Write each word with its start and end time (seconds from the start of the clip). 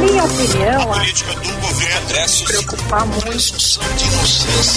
minha 0.00 0.24
opinião, 0.24 0.92
a 0.92 0.96
política 0.96 1.32
do 1.34 1.52
governo 1.60 2.28
se 2.28 2.44
preocupar 2.44 3.06
muito. 3.06 3.80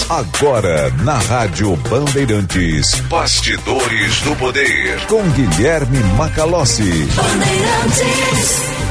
Agora, 0.09 0.89
na 1.03 1.17
Rádio 1.17 1.75
Bandeirantes, 1.89 2.99
Bastidores 3.01 4.21
do 4.21 4.35
Poder, 4.35 5.05
com 5.07 5.23
Guilherme 5.31 5.99
Macalossi. 6.17 7.07
Bandeirantes. 7.15 8.82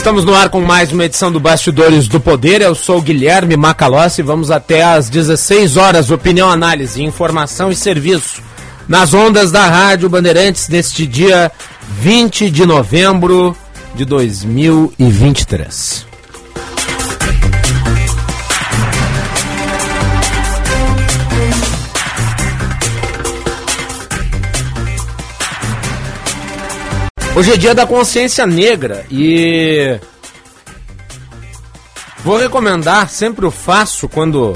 Estamos 0.00 0.24
no 0.24 0.34
ar 0.34 0.48
com 0.48 0.62
mais 0.62 0.90
uma 0.92 1.04
edição 1.04 1.30
do 1.30 1.38
Bastidores 1.38 2.08
do 2.08 2.18
Poder. 2.18 2.62
Eu 2.62 2.74
sou 2.74 3.02
Guilherme 3.02 3.54
Macalossi. 3.54 4.22
Vamos 4.22 4.50
até 4.50 4.82
às 4.82 5.10
16 5.10 5.76
horas. 5.76 6.10
Opinião, 6.10 6.50
análise, 6.50 7.02
informação 7.02 7.70
e 7.70 7.76
serviço. 7.76 8.42
Nas 8.88 9.12
ondas 9.12 9.52
da 9.52 9.66
Rádio 9.66 10.08
Bandeirantes 10.08 10.70
neste 10.70 11.06
dia 11.06 11.52
20 12.00 12.50
de 12.50 12.64
novembro 12.64 13.54
de 13.94 14.06
2023. 14.06 16.09
Hoje 27.36 27.52
é 27.52 27.56
dia 27.56 27.74
da 27.74 27.86
consciência 27.86 28.44
negra 28.46 29.06
e 29.10 29.98
vou 32.24 32.36
recomendar, 32.36 33.08
sempre 33.08 33.46
o 33.46 33.50
faço 33.50 34.08
quando, 34.08 34.54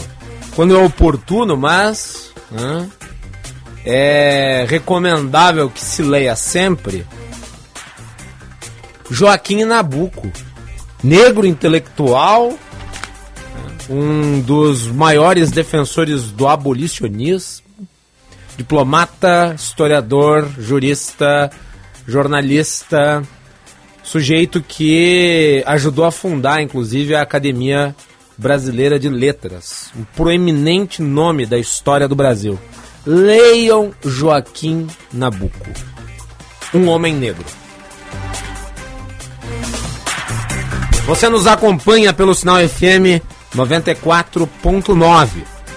quando 0.57 0.77
é 0.77 0.79
oportuno, 0.79 1.57
mas 1.57 2.33
né, 2.51 2.89
é 3.85 4.67
recomendável 4.69 5.71
que 5.71 5.81
se 5.81 6.03
leia 6.03 6.35
sempre 6.35 7.07
Joaquim 9.09 9.65
Nabuco, 9.65 10.31
negro 11.03 11.47
intelectual, 11.47 12.59
um 13.89 14.41
dos 14.41 14.87
maiores 14.89 15.51
defensores 15.51 16.31
do 16.31 16.49
abolicionismo, 16.49 17.65
diplomata, 18.57 19.55
historiador, 19.57 20.49
jurista, 20.59 21.51
jornalista, 22.07 23.23
sujeito 24.03 24.63
que 24.63 25.63
ajudou 25.67 26.05
a 26.05 26.13
fundar, 26.13 26.63
inclusive, 26.63 27.15
a 27.15 27.23
Academia 27.23 27.95
Brasileira 28.37 28.99
de 28.99 29.09
Letras, 29.09 29.91
um 29.97 30.05
proeminente 30.17 31.01
nome 31.01 31.47
da 31.47 31.59
história 31.59 32.09
do 32.09 32.15
Brasil. 32.15 32.59
Leiam 33.07 33.93
Joaquim 34.05 34.87
Nabuco, 35.13 35.71
um 36.73 36.89
homem 36.89 37.15
negro. 37.15 37.45
Você 41.07 41.29
nos 41.29 41.47
acompanha 41.47 42.15
pelo 42.15 42.35
sinal 42.35 42.57
FM 42.67 43.23
94.9, 43.55 45.29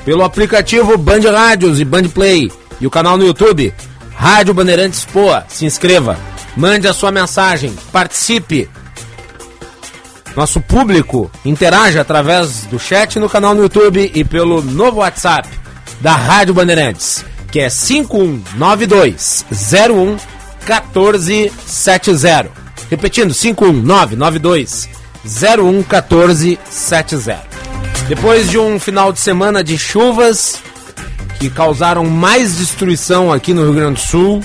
pelo 0.05 0.23
aplicativo 0.23 0.97
Band 0.97 1.29
Rádios 1.29 1.81
e 1.81 1.85
Band 1.85 2.07
Play 2.09 2.49
e 2.79 2.87
o 2.87 2.91
canal 2.91 3.17
no 3.17 3.25
YouTube 3.25 3.73
Rádio 4.17 4.53
Bandeirantes 4.53 5.05
Poa. 5.05 5.45
Se 5.47 5.63
inscreva, 5.63 6.17
mande 6.55 6.87
a 6.87 6.93
sua 6.93 7.11
mensagem, 7.11 7.71
participe. 7.91 8.67
Nosso 10.35 10.59
público 10.59 11.31
interaja 11.45 12.01
através 12.01 12.63
do 12.63 12.79
chat 12.79 13.19
no 13.19 13.29
canal 13.29 13.53
no 13.53 13.61
YouTube 13.61 14.11
e 14.13 14.23
pelo 14.23 14.61
novo 14.61 14.97
WhatsApp 15.01 15.47
da 16.01 16.13
Rádio 16.13 16.55
Bandeirantes, 16.55 17.23
que 17.51 17.59
é 17.59 17.69
5192 17.69 19.45
01 19.51 20.17
1470. 20.65 22.51
Repetindo, 22.89 23.33
51992 23.33 24.89
01 25.25 25.71
1470. 25.73 27.45
Depois 28.07 28.49
de 28.49 28.57
um 28.57 28.79
final 28.79 29.13
de 29.13 29.19
semana 29.19 29.63
de 29.63 29.77
chuvas, 29.77 30.61
que 31.39 31.49
causaram 31.49 32.05
mais 32.05 32.57
destruição 32.57 33.31
aqui 33.31 33.53
no 33.53 33.63
Rio 33.63 33.73
Grande 33.73 34.01
do 34.01 34.07
Sul 34.07 34.43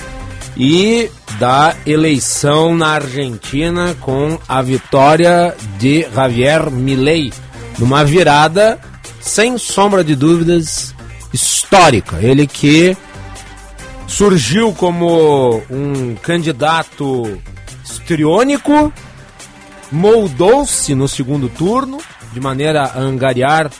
e 0.55 1.09
da 1.39 1.75
eleição 1.85 2.75
na 2.75 2.89
Argentina 2.89 3.95
com 3.99 4.37
a 4.47 4.61
vitória 4.61 5.55
de 5.79 6.07
Javier 6.13 6.69
Milei 6.69 7.33
numa 7.79 8.03
virada 8.05 8.79
sem 9.19 9.57
sombra 9.57 10.03
de 10.03 10.15
dúvidas 10.15 10.93
histórica. 11.33 12.17
Ele 12.21 12.45
que 12.45 12.95
surgiu 14.07 14.73
como 14.73 15.63
um 15.69 16.15
candidato 16.21 17.41
estriônico, 17.83 18.93
moldou-se 19.91 20.93
no 20.93 21.07
segundo 21.07 21.49
turno 21.49 21.97
de 22.31 22.39
maneira 22.39 22.83
a 22.83 22.99
angariar 22.99 23.71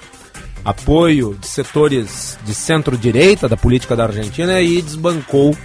apoio 0.63 1.35
de 1.39 1.47
setores 1.47 2.37
de 2.43 2.53
centro-direita 2.55 3.49
da 3.49 3.57
política 3.57 3.95
da 3.95 4.05
Argentina 4.05 4.61
e 4.61 4.81
desbancou 4.81 5.55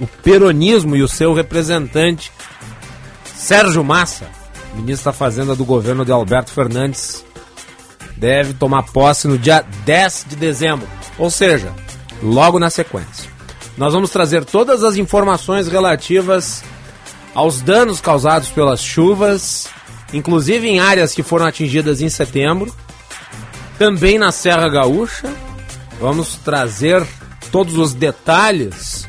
o 0.00 0.06
peronismo 0.06 0.96
e 0.96 1.02
o 1.02 1.08
seu 1.08 1.34
representante, 1.34 2.32
Sérgio 3.34 3.84
Massa, 3.84 4.26
ministro 4.74 5.06
da 5.06 5.12
Fazenda 5.12 5.54
do 5.54 5.64
governo 5.64 6.04
de 6.04 6.12
Alberto 6.12 6.50
Fernandes, 6.50 7.24
deve 8.16 8.54
tomar 8.54 8.84
posse 8.84 9.28
no 9.28 9.38
dia 9.38 9.64
10 9.84 10.26
de 10.28 10.36
dezembro, 10.36 10.88
ou 11.18 11.30
seja, 11.30 11.72
logo 12.22 12.58
na 12.58 12.70
sequência. 12.70 13.30
Nós 13.76 13.92
vamos 13.92 14.10
trazer 14.10 14.44
todas 14.44 14.82
as 14.82 14.96
informações 14.96 15.68
relativas 15.68 16.64
aos 17.34 17.60
danos 17.60 18.00
causados 18.00 18.48
pelas 18.48 18.82
chuvas, 18.82 19.68
inclusive 20.12 20.66
em 20.66 20.80
áreas 20.80 21.14
que 21.14 21.22
foram 21.22 21.46
atingidas 21.46 22.00
em 22.00 22.08
setembro 22.08 22.74
também 23.78 24.18
na 24.18 24.32
Serra 24.32 24.68
Gaúcha. 24.68 25.32
Vamos 26.00 26.36
trazer 26.36 27.06
todos 27.50 27.76
os 27.76 27.94
detalhes 27.94 29.08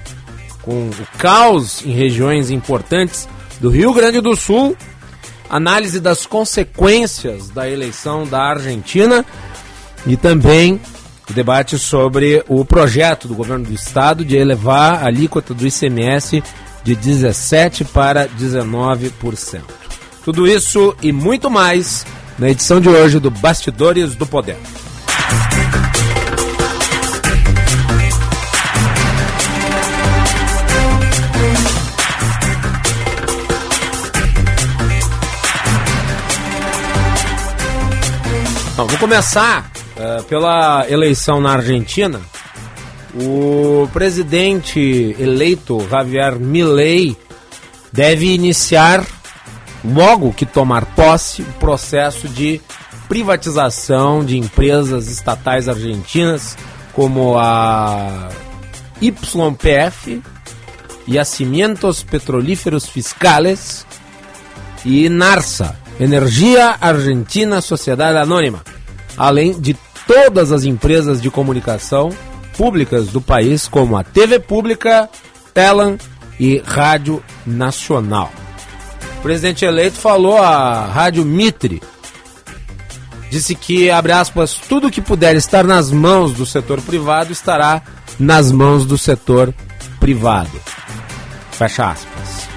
com 0.62 0.90
o 0.90 1.18
caos 1.18 1.84
em 1.86 1.92
regiões 1.92 2.52
importantes 2.52 3.28
do 3.60 3.70
Rio 3.70 3.94
Grande 3.94 4.22
do 4.22 4.36
Sul, 4.36 4.78
análise 5.50 6.00
das 6.00 6.26
consequências 6.26 7.50
da 7.50 7.70
eleição 7.70 8.26
da 8.26 8.42
Argentina 8.42 9.26
e 10.06 10.16
também 10.16 10.80
o 11.30 11.34
debate 11.34 11.78
sobre 11.78 12.44
o 12.48 12.64
projeto 12.64 13.28
do 13.28 13.36
governo 13.36 13.66
do 13.66 13.74
estado 13.74 14.24
de 14.24 14.36
elevar 14.36 15.04
a 15.04 15.08
alíquota 15.08 15.54
do 15.54 15.66
ICMS 15.66 16.44
de 16.84 16.96
17 16.96 17.86
para 17.86 18.28
19%. 18.28 19.62
Tudo 20.24 20.48
isso 20.48 20.96
e 21.02 21.12
muito 21.12 21.50
mais 21.50 22.06
na 22.40 22.50
edição 22.50 22.80
de 22.80 22.88
hoje 22.88 23.20
do 23.20 23.30
Bastidores 23.30 24.16
do 24.16 24.26
Poder. 24.26 24.56
Vou 38.78 38.98
começar 38.98 39.70
uh, 39.98 40.24
pela 40.24 40.90
eleição 40.90 41.42
na 41.42 41.52
Argentina. 41.52 42.22
O 43.14 43.88
presidente 43.92 45.16
eleito 45.20 45.86
Javier 45.90 46.40
Milei 46.40 47.18
deve 47.92 48.34
iniciar 48.34 49.06
logo 49.84 50.34
que 50.34 50.46
tomar 50.46 50.86
posse, 50.86 51.42
o 51.42 51.54
processo 51.54 52.28
de 52.28 52.62
privatização 53.08 54.24
de 54.24 54.38
empresas 54.38 55.08
estatais 55.08 55.68
argentinas 55.68 56.58
como 56.94 57.38
a 57.38 58.30
YPF, 59.02 60.22
Yacimientos 61.08 62.04
Petrolíferos 62.04 62.86
Fiscales 62.86 63.86
e 64.86 65.10
NARSA, 65.10 65.76
Energia 66.00 66.78
Argentina 66.80 67.62
Sociedade 67.62 68.18
Anônima, 68.18 68.64
além 69.18 69.60
de 69.60 69.76
todas 70.06 70.52
as 70.52 70.64
empresas 70.64 71.22
de 71.22 71.30
comunicação 71.30 72.10
públicas 72.58 73.08
do 73.08 73.22
país, 73.22 73.68
como 73.68 73.98
a 73.98 74.04
TV 74.04 74.40
Pública, 74.40 75.10
Telam 75.54 75.98
e 76.40 76.62
Rádio 76.66 77.24
Nacional. 77.46 78.32
O 79.20 79.22
presidente 79.22 79.66
eleito 79.66 79.98
falou 79.98 80.38
à 80.38 80.86
Rádio 80.86 81.26
Mitre. 81.26 81.84
Disse 83.30 83.54
que, 83.54 83.92
abre 83.92 84.14
aspas, 84.14 84.54
tudo 84.54 84.90
que 84.90 85.02
puder 85.02 85.36
estar 85.36 85.66
nas 85.66 85.92
mãos 85.92 86.32
do 86.32 86.46
setor 86.46 86.82
privado 86.82 87.34
estará 87.34 87.82
nas 88.18 88.50
mãos 88.50 88.86
do 88.86 88.98
setor 88.98 89.54
privado. 90.00 90.50
Fecha 91.52 91.92
aspas. 91.92 92.48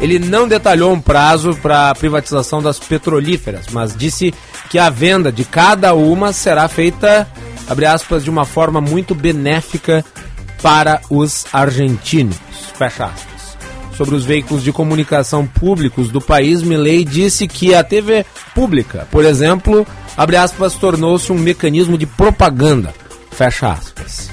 Ele 0.00 0.18
não 0.18 0.48
detalhou 0.48 0.90
um 0.90 1.00
prazo 1.00 1.54
para 1.56 1.90
a 1.90 1.94
privatização 1.94 2.62
das 2.62 2.78
petrolíferas, 2.78 3.66
mas 3.70 3.94
disse 3.94 4.32
que 4.70 4.78
a 4.78 4.88
venda 4.88 5.30
de 5.30 5.44
cada 5.44 5.92
uma 5.92 6.32
será 6.32 6.66
feita, 6.66 7.28
abre 7.68 7.84
aspas, 7.84 8.24
de 8.24 8.30
uma 8.30 8.46
forma 8.46 8.80
muito 8.80 9.14
benéfica 9.14 10.02
para 10.62 11.02
os 11.10 11.44
argentinos. 11.52 12.38
Fecha 12.74 13.04
aspas. 13.04 13.35
Sobre 13.96 14.14
os 14.14 14.24
veículos 14.24 14.62
de 14.62 14.70
comunicação 14.72 15.44
públicos 15.46 16.10
do 16.10 16.20
país, 16.20 16.62
Milley 16.62 17.02
disse 17.04 17.48
que 17.48 17.74
a 17.74 17.82
TV 17.82 18.26
pública, 18.54 19.08
por 19.10 19.24
exemplo, 19.24 19.86
abre 20.16 20.36
aspas, 20.36 20.74
tornou-se 20.74 21.32
um 21.32 21.38
mecanismo 21.38 21.96
de 21.96 22.04
propaganda. 22.04 22.92
Fecha 23.30 23.72
aspas. 23.72 24.28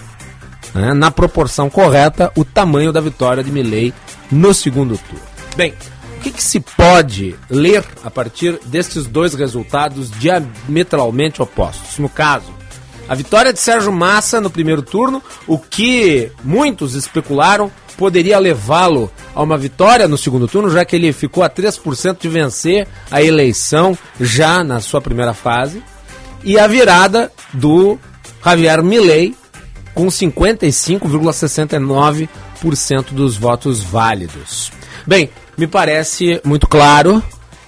né, 0.74 0.92
na 0.92 1.12
proporção 1.12 1.70
correta, 1.70 2.32
o 2.36 2.44
tamanho 2.44 2.92
da 2.92 3.00
vitória 3.00 3.44
de 3.44 3.52
Milley 3.52 3.94
no 4.28 4.52
segundo 4.52 4.98
turno. 4.98 5.24
Bem, 5.54 5.72
o 6.16 6.20
que, 6.20 6.32
que, 6.32 6.42
se 6.42 6.58
pode 6.58 7.36
ler 7.48 7.84
a 8.02 8.10
partir 8.10 8.58
destes 8.66 9.06
dois 9.06 9.34
resultados 9.34 10.10
diametralmente 10.10 11.40
opostos? 11.40 11.96
No 11.96 12.08
caso, 12.08 12.58
a 13.10 13.14
vitória 13.16 13.52
de 13.52 13.58
Sérgio 13.58 13.92
Massa 13.92 14.40
no 14.40 14.48
primeiro 14.48 14.80
turno, 14.82 15.20
o 15.44 15.58
que 15.58 16.30
muitos 16.44 16.94
especularam 16.94 17.68
poderia 17.96 18.38
levá-lo 18.38 19.10
a 19.34 19.42
uma 19.42 19.58
vitória 19.58 20.06
no 20.06 20.16
segundo 20.16 20.46
turno, 20.46 20.70
já 20.70 20.84
que 20.84 20.94
ele 20.94 21.12
ficou 21.12 21.42
a 21.42 21.50
3% 21.50 22.18
de 22.20 22.28
vencer 22.28 22.86
a 23.10 23.20
eleição 23.20 23.98
já 24.20 24.62
na 24.62 24.78
sua 24.78 25.00
primeira 25.00 25.34
fase. 25.34 25.82
E 26.44 26.56
a 26.56 26.68
virada 26.68 27.32
do 27.52 27.98
Javier 28.44 28.80
Milei 28.80 29.34
com 29.92 30.06
55,69% 30.06 33.06
dos 33.10 33.36
votos 33.36 33.82
válidos. 33.82 34.70
Bem, 35.04 35.30
me 35.58 35.66
parece 35.66 36.40
muito 36.44 36.68
claro 36.68 37.20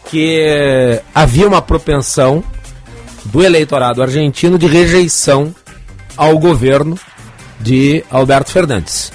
que 0.08 1.02
havia 1.12 1.48
uma 1.48 1.60
propensão 1.60 2.44
do 3.24 3.42
eleitorado 3.42 4.02
argentino 4.02 4.58
de 4.58 4.66
rejeição 4.66 5.54
ao 6.16 6.38
governo 6.38 6.98
de 7.60 8.04
Alberto 8.10 8.50
Fernandes. 8.50 9.12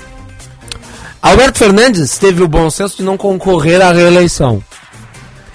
Alberto 1.21 1.59
Fernandes 1.59 2.17
teve 2.17 2.41
o 2.41 2.47
bom 2.47 2.69
senso 2.69 2.97
de 2.97 3.03
não 3.03 3.17
concorrer 3.17 3.81
à 3.81 3.91
reeleição. 3.91 4.63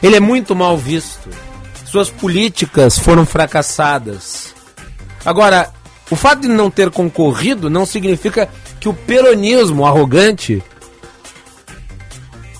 Ele 0.02 0.16
é 0.16 0.20
muito 0.20 0.54
mal 0.54 0.76
visto. 0.76 1.30
Suas 1.84 2.10
políticas 2.10 2.98
foram 2.98 3.24
fracassadas. 3.24 4.54
Agora, 5.24 5.70
o 6.10 6.16
fato 6.16 6.42
de 6.42 6.48
não 6.48 6.70
ter 6.70 6.90
concorrido 6.90 7.70
não 7.70 7.86
significa 7.86 8.48
que 8.80 8.88
o 8.88 8.94
peronismo 8.94 9.86
arrogante 9.86 10.62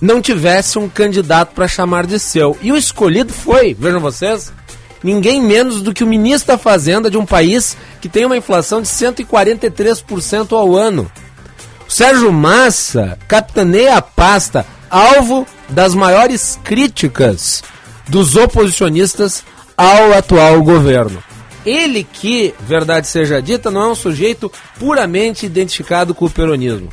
não 0.01 0.21
tivesse 0.21 0.79
um 0.79 0.89
candidato 0.89 1.55
para 1.55 1.69
chamar 1.69 2.07
de 2.07 2.19
seu. 2.19 2.57
E 2.63 2.73
o 2.73 2.77
escolhido 2.77 3.33
foi, 3.33 3.75
vejam 3.75 4.01
vocês, 4.01 4.53
ninguém 5.03 5.43
menos 5.43 5.83
do 5.83 5.93
que 5.93 6.05
o 6.05 6.07
ministro 6.07 6.53
da 6.53 6.59
Fazenda 6.59 7.11
de 7.11 7.19
um 7.19 7.27
país 7.27 7.77
que 8.01 8.09
tem 8.09 8.25
uma 8.25 8.37
inflação 8.37 8.81
de 8.81 8.89
143% 8.89 10.53
ao 10.53 10.77
ano. 10.77 11.11
O 11.89 11.91
Sérgio 11.91 12.33
Massa 12.33 13.19
capitaneia 13.29 13.97
a 13.97 14.03
pasta 14.03 14.67
alvo 14.91 15.47
das 15.69 15.95
maiores 15.95 16.59
críticas 16.63 17.63
dos 18.09 18.37
oposicionistas 18.37 19.45
ao 19.77 20.13
atual 20.13 20.63
governo. 20.63 21.23
Ele 21.65 22.05
que, 22.05 22.55
verdade 22.61 23.07
seja 23.07 23.41
dita, 23.41 23.71
não 23.71 23.83
é 23.83 23.89
um 23.93 23.95
sujeito 23.95 24.51
puramente 24.79 25.47
identificado 25.47 26.15
com 26.15 26.27
o 26.27 26.31
peronismo. 26.31 26.89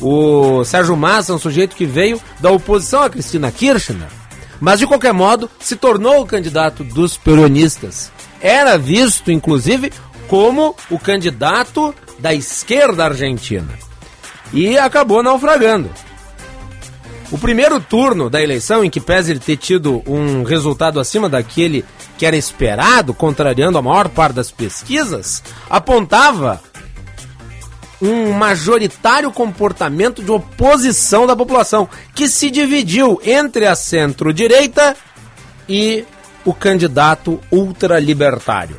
O 0.00 0.64
Sérgio 0.64 0.96
Massa 0.96 1.32
é 1.32 1.34
um 1.34 1.38
sujeito 1.38 1.74
que 1.74 1.86
veio 1.86 2.20
da 2.40 2.50
oposição 2.50 3.02
a 3.02 3.10
Cristina 3.10 3.50
Kirchner, 3.50 4.08
mas 4.60 4.78
de 4.78 4.86
qualquer 4.86 5.12
modo 5.12 5.50
se 5.60 5.76
tornou 5.76 6.20
o 6.22 6.26
candidato 6.26 6.84
dos 6.84 7.16
peronistas. 7.16 8.10
Era 8.40 8.76
visto, 8.76 9.30
inclusive, 9.30 9.92
como 10.28 10.74
o 10.90 10.98
candidato 10.98 11.94
da 12.18 12.34
esquerda 12.34 13.04
argentina. 13.04 13.68
E 14.52 14.78
acabou 14.78 15.22
naufragando. 15.22 15.90
O 17.30 17.38
primeiro 17.38 17.80
turno 17.80 18.30
da 18.30 18.40
eleição, 18.40 18.84
em 18.84 18.90
que 18.90 19.00
pese 19.00 19.32
ele 19.32 19.40
ter 19.40 19.56
tido 19.56 20.02
um 20.06 20.44
resultado 20.44 21.00
acima 21.00 21.28
daquele 21.28 21.84
que 22.16 22.24
era 22.24 22.36
esperado, 22.36 23.12
contrariando 23.12 23.78
a 23.78 23.82
maior 23.82 24.08
parte 24.08 24.36
das 24.36 24.50
pesquisas, 24.50 25.42
apontava 25.68 26.62
um 28.00 28.32
majoritário 28.32 29.30
comportamento 29.30 30.22
de 30.22 30.30
oposição 30.30 31.26
da 31.26 31.34
população, 31.34 31.88
que 32.14 32.28
se 32.28 32.50
dividiu 32.50 33.20
entre 33.24 33.66
a 33.66 33.74
centro-direita 33.74 34.96
e 35.68 36.04
o 36.44 36.52
candidato 36.52 37.40
ultralibertário. 37.50 38.78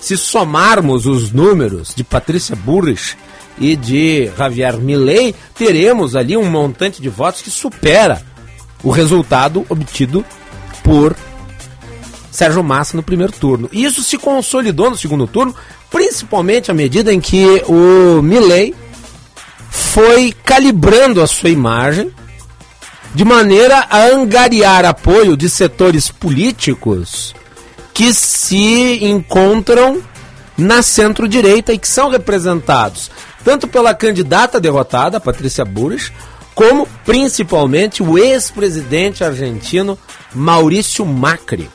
Se 0.00 0.16
somarmos 0.16 1.06
os 1.06 1.30
números 1.30 1.94
de 1.94 2.02
Patrícia 2.02 2.56
Burrich 2.56 3.16
e 3.58 3.76
de 3.76 4.30
Javier 4.36 4.76
Milei, 4.78 5.34
teremos 5.54 6.16
ali 6.16 6.36
um 6.36 6.50
montante 6.50 7.00
de 7.00 7.08
votos 7.08 7.42
que 7.42 7.50
supera 7.50 8.22
o 8.82 8.90
resultado 8.90 9.64
obtido 9.68 10.24
por 10.82 11.14
Sérgio 12.32 12.64
Massa 12.64 12.96
no 12.96 13.02
primeiro 13.02 13.32
turno. 13.32 13.68
E 13.70 13.84
isso 13.84 14.02
se 14.02 14.18
consolidou 14.18 14.90
no 14.90 14.96
segundo 14.96 15.26
turno, 15.26 15.54
principalmente 15.92 16.70
à 16.70 16.74
medida 16.74 17.12
em 17.12 17.20
que 17.20 17.62
o 17.68 18.22
Milley 18.22 18.74
foi 19.70 20.32
calibrando 20.32 21.22
a 21.22 21.26
sua 21.26 21.50
imagem 21.50 22.10
de 23.14 23.24
maneira 23.24 23.86
a 23.90 24.06
angariar 24.06 24.86
apoio 24.86 25.36
de 25.36 25.48
setores 25.50 26.10
políticos 26.10 27.34
que 27.92 28.12
se 28.14 29.04
encontram 29.04 30.02
na 30.56 30.82
centro-direita 30.82 31.72
e 31.72 31.78
que 31.78 31.88
são 31.88 32.08
representados 32.08 33.10
tanto 33.44 33.68
pela 33.68 33.94
candidata 33.94 34.60
derrotada, 34.60 35.20
Patrícia 35.20 35.64
Burris, 35.64 36.12
como 36.54 36.86
principalmente 37.04 38.02
o 38.02 38.16
ex-presidente 38.16 39.22
argentino 39.22 39.98
Maurício 40.34 41.04
Macri 41.04 41.68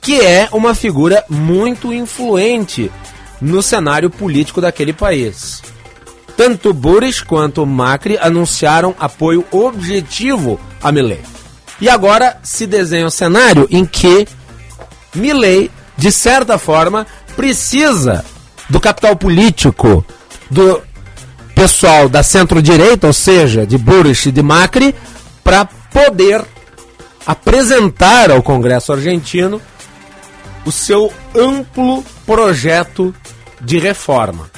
que 0.00 0.20
é 0.20 0.48
uma 0.52 0.74
figura 0.74 1.24
muito 1.28 1.92
influente 1.92 2.90
no 3.40 3.62
cenário 3.62 4.10
político 4.10 4.60
daquele 4.60 4.92
país. 4.92 5.62
Tanto 6.36 6.72
Boris 6.72 7.20
quanto 7.20 7.66
Macri 7.66 8.18
anunciaram 8.18 8.94
apoio 8.98 9.44
objetivo 9.50 10.60
a 10.82 10.90
Milley. 10.90 11.20
E 11.80 11.88
agora 11.88 12.38
se 12.42 12.66
desenha 12.66 13.06
um 13.06 13.10
cenário 13.10 13.66
em 13.70 13.84
que 13.84 14.26
Milley, 15.14 15.70
de 15.96 16.12
certa 16.12 16.58
forma, 16.58 17.06
precisa 17.36 18.24
do 18.68 18.80
capital 18.80 19.16
político 19.16 20.04
do 20.50 20.82
pessoal 21.54 22.08
da 22.08 22.22
centro-direita, 22.22 23.06
ou 23.06 23.12
seja, 23.12 23.66
de 23.66 23.76
Boris 23.76 24.24
e 24.26 24.32
de 24.32 24.42
Macri, 24.42 24.94
para 25.42 25.64
poder 25.64 26.44
apresentar 27.26 28.30
ao 28.30 28.42
Congresso 28.42 28.92
argentino 28.92 29.60
o 30.64 30.72
seu 30.72 31.12
amplo 31.34 32.04
projeto 32.26 33.14
de 33.60 33.78
reforma. 33.78 34.50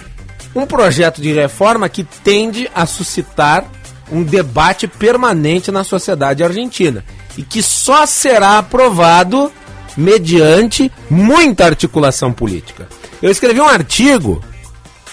Um 0.54 0.66
projeto 0.66 1.20
de 1.20 1.32
reforma 1.32 1.88
que 1.88 2.04
tende 2.04 2.70
a 2.74 2.86
suscitar 2.86 3.64
um 4.10 4.22
debate 4.22 4.86
permanente 4.86 5.70
na 5.70 5.84
sociedade 5.84 6.44
argentina 6.44 7.04
e 7.36 7.42
que 7.42 7.62
só 7.62 8.04
será 8.04 8.58
aprovado 8.58 9.50
mediante 9.96 10.92
muita 11.08 11.64
articulação 11.64 12.32
política. 12.32 12.88
Eu 13.22 13.30
escrevi 13.30 13.60
um 13.60 13.68
artigo 13.68 14.42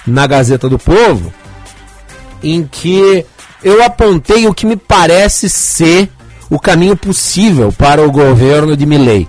na 0.06 0.28
Gazeta 0.28 0.68
do 0.68 0.78
Povo 0.78 1.34
em 2.44 2.68
que 2.70 3.26
eu 3.64 3.84
apontei 3.84 4.48
o 4.48 4.54
que 4.54 4.66
me 4.66 4.76
parece 4.76 5.50
ser 5.50 6.10
o 6.50 6.60
caminho 6.60 6.96
possível 6.96 7.72
para 7.72 8.02
o 8.02 8.12
governo 8.12 8.76
de 8.76 8.86
Milley 8.86 9.28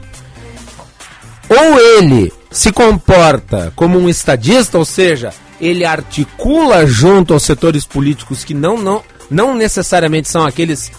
ou 1.51 1.81
ele 1.81 2.33
se 2.51 2.71
comporta 2.71 3.73
como 3.75 3.99
um 3.99 4.09
estadista, 4.09 4.79
ou 4.79 4.85
seja, 4.85 5.33
ele 5.61 5.85
articula 5.85 6.87
junto 6.87 7.35
aos 7.35 7.43
setores 7.43 7.85
políticos 7.85 8.45
que 8.45 8.55
não, 8.55 8.79
não, 8.79 9.03
não 9.29 9.55
necessariamente 9.55 10.29
são 10.29 10.47
aqueles 10.47 10.91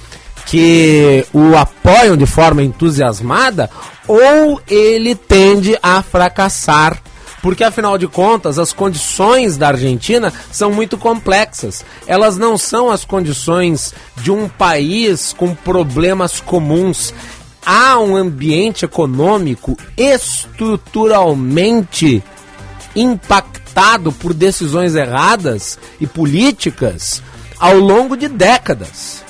que 0.45 1.25
o 1.33 1.55
apoiam 1.55 2.17
de 2.17 2.25
forma 2.25 2.61
entusiasmada, 2.61 3.69
ou 4.07 4.61
ele 4.67 5.15
tende 5.15 5.77
a 5.81 6.01
fracassar. 6.01 7.01
Porque 7.41 7.63
afinal 7.63 7.97
de 7.97 8.07
contas, 8.07 8.59
as 8.59 8.71
condições 8.71 9.57
da 9.57 9.69
Argentina 9.69 10.31
são 10.51 10.71
muito 10.71 10.95
complexas. 10.95 11.83
Elas 12.05 12.37
não 12.37 12.55
são 12.55 12.91
as 12.91 13.03
condições 13.03 13.95
de 14.17 14.29
um 14.31 14.47
país 14.47 15.33
com 15.33 15.55
problemas 15.55 16.39
comuns. 16.39 17.11
Há 17.65 17.99
um 17.99 18.15
ambiente 18.15 18.85
econômico 18.85 19.75
estruturalmente 19.95 22.23
impactado 22.95 24.11
por 24.11 24.33
decisões 24.33 24.95
erradas 24.95 25.77
e 25.99 26.07
políticas 26.07 27.21
ao 27.59 27.77
longo 27.77 28.17
de 28.17 28.27
décadas. 28.27 29.23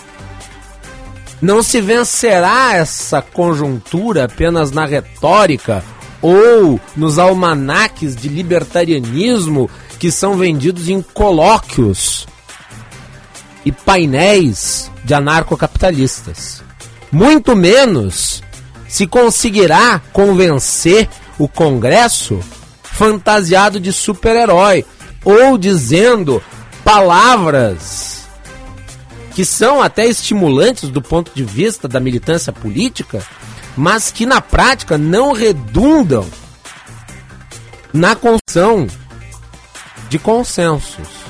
Não 1.41 1.61
se 1.63 1.81
vencerá 1.81 2.75
essa 2.75 3.21
conjuntura 3.21 4.25
apenas 4.25 4.71
na 4.71 4.85
retórica 4.85 5.83
ou 6.21 6.79
nos 6.95 7.17
almanaques 7.17 8.15
de 8.15 8.29
libertarianismo 8.29 9.69
que 9.99 10.11
são 10.11 10.35
vendidos 10.35 10.87
em 10.87 11.01
colóquios 11.01 12.27
e 13.65 13.71
painéis 13.71 14.91
de 15.03 15.13
anarcocapitalistas. 15.13 16.63
Muito 17.11 17.55
menos 17.55 18.41
se 18.87 19.05
conseguirá 19.05 20.01
convencer 20.13 21.09
o 21.37 21.47
Congresso 21.47 22.39
fantasiado 22.83 23.79
de 23.79 23.91
super-herói 23.91 24.85
ou 25.23 25.57
dizendo 25.57 26.41
palavras 26.83 28.25
que 29.33 29.45
são 29.45 29.81
até 29.81 30.05
estimulantes 30.05 30.89
do 30.89 31.01
ponto 31.01 31.31
de 31.33 31.43
vista 31.43 31.87
da 31.87 31.99
militância 31.99 32.51
política, 32.51 33.25
mas 33.75 34.11
que 34.11 34.25
na 34.25 34.41
prática 34.41 34.97
não 34.97 35.31
redundam 35.31 36.27
na 37.93 38.15
construção 38.15 38.87
de 40.09 40.19
consensos. 40.19 41.20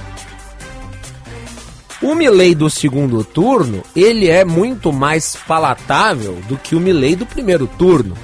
O 2.01 2.15
Milley 2.15 2.55
do 2.55 2.69
segundo 2.69 3.23
turno, 3.23 3.83
ele 3.95 4.27
é 4.27 4.43
muito 4.43 4.91
mais 4.91 5.35
palatável 5.47 6.41
do 6.47 6.57
que 6.57 6.75
o 6.75 6.79
Milley 6.79 7.15
do 7.15 7.27
primeiro 7.27 7.67
turno. 7.67 8.17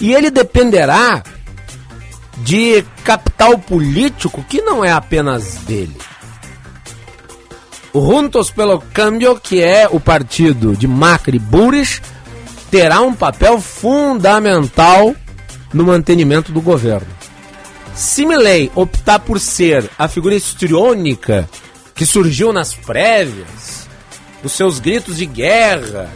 E 0.00 0.14
ele 0.14 0.30
dependerá 0.30 1.22
de 2.38 2.84
capital 3.04 3.58
político 3.58 4.44
que 4.48 4.62
não 4.62 4.84
é 4.84 4.92
apenas 4.92 5.56
dele. 5.66 5.96
O 7.92 8.00
Juntos 8.00 8.50
pelo 8.50 8.80
Câmbio, 8.80 9.38
que 9.38 9.60
é 9.60 9.88
o 9.90 9.98
partido 9.98 10.76
de 10.76 10.86
Macri 10.86 11.40
Buris, 11.40 12.00
terá 12.70 13.00
um 13.00 13.12
papel 13.12 13.60
fundamental 13.60 15.14
no 15.74 15.84
mantenimento 15.84 16.52
do 16.52 16.60
governo. 16.60 17.08
Se 17.92 18.24
Milley 18.24 18.70
optar 18.76 19.18
por 19.18 19.40
ser 19.40 19.90
a 19.98 20.06
figura 20.06 20.36
histriônica 20.36 21.48
que 22.00 22.06
surgiu 22.06 22.50
nas 22.50 22.72
prévias, 22.72 23.86
os 24.42 24.52
seus 24.52 24.80
gritos 24.80 25.18
de 25.18 25.26
guerra, 25.26 26.08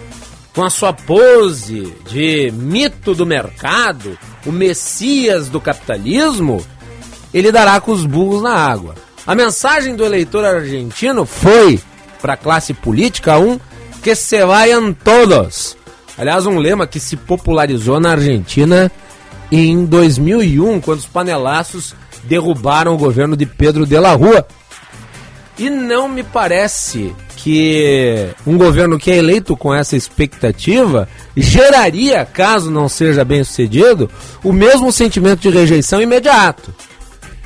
com 0.55 0.65
a 0.65 0.71
sua 0.71 0.95
pose 0.95 1.93
de 2.09 2.51
mito 2.53 3.15
do 3.15 3.27
mercado, 3.27 4.19
o 4.47 4.51
messias 4.51 5.51
do 5.51 5.61
capitalismo, 5.61 6.65
ele 7.35 7.53
dará 7.53 7.79
com 7.83 7.93
os 7.93 8.07
burros 8.07 8.41
na 8.41 8.55
água. 8.55 8.95
A 9.27 9.35
mensagem 9.35 9.95
do 9.95 10.07
eleitor 10.07 10.43
argentino 10.43 11.27
foi 11.27 11.79
para 12.19 12.33
a 12.33 12.39
classe 12.39 12.73
política 12.73 13.37
um 13.37 13.61
que 14.03 14.15
se 14.15 14.43
vayan 14.43 14.91
todos. 14.95 15.77
Aliás, 16.17 16.47
um 16.47 16.57
lema 16.57 16.87
que 16.87 16.99
se 16.99 17.15
popularizou 17.15 18.01
na 18.01 18.13
Argentina 18.13 18.91
em 19.53 19.85
2001, 19.85 20.81
quando 20.81 21.01
os 21.01 21.07
panelaços 21.07 21.95
derrubaram 22.23 22.95
o 22.95 22.99
governo 22.99 23.37
de 23.37 23.45
Pedro 23.45 23.85
de 23.85 24.01
la 24.01 24.15
Rua. 24.15 24.47
E 25.59 25.71
não 25.71 26.09
me 26.09 26.23
parece 26.23 27.15
que 27.37 28.29
um 28.47 28.59
governo 28.59 28.99
que 28.99 29.11
é 29.11 29.17
eleito 29.17 29.57
com 29.57 29.73
essa 29.73 29.95
expectativa 29.95 31.09
geraria, 31.37 32.25
caso 32.25 32.71
não 32.71 32.89
seja 32.89 33.25
bem 33.25 33.45
sucedido, 33.45 34.11
o 34.43 34.53
mesmo 34.53 34.91
sentimento 34.91 35.41
de 35.41 35.51
rejeição 35.51 36.01
imediato. 36.01 36.75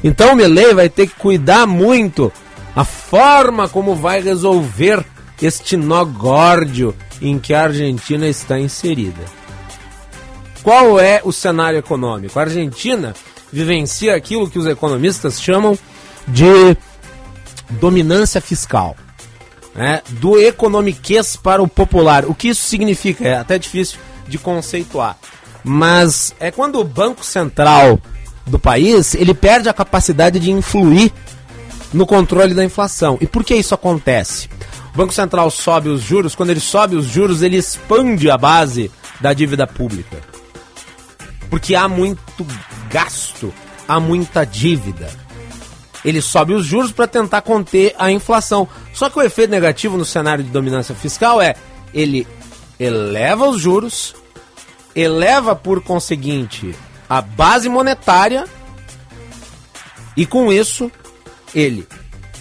Então 0.03 0.33
o 0.33 0.37
Milley 0.37 0.73
vai 0.73 0.89
ter 0.89 1.09
que 1.09 1.17
cuidar 1.17 1.67
muito 1.67 2.33
a 2.75 2.85
forma 2.85 3.69
como 3.69 3.95
vai 3.95 4.21
resolver 4.21 5.05
este 5.43 5.77
nó 5.77 6.05
górdio 6.05 6.95
em 7.21 7.39
que 7.39 7.53
a 7.53 7.65
Argentina 7.65 8.27
está 8.27 8.59
inserida. 8.59 9.25
Qual 10.63 10.99
é 11.01 11.21
o 11.25 11.33
cenário 11.33 11.79
econômico? 11.79 12.39
A 12.39 12.43
Argentina 12.43 13.15
vivencia 13.53 14.15
aquilo 14.15 14.49
que 14.49 14.59
os 14.59 14.67
economistas 14.67 15.41
chamam 15.41 15.79
de 16.27 16.77
dominância 17.71 18.41
fiscal 18.41 18.97
né, 19.75 20.03
do 20.11 20.39
economiquez 20.39 21.37
para 21.37 21.63
o 21.63 21.69
popular. 21.69 22.25
O 22.25 22.35
que 22.35 22.49
isso 22.49 22.67
significa? 22.67 23.27
É 23.27 23.37
até 23.37 23.59
difícil 23.59 23.99
de 24.27 24.37
conceituar. 24.37 25.17
Mas 25.63 26.35
é 26.41 26.51
quando 26.51 26.81
o 26.81 26.85
Banco 26.85 27.25
Central 27.25 28.01
do 28.45 28.59
país 28.59 29.15
ele 29.15 29.35
perde 29.35 29.69
a 29.69 29.75
capacidade 29.75 30.41
de 30.41 30.51
influir 30.51 31.13
no 31.93 32.07
controle 32.07 32.55
da 32.55 32.65
inflação. 32.65 33.19
E 33.21 33.27
por 33.27 33.45
que 33.45 33.55
isso 33.55 33.75
acontece? 33.75 34.49
O 34.93 34.97
Banco 34.97 35.13
Central 35.13 35.51
sobe 35.51 35.89
os 35.89 36.03
juros, 36.03 36.35
quando 36.35 36.51
ele 36.51 36.61
sobe 36.61 36.97
os 36.97 37.07
juros, 37.07 37.43
ele 37.43 37.57
expande 37.57 38.31
a 38.31 38.37
base 38.37 38.91
da 39.21 39.33
dívida 39.33 39.67
pública. 39.67 40.19
Porque 41.49 41.75
há 41.75 41.89
muito 41.89 42.45
gasto, 42.91 43.53
há 43.87 44.01
muita 44.01 44.45
dívida 44.45 45.09
ele 46.05 46.21
sobe 46.23 46.55
os 46.55 46.65
juros 46.65 46.93
para 46.93 47.07
tentar 47.07 47.43
conter 47.43 47.95
a 47.99 48.11
inflação. 48.11 48.69
Só 48.93 49.11
que 49.11 49.19
o 49.19 49.23
efeito 49.23 49.51
negativo 49.51 49.97
no 49.97 50.05
cenário 50.05 50.45
de 50.45 50.51
dominância 50.51 50.95
fiscal 50.95 51.41
é 51.41 51.55
ele 51.93 52.27
eleva 52.79 53.49
os 53.49 53.61
juros, 53.61 54.15
eleva 54.95 55.57
por 55.57 55.83
conseguinte 55.83 56.75
a 57.09 57.21
base 57.21 57.69
monetária 57.69 58.45
e 60.17 60.27
com 60.27 60.53
isso 60.53 60.91
ele 61.55 61.87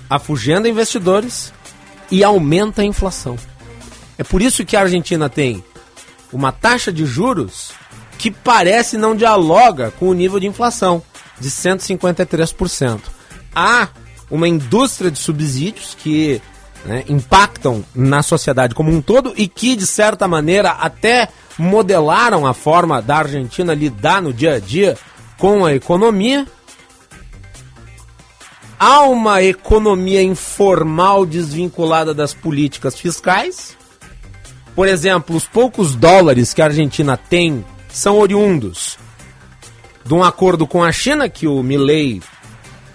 afugenda 0.10 0.70
investidores 0.70 1.54
e 2.12 2.24
aumenta 2.24 2.82
a 2.82 2.86
inflação. 2.86 3.38
É 4.18 4.24
por 4.24 4.42
isso 4.42 4.66
que 4.66 4.76
a 4.76 4.82
Argentina 4.82 5.30
tem 5.30 5.64
uma 6.32 6.52
taxa 6.52 6.92
de 6.92 7.06
juros 7.06 7.72
que 8.18 8.32
parece 8.32 8.98
não 8.98 9.16
dialoga 9.16 9.92
com 9.92 10.10
o 10.10 10.14
nível 10.14 10.40
de 10.40 10.48
inflação 10.48 11.02
de 11.40 11.50
153% 11.50 13.17
há 13.58 13.90
uma 14.30 14.48
indústria 14.48 15.10
de 15.10 15.18
subsídios 15.18 15.96
que 15.96 16.40
né, 16.86 17.04
impactam 17.10 17.84
na 17.96 18.22
sociedade 18.22 18.76
como 18.76 18.92
um 18.92 19.02
todo 19.02 19.34
e 19.36 19.48
que, 19.48 19.76
de 19.76 19.88
certa 19.88 20.28
maneira, 20.28 20.70
até 20.72 21.30
modelaram 21.58 22.46
a 22.46 22.54
forma 22.54 23.02
da 23.02 23.18
Argentina 23.18 23.74
lidar 23.74 24.22
no 24.22 24.32
dia 24.32 24.56
a 24.56 24.60
dia 24.60 24.96
com 25.40 25.66
a 25.66 25.74
economia. 25.74 26.46
Há 28.80 29.02
uma 29.02 29.42
economia 29.42 30.22
informal 30.22 31.26
desvinculada 31.26 32.14
das 32.14 32.36
políticas 32.36 32.96
fiscais. 32.96 33.76
Por 34.76 34.88
exemplo, 34.88 35.36
os 35.36 35.46
poucos 35.46 35.96
dólares 35.96 36.54
que 36.54 36.62
a 36.62 36.66
Argentina 36.66 37.18
tem 37.18 37.66
são 37.90 38.20
oriundos 38.20 39.00
de 40.06 40.14
um 40.14 40.24
acordo 40.24 40.68
com 40.68 40.84
a 40.84 40.92
China 40.92 41.28
que 41.28 41.48
o 41.48 41.64
Milley 41.64 42.22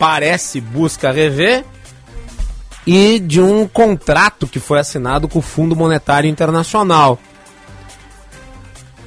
parece 0.03 0.61
busca 0.61 1.13
rever 1.13 1.65
e 2.85 3.21
de 3.21 3.41
um 3.41 3.69
contrato 3.69 4.49
que 4.49 4.59
foi 4.59 4.81
assinado 4.81 5.29
com 5.29 5.39
o 5.39 5.43
Fundo 5.43 5.77
Monetário 5.77 6.29
Internacional. 6.29 7.21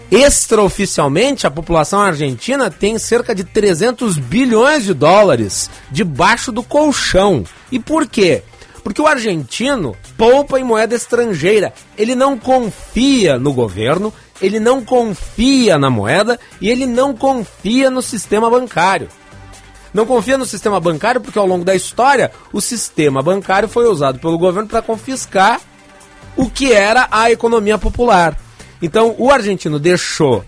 Extraoficialmente, 0.09 1.45
a 1.45 1.51
população 1.51 2.01
argentina 2.01 2.71
tem 2.71 2.97
cerca 2.97 3.35
de 3.35 3.43
300 3.43 4.17
bilhões 4.17 4.85
de 4.85 4.93
dólares 4.93 5.69
debaixo 5.91 6.49
do 6.49 6.63
colchão. 6.63 7.43
E 7.69 7.77
por 7.77 8.07
quê? 8.07 8.41
Porque 8.81 9.01
o 9.01 9.07
argentino 9.07 9.97
poupa 10.17 10.61
em 10.61 10.63
moeda 10.63 10.95
estrangeira. 10.95 11.73
Ele 11.97 12.15
não 12.15 12.39
confia 12.39 13.37
no 13.37 13.51
governo, 13.51 14.13
ele 14.41 14.61
não 14.61 14.81
confia 14.85 15.77
na 15.77 15.89
moeda 15.89 16.39
e 16.61 16.69
ele 16.69 16.85
não 16.85 17.13
confia 17.13 17.89
no 17.89 18.01
sistema 18.01 18.49
bancário. 18.49 19.09
Não 19.95 20.05
confia 20.05 20.37
no 20.37 20.45
sistema 20.45 20.77
bancário 20.77 21.21
porque 21.21 21.39
ao 21.39 21.47
longo 21.47 21.63
da 21.63 21.73
história 21.73 22.29
o 22.51 22.59
sistema 22.59 23.23
bancário 23.23 23.69
foi 23.69 23.87
usado 23.87 24.19
pelo 24.19 24.37
governo 24.37 24.67
para 24.67 24.81
confiscar 24.81 25.61
o 26.35 26.49
que 26.49 26.73
era 26.73 27.07
a 27.09 27.31
economia 27.31 27.77
popular. 27.77 28.37
Então 28.81 29.15
o 29.17 29.31
argentino 29.31 29.79
deixou 29.79 30.43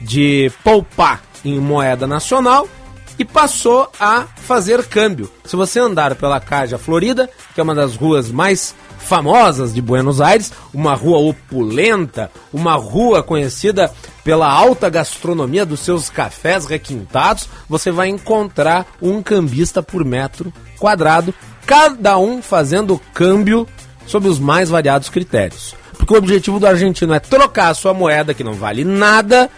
de 0.00 0.50
poupar 0.64 1.22
em 1.44 1.60
moeda 1.60 2.08
nacional 2.08 2.68
e 3.16 3.24
passou 3.24 3.88
a 4.00 4.26
fazer 4.34 4.84
câmbio. 4.88 5.30
Se 5.44 5.54
você 5.54 5.78
andar 5.78 6.16
pela 6.16 6.40
Caja 6.40 6.76
Florida, 6.76 7.30
que 7.54 7.60
é 7.60 7.62
uma 7.62 7.76
das 7.76 7.94
ruas 7.94 8.32
mais 8.32 8.74
famosas 8.98 9.72
de 9.72 9.80
Buenos 9.80 10.20
Aires, 10.20 10.52
uma 10.74 10.94
rua 10.94 11.18
opulenta, 11.18 12.32
uma 12.52 12.74
rua 12.74 13.22
conhecida 13.22 13.92
pela 14.24 14.50
alta 14.50 14.88
gastronomia 14.88 15.66
dos 15.66 15.80
seus 15.80 16.08
cafés 16.08 16.66
requintados, 16.66 17.48
você 17.68 17.90
vai 17.90 18.08
encontrar 18.08 18.86
um 19.00 19.22
cambista 19.22 19.82
por 19.82 20.04
metro 20.04 20.52
quadrado, 20.78 21.34
cada 21.66 22.18
um 22.18 22.42
fazendo 22.42 23.00
câmbio 23.12 23.66
sob 24.06 24.28
os 24.28 24.38
mais 24.38 24.68
variados 24.68 25.08
critérios. 25.08 25.74
Porque 25.96 26.14
o 26.14 26.18
objetivo 26.18 26.58
do 26.58 26.66
argentino 26.66 27.14
é 27.14 27.20
trocar 27.20 27.68
a 27.68 27.74
sua 27.74 27.94
moeda, 27.94 28.34
que 28.34 28.44
não 28.44 28.54
vale 28.54 28.84
nada, 28.84 29.50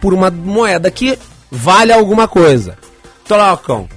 por 0.00 0.14
uma 0.14 0.30
moeda 0.30 0.90
que 0.90 1.18
vale 1.50 1.92
alguma 1.92 2.26
coisa. 2.26 2.78
Trocam 3.26 3.88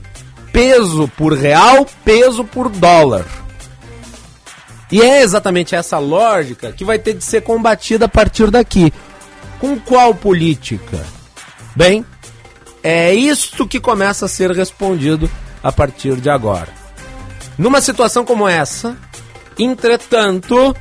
peso 0.53 1.09
por 1.17 1.33
real, 1.33 1.85
peso 2.05 2.45
por 2.45 2.69
dólar. 2.69 3.25
E 4.91 5.01
é 5.01 5.23
exatamente 5.23 5.73
essa 5.73 5.97
lógica 5.97 6.71
que 6.71 6.85
vai 6.85 6.99
ter 6.99 7.13
de 7.13 7.23
ser 7.23 7.41
combatida 7.41 8.05
a 8.05 8.09
partir 8.09 8.51
daqui. 8.51 8.93
Com 9.63 9.79
qual 9.79 10.13
política? 10.13 11.05
Bem, 11.73 12.05
é 12.83 13.13
isto 13.13 13.65
que 13.65 13.79
começa 13.79 14.25
a 14.25 14.27
ser 14.27 14.51
respondido 14.51 15.31
a 15.63 15.71
partir 15.71 16.17
de 16.17 16.29
agora. 16.29 16.67
Numa 17.57 17.79
situação 17.79 18.25
como 18.25 18.45
essa, 18.45 18.97
entretanto, 19.57 20.75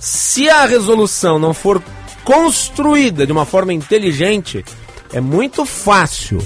se 0.00 0.50
a 0.50 0.66
resolução 0.66 1.38
não 1.38 1.54
for 1.54 1.80
construída 2.24 3.24
de 3.24 3.30
uma 3.30 3.46
forma 3.46 3.72
inteligente, 3.72 4.64
é 5.12 5.20
muito 5.20 5.64
fácil 5.64 6.42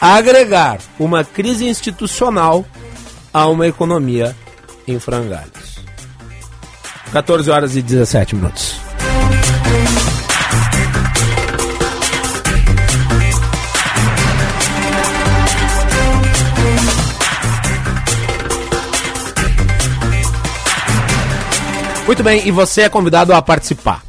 agregar 0.00 0.78
uma 0.96 1.24
crise 1.24 1.66
institucional 1.66 2.64
a 3.32 3.48
uma 3.48 3.66
economia 3.66 4.36
em 4.86 5.00
frangalhos. 5.00 5.80
14 7.10 7.50
horas 7.50 7.74
e 7.74 7.82
17 7.82 8.36
minutos. 8.36 8.76
Muito 22.06 22.22
bem, 22.22 22.46
e 22.46 22.50
você 22.50 22.82
é 22.82 22.88
convidado 22.90 23.32
a 23.32 23.40
participar. 23.40 24.02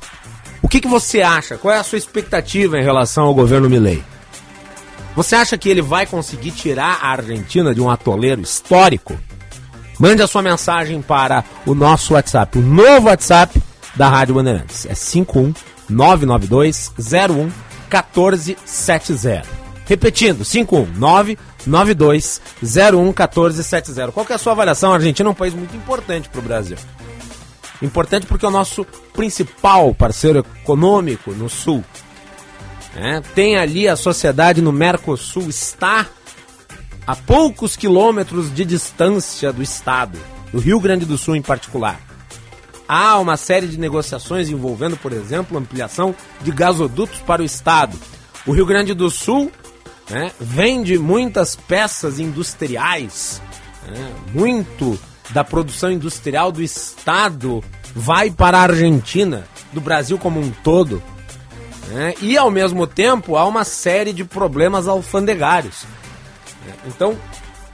O 0.62 0.68
que, 0.68 0.82
que 0.82 0.88
você 0.88 1.22
acha? 1.22 1.58
Qual 1.58 1.74
é 1.74 1.78
a 1.78 1.84
sua 1.84 1.98
expectativa 1.98 2.78
em 2.78 2.84
relação 2.84 3.24
ao 3.26 3.34
governo 3.34 3.70
Milley? 3.70 4.04
Você 5.16 5.34
acha 5.34 5.58
que 5.58 5.70
ele 5.70 5.82
vai 5.82 6.06
conseguir 6.06 6.52
tirar 6.52 7.00
a 7.02 7.08
Argentina 7.12 7.74
de 7.74 7.80
um 7.80 7.90
atoleiro 7.90 8.42
histórico? 8.42 9.18
Mande 9.98 10.22
a 10.22 10.28
sua 10.28 10.42
mensagem 10.42 11.02
para 11.02 11.42
o 11.66 11.74
nosso 11.74 12.16
WhatsApp, 12.16 12.58
o 12.58 12.62
novo 12.62 13.08
WhatsApp 13.08 13.64
da 13.96 14.10
Rádio 14.10 14.36
Bandeirantes. 14.36 14.86
É 14.86 14.94
51992 14.94 16.92
01 17.00 17.50
1470. 17.90 19.48
Repetindo, 19.86 20.44
51992 20.44 22.42
01 22.62 23.04
1470. 23.06 24.12
Qual 24.12 24.26
é 24.30 24.34
a 24.34 24.38
sua 24.38 24.52
avaliação? 24.52 24.92
A 24.92 24.96
Argentina 24.96 25.30
é 25.30 25.32
um 25.32 25.36
país 25.36 25.54
muito 25.54 25.78
importante 25.78 26.28
para 26.28 26.40
o 26.40 26.44
Brasil. 26.44 26.76
Importante 27.82 28.26
porque 28.26 28.46
é 28.46 28.48
o 28.48 28.52
nosso 28.52 28.86
principal 29.14 29.94
parceiro 29.94 30.40
econômico 30.40 31.32
no 31.32 31.50
Sul. 31.50 31.84
É, 32.96 33.20
tem 33.34 33.58
ali 33.58 33.88
a 33.88 33.96
sociedade 33.96 34.62
no 34.62 34.72
Mercosul, 34.72 35.50
está 35.50 36.08
a 37.06 37.16
poucos 37.16 37.76
quilômetros 37.76 38.54
de 38.54 38.64
distância 38.64 39.52
do 39.52 39.62
Estado, 39.62 40.18
do 40.52 40.60
Rio 40.60 40.80
Grande 40.80 41.06
do 41.06 41.18
Sul 41.18 41.36
em 41.36 41.42
particular. 41.42 42.00
Há 42.88 43.18
uma 43.18 43.36
série 43.36 43.68
de 43.68 43.80
negociações 43.80 44.50
envolvendo, 44.50 44.96
por 44.96 45.12
exemplo, 45.12 45.58
ampliação 45.58 46.16
de 46.42 46.52
gasodutos 46.52 47.20
para 47.20 47.42
o 47.42 47.46
Estado. 47.46 47.98
O 48.46 48.52
Rio 48.52 48.66
Grande 48.66 48.94
do 48.94 49.10
Sul 49.10 49.52
né, 50.10 50.32
vende 50.40 50.98
muitas 50.98 51.56
peças 51.56 52.20
industriais, 52.20 53.42
né, 53.88 54.12
muito 54.34 55.00
da 55.32 55.44
produção 55.44 55.92
industrial 55.92 56.52
do 56.52 56.62
Estado 56.62 57.64
vai 57.96 58.30
para 58.30 58.60
a 58.60 58.62
Argentina, 58.64 59.46
do 59.72 59.82
Brasil 59.82 60.18
como 60.18 60.40
um 60.40 60.52
todo. 60.64 61.02
Né? 61.90 62.14
E 62.22 62.38
ao 62.38 62.50
mesmo 62.50 62.86
tempo 62.88 63.36
há 63.36 63.46
uma 63.46 63.64
série 63.64 64.14
de 64.14 64.24
problemas 64.24 64.88
alfandegários. 64.88 65.86
Então, 66.86 67.18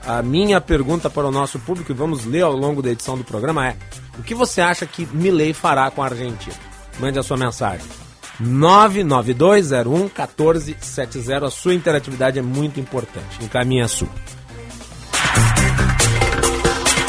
a 0.06 0.22
minha 0.22 0.60
pergunta 0.60 1.08
para 1.08 1.26
o 1.26 1.30
nosso 1.30 1.58
público, 1.58 1.92
e 1.92 1.94
vamos 1.94 2.24
ler 2.24 2.42
ao 2.42 2.52
longo 2.52 2.82
da 2.82 2.90
edição 2.90 3.16
do 3.16 3.24
programa, 3.24 3.68
é: 3.68 3.76
o 4.18 4.22
que 4.22 4.34
você 4.34 4.60
acha 4.60 4.86
que 4.86 5.06
Milley 5.06 5.52
fará 5.52 5.90
com 5.90 6.02
a 6.02 6.06
Argentina? 6.06 6.56
Mande 6.98 7.18
a 7.18 7.22
sua 7.22 7.36
mensagem. 7.36 7.86
99201 8.40 9.98
1470. 9.98 11.46
A 11.46 11.50
sua 11.50 11.74
interatividade 11.74 12.38
é 12.38 12.42
muito 12.42 12.80
importante. 12.80 13.42
Encaminhe 13.42 13.82
a 13.82 13.88
sua. 13.88 14.08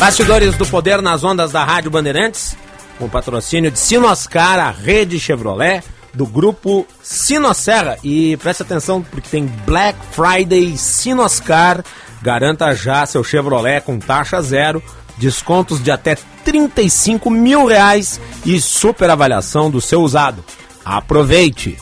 Bastidores 0.04 0.58
do 0.58 0.66
Poder 0.66 1.02
nas 1.02 1.24
ondas 1.24 1.54
da 1.54 1.64
Rádio 1.64 1.90
Bandeirantes, 1.90 2.58
com 3.00 3.08
patrocínio 3.08 3.72
de 3.72 3.80
Sinoscar, 3.80 4.60
a 4.60 4.70
rede 4.70 5.18
Chevrolet, 5.18 5.82
do 6.14 6.26
grupo 6.26 6.86
Sinosserra. 7.02 7.98
E 8.04 8.36
preste 8.36 8.64
atenção, 8.64 9.02
porque 9.02 9.30
tem 9.30 9.46
Black 9.66 9.98
Friday 10.12 10.76
Sinoscar. 10.76 11.86
Garanta 12.22 12.76
já 12.76 13.06
seu 13.06 13.24
Chevrolet 13.24 13.80
com 13.80 13.98
taxa 13.98 14.42
zero, 14.42 14.84
descontos 15.18 15.82
de 15.82 15.90
até 15.90 16.18
35 16.44 17.30
mil 17.30 17.66
reais 17.66 18.20
e 18.46 18.60
super 18.60 19.10
avaliação 19.10 19.72
do 19.72 19.80
seu 19.80 20.02
usado. 20.02 20.44
Aproveite! 20.84 21.78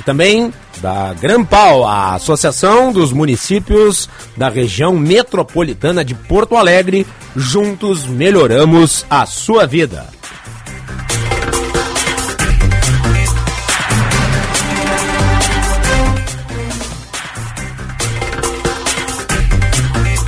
E 0.00 0.02
também 0.02 0.50
da 0.80 1.12
Grampal, 1.12 1.84
a 1.84 2.14
Associação 2.14 2.90
dos 2.90 3.12
Municípios 3.12 4.08
da 4.34 4.48
Região 4.48 4.94
Metropolitana 4.94 6.02
de 6.02 6.14
Porto 6.14 6.56
Alegre. 6.56 7.06
Juntos 7.36 8.06
melhoramos 8.06 9.04
a 9.10 9.26
sua 9.26 9.66
vida. 9.66 10.06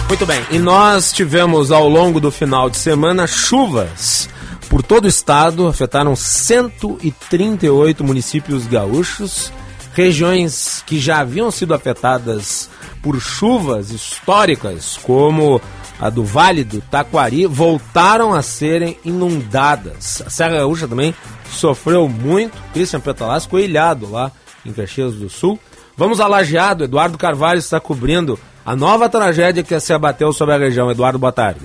Muito 0.06 0.26
bem, 0.26 0.44
e 0.50 0.58
nós 0.58 1.14
tivemos 1.14 1.70
ao 1.70 1.88
longo 1.88 2.20
do 2.20 2.30
final 2.30 2.68
de 2.68 2.76
semana 2.76 3.26
chuvas 3.26 4.28
por 4.72 4.82
todo 4.82 5.04
o 5.04 5.08
estado, 5.08 5.66
afetaram 5.66 6.16
138 6.16 8.02
municípios 8.02 8.66
gaúchos 8.66 9.52
regiões 9.92 10.82
que 10.86 10.98
já 10.98 11.18
haviam 11.18 11.50
sido 11.50 11.74
afetadas 11.74 12.70
por 13.02 13.20
chuvas 13.20 13.90
históricas, 13.90 14.98
como 15.02 15.60
a 16.00 16.08
do 16.08 16.24
Vale 16.24 16.64
do 16.64 16.80
Taquari, 16.80 17.44
voltaram 17.44 18.32
a 18.32 18.40
serem 18.40 18.96
inundadas. 19.04 20.22
A 20.26 20.30
Serra 20.30 20.56
Gaúcha 20.60 20.88
também 20.88 21.14
sofreu 21.50 22.08
muito. 22.08 22.56
Christian 22.72 23.00
Petalas 23.00 23.44
ficou 23.44 23.60
ilhado 23.60 24.10
lá 24.10 24.32
em 24.64 24.72
Caxias 24.72 25.16
do 25.16 25.28
Sul. 25.28 25.60
Vamos 25.98 26.18
a 26.18 26.26
Lajeado. 26.26 26.84
Eduardo 26.84 27.18
Carvalho 27.18 27.58
está 27.58 27.78
cobrindo 27.78 28.38
a 28.64 28.74
nova 28.74 29.06
tragédia 29.10 29.62
que 29.62 29.78
se 29.78 29.92
abateu 29.92 30.32
sobre 30.32 30.54
a 30.54 30.58
região. 30.58 30.90
Eduardo, 30.90 31.18
boa 31.18 31.30
tarde. 31.30 31.60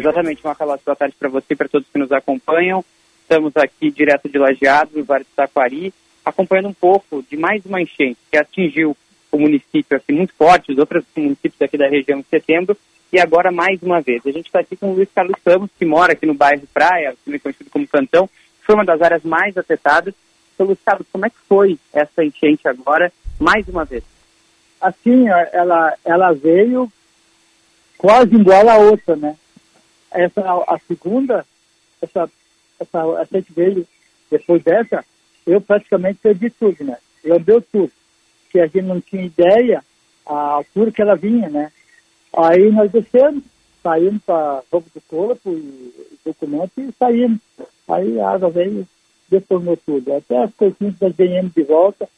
Exatamente, 0.00 0.44
Macalossi. 0.44 0.82
Boa 0.84 0.96
tarde 0.96 1.14
para 1.18 1.28
você 1.28 1.46
e 1.50 1.56
para 1.56 1.68
todos 1.68 1.88
que 1.92 1.98
nos 1.98 2.10
acompanham. 2.10 2.84
Estamos 3.22 3.56
aqui 3.56 3.90
direto 3.90 4.28
de 4.28 4.38
Lajeado, 4.38 4.90
no 4.98 5.04
Vale 5.04 5.24
do 5.24 5.30
Taquari 5.36 5.92
acompanhando 6.24 6.68
um 6.68 6.74
pouco 6.74 7.22
de 7.28 7.36
mais 7.36 7.64
uma 7.64 7.80
enchente 7.80 8.18
que 8.30 8.36
atingiu 8.36 8.96
o 9.32 9.38
município 9.38 9.96
aqui 9.96 10.12
muito 10.12 10.34
forte, 10.34 10.72
os 10.72 10.78
outros 10.78 11.04
municípios 11.16 11.60
aqui 11.60 11.78
da 11.78 11.88
região 11.88 12.18
em 12.18 12.24
setembro, 12.28 12.76
e 13.12 13.18
agora 13.18 13.50
mais 13.50 13.82
uma 13.82 14.00
vez. 14.00 14.22
A 14.26 14.30
gente 14.30 14.46
está 14.46 14.60
aqui 14.60 14.76
com 14.76 14.90
o 14.90 14.94
Luiz 14.94 15.08
Carlos 15.14 15.36
Ramos, 15.46 15.70
que 15.78 15.84
mora 15.84 16.12
aqui 16.12 16.26
no 16.26 16.34
bairro 16.34 16.66
Praia, 16.72 17.14
conhecido 17.24 17.70
como 17.70 17.86
Cantão, 17.86 18.28
foi 18.62 18.74
uma 18.74 18.84
das 18.84 19.00
áreas 19.00 19.22
mais 19.22 19.56
afetadas. 19.56 20.14
Então, 20.54 20.66
Luiz 20.66 20.78
Carlos, 20.84 21.06
como 21.12 21.26
é 21.26 21.30
que 21.30 21.38
foi 21.48 21.78
essa 21.92 22.24
enchente 22.24 22.66
agora, 22.68 23.12
mais 23.38 23.66
uma 23.68 23.84
vez? 23.84 24.04
Assim, 24.80 25.28
ela, 25.28 25.94
ela 26.04 26.32
veio 26.32 26.90
quase 27.96 28.34
igual 28.34 28.68
a 28.68 28.76
outra, 28.78 29.16
né? 29.16 29.36
Essa, 30.10 30.40
a 30.40 30.78
segunda, 30.86 31.46
essa, 32.02 32.28
essa, 32.78 32.98
essa 33.20 33.38
gente 33.38 33.52
veio 33.52 33.86
depois 34.30 34.62
dessa, 34.62 35.04
eu 35.46 35.60
praticamente 35.60 36.20
perdi 36.22 36.50
tudo, 36.50 36.84
né? 36.84 36.96
Eu 37.24 37.38
deu 37.38 37.60
tudo. 37.60 37.92
Que 38.50 38.60
a 38.60 38.66
gente 38.66 38.82
não 38.82 39.00
tinha 39.00 39.24
ideia 39.24 39.84
a 40.26 40.34
altura 40.34 40.92
que 40.92 41.02
ela 41.02 41.16
vinha, 41.16 41.48
né? 41.48 41.72
Aí 42.32 42.70
nós 42.70 42.90
descemos, 42.90 43.42
saímos 43.82 44.22
para 44.22 44.62
roubo 44.70 44.86
do 44.94 45.00
corpo 45.02 45.50
e 45.50 46.18
documento 46.24 46.72
e 46.78 46.92
saímos. 46.98 47.40
Aí 47.88 48.20
a 48.20 48.30
água 48.30 48.50
veio, 48.50 48.86
deformou 49.28 49.76
tudo. 49.76 50.14
Até 50.14 50.44
as 50.44 50.54
coisinhas 50.54 50.98
das 50.98 51.14
ganhamos 51.14 51.52
de 51.52 51.62
volta, 51.62 52.08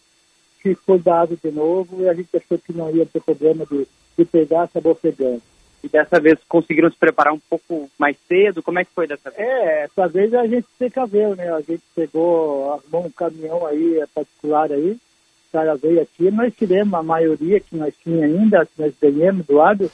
ficou 0.58 0.98
dado 0.98 1.38
de 1.42 1.50
novo 1.50 2.02
e 2.02 2.08
a 2.08 2.14
gente 2.14 2.36
achou 2.36 2.58
que 2.58 2.72
não 2.72 2.94
ia 2.94 3.06
ter 3.06 3.20
problema 3.22 3.66
de, 3.66 3.86
de 4.16 4.24
pegar 4.24 4.68
sabofegante. 4.68 5.42
E 5.82 5.88
dessa 5.88 6.20
vez 6.20 6.38
conseguiram 6.48 6.90
se 6.90 6.96
preparar 6.96 7.32
um 7.32 7.40
pouco 7.50 7.90
mais 7.98 8.16
cedo? 8.28 8.62
Como 8.62 8.78
é 8.78 8.84
que 8.84 8.94
foi 8.94 9.06
dessa 9.06 9.30
vez? 9.30 9.40
É, 9.40 9.84
essa 9.84 10.08
vez 10.08 10.32
a 10.32 10.46
gente 10.46 10.66
se 10.78 10.88
caveu, 10.88 11.34
né? 11.34 11.52
A 11.52 11.60
gente 11.60 11.82
pegou, 11.94 12.74
arrumou 12.74 13.06
um 13.06 13.10
caminhão 13.10 13.66
aí, 13.66 13.98
é 13.98 14.06
particular 14.06 14.70
aí, 14.70 14.92
o 14.92 15.52
cara 15.52 15.74
veio 15.74 16.00
aqui, 16.00 16.30
nós 16.30 16.54
tiramos 16.54 16.94
a 16.94 17.02
maioria 17.02 17.60
que 17.60 17.76
nós 17.76 17.94
tínhamos 18.02 18.40
ainda, 18.40 18.64
que 18.64 18.80
nós 18.80 18.94
ganhamos 19.00 19.44
do 19.44 19.54
lado, 19.54 19.90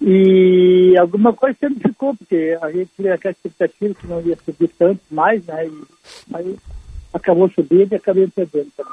e 0.00 0.94
alguma 0.98 1.32
coisa 1.32 1.56
sempre 1.58 1.88
ficou, 1.88 2.14
porque 2.14 2.56
a 2.60 2.70
gente 2.70 2.90
tinha 2.96 3.14
aquela 3.14 3.32
expectativa 3.32 3.94
que 3.94 4.06
não 4.06 4.20
ia 4.22 4.36
subir 4.44 4.68
tanto 4.78 5.00
mais, 5.10 5.44
né? 5.46 5.66
E 5.66 6.36
aí 6.36 6.56
acabou 7.12 7.50
subindo 7.50 7.92
e 7.92 7.96
acabei 7.96 8.28
perdendo 8.28 8.70
também. 8.76 8.92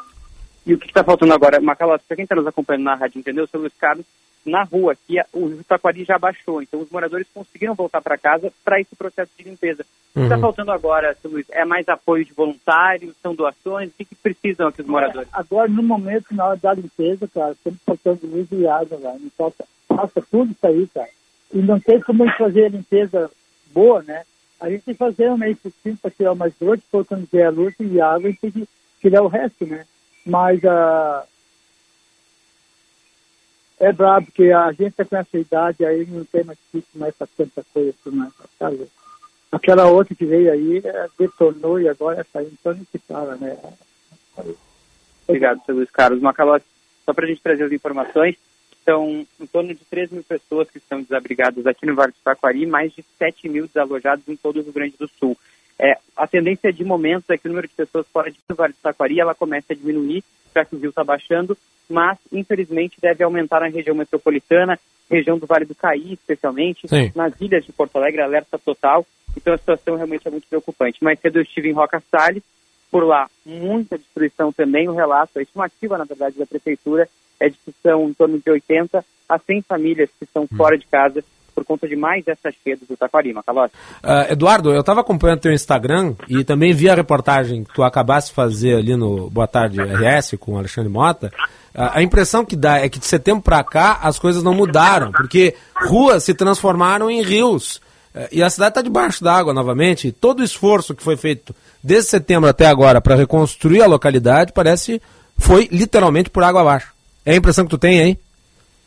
E 0.65 0.73
o 0.73 0.79
que 0.79 0.87
está 0.87 1.03
faltando 1.03 1.33
agora, 1.33 1.59
Macalossi, 1.59 2.05
para 2.07 2.15
quem 2.15 2.23
está 2.23 2.35
nos 2.35 2.47
acompanhando 2.47 2.85
na 2.85 2.95
rádio, 2.95 3.19
entendeu? 3.19 3.45
Seu 3.47 3.59
Luiz 3.59 3.73
Carlos, 3.77 4.05
na 4.45 4.63
rua 4.63 4.93
aqui, 4.93 5.17
o 5.31 5.47
rio 5.47 5.63
Taquari 5.63 6.03
já 6.03 6.17
baixou, 6.19 6.61
então 6.61 6.81
os 6.81 6.89
moradores 6.89 7.27
conseguiram 7.33 7.73
voltar 7.73 8.01
para 8.01 8.17
casa 8.17 8.51
para 8.63 8.79
esse 8.79 8.95
processo 8.95 9.31
de 9.37 9.43
limpeza. 9.43 9.85
O 10.15 10.19
que 10.19 10.23
está 10.25 10.35
Uhum. 10.35 10.41
faltando 10.41 10.71
agora, 10.71 11.15
Luiz, 11.23 11.45
é 11.49 11.63
mais 11.65 11.87
apoio 11.89 12.25
de 12.25 12.33
voluntários, 12.33 13.15
são 13.21 13.33
doações? 13.33 13.89
O 13.89 13.93
que, 13.93 14.05
que 14.05 14.15
precisam 14.15 14.67
aqui 14.67 14.81
os 14.81 14.87
moradores? 14.87 15.27
Agora, 15.31 15.67
no 15.67 15.81
momento, 15.81 16.25
na 16.35 16.45
hora 16.47 16.57
da 16.57 16.73
limpeza, 16.73 17.27
cara, 17.33 17.55
sempre 17.63 17.79
faltando 17.85 18.19
luz 18.27 18.47
e 18.51 18.67
água, 18.67 18.99
cara. 18.99 19.17
Não 19.19 19.29
falta, 19.37 19.65
falta 19.87 20.23
tudo 20.29 20.51
isso 20.51 20.67
aí, 20.67 20.87
cara. 20.93 21.09
E 21.53 21.57
não 21.59 21.79
tem 21.79 21.99
como 22.01 22.23
a 22.23 22.27
gente 22.27 22.37
fazer 22.37 22.65
a 22.65 22.69
limpeza 22.69 23.31
boa, 23.73 24.03
né? 24.03 24.23
A 24.59 24.69
gente 24.69 24.83
tem 24.83 24.93
que 24.93 24.99
fazer 24.99 25.29
um 25.29 25.37
meio 25.37 25.55
por 25.57 25.71
cima 25.81 25.97
para 26.01 26.11
tirar 26.11 26.35
mais 26.35 26.53
quando 27.07 27.27
vier 27.31 27.47
a 27.47 27.49
luz 27.49 27.73
e 27.79 27.99
água, 27.99 28.27
a 28.27 28.31
gente 28.31 28.39
tem 28.39 28.51
que 28.51 28.67
tirar 29.01 29.23
o 29.23 29.27
resto, 29.27 29.65
né? 29.65 29.85
Mas 30.25 30.63
ah, 30.63 31.25
é 33.83 33.91
brabo, 33.91 34.27
porque 34.27 34.51
a 34.51 34.71
gente 34.71 34.93
com 34.93 35.15
essa 35.15 35.37
idade 35.37 35.85
aí, 35.85 36.05
não 36.05 36.23
tem 36.25 36.43
mais 36.43 36.57
pique 36.71 36.87
mais 36.95 37.15
pra 37.15 37.27
tanta 37.37 37.63
coisa 37.73 37.93
mais, 38.07 38.31
tá. 38.57 38.71
Aquela 39.51 39.87
outra 39.87 40.15
que 40.15 40.25
veio 40.25 40.51
aí, 40.51 40.81
eh, 40.83 41.07
detonou 41.17 41.79
e 41.79 41.87
agora 41.87 42.21
essa 42.21 42.39
aí, 42.39 42.49
então 42.51 42.73
nem 42.73 42.85
se 42.91 42.97
fala, 42.97 43.35
né? 43.35 43.57
Obrigado, 45.27 45.61
seu 45.65 45.75
Luiz 45.75 45.91
Carlos. 45.91 46.21
Macalossi, 46.21 46.65
só 47.05 47.13
para 47.13 47.25
a 47.25 47.27
gente 47.27 47.41
trazer 47.41 47.65
as 47.65 47.71
informações, 47.71 48.35
são 48.83 49.25
em 49.39 49.45
torno 49.45 49.73
de 49.73 49.85
3 49.85 50.11
mil 50.11 50.23
pessoas 50.23 50.69
que 50.69 50.77
estão 50.77 51.01
desabrigadas 51.01 51.65
aqui 51.65 51.85
no 51.85 51.95
Vale 51.95 52.11
do 52.11 52.17
Taquari, 52.23 52.65
mais 52.65 52.93
de 52.93 53.03
7 53.17 53.47
mil 53.47 53.67
desalojados 53.67 54.27
em 54.27 54.35
todo 54.35 54.59
o 54.59 54.63
Rio 54.63 54.73
Grande 54.73 54.95
do 54.97 55.07
Sul. 55.19 55.37
É, 55.83 55.97
a 56.15 56.25
tendência 56.25 56.71
de 56.71 56.81
momentos 56.85 57.29
é 57.29 57.37
que 57.37 57.45
o 57.45 57.49
número 57.49 57.67
de 57.67 57.73
pessoas 57.73 58.07
fora 58.07 58.31
de 58.31 58.37
Vale 58.47 58.71
do 58.71 58.79
Taquari 58.81 59.19
ela 59.19 59.35
começa 59.35 59.73
a 59.73 59.75
diminuir, 59.75 60.23
já 60.55 60.63
que 60.63 60.77
o 60.77 60.79
rio 60.79 60.91
está 60.91 61.03
baixando, 61.03 61.57
mas 61.89 62.17
infelizmente 62.31 63.01
deve 63.01 63.21
aumentar 63.21 63.59
na 63.59 63.67
região 63.67 63.93
metropolitana, 63.93 64.79
região 65.11 65.37
do 65.37 65.45
Vale 65.45 65.65
do 65.65 65.75
Caí 65.75 66.13
especialmente, 66.13 66.87
Sim. 66.87 67.11
nas 67.13 67.33
ilhas 67.41 67.65
de 67.65 67.73
Porto 67.73 67.97
Alegre, 67.97 68.21
alerta 68.21 68.57
total, 68.57 69.05
então 69.35 69.53
a 69.53 69.57
situação 69.57 69.97
realmente 69.97 70.25
é 70.25 70.31
muito 70.31 70.47
preocupante. 70.47 71.03
Mais 71.03 71.19
cedo 71.19 71.39
eu 71.39 71.43
estive 71.43 71.69
em 71.69 71.73
Roca 71.73 72.01
Salles, 72.09 72.43
por 72.89 73.03
lá 73.03 73.29
muita 73.45 73.97
destruição 73.97 74.53
também, 74.53 74.87
o 74.87 74.95
relato, 74.95 75.37
a 75.37 75.41
estimativa 75.41 75.97
na 75.97 76.05
verdade 76.05 76.37
da 76.37 76.45
prefeitura 76.45 77.09
é 77.41 77.49
de 77.49 77.57
que 77.57 77.73
são 77.83 78.07
em 78.07 78.13
torno 78.13 78.39
de 78.39 78.49
80 78.49 79.03
a 79.27 79.37
100 79.37 79.63
famílias 79.63 80.09
que 80.17 80.23
estão 80.23 80.47
fora 80.47 80.77
de 80.77 80.85
casa 80.87 81.25
por 81.53 81.63
conta 81.65 81.87
de 81.87 81.95
mais 81.95 82.27
essa 82.27 82.51
cheia 82.63 82.77
do 82.77 82.97
Taquari, 82.97 83.33
Macalossi. 83.33 83.73
Ah, 84.01 84.27
Eduardo, 84.29 84.73
eu 84.73 84.79
estava 84.81 85.01
acompanhando 85.01 85.39
teu 85.41 85.53
Instagram 85.53 86.15
e 86.27 86.43
também 86.43 86.73
vi 86.73 86.89
a 86.89 86.95
reportagem 86.95 87.63
que 87.63 87.73
tu 87.73 87.83
acabaste 87.83 88.29
de 88.31 88.35
fazer 88.35 88.75
ali 88.75 88.95
no 88.95 89.29
Boa 89.29 89.47
Tarde 89.47 89.79
RS 89.81 90.35
com 90.39 90.53
o 90.53 90.57
Alexandre 90.57 90.89
Mota. 90.89 91.31
Ah, 91.75 91.97
a 91.97 92.01
impressão 92.03 92.43
que 92.45 92.55
dá 92.55 92.79
é 92.79 92.89
que 92.89 92.99
de 92.99 93.05
setembro 93.05 93.41
para 93.43 93.63
cá 93.63 93.99
as 94.01 94.19
coisas 94.19 94.43
não 94.43 94.53
mudaram, 94.53 95.11
porque 95.11 95.55
ruas 95.87 96.23
se 96.23 96.33
transformaram 96.33 97.09
em 97.09 97.21
rios. 97.21 97.81
Eh, 98.13 98.29
E 98.33 98.43
a 98.43 98.49
cidade 98.49 98.71
está 98.71 98.81
debaixo 98.81 99.23
d'água 99.23 99.53
novamente. 99.53 100.11
Todo 100.11 100.39
o 100.39 100.43
esforço 100.43 100.93
que 100.93 101.03
foi 101.03 101.17
feito 101.17 101.55
desde 101.83 102.09
setembro 102.09 102.49
até 102.49 102.67
agora 102.67 103.01
para 103.01 103.15
reconstruir 103.15 103.81
a 103.81 103.87
localidade 103.87 104.53
parece 104.53 105.01
foi 105.37 105.67
literalmente 105.71 106.29
por 106.29 106.43
água 106.43 106.61
abaixo. 106.61 106.93
É 107.25 107.33
a 107.33 107.35
impressão 107.35 107.65
que 107.65 107.71
tu 107.71 107.77
tem 107.77 107.99
aí? 107.99 108.17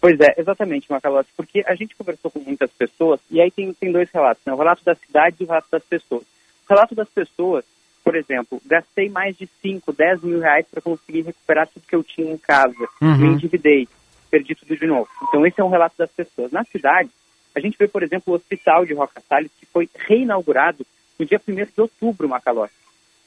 Pois 0.01 0.19
é, 0.21 0.35
exatamente, 0.39 0.91
Macalossi, 0.91 1.31
porque 1.37 1.65
a 1.67 1.75
gente 1.75 1.97
conversou 1.97 2.31
com 2.31 2.41
muitas 2.41 2.71
pessoas 2.71 3.21
e 3.31 3.41
aí 3.41 3.51
tem, 3.51 3.73
tem 3.73 3.91
dois 3.91 4.11
relatos, 4.11 4.43
né? 4.45 4.53
o 4.53 4.57
relato 4.57 4.85
da 4.85 4.95
cidade 4.95 5.37
e 5.41 5.45
o 5.45 5.47
relato 5.47 5.69
das 5.71 5.83
pessoas. 5.85 6.23
O 6.23 6.69
relato 6.73 6.95
das 6.95 7.09
pessoas, 7.09 7.65
por 8.05 8.15
exemplo, 8.15 8.61
gastei 8.67 9.09
mais 9.09 9.37
de 9.37 9.49
5, 9.63 9.93
10 9.93 10.23
mil 10.23 10.41
reais 10.41 10.67
para 10.71 10.81
conseguir 10.83 11.23
recuperar 11.23 11.67
tudo 11.69 11.87
que 11.89 11.97
eu 11.97 12.05
tinha 12.05 12.31
em 12.33 12.39
casa, 12.39 12.75
Uhum. 13.01 13.17
me 13.17 13.27
endividei, 13.29 13.89
perdi 14.31 14.55
tudo 14.55 14.77
de 14.77 14.87
novo. 14.87 15.09
Então 15.23 15.47
esse 15.47 15.61
é 15.61 15.65
um 15.65 15.71
relato 15.71 15.97
das 15.99 16.11
pessoas. 16.11 16.53
Na 16.53 16.63
cidade, 16.65 17.11
a 17.55 17.61
gente 17.61 17.77
vê, 17.79 17.89
por 17.89 18.03
exemplo, 18.03 18.33
o 18.33 18.37
hospital 18.37 18.85
de 18.85 18.93
Roca 18.93 19.21
Salles, 19.27 19.51
que 19.59 19.67
foi 19.67 19.89
reinaugurado 19.95 20.87
no 21.19 21.25
dia 21.25 21.41
1 21.49 21.55
de 21.55 21.81
outubro, 21.81 22.29
Macalossi. 22.29 22.75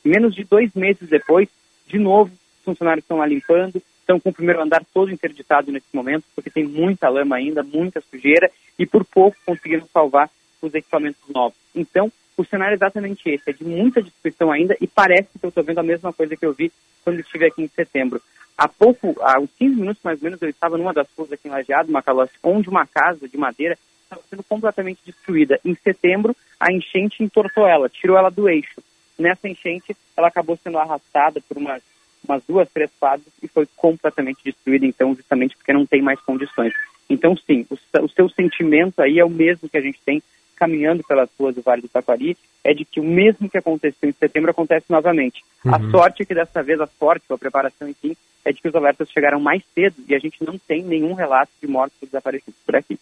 Menos 0.05 0.36
de 0.36 0.43
dois 0.43 0.71
meses 0.73 1.10
depois, 1.10 1.49
de 1.88 1.97
novo, 1.97 2.32
os 2.60 2.63
funcionários 2.63 3.03
estão 3.03 3.17
lá 3.17 3.25
limpando, 3.25 3.82
estão 4.10 4.19
com 4.19 4.30
o 4.30 4.34
primeiro 4.34 4.62
andar 4.62 4.84
todo 4.91 5.12
interditado 5.12 5.72
nesse 5.72 5.86
momento, 5.93 6.26
porque 6.34 6.50
tem 6.50 6.63
muita 6.63 7.08
lama 7.10 7.36
ainda, 7.36 7.62
muita 7.62 8.02
sujeira, 8.02 8.50
e 8.78 8.86
por 8.86 9.06
pouco 9.06 9.38
conseguiram 9.45 9.88
salvar 9.93 10.30
os 10.62 10.74
equipamentos 10.74 11.22
novos. 11.30 11.58
Então, 11.76 12.12
o 12.36 12.43
cenário 12.43 12.74
é 12.74 12.76
exatamente 12.76 13.30
esse, 13.30 13.52
é 13.52 13.54
de 13.54 13.63
muita 13.63 14.02
destruição 14.02 14.52
ainda, 14.52 14.76
e 14.82 14.88
parece 14.88 15.38
que 15.38 15.45
eu 15.45 15.50
estou 15.50 15.63
vendo 15.63 15.80
a 15.80 15.84
mesma 15.84 16.12
coisa 16.12 16.36
que 16.36 16.45
eu 16.45 16.54
vi 16.54 16.72
quando 17.04 17.19
estive 17.19 17.45
aqui 17.45 17.62
em 17.62 17.67
setembro. 17.67 18.19
Há 18.58 18.67
pouco, 18.67 19.15
há 19.22 19.39
uns 19.39 19.52
15 19.58 19.76
minutos 19.76 20.02
mais 20.04 20.19
ou 20.19 20.24
menos, 20.24 20.41
eu 20.41 20.50
estava 20.50 20.78
numa 20.78 20.93
das 20.93 21.08
ruas 21.15 21.32
aqui 21.32 21.48
em 21.48 21.52
Lajeado, 21.52 21.91
Macalossi, 21.91 22.34
onde 22.41 22.67
uma 22.67 22.88
casa 22.88 23.28
de 23.28 23.38
madeira 23.38 23.78
estava 24.04 24.22
sendo 24.28 24.43
completamente 24.43 25.00
destruída. 25.06 25.60
Em 25.63 25.76
setembro, 25.76 26.36
a 26.60 26.74
enchente 26.74 27.24
entortou 27.24 27.67
ela, 27.67 27.88
tirou 27.88 28.17
ela 28.17 28.32
do 28.32 28.50
eixo. 28.50 28.82
Nessa 29.17 29.48
enchente, 29.48 29.95
ela 30.17 30.30
acabou 30.30 30.58
sendo 30.62 30.80
arrastada 30.80 31.41
por 31.41 31.58
umas, 31.58 31.84
umas 32.27 32.41
duas, 32.47 32.69
três 32.73 32.89
quadras 32.99 33.27
e 33.41 33.47
foi 33.47 33.67
completamente 33.75 34.39
destruída, 34.43 34.86
então, 34.86 35.15
justamente 35.15 35.55
porque 35.55 35.73
não 35.73 35.86
tem 35.86 36.01
mais 36.01 36.19
condições. 36.21 36.73
Então, 37.10 37.36
sim, 37.36 37.65
o, 37.69 38.03
o 38.03 38.10
seu 38.10 38.29
sentimento 38.29 39.01
aí 39.01 39.19
é 39.19 39.25
o 39.25 39.29
mesmo 39.29 39.67
que 39.67 39.77
a 39.77 39.82
gente 39.82 39.99
tem 40.05 40.21
caminhando 40.55 41.03
pelas 41.03 41.29
ruas 41.39 41.55
do 41.55 41.62
Vale 41.62 41.82
do 41.82 41.88
Taquari, 41.88 42.38
é 42.63 42.73
de 42.73 42.84
que 42.84 42.99
o 42.99 43.03
mesmo 43.03 43.49
que 43.49 43.58
aconteceu 43.58 44.10
em 44.10 44.12
setembro 44.12 44.51
acontece 44.51 44.86
novamente. 44.89 45.41
A 45.65 45.79
sorte 45.89 46.21
é 46.21 46.25
que 46.25 46.36
dessa 46.36 46.62
vez, 46.62 46.82
a 46.82 46.88
sorte, 46.99 47.23
ou 47.29 47.36
a 47.36 47.39
preparação, 47.39 47.88
enfim, 47.88 48.15
é 48.43 48.51
de 48.51 48.62
que 48.62 48.67
os 48.67 48.75
alertas 48.75 49.10
chegaram 49.10 49.39
mais 49.39 49.63
cedo 49.73 49.95
e 50.08 50.13
a 50.13 50.19
gente 50.19 50.43
não 50.43 50.58
tem 50.58 50.84
nenhum 50.84 51.13
relato 51.13 51.51
de 51.62 51.67
mortes 51.67 51.97
ou 52.01 52.08
desaparecidos 52.08 52.60
por 52.65 52.75
aqui. 52.75 52.99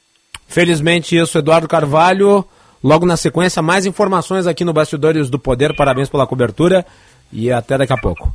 Felizmente 0.48 1.18
isso, 1.18 1.40
Eduardo 1.40 1.68
Carvalho. 1.68 2.46
Logo 2.84 3.08
na 3.08 3.18
sequência, 3.18 3.62
mais 3.62 3.88
informações 3.88 4.46
aqui 4.46 4.64
no 4.64 4.72
Bastidores 4.72 5.30
do 5.30 5.40
Poder. 5.40 5.76
Parabéns 5.76 6.10
pela 6.10 6.28
cobertura 6.28 6.86
e 7.34 7.52
até 7.52 7.78
daqui 7.78 7.94
a 7.94 7.98
pouco. 7.98 8.32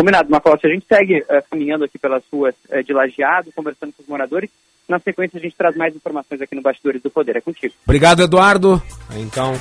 Combinado, 0.00 0.30
Macalossi. 0.30 0.66
A 0.66 0.70
gente 0.70 0.86
segue 0.88 1.22
eh, 1.28 1.44
caminhando 1.50 1.84
aqui 1.84 1.98
pelas 1.98 2.22
ruas 2.32 2.54
eh, 2.70 2.82
de 2.82 2.90
Lajeado, 2.90 3.52
conversando 3.54 3.92
com 3.92 4.02
os 4.02 4.08
moradores. 4.08 4.48
Na 4.88 4.98
sequência, 4.98 5.38
a 5.38 5.42
gente 5.42 5.54
traz 5.54 5.76
mais 5.76 5.94
informações 5.94 6.40
aqui 6.40 6.54
no 6.54 6.62
Bastidores 6.62 7.02
do 7.02 7.10
Poder. 7.10 7.36
É 7.36 7.40
contigo. 7.42 7.74
Obrigado, 7.84 8.22
Eduardo. 8.22 8.82
Então, 9.16 9.52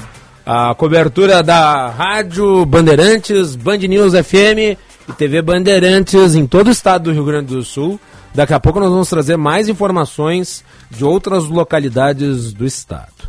a 0.46 0.74
cobertura 0.76 1.44
da 1.44 1.90
Rádio 1.90 2.66
Bandeirantes, 2.66 3.58
Band 3.58 3.80
News 3.80 4.14
FM 4.14 4.80
e 5.10 5.14
TV 5.18 5.42
Bandeirantes 5.42 6.36
em 6.36 6.48
todo 6.48 6.68
o 6.68 6.72
estado 6.72 7.04
do 7.04 7.12
Rio 7.12 7.26
Grande 7.26 7.54
do 7.54 7.62
Sul. 7.62 8.00
Daqui 8.34 8.54
a 8.54 8.62
pouco 8.62 8.80
nós 8.80 8.90
vamos 8.90 9.10
trazer 9.10 9.36
mais 9.36 9.68
informações 9.68 10.64
de 10.90 11.04
outras 11.04 11.50
localidades 11.50 12.54
do 12.54 12.66
estado. 12.66 13.28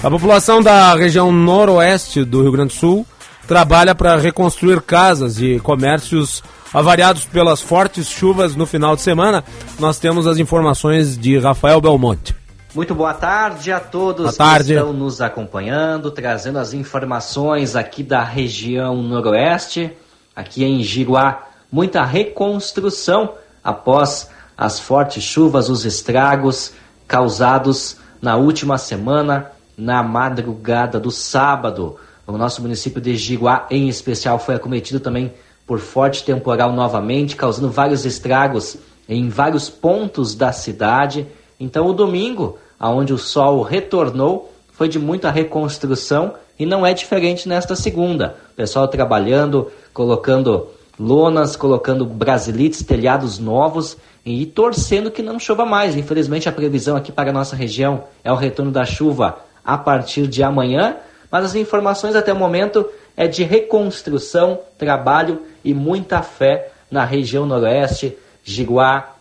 A 0.00 0.08
população 0.08 0.62
da 0.62 0.94
região 0.94 1.32
noroeste 1.32 2.24
do 2.24 2.40
Rio 2.40 2.52
Grande 2.52 2.72
do 2.72 2.78
Sul 2.78 3.06
trabalha 3.46 3.94
para 3.94 4.16
reconstruir 4.16 4.80
casas 4.82 5.40
e 5.40 5.58
comércios 5.60 6.42
avariados 6.72 7.24
pelas 7.24 7.60
fortes 7.60 8.08
chuvas 8.08 8.56
no 8.56 8.66
final 8.66 8.96
de 8.96 9.02
semana. 9.02 9.44
Nós 9.78 9.98
temos 9.98 10.26
as 10.26 10.38
informações 10.38 11.18
de 11.18 11.38
Rafael 11.38 11.80
Belmonte. 11.80 12.34
Muito 12.74 12.94
boa 12.94 13.12
tarde 13.12 13.70
a 13.70 13.78
todos 13.78 14.24
Boa 14.24 14.32
tarde. 14.32 14.72
que 14.72 14.78
estão 14.78 14.94
nos 14.94 15.20
acompanhando, 15.20 16.10
trazendo 16.10 16.58
as 16.58 16.72
informações 16.72 17.76
aqui 17.76 18.02
da 18.02 18.24
região 18.24 19.02
noroeste, 19.02 19.92
aqui 20.34 20.64
em 20.64 20.82
Giruá. 20.82 21.48
Muita 21.70 22.02
reconstrução 22.02 23.34
após 23.62 24.30
as 24.56 24.80
fortes 24.80 25.22
chuvas, 25.22 25.68
os 25.68 25.84
estragos 25.84 26.72
causados 27.06 27.98
na 28.22 28.36
última 28.36 28.78
semana, 28.78 29.50
na 29.76 30.02
madrugada 30.02 30.98
do 30.98 31.10
sábado. 31.10 31.98
O 32.26 32.38
nosso 32.38 32.62
município 32.62 33.00
de 33.00 33.16
Giruá, 33.16 33.66
em 33.70 33.88
especial, 33.88 34.38
foi 34.38 34.54
acometido 34.54 35.00
também 35.00 35.32
por 35.66 35.78
forte 35.78 36.24
temporal 36.24 36.72
novamente, 36.72 37.36
causando 37.36 37.70
vários 37.70 38.04
estragos 38.04 38.76
em 39.08 39.28
vários 39.28 39.68
pontos 39.68 40.34
da 40.34 40.52
cidade. 40.52 41.26
Então, 41.58 41.86
o 41.86 41.92
domingo, 41.92 42.58
aonde 42.78 43.12
o 43.12 43.18
sol 43.18 43.62
retornou, 43.62 44.52
foi 44.72 44.88
de 44.88 44.98
muita 44.98 45.30
reconstrução 45.30 46.34
e 46.58 46.66
não 46.66 46.86
é 46.86 46.94
diferente 46.94 47.48
nesta 47.48 47.74
segunda. 47.74 48.36
O 48.52 48.54
pessoal 48.54 48.88
trabalhando, 48.88 49.70
colocando 49.92 50.68
lonas, 50.98 51.56
colocando 51.56 52.04
brasilites, 52.04 52.82
telhados 52.82 53.38
novos 53.38 53.96
e 54.24 54.46
torcendo 54.46 55.10
que 55.10 55.22
não 55.22 55.38
chova 55.38 55.64
mais. 55.64 55.96
Infelizmente, 55.96 56.48
a 56.48 56.52
previsão 56.52 56.96
aqui 56.96 57.10
para 57.10 57.30
a 57.30 57.32
nossa 57.32 57.56
região 57.56 58.04
é 58.22 58.30
o 58.32 58.36
retorno 58.36 58.70
da 58.70 58.84
chuva 58.84 59.38
a 59.64 59.78
partir 59.78 60.26
de 60.26 60.42
amanhã, 60.42 60.96
mas 61.32 61.46
as 61.46 61.54
informações 61.54 62.14
até 62.14 62.30
o 62.30 62.36
momento 62.36 62.86
é 63.16 63.26
de 63.26 63.42
reconstrução, 63.42 64.60
trabalho 64.76 65.40
e 65.64 65.72
muita 65.72 66.20
fé 66.20 66.70
na 66.90 67.06
região 67.06 67.46
noroeste, 67.46 68.18
Jiguá, 68.44 69.14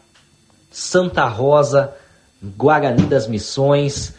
Santa 0.70 1.26
Rosa, 1.26 1.94
Guarani 2.58 3.04
das 3.04 3.28
Missões, 3.28 4.14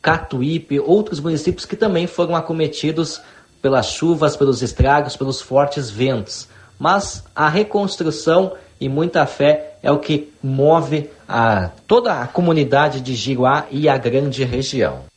Catuípe, 0.00 0.78
outros 0.78 1.18
municípios 1.18 1.66
que 1.66 1.74
também 1.74 2.06
foram 2.06 2.36
acometidos 2.36 3.20
pelas 3.60 3.86
chuvas, 3.86 4.36
pelos 4.36 4.62
estragos, 4.62 5.16
pelos 5.16 5.40
fortes 5.40 5.90
ventos. 5.90 6.48
Mas 6.78 7.24
a 7.34 7.48
reconstrução 7.48 8.52
e 8.80 8.88
muita 8.88 9.26
fé 9.26 9.74
é 9.82 9.90
o 9.90 9.98
que 9.98 10.32
move 10.42 11.10
a, 11.28 11.70
toda 11.88 12.20
a 12.20 12.26
comunidade 12.26 13.00
de 13.00 13.14
Giruá 13.14 13.66
e 13.70 13.88
a 13.88 13.96
grande 13.96 14.44
região. 14.44 15.11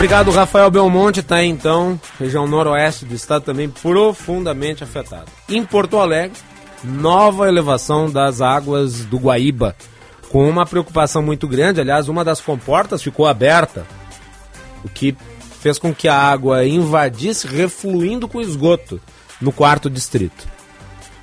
Obrigado, 0.00 0.30
Rafael 0.30 0.70
Belmonte. 0.70 1.22
Tá 1.22 1.36
aí, 1.36 1.46
então, 1.46 2.00
região 2.18 2.46
noroeste 2.46 3.04
do 3.04 3.14
estado 3.14 3.42
também 3.42 3.68
profundamente 3.68 4.82
afetada. 4.82 5.26
Em 5.46 5.62
Porto 5.62 5.98
Alegre, 5.98 6.38
nova 6.82 7.46
elevação 7.46 8.10
das 8.10 8.40
águas 8.40 9.04
do 9.04 9.18
Guaíba, 9.18 9.76
com 10.30 10.48
uma 10.48 10.64
preocupação 10.64 11.20
muito 11.20 11.46
grande. 11.46 11.82
Aliás, 11.82 12.08
uma 12.08 12.24
das 12.24 12.40
comportas 12.40 13.02
ficou 13.02 13.26
aberta, 13.26 13.86
o 14.82 14.88
que 14.88 15.14
fez 15.60 15.78
com 15.78 15.94
que 15.94 16.08
a 16.08 16.16
água 16.16 16.64
invadisse, 16.64 17.46
refluindo 17.46 18.26
com 18.26 18.40
esgoto 18.40 18.98
no 19.38 19.52
quarto 19.52 19.90
distrito. 19.90 20.48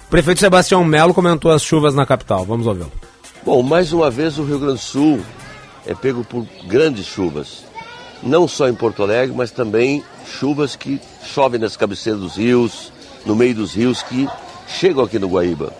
O 0.05 0.09
prefeito 0.11 0.39
Sebastião 0.39 0.83
Melo 0.83 1.15
comentou 1.15 1.51
as 1.51 1.63
chuvas 1.63 1.95
na 1.95 2.05
capital. 2.05 2.45
Vamos 2.45 2.67
ouvi-lo. 2.67 2.91
Bom, 3.43 3.63
mais 3.63 3.91
uma 3.91 4.11
vez 4.11 4.37
o 4.37 4.43
Rio 4.43 4.59
Grande 4.59 4.75
do 4.75 4.79
Sul 4.79 5.19
é 5.83 5.95
pego 5.95 6.23
por 6.23 6.45
grandes 6.67 7.07
chuvas. 7.07 7.66
Não 8.23 8.47
só 8.47 8.67
em 8.67 8.73
Porto 8.73 9.03
Alegre, 9.03 9.35
mas 9.35 9.51
também 9.51 10.03
chuvas 10.25 10.75
que 10.75 10.99
chovem 11.23 11.59
nas 11.59 11.77
cabeceiras 11.77 12.21
dos 12.21 12.35
rios, 12.35 12.91
no 13.25 13.35
meio 13.35 13.55
dos 13.55 13.73
rios 13.73 14.01
que 14.01 14.27
chegam 14.67 15.03
aqui 15.03 15.19
no 15.19 15.27
Guaíba. 15.27 15.71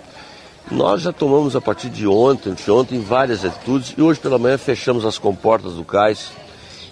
Nós 0.70 1.02
já 1.02 1.14
tomamos 1.14 1.56
a 1.56 1.62
partir 1.62 1.90
de 1.90 2.06
ontem, 2.06 2.54
de 2.54 2.70
ontem, 2.70 3.00
várias 3.00 3.46
atitudes 3.46 3.94
e 3.98 4.02
hoje 4.02 4.20
pela 4.20 4.38
manhã 4.38 4.58
fechamos 4.58 5.06
as 5.06 5.18
comportas 5.18 5.74
do 5.74 5.84
cais. 5.84 6.30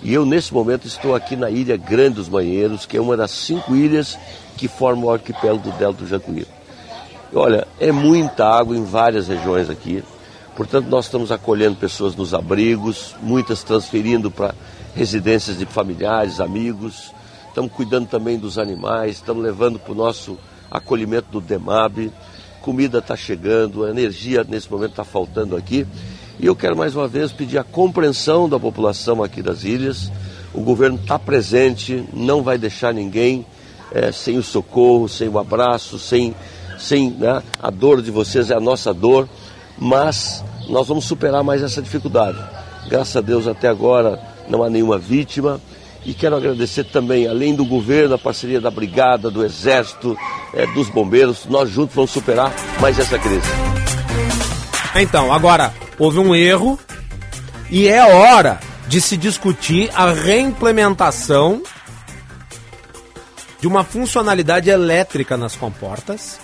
E 0.01 0.13
eu, 0.13 0.25
nesse 0.25 0.53
momento, 0.53 0.87
estou 0.87 1.13
aqui 1.13 1.35
na 1.35 1.49
Ilha 1.49 1.75
Grande 1.75 2.15
dos 2.15 2.29
Banheiros, 2.29 2.85
que 2.85 2.95
é 2.95 3.01
uma 3.01 3.17
das 3.17 3.31
cinco 3.31 3.75
ilhas 3.75 4.17
que 4.55 4.67
formam 4.67 5.05
o 5.05 5.11
arquipélago 5.11 5.61
do 5.61 5.77
Delta 5.77 6.03
do 6.03 6.07
Jacuí. 6.07 6.45
Olha, 7.33 7.67
é 7.79 7.91
muita 7.91 8.45
água 8.45 8.77
em 8.77 8.83
várias 8.83 9.27
regiões 9.27 9.69
aqui. 9.69 10.03
Portanto, 10.55 10.87
nós 10.87 11.05
estamos 11.05 11.31
acolhendo 11.31 11.75
pessoas 11.75 12.15
nos 12.15 12.33
abrigos, 12.33 13.13
muitas 13.21 13.61
transferindo 13.61 14.31
para 14.31 14.55
residências 14.95 15.59
de 15.59 15.65
familiares, 15.65 16.39
amigos. 16.39 17.13
Estamos 17.49 17.71
cuidando 17.71 18.07
também 18.07 18.39
dos 18.39 18.57
animais, 18.57 19.17
estamos 19.17 19.43
levando 19.43 19.77
para 19.77 19.91
o 19.91 19.95
nosso 19.95 20.37
acolhimento 20.71 21.27
do 21.29 21.41
DEMAB. 21.41 22.11
Comida 22.61 22.99
está 22.99 23.15
chegando, 23.15 23.87
energia 23.87 24.45
nesse 24.47 24.71
momento 24.71 24.91
está 24.91 25.03
faltando 25.03 25.55
aqui. 25.55 25.85
E 26.39 26.45
eu 26.45 26.55
quero 26.55 26.75
mais 26.75 26.95
uma 26.95 27.07
vez 27.07 27.31
pedir 27.31 27.57
a 27.57 27.63
compreensão 27.63 28.49
da 28.49 28.59
população 28.59 29.23
aqui 29.23 29.41
das 29.41 29.63
ilhas. 29.63 30.11
O 30.53 30.61
governo 30.61 30.97
está 30.97 31.19
presente, 31.19 32.03
não 32.13 32.41
vai 32.41 32.57
deixar 32.57 32.93
ninguém 32.93 33.45
é, 33.91 34.11
sem 34.11 34.37
o 34.37 34.43
socorro, 34.43 35.07
sem 35.07 35.29
o 35.29 35.37
abraço, 35.37 35.99
sem 35.99 36.33
sem 36.77 37.09
né, 37.11 37.41
a 37.61 37.69
dor 37.69 38.01
de 38.01 38.11
vocês 38.11 38.51
é 38.51 38.53
a 38.53 38.59
nossa 38.59 38.93
dor, 38.93 39.29
mas 39.77 40.43
nós 40.67 40.87
vamos 40.87 41.05
superar 41.05 41.41
mais 41.41 41.63
essa 41.63 41.81
dificuldade. 41.81 42.37
Graças 42.89 43.15
a 43.15 43.21
Deus 43.21 43.47
até 43.47 43.69
agora 43.69 44.34
não 44.49 44.63
há 44.63 44.69
nenhuma 44.69 44.97
vítima. 44.97 45.59
E 46.05 46.13
quero 46.13 46.35
agradecer 46.35 46.83
também, 46.83 47.27
além 47.27 47.55
do 47.55 47.65
governo, 47.65 48.13
a 48.13 48.17
parceria 48.17 48.61
da 48.61 48.69
Brigada, 48.69 49.31
do 49.31 49.43
Exército, 49.43 50.15
é, 50.53 50.67
dos 50.67 50.87
bombeiros. 50.87 51.45
Nós 51.45 51.69
juntos 51.69 51.95
vamos 51.95 52.11
superar 52.11 52.53
mais 52.79 52.99
essa 52.99 53.17
crise. 53.17 53.47
Então, 54.95 55.33
agora, 55.33 55.73
houve 55.97 56.19
um 56.19 56.35
erro 56.35 56.79
e 57.71 57.87
é 57.87 58.05
hora 58.05 58.59
de 58.87 59.01
se 59.01 59.17
discutir 59.17 59.89
a 59.95 60.11
reimplementação 60.11 61.63
de 63.59 63.67
uma 63.67 63.83
funcionalidade 63.83 64.69
elétrica 64.69 65.35
nas 65.35 65.55
comportas 65.55 66.39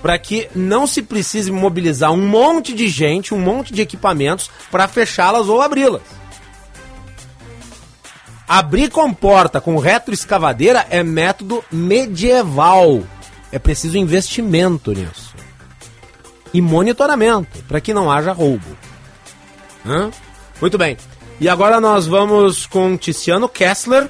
para 0.00 0.18
que 0.18 0.48
não 0.54 0.86
se 0.86 1.02
precise 1.02 1.50
mobilizar 1.50 2.12
um 2.12 2.28
monte 2.28 2.74
de 2.74 2.88
gente, 2.88 3.32
um 3.32 3.38
monte 3.38 3.72
de 3.72 3.82
equipamentos 3.82 4.50
para 4.70 4.88
fechá-las 4.88 5.48
ou 5.48 5.62
abri-las. 5.62 6.02
Abrir 8.46 8.90
comporta 8.90 9.60
com 9.60 9.78
retroescavadeira 9.78 10.86
é 10.90 11.02
método 11.02 11.64
medieval. 11.72 13.02
É 13.50 13.58
preciso 13.58 13.96
investimento 13.96 14.92
nisso. 14.92 15.34
E 16.52 16.60
monitoramento, 16.60 17.62
para 17.66 17.80
que 17.80 17.94
não 17.94 18.10
haja 18.10 18.32
roubo. 18.32 18.76
Hã? 19.84 20.10
Muito 20.60 20.78
bem. 20.78 20.96
E 21.40 21.48
agora 21.48 21.80
nós 21.80 22.06
vamos 22.06 22.66
com 22.66 22.96
Tiziano 22.96 23.48
Kessler, 23.48 24.08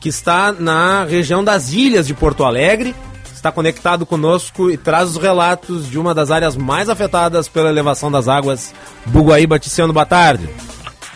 que 0.00 0.08
está 0.08 0.52
na 0.52 1.04
região 1.04 1.42
das 1.42 1.72
Ilhas 1.72 2.06
de 2.06 2.14
Porto 2.14 2.44
Alegre 2.44 2.94
está 3.40 3.50
conectado 3.50 4.04
conosco 4.04 4.70
e 4.70 4.76
traz 4.76 5.10
os 5.10 5.16
relatos 5.16 5.88
de 5.88 5.98
uma 5.98 6.14
das 6.14 6.30
áreas 6.30 6.56
mais 6.56 6.88
afetadas 6.88 7.48
pela 7.48 7.70
elevação 7.70 8.10
das 8.10 8.28
águas 8.28 8.74
do 9.06 9.22
Guaíba. 9.22 9.58
Tiziano, 9.58 9.92
boa 9.92 10.06
tarde. 10.06 10.48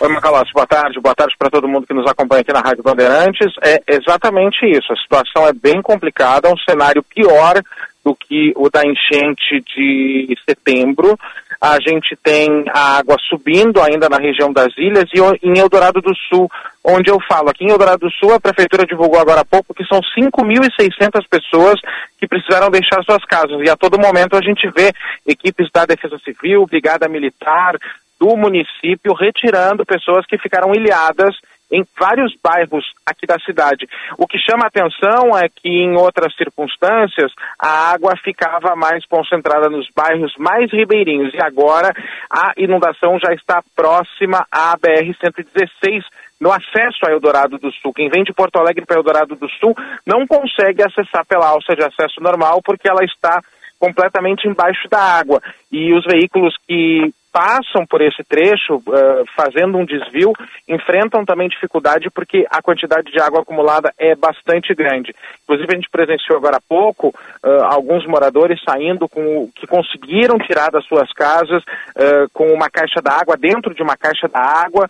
Oi, 0.00 0.08
Macalossi, 0.08 0.52
boa 0.52 0.66
tarde. 0.66 1.00
Boa 1.00 1.14
tarde 1.14 1.34
para 1.38 1.50
todo 1.50 1.68
mundo 1.68 1.86
que 1.86 1.94
nos 1.94 2.10
acompanha 2.10 2.40
aqui 2.40 2.52
na 2.52 2.60
Rádio 2.60 2.82
Bandeirantes. 2.82 3.52
É 3.62 3.80
exatamente 3.86 4.66
isso. 4.66 4.92
A 4.92 4.96
situação 4.96 5.46
é 5.46 5.52
bem 5.52 5.80
complicada, 5.80 6.48
é 6.48 6.52
um 6.52 6.58
cenário 6.58 7.02
pior 7.02 7.62
do 8.04 8.14
que 8.14 8.52
o 8.56 8.68
da 8.68 8.82
enchente 8.82 9.64
de 9.74 10.36
setembro 10.46 11.16
a 11.60 11.78
gente 11.80 12.16
tem 12.22 12.64
a 12.72 12.98
água 12.98 13.16
subindo 13.28 13.80
ainda 13.80 14.08
na 14.08 14.18
região 14.18 14.52
das 14.52 14.76
ilhas 14.76 15.04
e 15.12 15.46
em 15.46 15.58
Eldorado 15.58 16.00
do 16.00 16.14
Sul, 16.28 16.50
onde 16.84 17.10
eu 17.10 17.18
falo. 17.28 17.48
Aqui 17.48 17.64
em 17.64 17.70
Eldorado 17.70 18.06
do 18.06 18.12
Sul, 18.12 18.34
a 18.34 18.40
prefeitura 18.40 18.86
divulgou 18.86 19.18
agora 19.18 19.40
há 19.40 19.44
pouco 19.44 19.74
que 19.74 19.84
são 19.84 20.00
5.600 20.18 21.24
pessoas 21.28 21.80
que 22.18 22.28
precisaram 22.28 22.70
deixar 22.70 23.02
suas 23.02 23.24
casas. 23.24 23.60
E 23.64 23.70
a 23.70 23.76
todo 23.76 23.98
momento 23.98 24.36
a 24.36 24.42
gente 24.42 24.68
vê 24.76 24.92
equipes 25.26 25.68
da 25.72 25.86
Defesa 25.86 26.18
Civil, 26.18 26.66
Brigada 26.66 27.08
Militar, 27.08 27.76
do 28.18 28.36
município 28.36 29.12
retirando 29.12 29.84
pessoas 29.84 30.24
que 30.26 30.38
ficaram 30.38 30.74
ilhadas 30.74 31.34
em 31.70 31.84
vários 31.98 32.34
bairros 32.42 32.84
aqui 33.06 33.26
da 33.26 33.38
cidade. 33.40 33.86
O 34.18 34.26
que 34.26 34.38
chama 34.38 34.66
atenção 34.66 35.36
é 35.36 35.48
que 35.48 35.68
em 35.68 35.96
outras 35.96 36.34
circunstâncias 36.36 37.32
a 37.58 37.92
água 37.92 38.14
ficava 38.22 38.76
mais 38.76 39.04
concentrada 39.06 39.68
nos 39.68 39.88
bairros 39.94 40.34
mais 40.38 40.70
ribeirinhos 40.70 41.32
e 41.34 41.38
agora 41.42 41.90
a 42.30 42.52
inundação 42.56 43.18
já 43.18 43.32
está 43.34 43.62
próxima 43.74 44.46
à 44.50 44.76
BR-116 44.76 46.02
no 46.40 46.52
acesso 46.52 47.06
a 47.06 47.12
Eldorado 47.12 47.58
do 47.58 47.72
Sul. 47.72 47.92
Quem 47.94 48.08
vem 48.08 48.22
de 48.22 48.32
Porto 48.32 48.56
Alegre 48.56 48.84
para 48.84 48.98
Eldorado 48.98 49.34
do 49.34 49.48
Sul 49.48 49.74
não 50.06 50.26
consegue 50.26 50.82
acessar 50.82 51.24
pela 51.26 51.48
alça 51.48 51.74
de 51.74 51.84
acesso 51.84 52.20
normal 52.20 52.60
porque 52.62 52.88
ela 52.88 53.04
está 53.04 53.40
completamente 53.78 54.48
embaixo 54.48 54.88
da 54.88 55.00
água. 55.00 55.40
E 55.70 55.92
os 55.92 56.04
veículos 56.04 56.54
que 56.66 57.12
passam 57.34 57.84
por 57.84 58.00
esse 58.00 58.22
trecho, 58.22 58.76
uh, 58.76 59.24
fazendo 59.34 59.76
um 59.76 59.84
desvio, 59.84 60.32
enfrentam 60.68 61.24
também 61.24 61.48
dificuldade 61.48 62.08
porque 62.08 62.46
a 62.48 62.62
quantidade 62.62 63.10
de 63.10 63.20
água 63.20 63.40
acumulada 63.40 63.92
é 63.98 64.14
bastante 64.14 64.72
grande. 64.72 65.12
Inclusive, 65.42 65.72
a 65.72 65.74
gente 65.74 65.90
presenciou 65.90 66.38
agora 66.38 66.58
há 66.58 66.60
pouco 66.60 67.08
uh, 67.08 67.64
alguns 67.64 68.06
moradores 68.06 68.62
saindo 68.64 69.08
com 69.08 69.50
que 69.52 69.66
conseguiram 69.66 70.38
tirar 70.38 70.70
das 70.70 70.84
suas 70.86 71.12
casas 71.12 71.60
uh, 71.64 72.30
com 72.32 72.52
uma 72.52 72.70
caixa 72.70 73.02
d'água 73.02 73.36
dentro 73.36 73.74
de 73.74 73.82
uma 73.82 73.96
caixa 73.96 74.28
d'água, 74.28 74.88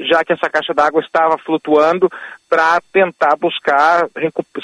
já 0.00 0.22
que 0.22 0.32
essa 0.34 0.50
caixa 0.50 0.74
d'água 0.74 1.00
estava 1.00 1.38
flutuando, 1.38 2.10
para 2.52 2.82
tentar 2.92 3.34
buscar 3.40 4.06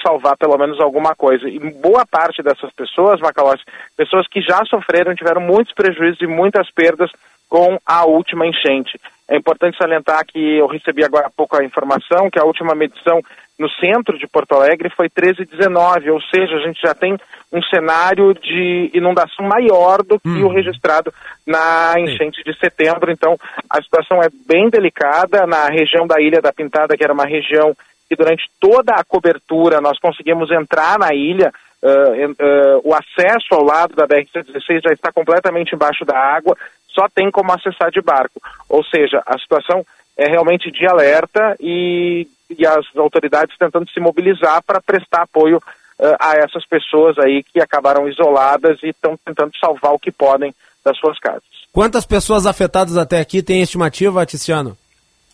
salvar 0.07 0.37
pelo 0.37 0.59
menos 0.59 0.79
alguma 0.79 1.15
coisa. 1.15 1.49
E 1.49 1.59
boa 1.59 2.05
parte 2.05 2.43
dessas 2.43 2.71
pessoas, 2.75 3.19
Macalossi, 3.19 3.65
pessoas 3.97 4.29
que 4.29 4.43
já 4.43 4.63
sofreram, 4.67 5.15
tiveram 5.15 5.41
muitos 5.41 5.73
prejuízos 5.73 6.21
e 6.21 6.27
muitas 6.27 6.71
perdas 6.71 7.11
com 7.49 7.79
a 7.87 8.05
última 8.05 8.47
enchente. 8.47 9.01
É 9.27 9.39
importante 9.39 9.79
salientar 9.79 10.23
que 10.27 10.59
eu 10.59 10.67
recebi 10.67 11.03
agora 11.03 11.29
há 11.29 11.31
pouco 11.31 11.57
a 11.57 11.65
informação 11.65 12.29
que 12.31 12.39
a 12.39 12.45
última 12.45 12.75
medição 12.75 13.23
no 13.59 13.69
centro 13.71 14.17
de 14.17 14.27
Porto 14.29 14.53
Alegre 14.53 14.89
foi 14.91 15.09
13,19, 15.09 16.13
ou 16.13 16.21
seja, 16.23 16.55
a 16.55 16.61
gente 16.61 16.81
já 16.81 16.95
tem 16.95 17.19
um 17.53 17.63
cenário 17.63 18.33
de 18.35 18.91
inundação 18.95 19.47
maior 19.47 20.03
do 20.03 20.21
que 20.21 20.29
hum. 20.29 20.47
o 20.47 20.53
registrado 20.53 21.13
na 21.47 21.95
enchente 21.99 22.43
de 22.45 22.57
setembro. 22.59 23.11
Então, 23.11 23.37
a 23.69 23.83
situação 23.83 24.23
é 24.23 24.29
bem 24.47 24.71
delicada 24.71 25.47
na 25.47 25.67
região 25.69 26.07
da 26.07 26.21
Ilha 26.21 26.41
da 26.41 26.53
Pintada, 26.53 26.97
que 26.97 27.03
era 27.03 27.13
uma 27.13 27.27
região 27.27 27.75
que 28.09 28.17
durante 28.17 28.45
toda 28.61 28.95
a 28.95 29.05
cobertura 29.05 29.81
nós 29.81 29.99
conseguimos 29.99 30.51
entrar 30.51 30.99
na 30.99 31.15
ilha 31.15 31.53
uh, 31.83 32.31
uh, 32.31 32.81
o 32.85 32.95
acesso 32.95 33.53
ao 33.53 33.63
lado 33.63 33.95
da 33.95 34.07
BR-116 34.07 34.83
já 34.83 34.93
está 34.93 35.13
completamente 35.13 35.75
embaixo 35.75 36.05
da 36.05 36.17
água, 36.17 36.57
só 36.89 37.07
tem 37.15 37.31
como 37.31 37.53
acessar 37.53 37.91
de 37.91 38.01
barco. 38.01 38.41
Ou 38.69 38.83
seja, 38.85 39.23
a 39.27 39.39
situação 39.39 39.85
é 40.19 40.29
realmente 40.29 40.71
de 40.71 40.85
alerta 40.85 41.57
e, 41.61 42.27
e 42.51 42.67
as 42.67 42.85
autoridades 42.97 43.57
tentando 43.57 43.89
se 43.89 44.01
mobilizar 44.01 44.61
para 44.65 44.81
prestar 44.81 45.23
apoio 45.23 45.59
uh, 45.59 46.17
a 46.19 46.37
essas 46.37 46.67
pessoas 46.67 47.17
aí 47.19 47.45
que 47.45 47.61
acabaram 47.61 48.09
isoladas 48.09 48.83
e 48.83 48.89
estão 48.89 49.17
tentando 49.25 49.53
salvar 49.59 49.93
o 49.93 49.99
que 49.99 50.11
podem 50.11 50.53
das 50.85 50.99
suas 50.99 51.19
casas. 51.21 51.45
Quantas 51.73 52.05
pessoas 52.05 52.47
afetadas 52.47 52.97
até 52.97 53.21
aqui 53.21 53.43
tem 53.43 53.63
estimativa, 53.63 54.27
Ticiano? 54.27 54.77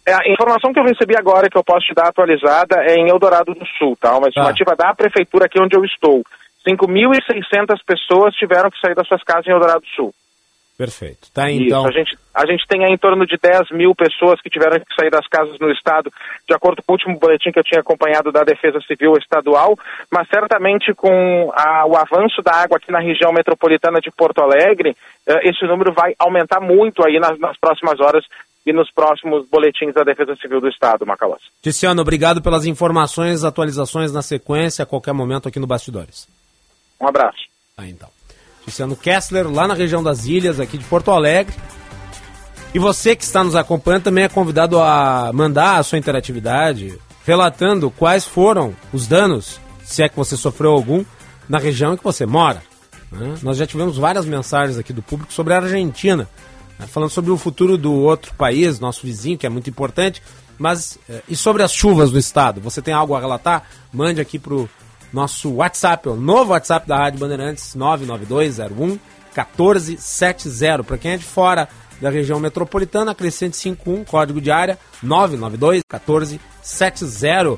É, 0.06 0.12
a 0.12 0.28
informação 0.28 0.70
que 0.70 0.78
eu 0.78 0.84
recebi 0.84 1.16
agora, 1.16 1.48
que 1.48 1.56
eu 1.56 1.64
posso 1.64 1.86
te 1.86 1.94
dar 1.94 2.08
atualizada, 2.08 2.76
é 2.84 2.96
em 2.96 3.08
Eldorado 3.08 3.54
do 3.54 3.66
Sul, 3.78 3.96
tá? 3.98 4.18
Uma 4.18 4.28
estimativa 4.28 4.72
ah. 4.72 4.76
da 4.76 4.94
prefeitura 4.94 5.46
aqui 5.46 5.58
onde 5.58 5.74
eu 5.74 5.84
estou. 5.84 6.22
5.600 6.68 7.78
pessoas 7.86 8.34
tiveram 8.34 8.70
que 8.70 8.78
sair 8.78 8.94
das 8.94 9.08
suas 9.08 9.22
casas 9.22 9.46
em 9.46 9.52
Eldorado 9.52 9.80
do 9.80 9.88
Sul. 9.88 10.14
Perfeito. 10.76 11.30
Tá, 11.32 11.50
então... 11.50 11.87
Isso, 11.87 11.88
a 11.88 11.92
gente, 11.92 12.18
a 12.34 12.46
gente 12.46 12.66
tem 12.66 12.84
aí 12.84 12.92
em 12.92 12.98
torno 12.98 13.24
de 13.24 13.37
10 13.40 13.70
mil 13.70 13.94
pessoas 13.94 14.40
que 14.40 14.50
tiveram 14.50 14.80
que 14.80 14.94
sair 14.98 15.10
das 15.10 15.26
casas 15.28 15.56
no 15.60 15.70
estado, 15.70 16.10
de 16.48 16.54
acordo 16.54 16.82
com 16.82 16.92
o 16.92 16.94
último 16.96 17.18
boletim 17.18 17.52
que 17.52 17.60
eu 17.60 17.64
tinha 17.64 17.80
acompanhado 17.80 18.32
da 18.32 18.42
Defesa 18.42 18.80
Civil 18.80 19.12
Estadual, 19.16 19.78
mas 20.10 20.28
certamente 20.28 20.92
com 20.94 21.52
a, 21.54 21.87
o 21.87 21.96
avanço 21.96 22.42
da 22.42 22.56
água 22.56 22.76
aqui 22.76 22.90
na 22.90 22.98
região 22.98 23.32
metropolitana 23.32 24.00
de 24.00 24.10
Porto 24.10 24.42
Alegre, 24.42 24.96
eh, 25.26 25.48
esse 25.48 25.64
número 25.64 25.92
vai 25.92 26.14
aumentar 26.18 26.60
muito 26.60 27.06
aí 27.06 27.20
nas, 27.20 27.38
nas 27.38 27.56
próximas 27.56 28.00
horas 28.00 28.24
e 28.66 28.72
nos 28.72 28.90
próximos 28.90 29.46
boletins 29.48 29.94
da 29.94 30.02
Defesa 30.02 30.34
Civil 30.37 30.60
do 30.60 30.68
Estado, 30.68 31.06
Macalós. 31.06 31.42
Ticiano, 31.62 32.00
obrigado 32.00 32.42
pelas 32.42 32.66
informações, 32.66 33.44
atualizações 33.44 34.12
na 34.12 34.22
sequência, 34.22 34.82
a 34.82 34.87
qualquer 34.87 35.12
momento 35.12 35.48
aqui 35.48 35.60
no 35.60 35.66
Bastidores. 35.66 36.26
Um 37.00 37.06
abraço. 37.06 37.44
Ah, 37.76 37.87
então. 37.87 38.08
Luciano 38.66 38.96
Kessler, 38.96 39.50
lá 39.50 39.68
na 39.68 39.74
região 39.74 40.03
das 40.03 40.24
ilhas, 40.24 40.59
aqui 40.59 40.79
de 40.79 40.85
Porto 40.85 41.11
Alegre. 41.11 41.55
E 42.74 42.79
você 42.79 43.14
que 43.14 43.22
está 43.22 43.44
nos 43.44 43.55
acompanhando 43.55 44.05
também 44.05 44.24
é 44.24 44.29
convidado 44.29 44.81
a 44.81 45.31
mandar 45.33 45.79
a 45.79 45.83
sua 45.83 45.98
interatividade, 45.98 46.98
relatando 47.24 47.90
quais 47.90 48.24
foram 48.24 48.74
os 48.92 49.07
danos, 49.07 49.61
se 49.85 50.03
é 50.03 50.09
que 50.09 50.16
você 50.16 50.37
sofreu 50.37 50.72
algum, 50.72 51.05
na 51.48 51.59
região 51.59 51.96
que 51.96 52.03
você 52.03 52.27
mora. 52.27 52.62
Né? 53.12 53.35
Nós 53.42 53.57
já 53.57 53.66
tivemos 53.66 53.96
várias 53.96 54.27
mensagens 54.27 54.77
aqui 54.77 54.92
do 54.92 55.03
público 55.03 55.33
sobre 55.33 55.55
a 55.55 55.59
Argentina, 55.59 56.29
né? 56.79 56.87
falando 56.87 57.11
sobre 57.11 57.31
o 57.31 57.37
futuro 57.37 57.79
do 57.79 57.92
outro 57.92 58.35
país, 58.35 58.81
nosso 58.81 59.07
vizinho, 59.07 59.38
que 59.38 59.46
é 59.46 59.50
muito 59.50 59.70
importante, 59.70 60.20
mas 60.59 60.98
eh, 61.09 61.22
e 61.29 61.37
sobre 61.37 61.62
as 61.62 61.72
chuvas 61.72 62.11
do 62.11 62.18
estado? 62.18 62.61
Você 62.61 62.83
tem 62.83 62.94
algo 62.94 63.14
a 63.14 63.20
relatar? 63.20 63.64
Mande 63.92 64.20
aqui 64.20 64.38
para 64.38 64.55
o 64.55 64.68
nosso 65.14 65.48
WhatsApp, 65.53 66.09
o 66.09 66.16
novo 66.16 66.50
WhatsApp 66.50 66.88
da 66.88 66.96
Rádio 66.96 67.20
Bandeirantes, 67.20 67.74
99201 67.77 68.98
1470. 69.35 70.83
Para 70.83 70.98
quem 70.98 71.12
é 71.12 71.16
de 71.16 71.24
fora 71.24 71.68
da 72.00 72.11
região 72.11 72.40
metropolitana, 72.40 73.14
Crescente 73.14 73.57
51, 73.57 74.05
código 74.05 74.40
de 74.40 74.50
área 74.50 74.77
992 75.03 75.85
1470. 75.90 77.50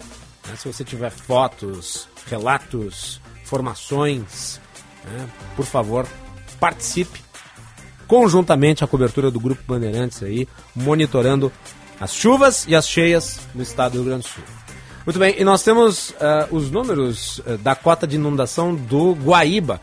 Né, 0.47 0.57
se 0.57 0.71
você 0.71 0.85
tiver 0.85 1.11
fotos, 1.11 2.07
relatos, 2.27 3.21
informações, 3.43 4.61
né, 5.05 5.27
por 5.57 5.65
favor, 5.65 6.07
participe 6.61 7.25
conjuntamente 8.07 8.85
a 8.85 8.87
cobertura 8.87 9.31
do 9.31 9.41
Grupo 9.41 9.63
Bandeirantes 9.67 10.23
aí, 10.23 10.47
monitorando 10.75 11.51
as 11.99 12.15
chuvas 12.15 12.67
e 12.69 12.77
as 12.77 12.87
cheias 12.87 13.41
no 13.55 13.63
estado 13.63 13.93
do 13.93 13.99
Rio 14.01 14.05
Grande 14.05 14.25
do 14.25 14.29
Sul. 14.29 14.56
Muito 15.07 15.21
bem, 15.21 15.37
e 15.39 15.45
nós 15.45 15.63
temos 15.63 16.11
uh, 16.11 16.15
os 16.51 16.69
números 16.69 17.39
uh, 17.39 17.57
da 17.59 17.77
cota 17.77 18.09
de 18.09 18.17
inundação 18.17 18.75
do 18.75 19.13
Guaíba. 19.13 19.81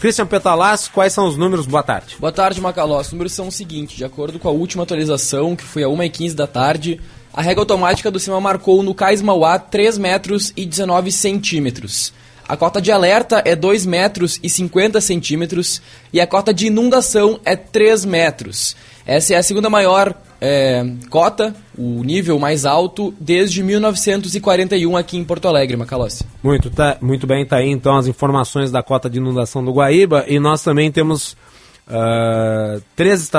Christian 0.00 0.26
Petalas, 0.26 0.88
quais 0.88 1.12
são 1.12 1.28
os 1.28 1.36
números? 1.36 1.64
Boa 1.64 1.84
tarde. 1.84 2.16
Boa 2.18 2.32
tarde, 2.32 2.60
Macaló. 2.60 3.00
Os 3.00 3.12
números 3.12 3.32
são 3.32 3.46
os 3.46 3.54
seguintes: 3.54 3.96
de 3.96 4.04
acordo 4.04 4.36
com 4.36 4.48
a 4.48 4.50
última 4.50 4.82
atualização, 4.82 5.54
que 5.54 5.62
foi 5.62 5.84
a 5.84 5.86
1h15 5.86 6.34
da 6.34 6.48
tarde, 6.48 7.00
a 7.32 7.40
régua 7.40 7.62
automática 7.62 8.10
do 8.10 8.18
CIMA 8.18 8.40
marcou 8.40 8.82
no 8.82 8.92
Cais 8.92 9.22
Mauá 9.22 9.60
3 9.60 9.96
metros 9.96 10.52
e 10.56 10.66
19 10.66 11.12
centímetros. 11.12 12.12
A 12.48 12.56
cota 12.56 12.82
de 12.82 12.90
alerta 12.90 13.42
é 13.44 13.54
2 13.54 13.86
metros 13.86 14.40
e 14.42 14.50
50 14.50 15.00
centímetros 15.00 15.80
e 16.12 16.20
a 16.20 16.26
cota 16.26 16.52
de 16.52 16.66
inundação 16.66 17.38
é 17.44 17.54
3 17.54 18.04
metros. 18.04 18.74
Essa 19.06 19.34
é 19.34 19.36
a 19.36 19.42
segunda 19.42 19.70
maior 19.70 20.14
é, 20.46 20.84
cota, 21.08 21.56
o 21.74 22.04
nível 22.04 22.38
mais 22.38 22.66
alto, 22.66 23.14
desde 23.18 23.62
1941 23.62 24.94
aqui 24.94 25.16
em 25.16 25.24
Porto 25.24 25.48
Alegre, 25.48 25.74
Macalossi. 25.74 26.22
Muito, 26.42 26.68
tá, 26.68 26.98
muito 27.00 27.26
bem, 27.26 27.46
tá 27.46 27.56
aí 27.56 27.70
então 27.70 27.96
as 27.96 28.06
informações 28.06 28.70
da 28.70 28.82
cota 28.82 29.08
de 29.08 29.16
inundação 29.16 29.64
do 29.64 29.72
Guaíba 29.72 30.26
e 30.28 30.38
nós 30.38 30.62
também 30.62 30.92
temos 30.92 31.32
uh, 31.88 32.82
três, 32.94 33.30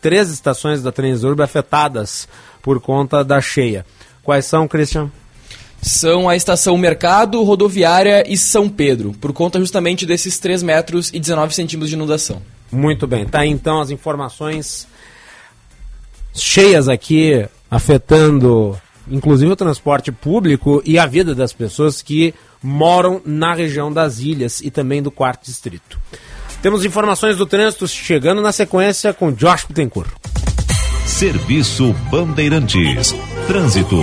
três 0.00 0.30
estações 0.30 0.82
da 0.82 0.90
Transurb 0.90 1.42
afetadas 1.42 2.26
por 2.62 2.80
conta 2.80 3.22
da 3.22 3.38
cheia. 3.38 3.84
Quais 4.22 4.46
são, 4.46 4.66
Christian? 4.66 5.10
São 5.82 6.26
a 6.26 6.36
estação 6.36 6.78
Mercado, 6.78 7.42
Rodoviária 7.42 8.24
e 8.26 8.34
São 8.38 8.66
Pedro, 8.66 9.12
por 9.20 9.34
conta 9.34 9.58
justamente 9.58 10.06
desses 10.06 10.38
3 10.38 10.62
metros 10.62 11.10
e 11.12 11.20
19 11.20 11.54
centímetros 11.54 11.90
de 11.90 11.96
inundação. 11.96 12.40
Muito 12.72 13.06
bem, 13.06 13.26
tá 13.26 13.40
aí 13.40 13.50
então 13.50 13.78
as 13.78 13.90
informações 13.90 14.88
cheias 16.36 16.88
aqui, 16.88 17.46
afetando 17.70 18.76
inclusive 19.10 19.52
o 19.52 19.56
transporte 19.56 20.10
público 20.10 20.82
e 20.84 20.98
a 20.98 21.06
vida 21.06 21.34
das 21.34 21.52
pessoas 21.52 22.02
que 22.02 22.34
moram 22.62 23.20
na 23.24 23.54
região 23.54 23.92
das 23.92 24.18
ilhas 24.18 24.60
e 24.60 24.70
também 24.70 25.02
do 25.02 25.10
quarto 25.10 25.44
distrito. 25.44 25.98
Temos 26.62 26.84
informações 26.84 27.36
do 27.36 27.46
trânsito 27.46 27.86
chegando 27.86 28.42
na 28.42 28.50
sequência 28.50 29.12
com 29.12 29.30
Josh 29.32 29.66
Bittencourt. 29.66 30.10
Serviço 31.06 31.92
Bandeirantes. 32.10 33.14
Trânsito. 33.46 33.96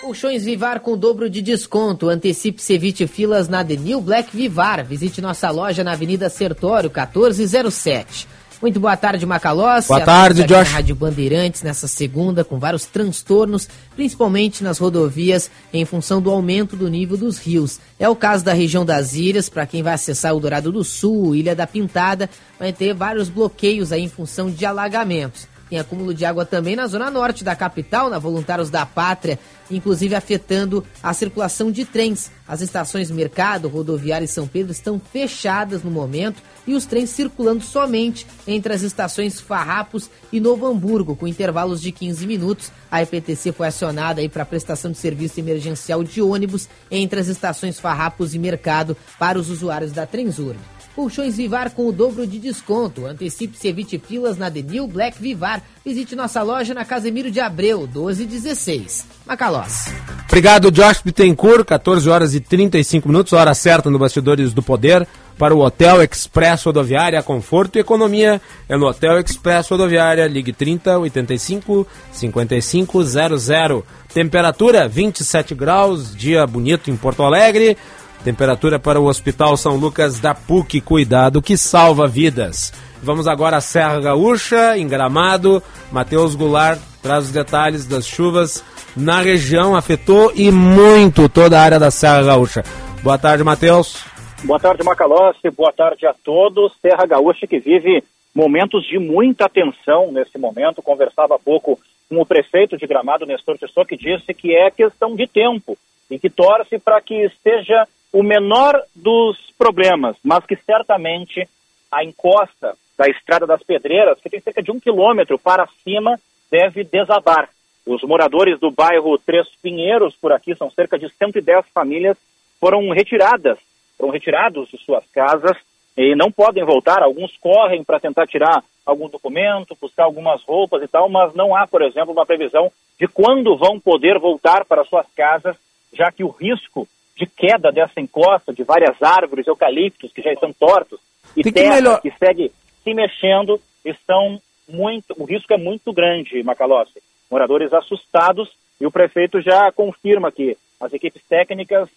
Colchões 0.00 0.44
Vivar 0.44 0.80
com 0.80 0.98
dobro 0.98 1.30
de 1.30 1.40
desconto. 1.40 2.08
Antecipe 2.08 2.60
Cevite 2.60 3.06
Filas 3.06 3.48
na 3.48 3.64
The 3.64 3.76
New 3.76 4.00
Black 4.00 4.36
Vivar. 4.36 4.84
Visite 4.84 5.20
nossa 5.20 5.50
loja 5.50 5.84
na 5.84 5.92
Avenida 5.92 6.28
Sertório, 6.28 6.90
1407. 6.90 8.26
Muito 8.64 8.80
boa 8.80 8.96
tarde, 8.96 9.26
Macalós. 9.26 9.86
Boa 9.88 10.00
tarde, 10.00 10.42
Josh. 10.44 10.70
Na 10.70 10.76
Rádio 10.76 10.94
Bandeirantes, 10.94 11.62
nessa 11.62 11.86
segunda, 11.86 12.42
com 12.42 12.58
vários 12.58 12.86
transtornos, 12.86 13.68
principalmente 13.94 14.64
nas 14.64 14.78
rodovias, 14.78 15.50
em 15.70 15.84
função 15.84 16.18
do 16.18 16.30
aumento 16.30 16.74
do 16.74 16.88
nível 16.88 17.18
dos 17.18 17.36
rios. 17.36 17.78
É 17.98 18.08
o 18.08 18.16
caso 18.16 18.42
da 18.42 18.54
região 18.54 18.82
das 18.82 19.12
ilhas, 19.12 19.50
para 19.50 19.66
quem 19.66 19.82
vai 19.82 19.92
acessar 19.92 20.34
o 20.34 20.40
Dourado 20.40 20.72
do 20.72 20.82
Sul, 20.82 21.36
Ilha 21.36 21.54
da 21.54 21.66
Pintada, 21.66 22.30
vai 22.58 22.72
ter 22.72 22.94
vários 22.94 23.28
bloqueios 23.28 23.92
aí 23.92 24.02
em 24.02 24.08
função 24.08 24.50
de 24.50 24.64
alagamentos. 24.64 25.46
Tem 25.74 25.80
acúmulo 25.80 26.14
de 26.14 26.24
água 26.24 26.46
também 26.46 26.76
na 26.76 26.86
zona 26.86 27.10
norte 27.10 27.42
da 27.42 27.56
capital, 27.56 28.08
na 28.08 28.16
Voluntários 28.16 28.70
da 28.70 28.86
Pátria, 28.86 29.40
inclusive 29.68 30.14
afetando 30.14 30.86
a 31.02 31.12
circulação 31.12 31.68
de 31.72 31.84
trens. 31.84 32.30
As 32.46 32.60
estações 32.60 33.10
Mercado, 33.10 33.66
Rodoviária 33.66 34.24
e 34.24 34.28
São 34.28 34.46
Pedro 34.46 34.70
estão 34.70 35.00
fechadas 35.00 35.82
no 35.82 35.90
momento 35.90 36.40
e 36.64 36.74
os 36.74 36.86
trens 36.86 37.10
circulando 37.10 37.64
somente 37.64 38.24
entre 38.46 38.72
as 38.72 38.82
estações 38.82 39.40
Farrapos 39.40 40.08
e 40.32 40.38
Novo 40.38 40.64
Hamburgo, 40.64 41.16
com 41.16 41.26
intervalos 41.26 41.82
de 41.82 41.90
15 41.90 42.24
minutos. 42.24 42.70
A 42.88 43.02
EPTC 43.02 43.50
foi 43.50 43.66
acionada 43.66 44.22
para 44.28 44.44
prestação 44.44 44.92
de 44.92 44.98
serviço 44.98 45.40
emergencial 45.40 46.04
de 46.04 46.22
ônibus 46.22 46.68
entre 46.88 47.18
as 47.18 47.26
estações 47.26 47.80
Farrapos 47.80 48.32
e 48.32 48.38
Mercado 48.38 48.96
para 49.18 49.40
os 49.40 49.50
usuários 49.50 49.90
da 49.90 50.06
Transurb. 50.06 50.56
Colchões 50.94 51.36
Vivar 51.36 51.70
com 51.70 51.88
o 51.88 51.92
dobro 51.92 52.24
de 52.26 52.38
desconto. 52.38 53.04
Antecipe-se 53.04 53.66
evite 53.66 53.98
filas 53.98 54.38
na 54.38 54.48
Denil 54.48 54.86
Black 54.86 55.20
Vivar. 55.20 55.60
Visite 55.84 56.14
nossa 56.14 56.40
loja 56.42 56.72
na 56.72 56.84
Casemiro 56.84 57.30
de 57.30 57.40
Abreu, 57.40 57.80
1216. 57.80 59.04
Macalós. 59.26 59.92
Obrigado, 60.28 60.70
Josh 60.70 61.00
Bittencourt. 61.04 61.64
14 61.64 62.08
horas 62.08 62.34
e 62.34 62.40
35 62.40 63.08
minutos, 63.08 63.32
hora 63.32 63.54
certa 63.54 63.90
no 63.90 63.98
Bastidores 63.98 64.52
do 64.52 64.62
Poder. 64.62 65.06
Para 65.36 65.52
o 65.52 65.64
Hotel 65.64 66.00
Express 66.04 66.62
Rodoviária, 66.62 67.20
conforto 67.22 67.76
e 67.76 67.80
economia. 67.80 68.40
É 68.68 68.76
no 68.76 68.86
Hotel 68.86 69.18
Express 69.18 69.68
Rodoviária, 69.68 70.28
ligue 70.28 70.52
30 70.52 70.98
85 71.00 71.86
55 72.12 73.04
00. 73.04 73.86
Temperatura 74.12 74.86
27 74.88 75.56
graus, 75.56 76.14
dia 76.14 76.46
bonito 76.46 76.88
em 76.88 76.96
Porto 76.96 77.24
Alegre. 77.24 77.76
Temperatura 78.24 78.78
para 78.78 78.98
o 78.98 79.04
Hospital 79.04 79.54
São 79.54 79.76
Lucas 79.76 80.18
da 80.18 80.34
PUC, 80.34 80.80
cuidado 80.80 81.42
que 81.42 81.58
salva 81.58 82.06
vidas. 82.06 82.72
Vamos 83.02 83.28
agora 83.28 83.58
à 83.58 83.60
Serra 83.60 84.00
Gaúcha, 84.00 84.78
em 84.78 84.88
Gramado. 84.88 85.62
Matheus 85.92 86.34
Goulart 86.34 86.80
traz 87.02 87.26
os 87.26 87.30
detalhes 87.30 87.86
das 87.86 88.06
chuvas 88.06 88.64
na 88.96 89.20
região, 89.20 89.76
afetou 89.76 90.32
e 90.34 90.50
muito 90.50 91.28
toda 91.28 91.58
a 91.60 91.62
área 91.62 91.78
da 91.78 91.90
Serra 91.90 92.22
Gaúcha. 92.22 92.64
Boa 93.02 93.18
tarde, 93.18 93.44
Matheus. 93.44 94.02
Boa 94.42 94.58
tarde, 94.58 94.82
Macalossi. 94.82 95.50
Boa 95.50 95.72
tarde 95.74 96.06
a 96.06 96.14
todos. 96.14 96.72
Serra 96.80 97.04
Gaúcha 97.04 97.46
que 97.46 97.58
vive 97.58 98.02
momentos 98.34 98.86
de 98.88 98.98
muita 98.98 99.50
tensão 99.50 100.10
nesse 100.10 100.38
momento. 100.38 100.80
Conversava 100.80 101.34
há 101.34 101.38
pouco 101.38 101.78
com 102.08 102.22
o 102.22 102.24
prefeito 102.24 102.78
de 102.78 102.86
Gramado, 102.86 103.26
Nestor 103.26 103.58
Tissot, 103.58 103.86
que 103.86 103.98
disse 103.98 104.32
que 104.32 104.56
é 104.56 104.70
questão 104.70 105.14
de 105.14 105.26
tempo 105.26 105.76
e 106.10 106.18
que 106.18 106.30
torce 106.30 106.78
para 106.78 107.02
que 107.02 107.22
esteja 107.26 107.86
o 108.14 108.22
menor 108.22 108.80
dos 108.94 109.36
problemas, 109.58 110.16
mas 110.22 110.46
que 110.46 110.54
certamente 110.54 111.48
a 111.90 112.04
encosta 112.04 112.76
da 112.96 113.08
Estrada 113.08 113.44
das 113.44 113.60
Pedreiras, 113.64 114.20
que 114.20 114.30
tem 114.30 114.38
cerca 114.38 114.62
de 114.62 114.70
um 114.70 114.78
quilômetro 114.78 115.36
para 115.36 115.66
cima, 115.82 116.16
deve 116.48 116.84
desabar. 116.84 117.50
Os 117.84 118.04
moradores 118.04 118.60
do 118.60 118.70
bairro 118.70 119.18
Três 119.18 119.48
Pinheiros, 119.60 120.14
por 120.14 120.30
aqui, 120.30 120.54
são 120.54 120.70
cerca 120.70 120.96
de 120.96 121.08
110 121.08 121.66
famílias, 121.74 122.16
foram 122.60 122.88
retiradas, 122.90 123.58
foram 123.98 124.12
retirados 124.12 124.68
de 124.68 124.78
suas 124.78 125.04
casas 125.12 125.56
e 125.96 126.14
não 126.14 126.30
podem 126.30 126.64
voltar. 126.64 127.02
Alguns 127.02 127.36
correm 127.38 127.82
para 127.82 127.98
tentar 127.98 128.28
tirar 128.28 128.62
algum 128.86 129.08
documento, 129.08 129.76
buscar 129.80 130.04
algumas 130.04 130.40
roupas 130.44 130.80
e 130.84 130.86
tal, 130.86 131.08
mas 131.08 131.34
não 131.34 131.52
há, 131.54 131.66
por 131.66 131.82
exemplo, 131.82 132.12
uma 132.12 132.24
previsão 132.24 132.70
de 132.96 133.08
quando 133.08 133.56
vão 133.56 133.80
poder 133.80 134.20
voltar 134.20 134.64
para 134.64 134.84
suas 134.84 135.06
casas, 135.16 135.56
já 135.92 136.12
que 136.12 136.22
o 136.22 136.28
risco 136.28 136.86
de 137.16 137.26
queda 137.26 137.70
dessa 137.70 138.00
encosta, 138.00 138.52
de 138.52 138.64
várias 138.64 139.00
árvores, 139.02 139.46
eucaliptos 139.46 140.12
que 140.12 140.22
já 140.22 140.32
estão 140.32 140.52
tortos, 140.52 140.98
e 141.36 141.42
Tem 141.42 141.52
que 141.52 141.60
terra 141.60 141.74
melhor- 141.76 142.00
que 142.00 142.10
segue 142.12 142.52
se 142.82 142.92
mexendo, 142.94 143.60
estão 143.84 144.40
muito, 144.68 145.14
o 145.18 145.24
risco 145.24 145.52
é 145.52 145.56
muito 145.56 145.92
grande, 145.92 146.42
Macalossi. 146.42 147.02
Moradores 147.30 147.72
assustados 147.72 148.50
e 148.80 148.86
o 148.86 148.90
prefeito 148.90 149.40
já 149.40 149.70
confirma 149.72 150.32
que 150.32 150.56
as 150.80 150.92
equipes 150.92 151.22
técnicas 151.28 151.88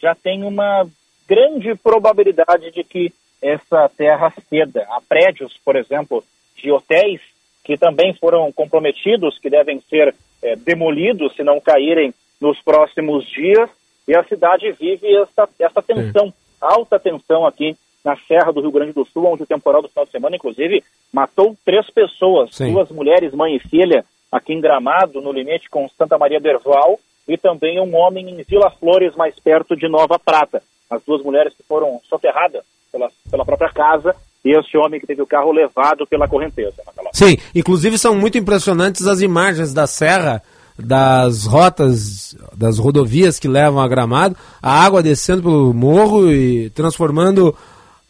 já 0.00 0.14
têm 0.14 0.42
uma 0.44 0.86
grande 1.28 1.74
probabilidade 1.76 2.70
de 2.70 2.84
que 2.84 3.12
essa 3.40 3.88
terra 3.96 4.32
ceda. 4.48 4.86
Há 4.90 5.00
prédios, 5.06 5.54
por 5.64 5.76
exemplo, 5.76 6.24
de 6.56 6.70
hotéis 6.70 7.20
que 7.62 7.76
também 7.78 8.12
foram 8.14 8.50
comprometidos, 8.52 9.38
que 9.38 9.48
devem 9.48 9.80
ser 9.88 10.14
eh, 10.42 10.56
demolidos 10.56 11.34
se 11.34 11.42
não 11.42 11.60
caírem 11.60 12.12
nos 12.40 12.60
próximos 12.62 13.26
dias. 13.30 13.70
E 14.06 14.16
a 14.16 14.24
cidade 14.24 14.70
vive 14.72 15.06
essa, 15.16 15.48
essa 15.58 15.82
tensão, 15.82 16.32
alta 16.60 16.98
tensão 16.98 17.46
aqui 17.46 17.76
na 18.04 18.16
Serra 18.28 18.52
do 18.52 18.60
Rio 18.60 18.70
Grande 18.70 18.92
do 18.92 19.06
Sul, 19.06 19.24
onde 19.26 19.44
o 19.44 19.46
temporal 19.46 19.80
do 19.80 19.88
final 19.88 20.04
de 20.04 20.12
semana, 20.12 20.36
inclusive, 20.36 20.84
matou 21.12 21.56
três 21.64 21.88
pessoas, 21.90 22.54
Sim. 22.54 22.72
duas 22.72 22.90
mulheres, 22.90 23.32
mãe 23.32 23.56
e 23.56 23.60
filha, 23.60 24.04
aqui 24.30 24.52
em 24.52 24.60
Gramado, 24.60 25.22
no 25.22 25.32
limite 25.32 25.70
com 25.70 25.88
Santa 25.96 26.18
Maria 26.18 26.38
do 26.38 26.46
Herval, 26.46 26.98
e 27.26 27.38
também 27.38 27.80
um 27.80 27.96
homem 27.96 28.28
em 28.28 28.42
Vila 28.42 28.70
Flores, 28.70 29.16
mais 29.16 29.34
perto 29.40 29.74
de 29.74 29.88
Nova 29.88 30.18
Prata. 30.18 30.62
As 30.90 31.02
duas 31.02 31.22
mulheres 31.22 31.54
que 31.54 31.62
foram 31.62 31.98
soterradas 32.08 32.62
pela, 32.92 33.08
pela 33.30 33.44
própria 33.44 33.72
casa, 33.72 34.14
e 34.44 34.50
esse 34.50 34.76
homem 34.76 35.00
que 35.00 35.06
teve 35.06 35.22
o 35.22 35.26
carro 35.26 35.50
levado 35.50 36.06
pela 36.06 36.28
correnteza. 36.28 36.82
Sim, 37.14 37.38
inclusive 37.54 37.96
são 37.96 38.14
muito 38.14 38.36
impressionantes 38.36 39.06
as 39.06 39.22
imagens 39.22 39.72
da 39.72 39.86
serra, 39.86 40.42
das 40.78 41.46
rotas, 41.46 42.36
das 42.56 42.78
rodovias 42.78 43.38
que 43.38 43.48
levam 43.48 43.80
a 43.80 43.88
Gramado, 43.88 44.36
a 44.62 44.84
água 44.84 45.02
descendo 45.02 45.42
pelo 45.42 45.72
morro 45.72 46.30
e 46.30 46.70
transformando 46.70 47.54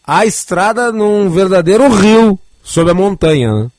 a 0.06 0.24
estrada 0.24 0.92
num 0.92 1.30
verdadeiro 1.30 1.88
rio 1.88 2.38
sob 2.62 2.90
a 2.90 2.94
montanha, 2.94 3.52
né? 3.52 3.70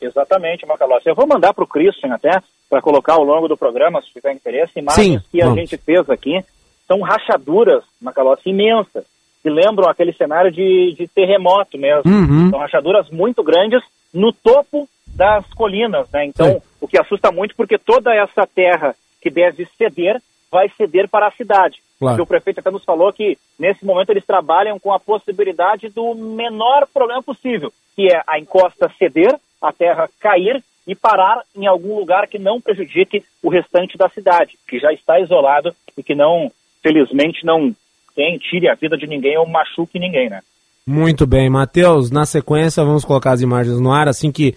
Exatamente, 0.00 0.66
Macalossi. 0.66 1.08
Eu 1.08 1.14
vou 1.14 1.26
mandar 1.26 1.52
para 1.52 1.64
o 1.64 1.66
Christian 1.66 2.14
até, 2.14 2.40
para 2.68 2.80
colocar 2.80 3.14
ao 3.14 3.24
longo 3.24 3.46
do 3.46 3.56
programa, 3.56 4.00
se 4.00 4.10
tiver 4.10 4.32
interesse, 4.32 4.78
imagens 4.78 5.20
Sim, 5.20 5.28
que 5.30 5.42
a 5.42 5.44
vamos. 5.44 5.60
gente 5.60 5.76
fez 5.76 6.08
aqui. 6.08 6.42
São 6.86 7.00
rachaduras, 7.02 7.84
Macalossi, 8.00 8.48
imensas, 8.48 9.04
que 9.42 9.50
lembram 9.50 9.88
aquele 9.88 10.12
cenário 10.14 10.50
de, 10.50 10.94
de 10.98 11.06
terremoto 11.06 11.76
mesmo. 11.76 12.10
Uhum. 12.10 12.50
São 12.50 12.58
rachaduras 12.58 13.10
muito 13.10 13.42
grandes 13.42 13.82
no 14.12 14.32
topo 14.32 14.88
das 15.20 15.44
colinas, 15.52 16.08
né? 16.10 16.24
Então, 16.24 16.62
o 16.80 16.88
que 16.88 16.98
assusta 16.98 17.30
muito, 17.30 17.54
porque 17.54 17.76
toda 17.76 18.10
essa 18.14 18.46
terra 18.46 18.96
que 19.20 19.28
deve 19.28 19.68
ceder, 19.76 20.18
vai 20.50 20.70
ceder 20.78 21.10
para 21.10 21.28
a 21.28 21.32
cidade. 21.32 21.82
Claro. 21.98 22.18
E 22.18 22.22
o 22.22 22.26
prefeito 22.26 22.60
até 22.60 22.70
nos 22.70 22.84
falou 22.84 23.12
que, 23.12 23.36
nesse 23.58 23.84
momento, 23.84 24.08
eles 24.08 24.24
trabalham 24.24 24.78
com 24.78 24.90
a 24.94 24.98
possibilidade 24.98 25.90
do 25.90 26.14
menor 26.14 26.86
problema 26.86 27.22
possível, 27.22 27.70
que 27.94 28.06
é 28.10 28.22
a 28.26 28.38
encosta 28.38 28.90
ceder, 28.98 29.38
a 29.60 29.70
terra 29.70 30.08
cair 30.18 30.64
e 30.86 30.94
parar 30.94 31.42
em 31.54 31.66
algum 31.66 31.98
lugar 31.98 32.26
que 32.26 32.38
não 32.38 32.58
prejudique 32.58 33.22
o 33.42 33.50
restante 33.50 33.98
da 33.98 34.08
cidade, 34.08 34.58
que 34.66 34.78
já 34.78 34.90
está 34.90 35.20
isolado 35.20 35.74
e 35.98 36.02
que 36.02 36.14
não, 36.14 36.50
felizmente, 36.82 37.44
não 37.44 37.76
tem, 38.16 38.38
tire 38.38 38.70
a 38.70 38.74
vida 38.74 38.96
de 38.96 39.06
ninguém 39.06 39.36
ou 39.36 39.46
machuque 39.46 39.98
ninguém, 39.98 40.30
né? 40.30 40.40
Muito 40.86 41.26
bem, 41.26 41.50
Matheus, 41.50 42.10
na 42.10 42.24
sequência 42.24 42.82
vamos 42.82 43.04
colocar 43.04 43.32
as 43.32 43.42
imagens 43.42 43.78
no 43.78 43.92
ar 43.92 44.08
assim 44.08 44.32
que 44.32 44.56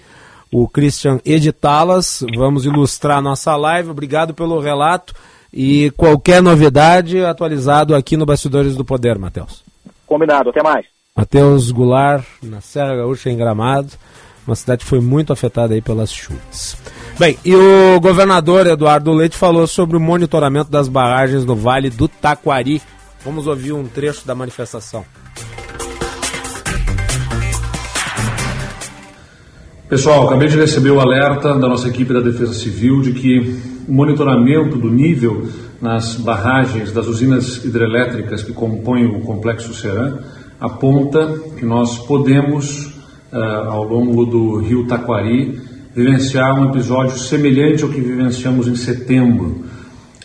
o 0.54 0.68
Christian 0.68 1.20
editá-las, 1.26 2.24
vamos 2.38 2.64
ilustrar 2.64 3.22
nossa 3.24 3.56
live. 3.56 3.89
Obrigado 3.89 4.36
pelo 4.36 4.60
relato 4.60 5.16
e 5.51 5.91
qualquer 5.97 6.43
novidade 6.43 7.26
atualizado 7.26 7.95
aqui 7.95 8.16
no 8.16 8.26
Bastidores 8.26 8.76
do 8.76 8.86
Poder, 8.86 9.18
Matheus. 9.18 9.64
Combinado, 10.06 10.51
até 10.51 10.62
mais. 10.62 10.86
Matheus 11.18 11.72
Goulart, 11.72 12.24
na 12.43 12.62
Serra 12.62 12.97
Gaúcha, 12.97 13.32
em 13.32 13.38
Gramado. 13.38 13.89
Uma 14.45 14.56
cidade 14.56 14.84
que 14.84 14.89
foi 14.89 14.99
muito 14.99 15.34
afetada 15.34 15.74
aí 15.74 15.82
pelas 15.82 16.12
chuvas. 16.12 16.78
Bem, 17.18 17.38
e 17.43 17.56
o 17.56 17.99
governador 17.99 18.68
Eduardo 18.68 19.12
Leite 19.12 19.38
falou 19.38 19.66
sobre 19.66 19.97
o 19.97 20.01
monitoramento 20.01 20.70
das 20.70 20.88
barragens 20.88 21.45
no 21.45 21.56
Vale 21.56 21.89
do 21.89 22.08
Taquari. 22.08 22.82
Vamos 23.24 23.47
ouvir 23.47 23.72
um 23.72 23.88
trecho 23.88 24.28
da 24.28 24.36
manifestação. 24.36 25.06
Pessoal, 29.93 30.25
acabei 30.25 30.47
de 30.47 30.57
receber 30.57 30.89
o 30.89 30.99
alerta 30.99 31.53
da 31.53 31.67
nossa 31.69 31.87
equipe 31.87 32.11
da 32.11 32.19
Defesa 32.19 32.51
Civil 32.51 32.99
de 32.99 33.13
que 33.13 33.59
o 33.87 33.93
monitoramento 33.93 34.75
do 34.75 34.89
nível 34.89 35.47
nas 35.79 36.15
barragens 36.15 36.91
das 36.91 37.05
usinas 37.05 37.63
hidrelétricas 37.63 38.41
que 38.41 38.51
compõem 38.51 39.05
o 39.05 39.19
complexo 39.19 39.71
Ceará 39.71 40.17
aponta 40.59 41.37
que 41.59 41.63
nós 41.63 41.99
podemos, 42.07 42.91
ah, 43.31 43.67
ao 43.67 43.83
longo 43.83 44.25
do 44.25 44.57
rio 44.57 44.87
Taquari, 44.87 45.61
vivenciar 45.95 46.59
um 46.59 46.71
episódio 46.71 47.15
semelhante 47.19 47.83
ao 47.83 47.89
que 47.91 48.01
vivenciamos 48.01 48.67
em 48.67 48.75
setembro. 48.75 49.63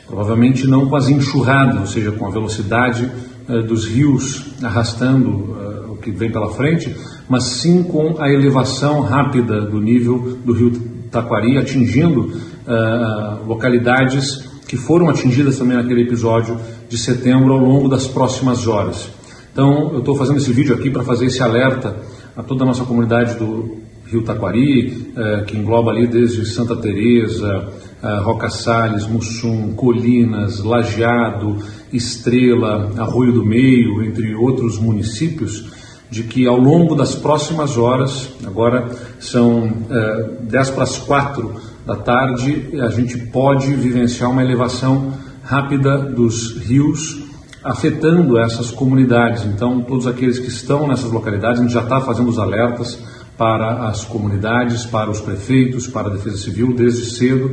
Provavelmente 0.07 0.67
não 0.67 0.89
com 0.89 0.97
as 0.97 1.11
enxurradas, 1.11 1.79
ou 1.79 1.87
seja, 1.87 2.11
com 2.11 2.25
a 2.25 2.31
velocidade 2.31 3.07
eh, 3.47 3.61
dos 3.61 3.87
rios 3.87 4.47
arrastando 4.63 5.59
eh, 5.61 5.68
que 6.13 6.19
vem 6.19 6.31
pela 6.31 6.51
frente, 6.51 6.95
mas 7.29 7.45
sim 7.45 7.83
com 7.83 8.17
a 8.19 8.31
elevação 8.31 9.01
rápida 9.01 9.61
do 9.61 9.81
nível 9.81 10.39
do 10.45 10.53
rio 10.53 10.73
Taquari, 11.11 11.57
atingindo 11.59 12.33
eh, 12.67 13.37
localidades 13.47 14.49
que 14.67 14.77
foram 14.77 15.09
atingidas 15.09 15.59
também 15.59 15.77
naquele 15.77 16.03
episódio 16.03 16.59
de 16.89 16.99
setembro 16.99 17.55
ao 17.55 17.61
longo 17.61 17.89
das 17.89 18.07
próximas 18.07 18.67
horas. 18.67 19.09
Então, 19.53 19.93
eu 19.93 20.01
estou 20.01 20.15
fazendo 20.15 20.37
esse 20.37 20.53
vídeo 20.53 20.75
aqui 20.75 20.91
para 20.91 21.03
fazer 21.03 21.27
esse 21.27 21.43
alerta 21.43 21.97
a 22.37 22.43
toda 22.43 22.65
a 22.65 22.67
nossa 22.67 22.85
comunidade 22.85 23.35
do 23.37 23.79
Rio 24.07 24.23
Taquari, 24.23 25.13
eh, 25.17 25.45
que 25.47 25.57
engloba 25.57 25.91
ali 25.91 26.07
desde 26.07 26.45
Santa 26.47 26.77
Teresa, 26.77 27.69
eh, 28.03 28.19
Roca 28.21 28.49
Salles, 28.49 29.07
Mussum, 29.07 29.73
Colinas, 29.73 30.63
Lajeado, 30.63 31.57
Estrela, 31.93 32.93
Arroio 32.99 33.33
do 33.33 33.45
Meio, 33.45 34.03
entre 34.05 34.35
outros 34.35 34.79
municípios, 34.79 35.78
de 36.11 36.23
que 36.23 36.47
ao 36.47 36.59
longo 36.59 36.95
das 36.95 37.15
próximas 37.15 37.77
horas, 37.77 38.31
agora 38.45 38.89
são 39.21 39.71
eh, 39.91 40.31
10 40.43 40.71
para 40.71 40.83
as 40.85 40.97
4 40.99 41.55
da 41.85 41.97
tarde, 41.97 42.79
a 42.81 42.89
gente 42.89 43.19
pode 43.19 43.75
vivenciar 43.75 44.31
uma 44.31 44.43
elevação 44.43 45.13
rápida 45.43 45.99
dos 45.99 46.57
rios 46.59 47.29
afetando 47.63 48.39
essas 48.39 48.71
comunidades. 48.71 49.45
Então, 49.45 49.81
todos 49.83 50.07
aqueles 50.07 50.39
que 50.39 50.49
estão 50.49 50.87
nessas 50.87 51.11
localidades, 51.11 51.61
a 51.61 51.63
gente 51.63 51.73
já 51.73 51.83
está 51.83 52.01
fazendo 52.01 52.29
os 52.29 52.39
alertas 52.39 52.99
para 53.37 53.89
as 53.89 54.05
comunidades, 54.05 54.87
para 54.87 55.11
os 55.11 55.21
prefeitos, 55.21 55.87
para 55.87 56.09
a 56.09 56.11
Defesa 56.11 56.39
Civil 56.39 56.75
desde 56.75 57.11
cedo, 57.11 57.51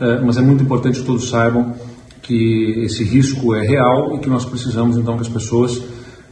eh, 0.00 0.20
mas 0.24 0.36
é 0.36 0.42
muito 0.42 0.62
importante 0.62 1.00
que 1.00 1.06
todos 1.06 1.28
saibam 1.28 1.74
que 2.22 2.82
esse 2.84 3.04
risco 3.04 3.54
é 3.54 3.66
real 3.66 4.14
e 4.14 4.18
que 4.18 4.28
nós 4.28 4.44
precisamos 4.44 4.96
então 4.96 5.16
que 5.16 5.22
as 5.22 5.28
pessoas 5.28 5.80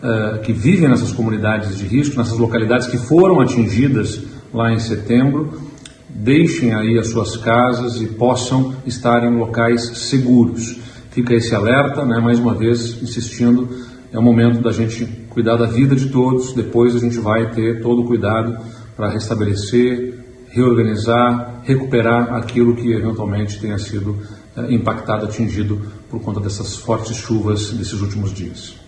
eh, 0.02 0.38
que 0.42 0.52
vivem 0.52 0.88
nessas 0.88 1.12
comunidades 1.12 1.78
de 1.78 1.86
risco, 1.86 2.18
nessas 2.18 2.38
localidades 2.38 2.86
que 2.86 2.98
foram 2.98 3.40
atingidas 3.40 4.20
lá 4.52 4.70
em 4.70 4.78
setembro, 4.78 5.60
deixem 6.08 6.74
aí 6.74 6.98
as 6.98 7.08
suas 7.08 7.36
casas 7.36 8.00
e 8.00 8.06
possam 8.06 8.74
estar 8.84 9.24
em 9.24 9.36
locais 9.36 9.98
seguros. 9.98 10.78
Fica 11.10 11.34
esse 11.34 11.54
alerta, 11.54 12.04
né, 12.04 12.20
mais 12.20 12.38
uma 12.38 12.54
vez 12.54 13.02
insistindo, 13.02 13.68
é 14.12 14.18
o 14.18 14.22
momento 14.22 14.60
da 14.60 14.70
gente 14.70 15.06
cuidar 15.30 15.56
da 15.56 15.66
vida 15.66 15.96
de 15.96 16.10
todos, 16.10 16.52
depois 16.52 16.94
a 16.94 16.98
gente 16.98 17.18
vai 17.18 17.50
ter 17.50 17.80
todo 17.80 18.02
o 18.02 18.06
cuidado 18.06 18.56
para 18.94 19.10
restabelecer, 19.10 20.18
reorganizar, 20.48 21.62
recuperar 21.64 22.34
aquilo 22.34 22.76
que 22.76 22.92
eventualmente 22.92 23.58
tenha 23.58 23.78
sido 23.78 24.16
eh, 24.56 24.74
impactado, 24.74 25.24
atingido 25.24 25.80
por 26.10 26.20
conta 26.20 26.40
dessas 26.40 26.76
fortes 26.76 27.16
chuvas 27.16 27.70
desses 27.72 28.00
últimos 28.00 28.32
dias. 28.32 28.85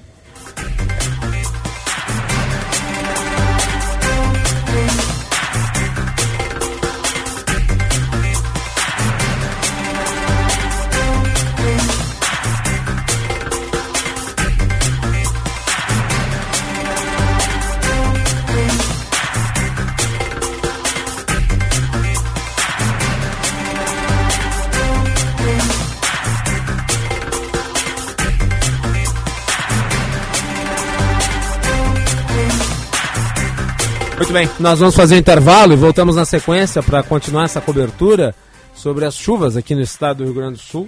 Muito 34.28 34.46
bem, 34.46 34.50
nós 34.60 34.78
vamos 34.78 34.94
fazer 34.94 35.14
um 35.14 35.18
intervalo 35.18 35.72
e 35.72 35.76
voltamos 35.76 36.14
na 36.14 36.26
sequência 36.26 36.82
para 36.82 37.02
continuar 37.02 37.44
essa 37.44 37.62
cobertura 37.62 38.34
sobre 38.74 39.06
as 39.06 39.14
chuvas 39.14 39.56
aqui 39.56 39.74
no 39.74 39.80
estado 39.80 40.18
do 40.18 40.24
Rio 40.24 40.34
Grande 40.34 40.58
do 40.58 40.62
Sul. 40.62 40.86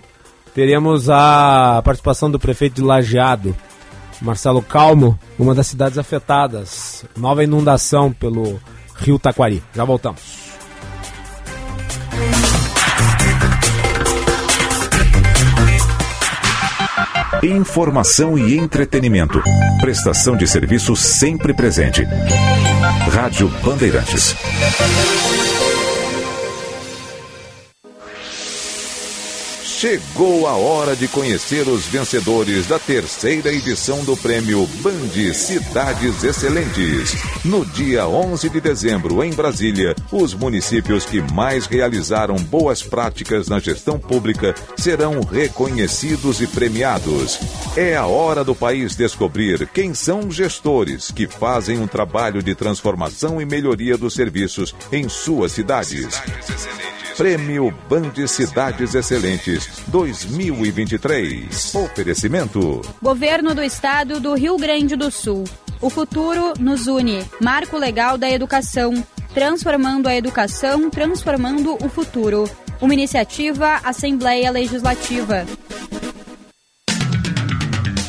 Teremos 0.54 1.08
a 1.08 1.80
participação 1.82 2.30
do 2.30 2.38
prefeito 2.38 2.74
de 2.74 2.82
Lajeado, 2.82 3.56
Marcelo 4.20 4.60
Calmo, 4.60 5.18
uma 5.38 5.54
das 5.54 5.68
cidades 5.68 5.96
afetadas. 5.96 7.02
Nova 7.16 7.42
inundação 7.42 8.12
pelo 8.12 8.60
rio 8.96 9.18
Taquari. 9.18 9.62
Já 9.74 9.86
voltamos. 9.86 10.39
Informação 17.42 18.38
e 18.38 18.58
entretenimento. 18.58 19.42
Prestação 19.80 20.36
de 20.36 20.46
serviço 20.46 20.94
sempre 20.94 21.54
presente. 21.54 22.04
Rádio 23.10 23.48
Bandeirantes. 23.64 24.36
Chegou 29.80 30.46
a 30.46 30.52
hora 30.56 30.94
de 30.94 31.08
conhecer 31.08 31.66
os 31.66 31.86
vencedores 31.86 32.66
da 32.66 32.78
terceira 32.78 33.50
edição 33.50 34.04
do 34.04 34.14
prêmio 34.14 34.66
Band 34.82 35.32
Cidades 35.32 36.22
Excelentes. 36.22 37.16
No 37.42 37.64
dia 37.64 38.06
11 38.06 38.50
de 38.50 38.60
dezembro, 38.60 39.24
em 39.24 39.32
Brasília, 39.32 39.96
os 40.12 40.34
municípios 40.34 41.06
que 41.06 41.22
mais 41.32 41.64
realizaram 41.64 42.36
boas 42.36 42.82
práticas 42.82 43.48
na 43.48 43.58
gestão 43.58 43.98
pública 43.98 44.54
serão 44.76 45.20
reconhecidos 45.22 46.42
e 46.42 46.46
premiados. 46.46 47.40
É 47.74 47.96
a 47.96 48.04
hora 48.04 48.44
do 48.44 48.54
país 48.54 48.94
descobrir 48.94 49.66
quem 49.68 49.94
são 49.94 50.30
gestores 50.30 51.10
que 51.10 51.26
fazem 51.26 51.78
um 51.78 51.86
trabalho 51.86 52.42
de 52.42 52.54
transformação 52.54 53.40
e 53.40 53.46
melhoria 53.46 53.96
dos 53.96 54.12
serviços 54.12 54.74
em 54.92 55.08
suas 55.08 55.52
cidades. 55.52 56.20
Prêmio 57.16 57.72
Band 57.88 58.26
Cidades 58.26 58.94
Excelentes 58.94 59.68
2023. 59.88 61.74
Oferecimento. 61.74 62.80
Governo 63.02 63.54
do 63.54 63.62
Estado 63.62 64.20
do 64.20 64.34
Rio 64.34 64.56
Grande 64.56 64.96
do 64.96 65.10
Sul. 65.10 65.44
O 65.80 65.90
futuro 65.90 66.54
nos 66.58 66.86
une. 66.86 67.24
Marco 67.40 67.76
Legal 67.76 68.16
da 68.16 68.30
Educação. 68.30 68.94
Transformando 69.34 70.08
a 70.08 70.16
educação, 70.16 70.90
transformando 70.90 71.76
o 71.84 71.88
futuro. 71.88 72.50
Uma 72.80 72.94
iniciativa 72.94 73.80
Assembleia 73.84 74.50
Legislativa. 74.50 75.46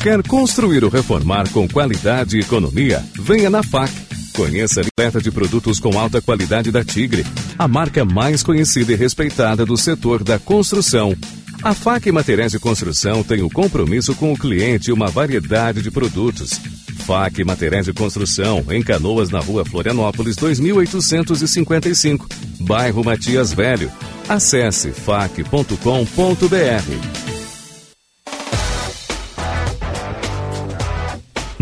Quer 0.02 0.20
construir 0.26 0.82
ou 0.82 0.90
reformar 0.90 1.48
com 1.50 1.68
qualidade 1.68 2.36
e 2.36 2.40
economia? 2.40 3.04
Venha 3.14 3.48
na 3.48 3.62
FAC. 3.62 4.11
Conheça 4.32 4.80
a 4.80 4.84
oferta 4.84 5.20
de 5.20 5.30
produtos 5.30 5.78
com 5.78 5.98
alta 5.98 6.22
qualidade 6.22 6.70
da 6.70 6.84
Tigre, 6.84 7.24
a 7.58 7.68
marca 7.68 8.04
mais 8.04 8.42
conhecida 8.42 8.92
e 8.92 8.96
respeitada 8.96 9.66
do 9.66 9.76
setor 9.76 10.24
da 10.24 10.38
construção. 10.38 11.14
A 11.62 11.74
FAC 11.74 12.10
Materiais 12.10 12.52
de 12.52 12.58
Construção 12.58 13.22
tem 13.22 13.42
o 13.42 13.50
compromisso 13.50 14.14
com 14.14 14.32
o 14.32 14.36
cliente 14.36 14.90
e 14.90 14.92
uma 14.92 15.08
variedade 15.08 15.80
de 15.82 15.90
produtos. 15.90 16.58
FAC 17.06 17.44
Materiais 17.44 17.86
de 17.86 17.92
Construção, 17.92 18.64
em 18.70 18.82
Canoas, 18.82 19.30
na 19.30 19.38
rua 19.38 19.64
Florianópolis, 19.64 20.34
2855, 20.36 22.26
bairro 22.60 23.04
Matias 23.04 23.52
Velho. 23.52 23.92
Acesse 24.28 24.90
fac.com.br. 24.92 25.76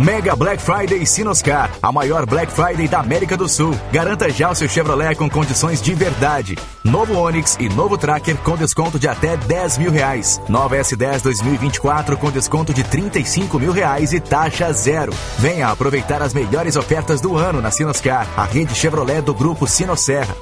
Mega 0.00 0.34
Black 0.34 0.62
Friday 0.62 1.04
Sinoscar, 1.04 1.70
a 1.82 1.92
maior 1.92 2.24
Black 2.24 2.50
Friday 2.50 2.88
da 2.88 3.00
América 3.00 3.36
do 3.36 3.46
Sul. 3.46 3.78
Garanta 3.92 4.30
já 4.30 4.50
o 4.50 4.54
seu 4.54 4.66
Chevrolet 4.66 5.14
com 5.14 5.28
condições 5.28 5.82
de 5.82 5.92
verdade. 5.94 6.56
Novo 6.82 7.18
Onix 7.18 7.58
e 7.60 7.68
novo 7.68 7.98
Tracker 7.98 8.38
com 8.38 8.56
desconto 8.56 8.98
de 8.98 9.06
até 9.06 9.36
10 9.36 9.76
mil 9.76 9.90
reais. 9.90 10.40
Nova 10.48 10.74
S10 10.74 11.20
2024 11.20 12.16
com 12.16 12.30
desconto 12.30 12.72
de 12.72 12.82
35 12.82 13.58
mil 13.58 13.72
reais 13.72 14.14
e 14.14 14.20
taxa 14.20 14.72
zero. 14.72 15.12
Venha 15.38 15.68
aproveitar 15.68 16.22
as 16.22 16.32
melhores 16.32 16.76
ofertas 16.76 17.20
do 17.20 17.36
ano 17.36 17.60
na 17.60 17.70
Sinoscar, 17.70 18.26
a 18.38 18.44
rede 18.44 18.74
Chevrolet 18.74 19.20
do 19.20 19.34
grupo 19.34 19.66
Sinosserra. 19.66 20.34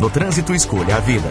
No 0.00 0.08
trânsito, 0.08 0.54
escolha 0.54 0.96
a 0.96 1.00
vida. 1.00 1.30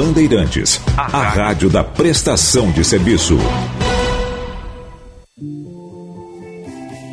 Bandeirantes, 0.00 0.80
a 0.96 1.28
rádio 1.28 1.68
da 1.68 1.84
prestação 1.84 2.72
de 2.72 2.82
serviço. 2.82 3.36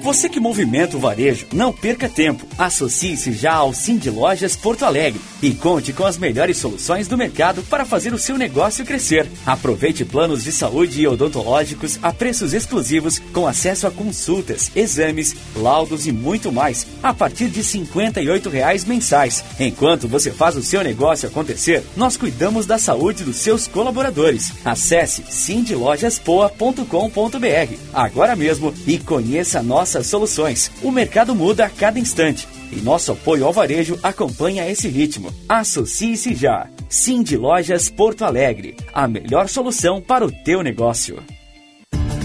Você 0.08 0.30
que 0.30 0.40
movimenta 0.40 0.96
o 0.96 1.00
varejo, 1.02 1.48
não 1.52 1.74
perca 1.74 2.08
tempo. 2.08 2.48
Associe-se 2.58 3.34
já 3.34 3.56
ao 3.56 3.74
Cindy 3.74 4.10
Lojas 4.10 4.56
Porto 4.56 4.86
Alegre 4.86 5.20
e 5.42 5.54
conte 5.54 5.92
com 5.92 6.06
as 6.06 6.18
melhores 6.18 6.56
soluções 6.56 7.10
do 7.10 7.18
mercado 7.18 7.62
para 7.64 7.84
fazer 7.84 8.14
o 8.14 8.18
seu 8.18 8.38
negócio 8.38 8.86
crescer. 8.86 9.28
Aproveite 9.46 10.06
planos 10.06 10.46
de 10.46 10.54
saúde 10.54 11.02
e 11.02 11.08
odontológicos 11.10 12.00
a 12.02 12.14
preços 12.14 12.54
exclusivos 12.54 13.20
com 13.34 13.46
acesso 13.46 13.86
a 13.86 13.92
consultas, 13.92 14.72
exames, 14.78 15.36
laudos 15.58 16.08
e 16.08 16.14
muito 16.14 16.54
mais 16.54 16.88
a 17.02 17.14
partir 17.14 17.50
de 17.50 17.64
58 17.64 18.50
reais 18.50 18.86
mensais. 18.86 19.44
Enquanto 19.60 20.08
você 20.08 20.32
faz 20.32 20.56
o 20.56 20.64
seu 20.64 20.84
negócio 20.84 21.28
acontecer, 21.28 21.84
nós 21.96 22.18
cuidamos 22.18 22.66
da 22.66 22.78
saúde 22.78 23.24
dos 23.24 23.38
seus 23.38 23.68
colaboradores. 23.68 24.54
Acesse 24.64 25.24
cindylojaspoa.com.br 25.30 27.78
agora 27.94 28.36
mesmo 28.36 28.74
e 28.86 28.98
conheça 28.98 29.60
a 29.60 29.64
nossa 29.64 30.04
soluções. 30.04 30.72
O 30.82 30.92
mercado 30.92 31.36
muda 31.36 31.66
a 31.66 31.70
cada 31.70 32.00
instante 32.00 32.48
e 32.72 32.78
nosso 32.78 33.14
apoio 33.14 33.46
ao 33.46 33.54
varejo 33.54 33.98
acompanha 34.04 34.70
esse 34.70 34.88
ritmo. 34.88 35.34
Associe-se 35.48 36.36
já. 36.36 36.68
Cindy 36.90 37.38
Lojas 37.38 37.90
Porto 37.90 38.24
Alegre, 38.24 38.76
a 38.94 39.08
melhor 39.08 39.50
solução 39.50 40.02
para 40.02 40.26
o 40.26 40.32
teu 40.32 40.62
negócio. 40.62 41.22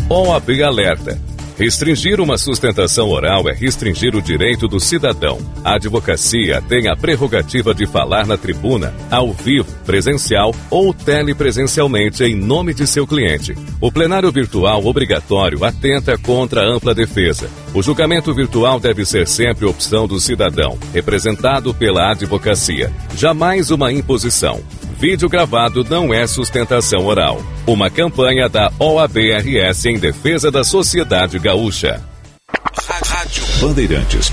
OAB 0.08 0.62
Alerta. 0.62 1.32
Restringir 1.62 2.20
uma 2.20 2.36
sustentação 2.36 3.08
oral 3.08 3.48
é 3.48 3.52
restringir 3.52 4.16
o 4.16 4.20
direito 4.20 4.66
do 4.66 4.80
cidadão. 4.80 5.38
A 5.62 5.76
advocacia 5.76 6.60
tem 6.60 6.88
a 6.88 6.96
prerrogativa 6.96 7.72
de 7.72 7.86
falar 7.86 8.26
na 8.26 8.36
tribuna, 8.36 8.92
ao 9.08 9.32
vivo, 9.32 9.72
presencial 9.86 10.52
ou 10.68 10.92
telepresencialmente 10.92 12.24
em 12.24 12.34
nome 12.34 12.74
de 12.74 12.84
seu 12.84 13.06
cliente. 13.06 13.56
O 13.80 13.92
plenário 13.92 14.32
virtual 14.32 14.84
obrigatório 14.84 15.64
atenta 15.64 16.18
contra 16.18 16.62
a 16.62 16.68
ampla 16.68 16.92
defesa. 16.96 17.48
O 17.72 17.80
julgamento 17.80 18.34
virtual 18.34 18.80
deve 18.80 19.04
ser 19.04 19.28
sempre 19.28 19.64
opção 19.64 20.08
do 20.08 20.18
cidadão, 20.18 20.76
representado 20.92 21.72
pela 21.72 22.10
advocacia. 22.10 22.92
Jamais 23.16 23.70
uma 23.70 23.92
imposição. 23.92 24.60
Vídeo 25.03 25.28
gravado 25.28 25.82
não 25.82 26.14
é 26.14 26.24
sustentação 26.28 27.05
oral. 27.07 27.42
Uma 27.66 27.90
campanha 27.90 28.48
da 28.48 28.70
OABRS 28.78 29.86
em 29.86 29.98
defesa 29.98 30.48
da 30.48 30.62
sociedade 30.62 31.40
gaúcha. 31.40 32.00
Rádio 33.05 33.42
Bandeirantes. 33.61 34.32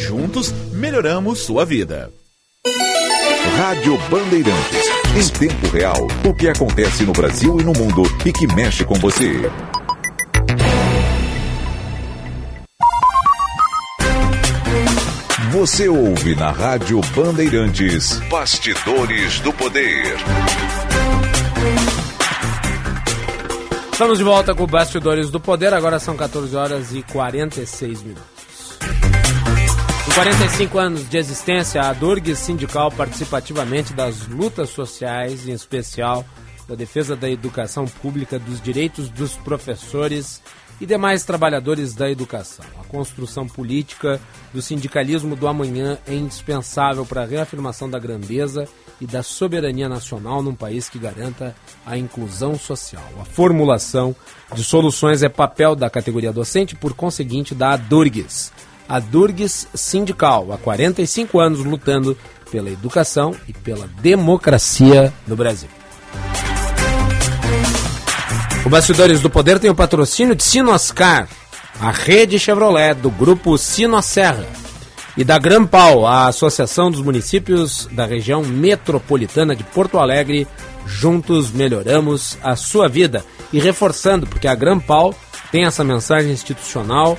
juntos 0.00 0.52
melhoramos 0.72 1.40
sua 1.40 1.64
vida. 1.64 2.10
Rádio 3.56 3.96
Bandeirantes. 4.10 4.86
Em 5.16 5.28
tempo 5.38 5.68
real, 5.68 6.06
o 6.28 6.34
que 6.34 6.48
acontece 6.48 7.04
no 7.04 7.12
Brasil 7.12 7.58
e 7.58 7.64
no 7.64 7.72
mundo 7.72 8.02
e 8.24 8.32
que 8.32 8.46
mexe 8.54 8.84
com 8.84 8.94
você. 8.96 9.50
Você 15.52 15.88
ouve 15.88 16.34
na 16.34 16.50
Rádio 16.50 17.00
Bandeirantes. 17.14 18.18
Bastidores 18.28 19.40
do 19.40 19.52
Poder. 19.54 20.16
Estamos 23.90 24.18
de 24.18 24.24
volta 24.24 24.54
com 24.54 24.64
o 24.64 24.66
Bastidores 24.66 25.30
do 25.30 25.40
Poder. 25.40 25.72
Agora 25.72 25.98
são 25.98 26.14
14 26.14 26.54
horas 26.54 26.94
e 26.94 27.02
46 27.04 28.02
minutos. 28.02 28.35
Em 30.08 30.12
45 30.12 30.78
anos 30.78 31.08
de 31.08 31.18
existência, 31.18 31.82
a 31.82 31.92
Durg 31.92 32.34
Sindical 32.34 32.90
participa 32.90 33.38
ativamente 33.38 33.92
das 33.92 34.26
lutas 34.26 34.70
sociais, 34.70 35.48
em 35.48 35.52
especial 35.52 36.24
da 36.68 36.74
defesa 36.74 37.14
da 37.14 37.28
educação 37.28 37.86
pública, 37.86 38.38
dos 38.38 38.60
direitos 38.60 39.08
dos 39.08 39.36
professores 39.36 40.40
e 40.80 40.86
demais 40.86 41.24
trabalhadores 41.24 41.94
da 41.94 42.10
educação. 42.10 42.64
A 42.80 42.84
construção 42.84 43.46
política 43.46 44.20
do 44.54 44.62
sindicalismo 44.62 45.34
do 45.34 45.48
amanhã 45.48 45.98
é 46.06 46.14
indispensável 46.14 47.04
para 47.04 47.22
a 47.22 47.26
reafirmação 47.26 47.88
da 47.88 47.98
grandeza 47.98 48.68
e 49.00 49.06
da 49.06 49.22
soberania 49.22 49.88
nacional 49.88 50.42
num 50.42 50.54
país 50.54 50.88
que 50.88 50.98
garanta 50.98 51.54
a 51.84 51.96
inclusão 51.96 52.58
social. 52.58 53.08
A 53.20 53.24
formulação 53.24 54.14
de 54.54 54.64
soluções 54.64 55.22
é 55.22 55.28
papel 55.28 55.74
da 55.74 55.90
categoria 55.90 56.32
docente, 56.32 56.74
por 56.76 56.94
conseguinte, 56.94 57.54
da 57.54 57.72
ADURGS. 57.72 58.52
A 58.88 58.98
Durgues 59.00 59.66
Sindical, 59.74 60.52
há 60.52 60.58
45 60.58 61.40
anos 61.40 61.64
lutando 61.64 62.16
pela 62.50 62.70
educação 62.70 63.34
e 63.48 63.52
pela 63.52 63.88
democracia 64.00 65.12
no 65.26 65.36
Brasil. 65.36 65.68
O 68.64 68.68
Bastidores 68.68 69.20
do 69.20 69.30
Poder 69.30 69.58
tem 69.58 69.70
o 69.70 69.74
patrocínio 69.74 70.34
de 70.34 70.42
Sinoscar, 70.42 71.28
a 71.80 71.90
rede 71.90 72.38
Chevrolet 72.38 72.94
do 72.94 73.10
grupo 73.10 73.56
Sinosserra, 73.56 74.46
e 75.16 75.24
da 75.24 75.38
Grampal, 75.38 76.06
a 76.06 76.26
Associação 76.26 76.90
dos 76.90 77.00
Municípios 77.00 77.88
da 77.90 78.04
região 78.04 78.42
metropolitana 78.42 79.56
de 79.56 79.64
Porto 79.64 79.98
Alegre. 79.98 80.46
Juntos 80.86 81.50
melhoramos 81.50 82.36
a 82.42 82.54
sua 82.54 82.86
vida. 82.86 83.24
E 83.50 83.58
reforçando, 83.58 84.26
porque 84.26 84.46
a 84.46 84.54
Grampal 84.54 85.14
tem 85.50 85.64
essa 85.64 85.82
mensagem 85.82 86.32
institucional 86.32 87.18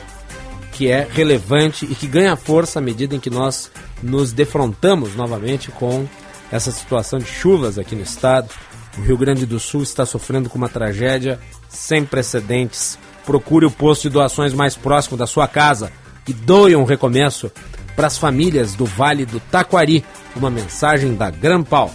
que 0.77 0.91
é 0.91 1.07
relevante 1.09 1.85
e 1.85 1.95
que 1.95 2.07
ganha 2.07 2.35
força 2.35 2.79
à 2.79 2.81
medida 2.81 3.15
em 3.15 3.19
que 3.19 3.29
nós 3.29 3.71
nos 4.01 4.31
defrontamos 4.31 5.15
novamente 5.15 5.71
com 5.71 6.07
essa 6.51 6.71
situação 6.71 7.19
de 7.19 7.25
chuvas 7.25 7.77
aqui 7.77 7.95
no 7.95 8.03
estado 8.03 8.49
o 8.97 9.01
Rio 9.01 9.17
Grande 9.17 9.45
do 9.45 9.59
Sul 9.59 9.83
está 9.83 10.05
sofrendo 10.05 10.49
com 10.49 10.57
uma 10.57 10.67
tragédia 10.67 11.39
sem 11.69 12.03
precedentes. 12.03 12.97
Procure 13.25 13.65
o 13.65 13.71
posto 13.71 14.03
de 14.03 14.09
doações 14.09 14.53
mais 14.53 14.75
próximo 14.75 15.15
da 15.15 15.27
sua 15.27 15.47
casa 15.47 15.91
e 16.27 16.33
doe 16.33 16.75
um 16.75 16.83
recomeço 16.83 17.51
para 17.95 18.07
as 18.07 18.17
famílias 18.17 18.73
do 18.73 18.85
Vale 18.85 19.25
do 19.25 19.39
Taquari. 19.39 20.03
Uma 20.35 20.49
mensagem 20.49 21.15
da 21.15 21.29
Grampal. 21.29 21.93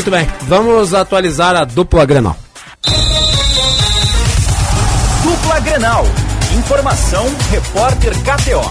Muito 0.00 0.10
bem, 0.12 0.26
vamos 0.44 0.94
atualizar 0.94 1.54
a 1.54 1.62
dupla 1.62 2.06
Grenal. 2.06 2.34
Dupla 5.22 5.60
Grenal. 5.60 6.06
Informação, 6.58 7.26
repórter 7.50 8.14
KTO. 8.20 8.62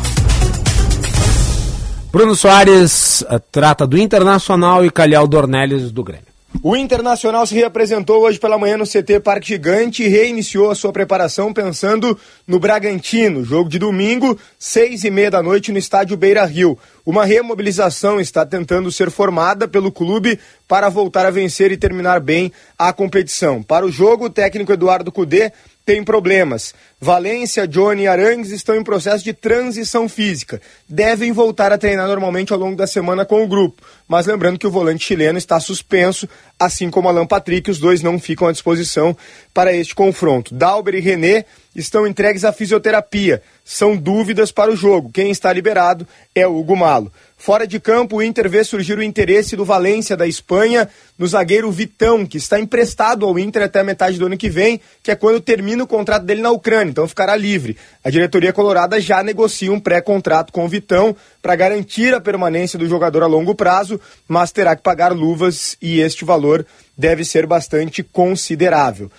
Bruno 2.11 2.33
Soares 2.33 3.21
uh, 3.21 3.39
trata 3.51 3.85
do 3.85 3.95
Internacional 3.95 4.83
e 4.83 4.89
Calhau 4.89 5.27
Dornelles 5.27 5.91
do 5.91 6.03
Grêmio. 6.03 6.28
O 6.63 6.75
Internacional 6.75 7.45
se 7.45 7.53
reapresentou 7.53 8.21
hoje 8.23 8.39
pela 8.39 8.57
manhã 8.57 8.75
no 8.75 8.85
CT 8.85 9.21
Parque 9.23 9.47
Gigante 9.47 10.03
e 10.03 10.07
reiniciou 10.07 10.69
a 10.69 10.75
sua 10.75 10.91
preparação 10.91 11.53
pensando 11.53 12.19
no 12.45 12.59
Bragantino. 12.59 13.45
Jogo 13.45 13.69
de 13.69 13.77
domingo, 13.79 14.37
seis 14.57 15.03
e 15.03 15.11
meia 15.11 15.31
da 15.31 15.43
noite 15.43 15.71
no 15.71 15.77
estádio 15.77 16.17
Beira 16.17 16.43
Rio. 16.43 16.77
Uma 17.05 17.23
remobilização 17.23 18.19
está 18.19 18.45
tentando 18.45 18.91
ser 18.91 19.09
formada 19.09 19.67
pelo 19.67 19.91
clube 19.91 20.37
para 20.67 20.89
voltar 20.89 21.25
a 21.25 21.31
vencer 21.31 21.71
e 21.71 21.77
terminar 21.77 22.19
bem 22.19 22.51
a 22.77 22.91
competição. 22.91 23.63
Para 23.63 23.85
o 23.85 23.91
jogo, 23.91 24.25
o 24.25 24.29
técnico 24.29 24.73
Eduardo 24.73 25.11
Cudê 25.11 25.53
tem 25.89 26.03
problemas. 26.03 26.75
Valência, 27.01 27.67
Johnny 27.67 28.03
e 28.03 28.07
Arangues 28.07 28.51
estão 28.51 28.75
em 28.75 28.83
processo 28.83 29.23
de 29.23 29.33
transição 29.33 30.07
física. 30.07 30.61
Devem 30.87 31.31
voltar 31.31 31.73
a 31.73 31.79
treinar 31.79 32.07
normalmente 32.07 32.53
ao 32.53 32.59
longo 32.59 32.75
da 32.75 32.85
semana 32.85 33.25
com 33.25 33.43
o 33.43 33.47
grupo. 33.47 33.81
Mas 34.07 34.27
lembrando 34.27 34.59
que 34.59 34.67
o 34.67 34.71
volante 34.71 35.03
chileno 35.03 35.39
está 35.39 35.59
suspenso, 35.59 36.29
assim 36.59 36.91
como 36.91 37.09
Alan 37.09 37.25
Patrick, 37.25 37.71
os 37.71 37.79
dois 37.79 38.03
não 38.03 38.19
ficam 38.19 38.47
à 38.47 38.51
disposição 38.51 39.17
para 39.51 39.73
este 39.73 39.95
confronto. 39.95 40.53
Dalber 40.53 40.93
e 40.93 40.99
René 40.99 41.43
estão 41.75 42.05
entregues 42.05 42.45
à 42.45 42.53
fisioterapia. 42.53 43.41
São 43.65 43.97
dúvidas 43.97 44.51
para 44.51 44.71
o 44.71 44.75
jogo. 44.75 45.09
Quem 45.11 45.31
está 45.31 45.51
liberado 45.51 46.07
é 46.35 46.45
o 46.45 46.55
Hugo 46.55 46.75
Malo. 46.75 47.11
Fora 47.41 47.65
de 47.65 47.79
campo, 47.79 48.17
o 48.17 48.21
Inter 48.21 48.49
vê 48.49 48.65
surgir 48.65 48.97
o 48.97 49.01
interesse 49.01 49.55
do 49.55 49.63
Valência 49.63 50.17
da 50.17 50.27
Espanha 50.27 50.89
no 51.17 51.25
zagueiro 51.25 51.71
Vitão, 51.71 52.25
que 52.25 52.37
está 52.37 52.59
emprestado 52.59 53.25
ao 53.25 53.39
Inter 53.39 53.63
até 53.63 53.79
a 53.79 53.83
metade 53.83 54.19
do 54.19 54.25
ano 54.25 54.37
que 54.37 54.49
vem, 54.49 54.81
que 55.01 55.09
é 55.09 55.15
quando 55.15 55.39
termina 55.39 55.81
o 55.81 55.87
contrato 55.87 56.25
dele 56.25 56.41
na 56.41 56.51
Ucrânia, 56.51 56.91
então 56.91 57.07
ficará 57.07 57.37
livre. 57.37 57.77
A 58.03 58.09
diretoria 58.09 58.51
colorada 58.51 58.99
já 58.99 59.23
negocia 59.23 59.71
um 59.71 59.79
pré-contrato 59.79 60.51
com 60.51 60.65
o 60.65 60.67
Vitão 60.67 61.15
para 61.41 61.55
garantir 61.55 62.13
a 62.13 62.19
permanência 62.19 62.77
do 62.77 62.89
jogador 62.89 63.23
a 63.23 63.27
longo 63.27 63.55
prazo, 63.55 64.01
mas 64.27 64.51
terá 64.51 64.75
que 64.75 64.83
pagar 64.83 65.13
luvas 65.13 65.77
e 65.81 66.01
este 66.01 66.25
valor 66.25 66.65
deve 66.97 67.23
ser 67.23 67.47
bastante 67.47 68.03
considerável. 68.03 69.09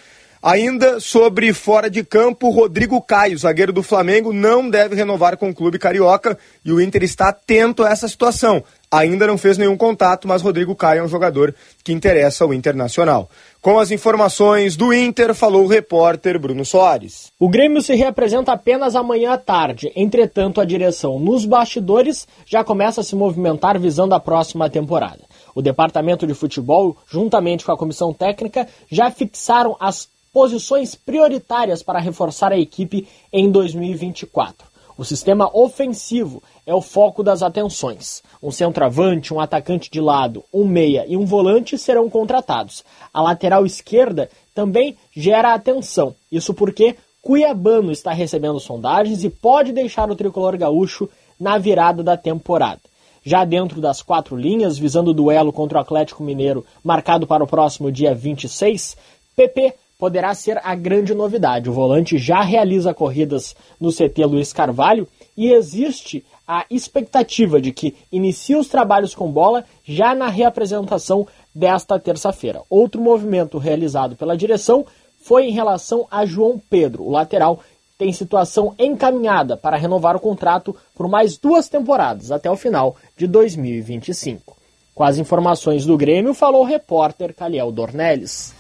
Ainda 0.43 0.99
sobre 1.01 1.53
fora 1.53 1.91
de 1.91 2.03
campo, 2.03 2.49
Rodrigo 2.49 2.99
Caio, 3.03 3.37
zagueiro 3.37 3.75
do 3.75 3.83
Flamengo, 3.83 4.33
não 4.33 4.71
deve 4.71 4.95
renovar 4.95 5.37
com 5.37 5.51
o 5.51 5.55
clube 5.55 5.79
carioca 5.79 6.39
e 6.65 6.73
o 6.73 6.81
Inter 6.81 7.03
está 7.03 7.29
atento 7.29 7.85
a 7.85 7.91
essa 7.91 8.09
situação. 8.09 8.65
Ainda 8.91 9.27
não 9.27 9.37
fez 9.37 9.59
nenhum 9.59 9.77
contato, 9.77 10.27
mas 10.27 10.41
Rodrigo 10.41 10.75
Caio 10.75 11.01
é 11.01 11.05
um 11.05 11.09
jogador 11.09 11.55
que 11.85 11.93
interessa 11.93 12.43
ao 12.43 12.55
Internacional. 12.55 13.29
Com 13.61 13.79
as 13.79 13.91
informações 13.91 14.77
do 14.77 14.95
Inter, 14.95 15.35
falou 15.35 15.65
o 15.65 15.69
repórter 15.69 16.41
Bruno 16.41 16.65
Soares. 16.65 17.31
O 17.39 17.47
Grêmio 17.47 17.83
se 17.83 17.95
reapresenta 17.95 18.53
apenas 18.53 18.97
amanhã 18.97 19.35
à 19.35 19.39
tarde. 19.39 19.93
Entretanto, 19.95 20.59
a 20.59 20.65
direção 20.65 21.19
nos 21.21 21.45
bastidores 21.45 22.27
já 22.47 22.65
começa 22.65 23.03
a 23.03 23.05
se 23.05 23.15
movimentar 23.15 23.79
visando 23.79 24.15
a 24.15 24.21
próxima 24.21 24.71
temporada. 24.71 25.21
O 25.55 25.61
departamento 25.61 26.27
de 26.27 26.33
futebol, 26.33 26.97
juntamente 27.07 27.63
com 27.63 27.73
a 27.73 27.77
comissão 27.77 28.15
técnica, 28.15 28.67
já 28.91 29.11
fixaram 29.11 29.77
as 29.79 30.09
posições 30.33 30.95
prioritárias 30.95 31.83
para 31.83 31.99
reforçar 31.99 32.53
a 32.53 32.59
equipe 32.59 33.07
em 33.33 33.51
2024. 33.51 34.69
O 34.97 35.05
sistema 35.05 35.51
ofensivo 35.55 36.43
é 36.67 36.75
o 36.75 36.83
foco 36.83 37.23
das 37.23 37.43
atenções. 37.43 38.23
Um 38.43 38.51
centroavante, 38.51 39.33
um 39.33 39.41
atacante 39.41 39.91
de 39.91 40.01
lado, 40.01 40.45
um 40.53 40.67
meia 40.67 41.07
e 41.09 41.17
um 41.17 41.25
volante 41.25 41.79
serão 41.79 42.11
contratados. 42.11 42.85
A 43.13 43.23
lateral 43.23 43.65
esquerda 43.65 44.29
também 44.55 44.97
gera 45.11 45.55
atenção. 45.55 46.15
Isso 46.31 46.53
porque 46.53 46.97
Cuiabano 47.23 47.91
está 47.91 48.13
recebendo 48.13 48.61
sondagens 48.61 49.25
e 49.25 49.31
pode 49.31 49.73
deixar 49.73 50.11
o 50.11 50.17
tricolor 50.17 50.57
gaúcho 50.59 51.09
na 51.39 51.57
virada 51.57 52.03
da 52.03 52.17
temporada. 52.17 52.81
Já 53.23 53.45
dentro 53.45 53.81
das 53.81 54.03
quatro 54.03 54.37
linhas, 54.37 54.79
visando 54.79 55.11
o 55.11 55.15
duelo 55.15 55.53
contra 55.53 55.79
o 55.79 55.81
Atlético 55.81 56.23
Mineiro, 56.23 56.65
marcado 56.85 57.27
para 57.27 57.45
o 57.45 57.47
próximo 57.47 57.91
dia 57.91 58.15
26, 58.15 58.97
PP 59.35 59.75
poderá 60.01 60.35
ser 60.35 60.59
a 60.65 60.75
grande 60.75 61.15
novidade. 61.15 61.69
O 61.69 61.75
volante 61.75 62.17
já 62.17 62.41
realiza 62.41 62.95
corridas 62.95 63.55
no 63.79 63.93
CT 63.93 64.25
Luiz 64.25 64.51
Carvalho 64.51 65.07
e 65.37 65.53
existe 65.53 66.25
a 66.49 66.65
expectativa 66.71 67.61
de 67.61 67.71
que 67.71 67.95
inicie 68.11 68.57
os 68.57 68.67
trabalhos 68.67 69.15
com 69.15 69.31
bola 69.31 69.63
já 69.85 70.15
na 70.15 70.29
reapresentação 70.29 71.27
desta 71.55 71.99
terça-feira. 71.99 72.63
Outro 72.71 73.01
movimento 73.01 73.59
realizado 73.59 74.17
pela 74.17 74.37
direção 74.37 74.87
foi 75.21 75.45
em 75.45 75.53
relação 75.53 76.09
a 76.11 76.25
João 76.25 76.59
Pedro. 76.71 77.05
O 77.05 77.11
lateral 77.11 77.61
tem 77.99 78.11
situação 78.11 78.75
encaminhada 78.79 79.55
para 79.55 79.77
renovar 79.77 80.17
o 80.17 80.21
contrato 80.21 80.75
por 80.95 81.07
mais 81.07 81.37
duas 81.37 81.69
temporadas, 81.69 82.33
até 82.33 82.51
o 82.51 82.57
final 82.57 82.97
de 83.15 83.27
2025. 83.27 84.57
Com 84.95 85.05
as 85.05 85.19
informações 85.19 85.85
do 85.85 85.99
Grêmio, 85.99 86.33
falou 86.33 86.63
o 86.63 86.67
repórter 86.67 87.35
Caliel 87.35 87.71
Dornelles. 87.71 88.55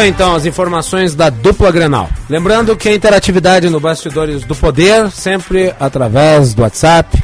Então, 0.00 0.34
as 0.34 0.46
informações 0.46 1.14
da 1.14 1.28
dupla 1.28 1.70
Grenal. 1.70 2.08
Lembrando 2.28 2.76
que 2.76 2.88
a 2.88 2.94
interatividade 2.94 3.68
no 3.68 3.78
Bastidores 3.78 4.42
do 4.42 4.56
Poder, 4.56 5.10
sempre 5.10 5.74
através 5.78 6.54
do 6.54 6.62
WhatsApp, 6.62 7.22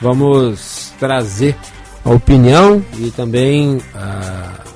vamos 0.01 0.93
trazer 0.97 1.57
a 2.05 2.09
opinião 2.09 2.81
e 2.97 3.11
também 3.11 3.75
uh, 3.77 3.81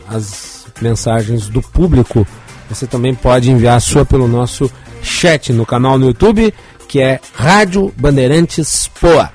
as 0.09 0.65
mensagens 0.81 1.47
do 1.47 1.61
público. 1.61 2.27
Você 2.69 2.85
também 2.85 3.15
pode 3.15 3.49
enviar 3.49 3.77
a 3.77 3.79
sua 3.79 4.05
pelo 4.05 4.27
nosso 4.27 4.69
chat 5.07 5.51
no 5.51 5.65
canal 5.65 5.97
no 5.97 6.07
YouTube, 6.07 6.53
que 6.87 6.99
é 6.99 7.19
Rádio 7.33 7.93
Bandeirantes 7.97 8.87
Poa. 8.99 9.31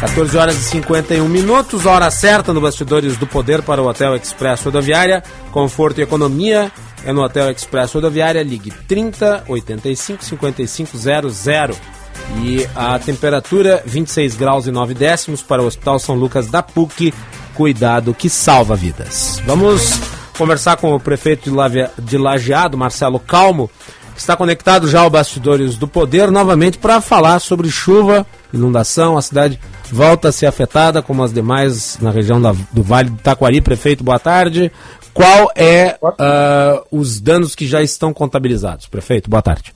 14 0.00 0.38
horas 0.38 0.56
e 0.56 0.62
51 0.62 1.28
minutos, 1.28 1.84
hora 1.84 2.10
certa 2.10 2.54
no 2.54 2.60
Bastidores 2.60 3.18
do 3.18 3.26
Poder 3.26 3.60
para 3.60 3.82
o 3.82 3.86
Hotel 3.86 4.16
Express 4.16 4.62
Rodoviária. 4.62 5.22
Conforto 5.52 5.98
e 6.00 6.02
economia 6.02 6.72
é 7.04 7.12
no 7.12 7.22
Hotel 7.22 7.50
Express 7.50 7.92
Rodoviária. 7.92 8.42
Ligue 8.42 8.70
30 8.88 9.44
85 9.46 10.24
55 10.24 10.96
00. 10.96 11.76
E 12.42 12.66
a 12.74 12.98
temperatura 12.98 13.82
26 13.84 14.36
graus 14.36 14.66
e 14.66 14.70
9 14.70 14.94
décimos 14.94 15.42
para 15.42 15.62
o 15.62 15.66
Hospital 15.66 15.98
São 15.98 16.14
Lucas 16.14 16.46
da 16.46 16.62
PUC. 16.62 17.12
Cuidado 17.54 18.14
que 18.14 18.30
salva 18.30 18.74
vidas. 18.74 19.42
Vamos 19.44 20.00
conversar 20.40 20.78
com 20.78 20.94
o 20.94 20.98
prefeito 20.98 21.50
de 21.98 22.16
Lajeado, 22.16 22.78
Marcelo 22.78 23.20
Calmo, 23.20 23.70
que 24.14 24.20
está 24.20 24.34
conectado 24.34 24.88
já 24.88 25.02
ao 25.02 25.10
Bastidores 25.10 25.76
do 25.76 25.86
Poder 25.86 26.30
novamente 26.30 26.78
para 26.78 26.98
falar 27.02 27.40
sobre 27.40 27.68
chuva, 27.68 28.26
inundação. 28.50 29.18
A 29.18 29.22
cidade 29.22 29.60
volta 29.92 30.28
a 30.28 30.32
ser 30.32 30.46
afetada, 30.46 31.02
como 31.02 31.22
as 31.22 31.30
demais 31.30 31.98
na 32.00 32.10
região 32.10 32.40
da, 32.40 32.52
do 32.72 32.82
Vale 32.82 33.10
do 33.10 33.18
Taquari. 33.18 33.60
Prefeito, 33.60 34.02
boa 34.02 34.18
tarde. 34.18 34.72
Qual 35.12 35.50
é 35.54 35.98
uh, 36.02 36.86
os 36.90 37.20
danos 37.20 37.54
que 37.54 37.66
já 37.66 37.82
estão 37.82 38.10
contabilizados? 38.14 38.86
Prefeito, 38.86 39.28
boa 39.28 39.42
tarde. 39.42 39.74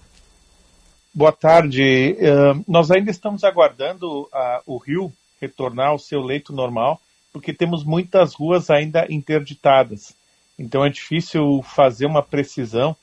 Boa 1.12 1.32
tarde. 1.32 2.16
Uh, 2.18 2.64
nós 2.66 2.90
ainda 2.90 3.10
estamos 3.10 3.44
aguardando 3.44 4.22
uh, 4.22 4.28
o 4.64 4.78
rio 4.78 5.12
retornar 5.38 5.88
ao 5.88 5.98
seu 5.98 6.22
leito 6.22 6.54
normal, 6.54 6.98
porque 7.34 7.52
temos 7.52 7.84
muitas 7.84 8.32
ruas 8.32 8.70
ainda 8.70 9.06
interditadas. 9.10 10.14
Então 10.58 10.84
é 10.84 10.88
difícil 10.88 11.62
fazer 11.62 12.06
uma 12.06 12.22
precisão 12.22 12.96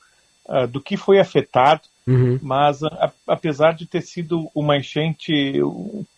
uh, 0.46 0.66
do 0.66 0.80
que 0.80 0.96
foi 0.96 1.18
afetado, 1.18 1.82
uhum. 2.06 2.38
mas 2.42 2.82
a, 2.82 3.12
apesar 3.26 3.72
de 3.72 3.86
ter 3.86 4.02
sido 4.02 4.50
uma 4.54 4.76
enchente 4.76 5.60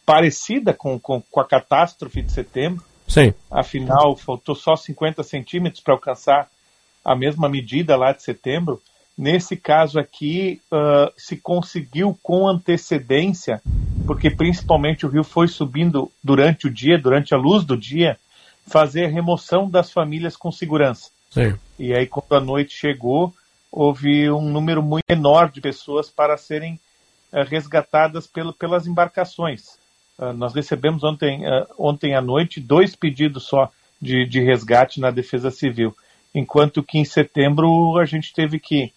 parecida 0.07 0.73
com, 0.73 0.99
com, 0.99 1.21
com 1.21 1.41
a 1.41 1.45
catástrofe 1.45 2.23
de 2.23 2.33
setembro, 2.33 2.85
Sim. 3.09 3.35
afinal 3.51 4.17
faltou 4.17 4.55
só 4.55 4.77
50 4.77 5.23
centímetros 5.23 5.83
para 5.83 5.95
alcançar 5.95 6.49
a 7.05 7.15
mesma 7.15 7.49
medida 7.49 7.97
lá 7.97 8.13
de 8.13 8.23
setembro, 8.23 8.81
Nesse 9.17 9.57
caso 9.57 10.01
aqui, 10.01 10.61
uh, 10.73 11.13
se 11.17 11.37
conseguiu 11.37 12.19
com 12.21 12.49
antecedência, 12.49 13.63
porque 14.07 14.29
principalmente 14.29 15.07
o 15.07 15.09
rio 15.09 15.23
foi 15.23 15.47
subindo 15.47 16.11
durante 16.23 16.67
o 16.67 16.71
dia, 16.71 16.99
durante 16.99 17.33
a 17.33 17.39
luz 17.39 17.65
do 17.65 17.77
dia, 17.77 18.19
fazer 18.67 19.05
a 19.05 19.09
remoção 19.09 19.71
das 19.71 19.93
famílias 19.93 20.37
com 20.37 20.51
segurança. 20.51 21.11
Sim. 21.35 21.59
E 21.79 21.93
aí, 21.93 22.07
quando 22.07 22.33
a 22.35 22.41
noite 22.41 22.75
chegou, 22.75 23.35
houve 23.71 24.31
um 24.31 24.49
número 24.49 24.83
muito 24.83 25.05
menor 25.09 25.51
de 25.51 25.61
pessoas 25.61 26.09
para 26.09 26.37
serem 26.37 26.79
uh, 27.33 27.43
resgatadas 27.43 28.27
pelo, 28.27 28.53
pelas 28.53 28.87
embarcações. 28.87 29.77
Uh, 30.17 30.33
nós 30.33 30.55
recebemos 30.55 31.05
ontem, 31.05 31.43
ontem 31.77 32.15
à 32.15 32.21
noite 32.23 32.61
dois 32.61 32.95
pedidos 32.95 33.43
só 33.45 33.71
de, 34.01 34.27
de 34.27 34.41
resgate 34.41 35.01
na 35.01 35.11
Defesa 35.11 35.51
Civil, 35.51 35.95
enquanto 36.35 36.83
que 36.83 36.99
em 36.99 37.05
setembro 37.05 37.99
a 37.99 38.05
gente 38.05 38.33
teve 38.33 38.59
que 38.59 38.93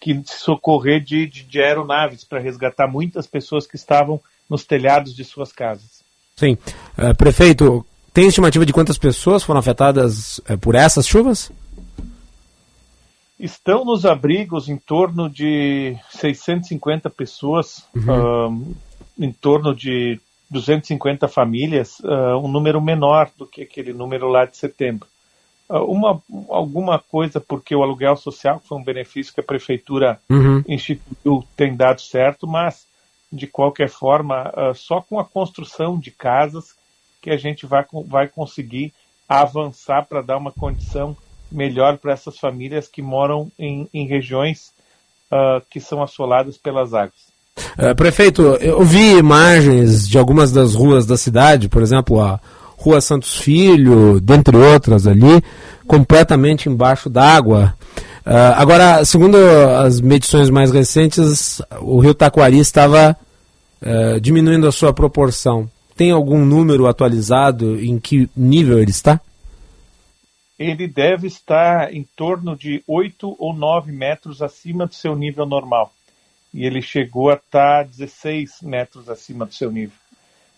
que 0.00 0.22
socorrer 0.26 1.00
de, 1.02 1.26
de, 1.26 1.42
de 1.42 1.60
aeronaves 1.60 2.24
para 2.24 2.38
resgatar 2.38 2.86
muitas 2.86 3.26
pessoas 3.26 3.66
que 3.66 3.76
estavam 3.76 4.20
nos 4.48 4.64
telhados 4.64 5.14
de 5.14 5.24
suas 5.24 5.52
casas. 5.52 6.04
Sim. 6.36 6.56
Uh, 6.98 7.14
prefeito, 7.16 7.84
tem 8.12 8.28
estimativa 8.28 8.64
de 8.64 8.72
quantas 8.72 8.98
pessoas 8.98 9.42
foram 9.42 9.60
afetadas 9.60 10.38
uh, 10.38 10.58
por 10.58 10.74
essas 10.74 11.06
chuvas? 11.06 11.50
Estão 13.38 13.84
nos 13.84 14.06
abrigos 14.06 14.68
em 14.68 14.76
torno 14.76 15.28
de 15.28 15.96
650 16.10 17.10
pessoas, 17.10 17.86
uhum. 17.94 18.48
uh, 18.48 18.76
em 19.18 19.32
torno 19.32 19.74
de 19.74 20.18
250 20.48 21.26
famílias, 21.28 22.00
um 22.40 22.46
número 22.46 22.80
menor 22.80 23.28
do 23.36 23.46
que 23.46 23.62
aquele 23.62 23.92
número 23.92 24.28
lá 24.28 24.44
de 24.44 24.56
setembro. 24.56 25.08
Ah, 25.68 25.82
uma, 25.82 26.22
alguma 26.48 26.98
coisa 26.98 27.40
porque 27.40 27.74
o 27.74 27.82
aluguel 27.82 28.16
social 28.16 28.62
foi 28.64 28.78
um 28.78 28.84
benefício 28.84 29.34
que 29.34 29.40
a 29.40 29.44
prefeitura 29.44 30.20
uhum. 30.30 30.62
instituiu 30.68 31.44
tem 31.56 31.74
dado 31.74 32.00
certo, 32.00 32.46
mas 32.46 32.86
de 33.32 33.46
qualquer 33.46 33.88
forma 33.88 34.50
uh, 34.50 34.74
só 34.74 35.00
com 35.00 35.18
a 35.18 35.24
construção 35.24 35.98
de 35.98 36.12
casas 36.12 36.74
que 37.20 37.30
a 37.30 37.36
gente 37.36 37.66
vai, 37.66 37.84
vai 38.06 38.28
conseguir 38.28 38.94
avançar 39.28 40.06
para 40.06 40.22
dar 40.22 40.36
uma 40.36 40.52
condição 40.52 41.16
melhor 41.56 41.98
para 41.98 42.12
essas 42.12 42.38
famílias 42.38 42.86
que 42.86 43.02
moram 43.02 43.50
em, 43.58 43.88
em 43.92 44.06
regiões 44.06 44.70
uh, 45.32 45.62
que 45.70 45.80
são 45.80 46.02
assoladas 46.02 46.56
pelas 46.56 46.92
águas. 46.94 47.26
Uh, 47.78 47.94
prefeito, 47.96 48.42
eu 48.60 48.84
vi 48.84 49.16
imagens 49.16 50.06
de 50.08 50.18
algumas 50.18 50.52
das 50.52 50.74
ruas 50.74 51.06
da 51.06 51.16
cidade, 51.16 51.68
por 51.68 51.82
exemplo, 51.82 52.20
a 52.20 52.38
Rua 52.76 53.00
Santos 53.00 53.36
Filho, 53.36 54.20
dentre 54.20 54.56
outras 54.56 55.06
ali, 55.06 55.42
completamente 55.86 56.68
embaixo 56.68 57.08
d'água. 57.08 57.74
Uh, 58.26 58.54
agora, 58.56 59.04
segundo 59.04 59.36
as 59.36 60.00
medições 60.00 60.50
mais 60.50 60.70
recentes, 60.70 61.62
o 61.80 62.00
rio 62.00 62.14
Taquari 62.14 62.58
estava 62.58 63.16
uh, 63.80 64.20
diminuindo 64.20 64.66
a 64.66 64.72
sua 64.72 64.92
proporção. 64.92 65.68
Tem 65.96 66.10
algum 66.10 66.44
número 66.44 66.86
atualizado 66.86 67.80
em 67.80 67.98
que 67.98 68.28
nível 68.36 68.78
ele 68.78 68.90
está? 68.90 69.20
Ele 70.58 70.88
deve 70.88 71.26
estar 71.26 71.92
em 71.92 72.04
torno 72.16 72.56
de 72.56 72.82
8 72.86 73.36
ou 73.38 73.54
9 73.54 73.92
metros 73.92 74.40
acima 74.42 74.86
do 74.86 74.94
seu 74.94 75.14
nível 75.14 75.46
normal. 75.46 75.92
E 76.52 76.64
ele 76.64 76.80
chegou 76.80 77.30
a 77.30 77.34
estar 77.34 77.84
16 77.84 78.62
metros 78.62 79.10
acima 79.10 79.44
do 79.44 79.52
seu 79.52 79.70
nível. 79.70 79.96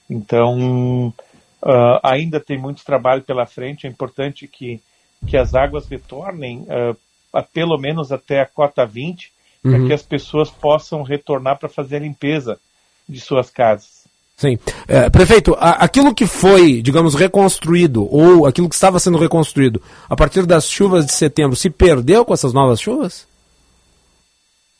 Então, 0.08 1.12
Uh, 1.60 1.98
ainda 2.04 2.38
tem 2.38 2.56
muito 2.56 2.84
trabalho 2.84 3.22
pela 3.22 3.44
frente. 3.44 3.86
É 3.86 3.90
importante 3.90 4.46
que, 4.46 4.80
que 5.26 5.36
as 5.36 5.54
águas 5.54 5.88
retornem 5.88 6.60
uh, 6.60 6.96
a, 7.32 7.42
pelo 7.42 7.76
menos 7.76 8.12
até 8.12 8.40
a 8.40 8.46
cota 8.46 8.86
20, 8.86 9.32
uhum. 9.64 9.72
para 9.72 9.86
que 9.86 9.92
as 9.92 10.02
pessoas 10.02 10.50
possam 10.50 11.02
retornar 11.02 11.58
para 11.58 11.68
fazer 11.68 11.96
a 11.96 12.00
limpeza 12.00 12.60
de 13.08 13.20
suas 13.20 13.50
casas. 13.50 13.97
Sim. 14.38 14.56
É, 14.86 15.10
prefeito, 15.10 15.56
a, 15.58 15.70
aquilo 15.84 16.14
que 16.14 16.24
foi, 16.24 16.80
digamos, 16.80 17.16
reconstruído, 17.16 18.08
ou 18.08 18.46
aquilo 18.46 18.68
que 18.68 18.74
estava 18.76 19.00
sendo 19.00 19.18
reconstruído 19.18 19.82
a 20.08 20.14
partir 20.14 20.46
das 20.46 20.70
chuvas 20.70 21.04
de 21.04 21.12
setembro, 21.12 21.56
se 21.56 21.68
perdeu 21.68 22.24
com 22.24 22.32
essas 22.32 22.52
novas 22.52 22.80
chuvas? 22.80 23.26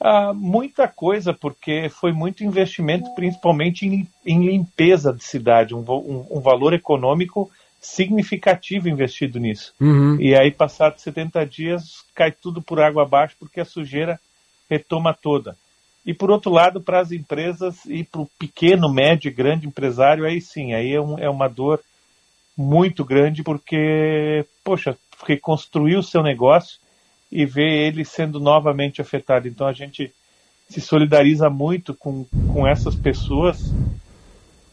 Ah, 0.01 0.33
muita 0.33 0.87
coisa, 0.87 1.35
porque 1.35 1.89
foi 1.89 2.13
muito 2.13 2.45
investimento, 2.45 3.13
principalmente 3.17 3.85
em, 3.85 4.09
em 4.25 4.47
limpeza 4.47 5.13
de 5.13 5.25
cidade, 5.25 5.75
um, 5.75 5.81
um, 5.81 6.27
um, 6.31 6.41
valor 6.41 6.73
econômico 6.73 7.51
significativo 7.81 8.89
investido 8.89 9.41
nisso. 9.41 9.75
Uhum. 9.81 10.21
E 10.21 10.37
aí, 10.37 10.53
passados 10.53 11.03
70 11.03 11.45
dias, 11.47 12.05
cai 12.15 12.31
tudo 12.31 12.63
por 12.63 12.81
água 12.81 13.03
abaixo, 13.03 13.35
porque 13.41 13.61
a 13.61 13.65
sujeira 13.65 14.21
retoma 14.71 15.13
toda. 15.13 15.57
E 16.09 16.15
por 16.15 16.31
outro 16.31 16.51
lado, 16.51 16.81
para 16.81 17.01
as 17.01 17.13
empresas 17.13 17.85
e 17.85 18.03
para 18.03 18.23
o 18.23 18.31
pequeno, 18.39 18.91
médio 18.91 19.29
e 19.29 19.31
grande 19.31 19.67
empresário, 19.67 20.25
aí 20.25 20.41
sim, 20.41 20.73
aí 20.73 20.95
é, 20.95 20.99
um, 20.99 21.19
é 21.19 21.29
uma 21.29 21.49
dor 21.49 21.81
muito 22.57 23.05
grande, 23.05 23.43
porque, 23.43 24.43
poxa, 24.65 24.97
reconstruir 25.27 25.97
o 25.97 26.03
seu 26.03 26.23
negócio 26.23 26.79
e 27.31 27.45
ver 27.45 27.71
ele 27.71 28.07
sendo 28.07 28.41
novamente 28.41 29.03
afetado. 29.03 29.49
Então 29.49 29.67
a 29.67 29.75
gente 29.75 30.11
se 30.67 30.81
solidariza 30.81 31.51
muito 31.51 31.93
com, 31.93 32.25
com 32.55 32.67
essas 32.67 32.95
pessoas 32.95 33.71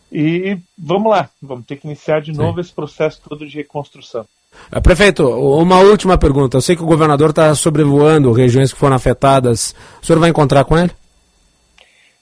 e 0.10 0.58
vamos 0.78 1.12
lá, 1.12 1.30
vamos 1.42 1.66
ter 1.66 1.76
que 1.76 1.86
iniciar 1.86 2.22
de 2.22 2.32
novo 2.32 2.54
Sim. 2.54 2.62
esse 2.62 2.72
processo 2.72 3.20
todo 3.28 3.46
de 3.46 3.58
reconstrução. 3.58 4.26
Uh, 4.74 4.82
prefeito, 4.82 5.28
uma 5.28 5.82
última 5.82 6.18
pergunta. 6.18 6.56
Eu 6.56 6.62
sei 6.62 6.78
que 6.78 6.82
o 6.82 6.88
governador 6.88 7.32
está 7.32 7.54
sobrevoando 7.56 8.32
regiões 8.32 8.72
que 8.72 8.80
foram 8.80 8.96
afetadas. 8.96 9.76
O 10.02 10.06
senhor 10.06 10.18
vai 10.18 10.30
encontrar 10.30 10.64
com 10.64 10.78
ele? 10.78 10.94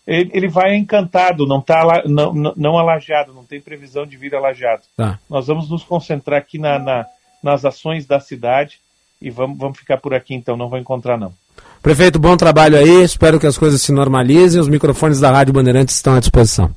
Ele, 0.05 0.29
ele 0.33 0.47
vai 0.49 0.75
encantado, 0.75 1.45
não 1.45 1.59
está 1.59 2.03
não, 2.05 2.33
não, 2.33 2.77
alajado, 2.77 3.33
não 3.33 3.45
tem 3.45 3.61
previsão 3.61 4.05
de 4.05 4.17
vir 4.17 4.35
alajado. 4.35 4.83
Tá. 4.97 5.17
Nós 5.29 5.47
vamos 5.47 5.69
nos 5.69 5.83
concentrar 5.83 6.39
aqui 6.39 6.57
na, 6.57 6.77
na, 6.77 7.05
nas 7.41 7.63
ações 7.63 8.05
da 8.05 8.19
cidade 8.19 8.79
e 9.21 9.29
vamos, 9.29 9.57
vamos 9.57 9.77
ficar 9.77 9.97
por 9.97 10.13
aqui 10.13 10.33
então, 10.33 10.57
não 10.57 10.67
vou 10.67 10.77
encontrar 10.77 11.17
não. 11.17 11.33
Prefeito, 11.81 12.19
bom 12.19 12.35
trabalho 12.35 12.77
aí, 12.77 13.03
espero 13.03 13.39
que 13.39 13.47
as 13.47 13.57
coisas 13.57 13.81
se 13.81 13.91
normalizem, 13.91 14.59
os 14.59 14.69
microfones 14.69 15.19
da 15.19 15.31
Rádio 15.31 15.53
Bandeirantes 15.53 15.95
estão 15.95 16.15
à 16.15 16.19
disposição. 16.19 16.73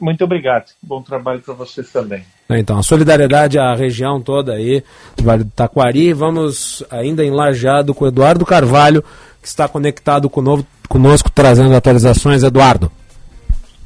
Muito 0.00 0.24
obrigado, 0.24 0.66
bom 0.82 1.00
trabalho 1.00 1.40
para 1.40 1.54
vocês 1.54 1.90
também. 1.92 2.24
Então, 2.50 2.76
a 2.76 2.82
solidariedade 2.82 3.58
à 3.58 3.74
região 3.74 4.20
toda 4.20 4.54
aí, 4.54 4.82
do 5.16 5.22
Vale 5.22 5.44
do 5.44 5.50
Taquari, 5.50 6.12
vamos 6.12 6.84
ainda 6.90 7.24
enlajado 7.24 7.94
com 7.94 8.04
o 8.04 8.08
Eduardo 8.08 8.44
Carvalho, 8.44 9.04
que 9.42 9.48
está 9.48 9.68
conectado 9.68 10.30
conosco, 10.30 11.30
trazendo 11.34 11.74
atualizações. 11.74 12.44
Eduardo. 12.44 12.90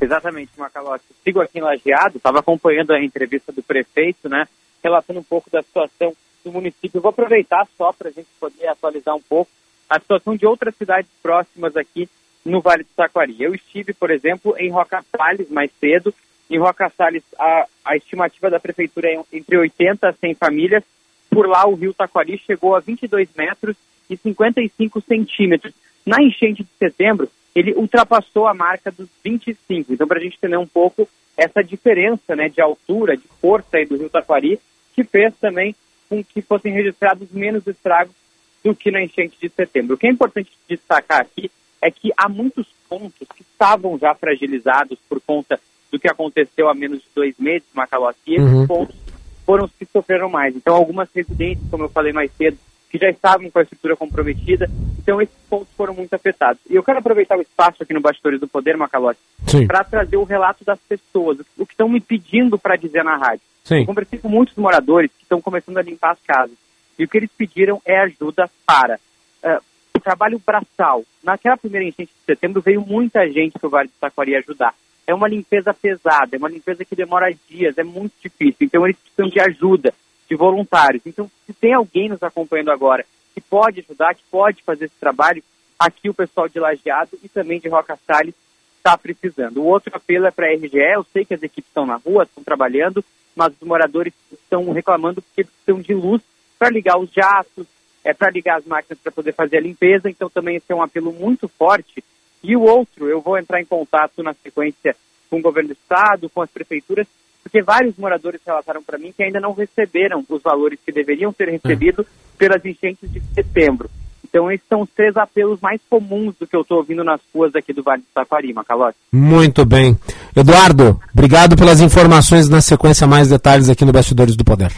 Exatamente, 0.01 0.51
Macalossi. 0.59 1.05
Sigo 1.25 1.41
aqui 1.41 1.59
em 1.59 1.63
Lajeado, 1.63 2.19
estava 2.19 2.41
acompanhando 2.41 2.93
a 2.93 3.03
entrevista 3.03 3.51
do 3.51 3.63
prefeito, 3.63 4.29
né, 4.29 4.47
relatando 4.85 5.21
um 5.21 5.25
pouco 5.25 5.49
da 5.51 5.63
situação 5.63 6.15
do 6.45 6.53
município. 6.53 6.99
Eu 6.99 7.03
vou 7.03 7.09
aproveitar 7.09 7.67
só 7.79 7.93
para 7.93 8.09
a 8.09 8.13
gente 8.13 8.29
poder 8.39 8.69
atualizar 8.69 9.17
um 9.17 9.23
pouco 9.23 9.51
a 9.89 9.99
situação 9.99 10.37
de 10.37 10.47
outras 10.47 10.75
cidades 10.77 11.11
próximas 11.23 11.77
aqui 11.77 12.09
no 12.45 12.61
Vale 12.61 12.85
do 12.85 12.91
Taquari. 12.95 13.43
Eu 13.43 13.55
estive, 13.55 13.95
por 13.95 14.11
exemplo, 14.11 14.55
em 14.59 14.71
Roca 14.71 15.03
Salles 15.17 15.51
mais 15.51 15.71
cedo. 15.81 16.15
Em 16.51 16.59
Roca 16.59 16.93
Salles, 16.97 17.25
a, 17.39 17.67
a 17.85 17.97
estimativa 17.97 18.51
da 18.51 18.61
prefeitura 18.61 19.09
é 19.09 19.21
entre 19.33 19.57
80 19.57 20.09
a 20.09 20.13
100 20.13 20.35
famílias. 20.35 20.85
Por 21.31 21.49
lá, 21.49 21.67
o 21.67 21.75
rio 21.75 21.95
Taquari 21.95 22.39
chegou 22.39 22.77
a 22.77 22.81
22 22.81 23.29
metros 23.37 23.77
e 24.09 24.17
55 24.17 25.01
centímetros. 25.01 25.73
Na 26.05 26.23
enchente 26.23 26.63
de 26.63 26.71
setembro, 26.79 27.29
ele 27.55 27.73
ultrapassou 27.73 28.47
a 28.47 28.55
marca 28.55 28.91
dos 28.91 29.09
25. 29.25 29.93
Então, 29.93 30.07
para 30.07 30.19
a 30.19 30.23
gente 30.23 30.37
entender 30.37 30.59
um 30.59 30.67
pouco 30.67 31.09
essa 31.37 31.63
diferença 31.63 32.37
né, 32.37 32.49
de 32.49 32.61
altura, 32.61 33.17
de 33.17 33.27
força 33.41 33.85
do 33.89 33.97
rio 33.97 34.09
Taquari, 34.09 34.61
que 34.95 35.05
fez 35.05 35.35
também 35.41 35.75
com 36.09 36.23
que 36.23 36.41
fossem 36.41 36.73
registrados 36.73 37.31
menos 37.33 37.67
estragos 37.67 38.15
do 38.63 38.75
que 38.75 38.91
na 38.91 39.03
enchente 39.03 39.37
de 39.41 39.49
setembro. 39.49 39.95
O 39.95 39.99
que 39.99 40.07
é 40.07 40.11
importante 40.11 40.51
destacar 40.69 41.21
aqui 41.21 41.51
é 41.83 41.91
que 41.91 42.13
há 42.17 42.29
muitos 42.29 42.67
pontos 42.89 43.27
que 43.35 43.43
estavam 43.43 43.99
já 43.99 44.15
fragilizados 44.15 44.99
por 45.09 45.21
conta 45.21 45.61
do 45.91 45.99
que 45.99 46.09
aconteceu 46.09 46.69
há 46.69 46.75
menos 46.75 47.01
de 47.01 47.09
dois 47.15 47.35
meses, 47.39 47.67
Macalossi, 47.75 48.19
e 48.27 48.35
esses 48.35 48.49
uhum. 48.49 48.67
pontos 48.67 48.97
foram 49.45 49.65
os 49.65 49.73
que 49.73 49.85
sofreram 49.87 50.29
mais. 50.29 50.57
Então, 50.57 50.75
algumas 50.75 51.09
residências, 51.15 51.69
como 51.71 51.85
eu 51.85 51.89
falei 51.89 52.13
mais 52.13 52.31
cedo, 52.33 52.59
que 52.91 52.99
já 52.99 53.09
estavam 53.09 53.51
com 53.51 53.59
a 53.59 53.63
estrutura 53.63 53.97
comprometida, 53.97 54.71
então 54.99 55.21
esses 55.21 55.37
pontos 55.49 55.69
foram 55.77 55.95
muito 55.95 56.15
afetados. 56.15 56.61
E 56.69 56.75
eu 56.75 56.83
quero 56.83 56.99
aproveitar 56.99 57.39
o 57.39 57.43
espaço 57.43 57.83
aqui 57.83 57.93
no 57.93 58.01
Bastidores 58.01 58.41
do 58.41 58.49
Poder, 58.49 58.77
Macalossi, 58.77 59.21
para 59.67 59.85
trazer 59.85 60.17
o 60.17 60.25
relato 60.25 60.65
das 60.65 60.79
pessoas, 60.81 61.39
o 61.57 61.67
que 61.67 61.73
estão 61.73 61.89
me 61.89 62.01
pedindo 62.01 62.59
para 62.59 62.77
dizer 62.77 63.05
na 63.05 63.17
rádio. 63.17 63.43
Sim. 63.65 63.81
Eu 63.81 63.87
conversei 63.87 64.19
com 64.19 64.29
muitos 64.29 64.55
moradores 64.57 65.11
que 65.11 65.25
estão 65.25 65.41
começando 65.41 65.79
a 65.79 65.83
limpar 65.83 66.13
as 66.13 66.21
casas. 66.21 66.57
E 66.99 67.05
o 67.05 67.09
que 67.09 67.19
eles 67.19 67.31
pediram 67.37 67.81
é 67.85 67.99
ajuda 67.99 68.49
para 68.65 68.97
uh, 68.97 69.63
o 69.95 70.01
trabalho 70.01 70.41
braçal. 70.45 71.05
Naquela 71.23 71.57
primeira 71.57 71.87
enchente 71.87 72.13
de 72.13 72.25
setembro 72.25 72.63
veio 72.63 72.81
muita 72.81 73.29
gente 73.31 73.59
para 73.59 73.67
o 73.67 73.71
Vale 73.71 73.89
do 73.89 73.95
Taquari 74.01 74.37
ajudar. 74.37 74.75
É 75.07 75.15
uma 75.15 75.29
limpeza 75.29 75.75
pesada, 75.75 76.35
é 76.35 76.39
uma 76.39 76.49
limpeza 76.49 76.85
que 76.85 76.97
demora 76.97 77.33
dias, 77.49 77.77
é 77.79 77.85
muito 77.85 78.13
difícil. 78.23 78.57
Então 78.61 78.85
eles 78.85 78.97
precisam 78.97 79.29
de 79.29 79.41
ajuda, 79.41 79.95
de 80.29 80.37
voluntários. 80.37 81.03
Então, 81.07 81.31
se 81.47 81.53
tem 81.53 81.73
alguém 81.73 82.09
nos 82.09 82.23
acompanhando 82.23 82.71
agora 82.71 83.05
que 83.35 83.41
pode 83.41 83.81
ajudar, 83.81 84.15
que 84.15 84.25
pode 84.31 84.63
fazer 84.63 84.87
esse 84.87 84.95
trabalho, 84.99 85.43
aqui 85.79 86.09
o 86.09 86.15
pessoal 86.15 86.49
de 86.49 86.59
Lajeado 86.59 87.19
e 87.23 87.29
também 87.29 87.61
de 87.61 87.69
Roca 87.69 87.99
Salles 88.07 88.35
está 88.79 88.97
precisando. 88.97 89.59
O 89.59 89.67
outro 89.67 89.91
apelo 89.95 90.27
é 90.27 90.31
para 90.31 90.47
a 90.47 90.55
RGE, 90.55 90.79
eu 90.95 91.05
sei 91.13 91.25
que 91.25 91.35
as 91.35 91.43
equipes 91.43 91.69
estão 91.69 91.85
na 91.85 91.97
rua, 91.97 92.23
estão 92.23 92.43
trabalhando, 92.43 93.05
mas 93.35 93.53
os 93.53 93.67
moradores 93.67 94.15
estão 94.33 94.73
reclamando 94.73 95.21
porque 95.21 95.45
precisam 95.45 95.83
de 95.83 95.93
luz 95.93 96.23
para 96.59 96.71
ligar 96.71 96.99
os 96.99 97.11
jatos, 97.11 97.67
é, 98.03 98.15
para 98.15 98.31
ligar 98.31 98.59
as 98.59 98.65
máquinas 98.65 98.99
para 99.01 99.13
poder 99.13 99.33
fazer 99.33 99.59
a 99.59 99.61
limpeza, 99.61 100.09
então 100.09 100.31
também 100.31 100.57
esse 100.57 100.71
é 100.71 100.75
um 100.75 100.83
apelo 100.83 101.13
muito 101.13 101.49
forte. 101.49 102.03
E 102.43 102.57
o 102.57 102.63
outro, 102.63 103.09
eu 103.09 103.21
vou 103.21 103.37
entrar 103.37 103.61
em 103.61 103.65
contato 103.65 104.23
na 104.23 104.33
sequência 104.33 104.97
com 105.29 105.39
o 105.39 105.43
governo 105.43 105.71
do 105.71 105.73
estado, 105.73 106.31
com 106.31 106.41
as 106.41 106.51
prefeituras, 106.51 107.07
porque 107.47 107.63
vários 107.63 107.97
moradores 107.97 108.41
relataram 108.45 108.83
para 108.83 108.99
mim 108.99 109.15
que 109.17 109.23
ainda 109.23 109.39
não 109.39 109.53
receberam 109.53 110.25
os 110.29 110.43
valores 110.43 110.81
que 110.85 110.91
deveriam 110.91 111.33
ser 111.33 111.49
recebidos 111.49 112.05
pelas 112.37 112.65
enchentes 112.65 113.09
de 113.09 113.23
setembro. 113.33 113.89
Então, 114.25 114.51
esses 114.51 114.67
são 114.69 114.81
os 114.81 114.91
três 114.91 115.17
apelos 115.17 115.61
mais 115.61 115.81
comuns 115.89 116.35
do 116.41 116.45
que 116.45 116.57
eu 116.57 116.63
estou 116.63 116.79
ouvindo 116.79 117.05
nas 117.05 117.21
ruas 117.33 117.55
aqui 117.55 117.73
do 117.73 117.85
Vale 117.85 118.03
do 118.03 118.09
Taquari, 118.13 118.53
Macalote. 118.53 118.99
Muito 119.13 119.65
bem. 119.65 119.97
Eduardo, 120.35 121.01
obrigado 121.15 121.57
pelas 121.57 121.81
informações. 121.81 122.49
Na 122.49 122.61
sequência, 122.61 123.07
mais 123.07 123.29
detalhes 123.29 123.69
aqui 123.69 123.85
no 123.85 123.93
Bastidores 123.93 124.35
do 124.35 124.45
Poder. 124.45 124.73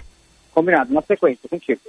Combinado, 0.53 0.93
na 0.93 1.01
sequência, 1.01 1.49
contigo. 1.49 1.81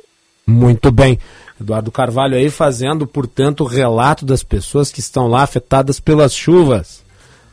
Muito 0.48 0.90
bem. 0.92 1.20
Eduardo 1.60 1.92
Carvalho 1.92 2.38
aí 2.38 2.50
fazendo, 2.50 3.06
portanto, 3.06 3.66
o 3.66 3.68
relato 3.68 4.26
das 4.26 4.44
pessoas 4.44 4.94
que 4.94 5.02
estão 5.02 5.28
lá 5.28 5.44
afetadas 5.44 6.00
pelas 6.00 6.34
chuvas. 6.34 7.04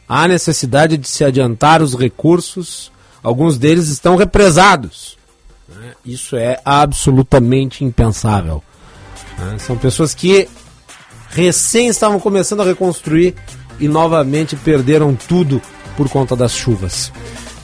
Há 0.09 0.29
necessidade 0.29 0.97
de 0.97 1.09
se 1.09 1.25
adiantar 1.25 1.83
os 1.83 1.93
recursos, 1.93 2.93
alguns 3.27 3.59
deles 3.59 3.89
estão 3.89 4.15
represados. 4.15 5.19
Né? 5.69 5.95
Isso 6.05 6.37
é 6.37 6.61
absolutamente 6.65 7.85
impensável. 7.85 8.63
Né? 9.37 9.57
São 9.59 9.77
pessoas 9.77 10.15
que 10.15 10.49
recém 11.31 11.89
estavam 11.89 12.21
começando 12.21 12.63
a 12.63 12.65
reconstruir 12.65 13.35
e 13.81 13.89
novamente 13.89 14.55
perderam 14.55 15.13
tudo 15.17 15.61
por 15.97 16.09
conta 16.09 16.37
das 16.37 16.53
chuvas. 16.53 17.13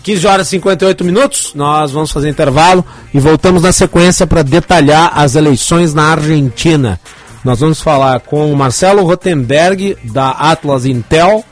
15 0.02 0.26
horas 0.26 0.46
e 0.48 0.50
58 0.50 1.04
minutos, 1.04 1.52
nós 1.54 1.92
vamos 1.92 2.10
fazer 2.10 2.28
intervalo 2.28 2.84
e 3.14 3.20
voltamos 3.20 3.62
na 3.62 3.70
sequência 3.70 4.26
para 4.26 4.42
detalhar 4.42 5.12
as 5.14 5.36
eleições 5.36 5.94
na 5.94 6.06
Argentina. 6.06 6.98
Nós 7.44 7.60
vamos 7.60 7.80
falar 7.80 8.18
com 8.18 8.52
o 8.52 8.56
Marcelo 8.56 9.04
Rotenberg, 9.04 9.96
da 10.02 10.30
Atlas 10.30 10.86
Intel, 10.86 11.44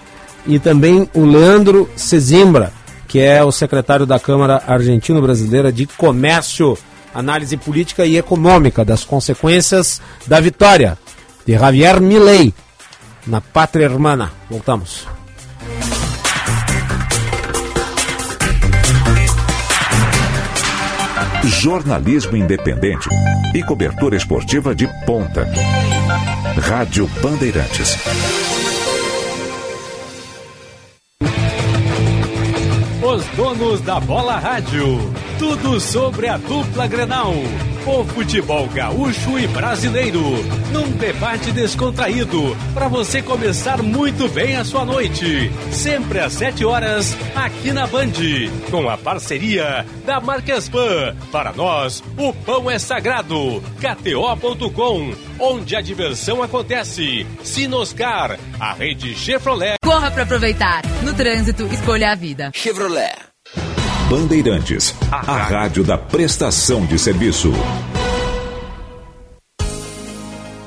e 0.45 0.59
também 0.59 1.09
o 1.15 1.25
Leandro 1.25 1.89
Cezimbra, 1.95 2.73
que 3.11 3.19
é 3.19 3.43
o 3.43 3.51
secretário 3.51 4.07
da 4.07 4.21
Câmara 4.21 4.63
Argentino-Brasileira 4.69 5.73
de 5.73 5.85
Comércio 5.85 6.79
análise 7.13 7.57
política 7.57 8.07
e 8.07 8.17
econômica 8.17 8.85
das 8.85 9.05
consequências 9.05 10.01
da 10.29 10.39
vitória 10.39 10.97
de 11.45 11.55
Javier 11.55 12.01
Milei 12.01 12.55
na 13.27 13.41
Pátria 13.41 13.87
Hermana. 13.87 14.31
Voltamos. 14.49 15.09
Jornalismo 21.43 22.37
independente 22.37 23.09
e 23.53 23.61
cobertura 23.65 24.17
esportiva 24.17 24.73
de 24.73 24.87
ponta. 25.05 25.49
Rádio 26.61 27.11
Bandeirantes. 27.21 27.99
Donos 33.55 33.81
da 33.81 33.99
bola 33.99 34.39
rádio. 34.39 35.13
Tudo 35.39 35.81
sobre 35.81 36.29
a 36.29 36.37
dupla 36.37 36.87
Grenal. 36.87 37.33
O 37.87 38.05
futebol 38.05 38.69
gaúcho 38.69 39.39
e 39.39 39.47
brasileiro. 39.49 40.23
Num 40.73 40.91
debate 40.93 41.51
descontraído. 41.51 42.57
Para 42.75 42.89
você 42.89 43.23
começar 43.23 43.83
muito 43.83 44.29
bem 44.29 44.57
a 44.57 44.65
sua 44.65 44.85
noite. 44.85 45.51
Sempre 45.73 46.21
às 46.21 46.35
7 46.35 46.65
horas, 46.65 47.17
aqui 47.35 47.73
na 47.73 47.87
Band. 47.87 48.13
Com 48.71 48.89
a 48.89 48.97
parceria 48.97 49.85
da 50.05 50.21
Marques 50.21 50.69
Pan. 50.69 51.17
Para 51.33 51.53
nós, 51.53 52.03
o 52.17 52.33
pão 52.33 52.71
é 52.71 52.79
sagrado. 52.79 53.63
KTO.com. 53.81 55.13
Onde 55.41 55.75
a 55.75 55.81
diversão 55.81 56.43
acontece. 56.43 57.27
Sinoscar. 57.43 58.39
A 58.61 58.75
rede 58.75 59.15
Chevrolet. 59.15 59.77
Corra 59.83 60.11
para 60.11 60.23
aproveitar. 60.23 60.83
No 61.03 61.15
trânsito, 61.15 61.67
escolha 61.73 62.13
a 62.13 62.15
vida. 62.15 62.51
Chevrolet. 62.55 63.30
Bandeirantes, 64.11 64.93
a 65.09 65.21
rádio 65.21 65.85
da 65.85 65.97
prestação 65.97 66.85
de 66.85 66.99
serviço. 66.99 67.53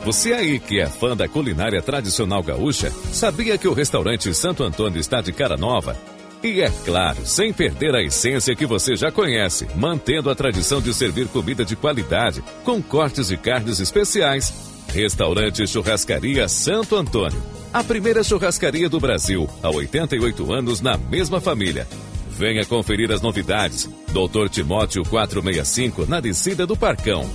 Você 0.06 0.32
aí 0.32 0.62
que 0.62 0.80
é 0.80 0.86
fã 0.86 1.14
da 1.14 1.28
culinária 1.28 1.82
tradicional 1.82 2.42
gaúcha, 2.42 2.90
sabia 3.12 3.58
que 3.58 3.68
o 3.68 3.74
restaurante 3.74 4.34
Santo 4.34 4.64
Antônio 4.64 4.98
está 4.98 5.20
de 5.20 5.34
cara 5.34 5.58
nova? 5.58 5.98
E 6.42 6.62
é 6.62 6.72
claro, 6.86 7.26
sem 7.26 7.52
perder 7.52 7.94
a 7.94 8.02
essência 8.02 8.56
que 8.56 8.66
você 8.66 8.96
já 8.96 9.12
conhece, 9.12 9.68
mantendo 9.76 10.30
a 10.30 10.36
tradição 10.36 10.82
de 10.82 10.94
servir 10.94 11.28
comida 11.28 11.66
de 11.66 11.76
qualidade, 11.76 12.42
com 12.64 12.82
cortes 12.82 13.28
de 13.28 13.36
carnes 13.36 13.82
especiais. 13.82 14.54
Restaurante 14.88 15.68
Churrascaria 15.68 16.48
Santo 16.48 16.96
Antônio. 16.96 17.44
A 17.74 17.84
primeira 17.84 18.24
churrascaria 18.24 18.88
do 18.88 19.02
Brasil, 19.02 19.50
há 19.62 19.70
88 19.70 20.54
anos 20.54 20.80
na 20.80 20.98
mesma 20.98 21.42
família. 21.42 21.86
Venha 22.38 22.66
conferir 22.66 23.12
as 23.12 23.22
novidades. 23.22 23.90
Doutor 24.12 24.50
Timóteo 24.50 25.04
465, 25.04 26.06
na 26.08 26.20
descida 26.20 26.66
do 26.66 26.76
Parcão. 26.76 27.30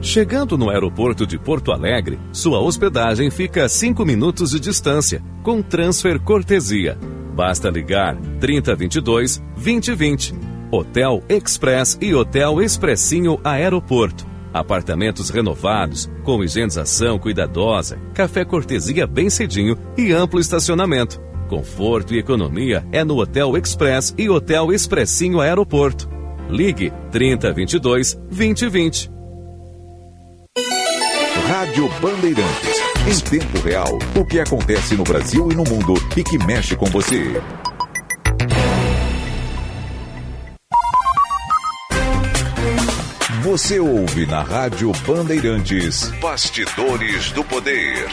Chegando 0.00 0.56
no 0.56 0.70
aeroporto 0.70 1.26
de 1.26 1.36
Porto 1.36 1.72
Alegre, 1.72 2.18
sua 2.32 2.60
hospedagem 2.60 3.28
fica 3.30 3.64
a 3.64 3.68
5 3.68 4.04
minutos 4.04 4.52
de 4.52 4.60
distância, 4.60 5.20
com 5.42 5.60
transfer 5.60 6.20
cortesia. 6.20 6.96
Basta 7.34 7.68
ligar 7.68 8.16
3022 8.40 9.42
2020. 9.56 10.34
Hotel 10.70 11.22
Express 11.28 11.98
e 12.00 12.14
Hotel 12.14 12.62
Expressinho 12.62 13.40
Aeroporto. 13.42 14.26
Apartamentos 14.54 15.28
renovados, 15.28 16.08
com 16.22 16.42
higienização 16.42 17.18
cuidadosa, 17.18 17.98
café 18.14 18.44
cortesia 18.44 19.06
bem 19.06 19.28
cedinho 19.28 19.76
e 19.98 20.12
amplo 20.12 20.40
estacionamento. 20.40 21.25
Conforto 21.46 22.12
e 22.12 22.18
economia 22.18 22.84
é 22.90 23.04
no 23.04 23.18
Hotel 23.18 23.56
Express 23.56 24.14
e 24.18 24.28
Hotel 24.28 24.72
Expressinho 24.72 25.40
Aeroporto. 25.40 26.08
Ligue 26.50 26.92
3022 27.10 28.14
2020. 28.30 29.10
Rádio 31.48 31.88
Bandeirantes. 32.00 32.86
Em 33.06 33.20
tempo 33.20 33.60
real, 33.60 33.98
o 34.16 34.24
que 34.24 34.40
acontece 34.40 34.96
no 34.96 35.04
Brasil 35.04 35.52
e 35.52 35.54
no 35.54 35.62
mundo 35.62 35.94
e 36.16 36.24
que 36.24 36.36
mexe 36.44 36.74
com 36.74 36.86
você. 36.86 37.40
Você 43.42 43.78
ouve 43.78 44.26
na 44.26 44.42
Rádio 44.42 44.90
Bandeirantes 45.06 46.10
Bastidores 46.20 47.30
do 47.30 47.44
Poder. 47.44 48.08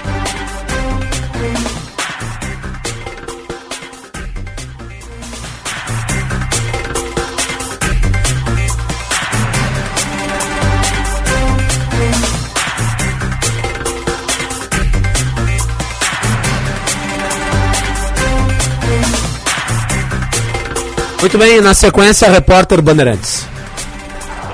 Muito 21.24 21.38
bem, 21.38 21.61
na 21.61 21.74
sequência, 21.74 22.30
repórter 22.30 22.82
Bandeirantes. 22.82 23.47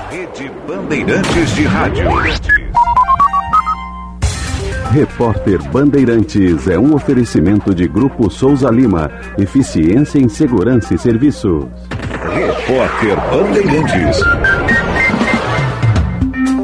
Rede 0.08 0.48
Bandeirantes 0.68 1.54
de 1.56 1.64
Rádio. 1.64 2.08
Repórter 4.92 5.60
Bandeirantes 5.72 6.68
é 6.68 6.78
um 6.78 6.94
oferecimento 6.94 7.74
de 7.74 7.88
Grupo 7.88 8.30
Souza 8.30 8.70
Lima. 8.70 9.10
Eficiência 9.36 10.20
em 10.20 10.28
Segurança 10.28 10.94
e 10.94 10.98
Serviços. 10.98 11.66
Repórter 12.32 13.16
Bandeirantes. 13.32 14.20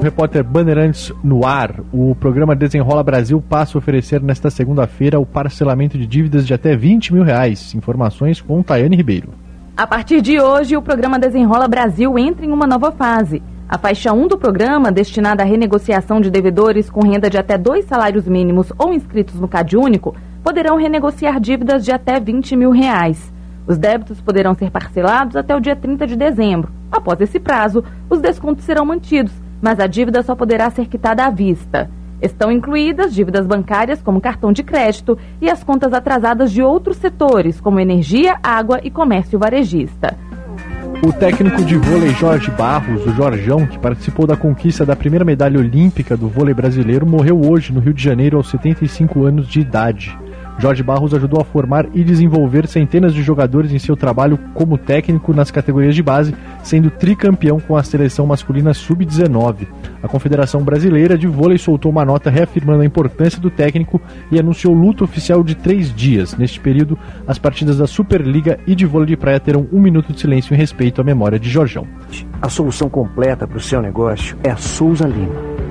Repórter 0.00 0.44
Bandeirantes 0.44 1.12
no 1.24 1.44
ar. 1.44 1.80
O 1.92 2.14
programa 2.14 2.54
Desenrola 2.54 3.02
Brasil 3.02 3.42
passa 3.42 3.76
a 3.76 3.80
oferecer 3.80 4.22
nesta 4.22 4.50
segunda-feira 4.50 5.18
o 5.18 5.26
parcelamento 5.26 5.98
de 5.98 6.06
dívidas 6.06 6.46
de 6.46 6.54
até 6.54 6.76
20 6.76 7.12
mil 7.12 7.24
reais. 7.24 7.74
Informações 7.74 8.40
com 8.40 8.62
Tayane 8.62 8.94
Ribeiro. 8.94 9.45
A 9.76 9.86
partir 9.86 10.22
de 10.22 10.40
hoje, 10.40 10.74
o 10.74 10.80
programa 10.80 11.18
Desenrola 11.18 11.68
Brasil 11.68 12.18
entra 12.18 12.46
em 12.46 12.50
uma 12.50 12.66
nova 12.66 12.90
fase. 12.90 13.42
A 13.68 13.76
faixa 13.76 14.10
1 14.10 14.26
do 14.26 14.38
programa, 14.38 14.90
destinada 14.90 15.42
à 15.42 15.46
renegociação 15.46 16.18
de 16.18 16.30
devedores 16.30 16.88
com 16.88 17.06
renda 17.06 17.28
de 17.28 17.36
até 17.36 17.58
dois 17.58 17.84
salários 17.84 18.26
mínimos 18.26 18.72
ou 18.78 18.94
inscritos 18.94 19.38
no 19.38 19.46
CAD 19.46 19.76
único, 19.76 20.16
poderão 20.42 20.78
renegociar 20.78 21.38
dívidas 21.38 21.84
de 21.84 21.92
até 21.92 22.18
20 22.18 22.56
mil 22.56 22.70
reais. 22.70 23.30
Os 23.66 23.76
débitos 23.76 24.18
poderão 24.18 24.54
ser 24.54 24.70
parcelados 24.70 25.36
até 25.36 25.54
o 25.54 25.60
dia 25.60 25.76
30 25.76 26.06
de 26.06 26.16
dezembro. 26.16 26.72
Após 26.90 27.20
esse 27.20 27.38
prazo, 27.38 27.84
os 28.08 28.18
descontos 28.18 28.64
serão 28.64 28.86
mantidos, 28.86 29.34
mas 29.60 29.78
a 29.78 29.86
dívida 29.86 30.22
só 30.22 30.34
poderá 30.34 30.70
ser 30.70 30.86
quitada 30.86 31.26
à 31.26 31.28
vista. 31.28 31.90
Estão 32.20 32.50
incluídas 32.50 33.14
dívidas 33.14 33.46
bancárias, 33.46 34.00
como 34.00 34.20
cartão 34.20 34.52
de 34.52 34.62
crédito, 34.62 35.18
e 35.40 35.50
as 35.50 35.62
contas 35.62 35.92
atrasadas 35.92 36.50
de 36.50 36.62
outros 36.62 36.96
setores, 36.96 37.60
como 37.60 37.80
energia, 37.80 38.38
água 38.42 38.80
e 38.82 38.90
comércio 38.90 39.38
varejista. 39.38 40.16
O 41.02 41.12
técnico 41.12 41.62
de 41.62 41.76
vôlei 41.76 42.08
Jorge 42.14 42.50
Barros, 42.50 43.04
o 43.06 43.12
Jorjão, 43.12 43.66
que 43.66 43.78
participou 43.78 44.26
da 44.26 44.36
conquista 44.36 44.84
da 44.84 44.96
primeira 44.96 45.26
medalha 45.26 45.58
olímpica 45.58 46.16
do 46.16 46.26
vôlei 46.26 46.54
brasileiro, 46.54 47.06
morreu 47.06 47.38
hoje 47.38 47.70
no 47.70 47.80
Rio 47.80 47.92
de 47.92 48.02
Janeiro 48.02 48.38
aos 48.38 48.48
75 48.48 49.24
anos 49.24 49.46
de 49.46 49.60
idade. 49.60 50.18
Jorge 50.58 50.82
Barros 50.82 51.12
ajudou 51.12 51.40
a 51.40 51.44
formar 51.44 51.86
e 51.92 52.02
desenvolver 52.02 52.66
centenas 52.66 53.12
de 53.12 53.22
jogadores 53.22 53.72
em 53.72 53.78
seu 53.78 53.96
trabalho 53.96 54.38
como 54.54 54.78
técnico 54.78 55.34
nas 55.34 55.50
categorias 55.50 55.94
de 55.94 56.02
base, 56.02 56.34
sendo 56.62 56.90
tricampeão 56.90 57.60
com 57.60 57.76
a 57.76 57.82
seleção 57.82 58.26
masculina 58.26 58.72
sub-19. 58.72 59.66
A 60.02 60.08
Confederação 60.08 60.62
Brasileira 60.62 61.18
de 61.18 61.26
Vôlei 61.26 61.58
soltou 61.58 61.90
uma 61.90 62.04
nota 62.04 62.30
reafirmando 62.30 62.82
a 62.82 62.86
importância 62.86 63.40
do 63.40 63.50
técnico 63.50 64.00
e 64.30 64.38
anunciou 64.38 64.72
luto 64.72 65.04
oficial 65.04 65.42
de 65.44 65.54
três 65.54 65.94
dias. 65.94 66.36
Neste 66.36 66.58
período, 66.58 66.98
as 67.26 67.38
partidas 67.38 67.78
da 67.78 67.86
Superliga 67.86 68.58
e 68.66 68.74
de 68.74 68.86
vôlei 68.86 69.08
de 69.08 69.16
praia 69.16 69.40
terão 69.40 69.66
um 69.72 69.80
minuto 69.80 70.12
de 70.12 70.20
silêncio 70.20 70.54
em 70.54 70.56
respeito 70.56 71.00
à 71.00 71.04
memória 71.04 71.38
de 71.38 71.50
Jorjão. 71.50 71.86
A 72.40 72.48
solução 72.48 72.88
completa 72.88 73.46
para 73.46 73.58
o 73.58 73.60
seu 73.60 73.82
negócio 73.82 74.36
é 74.42 74.50
a 74.50 74.56
Souza 74.56 75.06
Lima. 75.06 75.55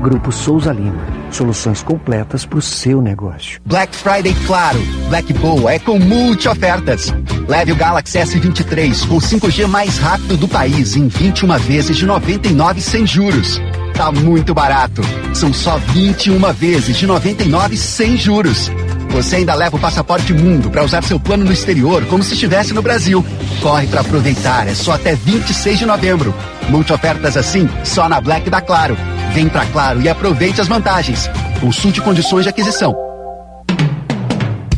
Grupo 0.00 0.32
Souza 0.32 0.72
Lima. 0.72 1.04
Soluções 1.30 1.82
completas 1.82 2.44
para 2.44 2.58
o 2.58 2.62
seu 2.62 3.00
negócio. 3.00 3.60
Black 3.64 3.94
Friday 3.96 4.34
Claro. 4.46 4.78
Black 5.08 5.32
Boa 5.34 5.72
é 5.72 5.78
com 5.78 5.98
multi-ofertas. 5.98 7.12
Leve 7.48 7.72
o 7.72 7.76
Galaxy 7.76 8.18
S23, 8.18 9.10
o 9.10 9.20
5G 9.20 9.66
mais 9.66 9.98
rápido 9.98 10.36
do 10.36 10.48
país, 10.48 10.96
em 10.96 11.08
21 11.08 11.58
vezes 11.58 11.96
de 11.96 12.06
99 12.06 12.80
sem 12.80 13.06
juros. 13.06 13.60
Tá 13.94 14.10
muito 14.10 14.54
barato. 14.54 15.02
São 15.34 15.52
só 15.52 15.78
21 15.78 16.52
vezes 16.52 16.96
de 16.96 17.06
99 17.06 17.76
sem 17.76 18.16
juros. 18.16 18.70
Você 19.12 19.36
ainda 19.36 19.54
leva 19.54 19.76
o 19.76 19.80
passaporte 19.80 20.32
mundo 20.32 20.70
para 20.70 20.82
usar 20.82 21.02
seu 21.02 21.20
plano 21.20 21.44
no 21.44 21.52
exterior 21.52 22.04
como 22.06 22.22
se 22.22 22.32
estivesse 22.32 22.72
no 22.72 22.80
Brasil. 22.80 23.22
Corre 23.60 23.86
para 23.86 24.00
aproveitar, 24.00 24.66
é 24.66 24.74
só 24.74 24.92
até 24.92 25.14
26 25.14 25.80
de 25.80 25.86
novembro. 25.86 26.34
Multi-ofertas 26.70 27.36
assim, 27.36 27.68
só 27.84 28.08
na 28.08 28.20
Black 28.22 28.48
da 28.48 28.62
Claro. 28.62 28.96
Vem 29.34 29.50
pra 29.50 29.66
Claro 29.66 30.00
e 30.00 30.08
aproveite 30.08 30.62
as 30.62 30.66
vantagens. 30.66 31.28
Consulte 31.60 32.00
condições 32.00 32.44
de 32.44 32.48
aquisição. 32.48 32.96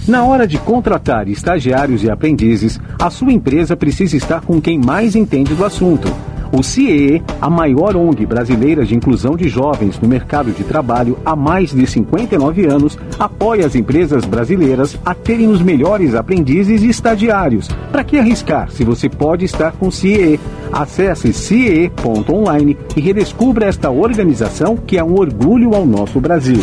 Na 0.07 0.24
hora 0.24 0.47
de 0.47 0.59
contratar 0.59 1.28
estagiários 1.28 2.03
e 2.03 2.11
aprendizes, 2.11 2.78
a 3.01 3.09
sua 3.11 3.32
empresa 3.32 3.76
precisa 3.76 4.16
estar 4.16 4.41
com 4.41 4.61
quem 4.61 4.78
mais 4.78 5.14
entende 5.14 5.55
do 5.55 5.64
assunto. 5.64 6.12
O 6.57 6.62
CIE, 6.62 7.20
a 7.40 7.50
maior 7.50 7.96
ONG 7.96 8.24
brasileira 8.24 8.84
de 8.84 8.94
inclusão 8.94 9.36
de 9.36 9.48
jovens 9.48 9.98
no 9.98 10.07
mercado 10.07 10.52
de 10.52 10.62
trabalho 10.62 11.18
há 11.24 11.34
mais 11.34 11.74
de 11.74 11.84
59 11.84 12.66
anos, 12.66 12.96
apoia 13.18 13.66
as 13.66 13.74
empresas 13.74 14.24
brasileiras 14.24 14.96
a 15.05 15.12
terem 15.16 15.48
os 15.48 15.61
melhores 15.61 16.14
aprendizes 16.14 16.84
e 16.84 16.88
estagiários. 16.88 17.66
Para 17.90 18.05
que 18.05 18.18
arriscar 18.18 18.70
se 18.70 18.84
você 18.84 19.09
pode 19.09 19.44
estar 19.44 19.72
com 19.72 19.88
o 19.88 19.92
CIE? 19.92 20.38
Acesse 20.72 21.32
CIE.online 21.32 22.76
e 22.96 23.00
redescubra 23.00 23.66
esta 23.66 23.90
organização 23.90 24.76
que 24.76 24.96
é 24.96 25.02
um 25.02 25.18
orgulho 25.18 25.74
ao 25.74 25.84
nosso 25.84 26.20
Brasil. 26.20 26.61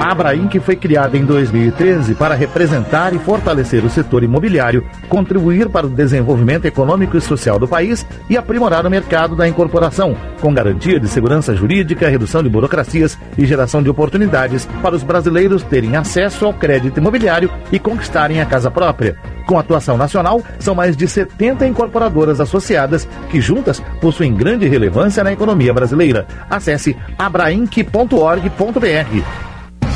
A 0.00 0.12
Abrainc 0.12 0.58
foi 0.60 0.74
criada 0.74 1.16
em 1.16 1.24
2013 1.24 2.14
para 2.14 2.34
representar 2.34 3.14
e 3.14 3.18
fortalecer 3.18 3.84
o 3.84 3.90
setor 3.90 4.24
imobiliário, 4.24 4.84
contribuir 5.08 5.68
para 5.68 5.86
o 5.86 5.90
desenvolvimento 5.90 6.64
econômico 6.64 7.16
e 7.16 7.20
social 7.20 7.58
do 7.58 7.68
país 7.68 8.04
e 8.28 8.36
aprimorar 8.36 8.86
o 8.86 8.90
mercado 8.90 9.36
da 9.36 9.46
incorporação, 9.46 10.16
com 10.40 10.52
garantia 10.52 10.98
de 10.98 11.06
segurança 11.06 11.54
jurídica, 11.54 12.08
redução 12.08 12.42
de 12.42 12.48
burocracias 12.48 13.18
e 13.36 13.46
geração 13.46 13.82
de 13.82 13.90
oportunidades 13.90 14.66
para 14.82 14.96
os 14.96 15.02
brasileiros 15.02 15.62
terem 15.62 15.94
acesso 15.94 16.46
ao 16.46 16.54
crédito 16.54 16.98
imobiliário 16.98 17.50
e 17.70 17.78
conquistarem 17.78 18.40
a 18.40 18.46
casa 18.46 18.70
própria. 18.70 19.16
Com 19.46 19.58
atuação 19.58 19.96
nacional, 19.96 20.42
são 20.58 20.74
mais 20.74 20.96
de 20.96 21.06
70 21.06 21.66
incorporadoras 21.66 22.40
associadas 22.40 23.06
que 23.30 23.40
juntas 23.40 23.80
possuem 24.00 24.34
grande 24.34 24.66
relevância 24.66 25.22
na 25.22 25.32
economia 25.32 25.72
brasileira. 25.72 26.26
Acesse 26.50 26.96
abrainc.org.br. 27.18 29.47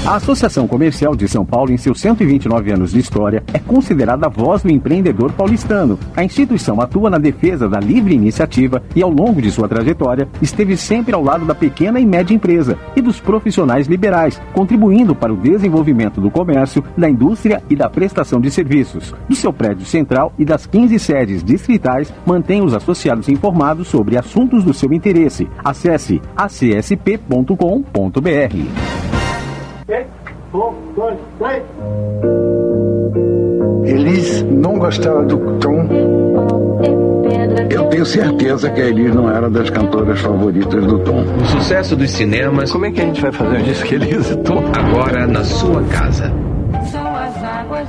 A 0.04 0.16
Associação 0.16 0.66
Comercial 0.66 1.14
de 1.14 1.28
São 1.28 1.44
Paulo, 1.46 1.70
em 1.70 1.76
seus 1.76 2.00
129 2.00 2.72
anos 2.72 2.90
de 2.90 2.98
história, 2.98 3.44
é 3.54 3.58
considerada 3.60 4.26
a 4.26 4.28
voz 4.28 4.60
do 4.60 4.72
empreendedor 4.72 5.32
paulistano. 5.32 5.96
A 6.16 6.24
instituição 6.24 6.80
atua 6.80 7.08
na 7.08 7.18
defesa 7.18 7.68
da 7.68 7.78
livre 7.78 8.12
iniciativa 8.12 8.82
e, 8.96 9.02
ao 9.02 9.08
longo 9.08 9.40
de 9.40 9.48
sua 9.52 9.68
trajetória, 9.68 10.28
esteve 10.42 10.76
sempre 10.76 11.14
ao 11.14 11.22
lado 11.22 11.44
da 11.44 11.54
pequena 11.54 12.00
e 12.00 12.04
média 12.04 12.34
empresa 12.34 12.76
e 12.96 13.00
dos 13.00 13.20
profissionais 13.20 13.86
liberais, 13.86 14.42
contribuindo 14.52 15.14
para 15.14 15.32
o 15.32 15.36
desenvolvimento 15.36 16.20
do 16.20 16.32
comércio, 16.32 16.82
da 16.98 17.08
indústria 17.08 17.62
e 17.70 17.76
da 17.76 17.88
prestação 17.88 18.40
de 18.40 18.50
serviços. 18.50 19.14
Do 19.28 19.36
seu 19.36 19.52
prédio 19.52 19.86
central 19.86 20.32
e 20.36 20.44
das 20.44 20.66
15 20.66 20.98
sedes 20.98 21.44
distritais, 21.44 22.12
mantém 22.26 22.60
os 22.60 22.74
associados 22.74 23.28
informados 23.28 23.86
sobre 23.86 24.18
assuntos 24.18 24.64
do 24.64 24.74
seu 24.74 24.92
interesse. 24.92 25.48
Acesse 25.64 26.20
acsp.com.br. 26.36 27.52
Elis 33.84 34.42
não 34.42 34.78
gostava 34.78 35.22
do 35.24 35.58
tom. 35.58 35.88
Eu 37.70 37.84
tenho 37.84 38.06
certeza 38.06 38.70
que 38.70 38.80
a 38.80 38.86
Elis 38.86 39.14
não 39.14 39.30
era 39.30 39.48
das 39.50 39.70
cantoras 39.70 40.20
favoritas 40.20 40.86
do 40.86 40.98
Tom. 41.00 41.24
O 41.40 41.44
sucesso 41.46 41.96
dos 41.96 42.10
cinemas. 42.10 42.70
Como 42.70 42.86
é 42.86 42.90
que 42.90 43.00
a 43.00 43.04
gente 43.04 43.20
vai 43.20 43.32
fazer 43.32 43.58
um 43.58 43.62
disco 43.62 43.94
Elis 43.94 44.30
e 44.30 44.36
Tom? 44.44 44.62
Agora 44.72 45.26
na 45.26 45.44
sua 45.44 45.82
casa. 45.84 46.32
São 46.90 47.14
as 47.16 47.42
águas 47.42 47.88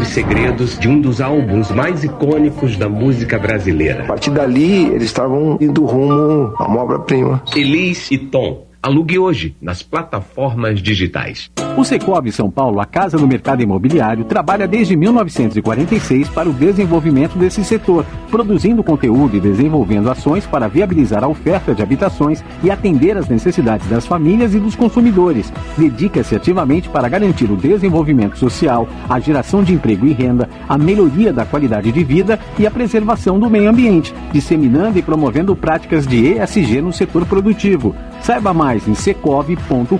Os 0.00 0.08
segredos 0.08 0.78
de 0.78 0.88
um 0.88 1.00
dos 1.00 1.20
álbuns 1.20 1.70
mais 1.70 2.04
icônicos 2.04 2.76
da 2.76 2.88
música 2.88 3.38
brasileira. 3.38 4.04
A 4.04 4.06
partir 4.06 4.30
dali, 4.30 4.86
eles 4.88 5.04
estavam 5.04 5.56
indo 5.60 5.84
rumo 5.84 6.54
a 6.58 6.66
uma 6.66 6.82
obra-prima. 6.82 7.42
Elis 7.54 8.10
e 8.10 8.18
Tom. 8.18 8.63
Alugue 8.84 9.18
hoje 9.18 9.56
nas 9.62 9.82
plataformas 9.82 10.78
digitais. 10.78 11.50
O 11.74 11.82
Secob 11.82 12.30
São 12.30 12.50
Paulo, 12.50 12.80
a 12.80 12.84
casa 12.84 13.16
do 13.16 13.26
mercado 13.26 13.62
imobiliário, 13.62 14.26
trabalha 14.26 14.68
desde 14.68 14.94
1946 14.94 16.28
para 16.28 16.50
o 16.50 16.52
desenvolvimento 16.52 17.38
desse 17.38 17.64
setor, 17.64 18.04
produzindo 18.30 18.84
conteúdo 18.84 19.38
e 19.38 19.40
desenvolvendo 19.40 20.10
ações 20.10 20.44
para 20.44 20.68
viabilizar 20.68 21.24
a 21.24 21.28
oferta 21.28 21.74
de 21.74 21.82
habitações 21.82 22.44
e 22.62 22.70
atender 22.70 23.16
às 23.16 23.26
necessidades 23.26 23.88
das 23.88 24.06
famílias 24.06 24.54
e 24.54 24.60
dos 24.60 24.76
consumidores. 24.76 25.50
Dedica-se 25.78 26.36
ativamente 26.36 26.90
para 26.90 27.08
garantir 27.08 27.50
o 27.50 27.56
desenvolvimento 27.56 28.36
social, 28.36 28.86
a 29.08 29.18
geração 29.18 29.64
de 29.64 29.72
emprego 29.72 30.06
e 30.06 30.12
renda, 30.12 30.46
a 30.68 30.76
melhoria 30.76 31.32
da 31.32 31.46
qualidade 31.46 31.90
de 31.90 32.04
vida 32.04 32.38
e 32.58 32.66
a 32.66 32.70
preservação 32.70 33.40
do 33.40 33.48
meio 33.48 33.70
ambiente, 33.70 34.14
disseminando 34.30 34.98
e 34.98 35.02
promovendo 35.02 35.56
práticas 35.56 36.06
de 36.06 36.34
ESG 36.34 36.82
no 36.82 36.92
setor 36.92 37.24
produtivo. 37.24 37.94
Saiba 38.24 38.54
mais 38.54 38.88
em 38.88 38.94
secov.com.br. 38.94 39.98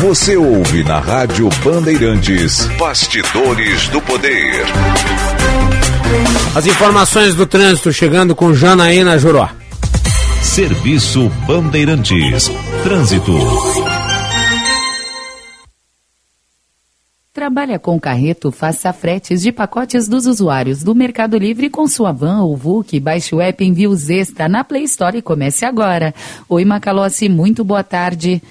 Você 0.00 0.36
ouve 0.36 0.82
na 0.84 0.98
Rádio 0.98 1.50
Bandeirantes 1.62 2.64
Bastidores 2.78 3.88
do 3.88 4.00
Poder. 4.00 4.64
As 6.54 6.66
informações 6.66 7.34
do 7.34 7.44
trânsito 7.44 7.92
chegando 7.92 8.34
com 8.34 8.54
Janaína 8.54 9.18
Juró. 9.18 9.48
Serviço 10.40 11.28
Bandeirantes. 11.46 12.50
Trânsito. 12.82 13.36
Trabalha 17.38 17.78
com 17.78 18.00
carreto, 18.00 18.50
faça 18.50 18.92
fretes 18.92 19.42
de 19.42 19.52
pacotes 19.52 20.08
dos 20.08 20.26
usuários 20.26 20.82
do 20.82 20.92
Mercado 20.92 21.38
Livre 21.38 21.70
com 21.70 21.86
sua 21.86 22.10
van 22.10 22.42
ou 22.42 22.56
VUC. 22.56 22.98
Baixe 22.98 23.32
o 23.32 23.40
app 23.40 23.64
Envios 23.64 24.10
Extra 24.10 24.48
na 24.48 24.64
Play 24.64 24.82
Store 24.82 25.18
e 25.18 25.22
comece 25.22 25.64
agora. 25.64 26.12
Oi, 26.48 26.64
Macalossi, 26.64 27.28
muito 27.28 27.62
boa 27.62 27.84
tarde. 27.84 28.42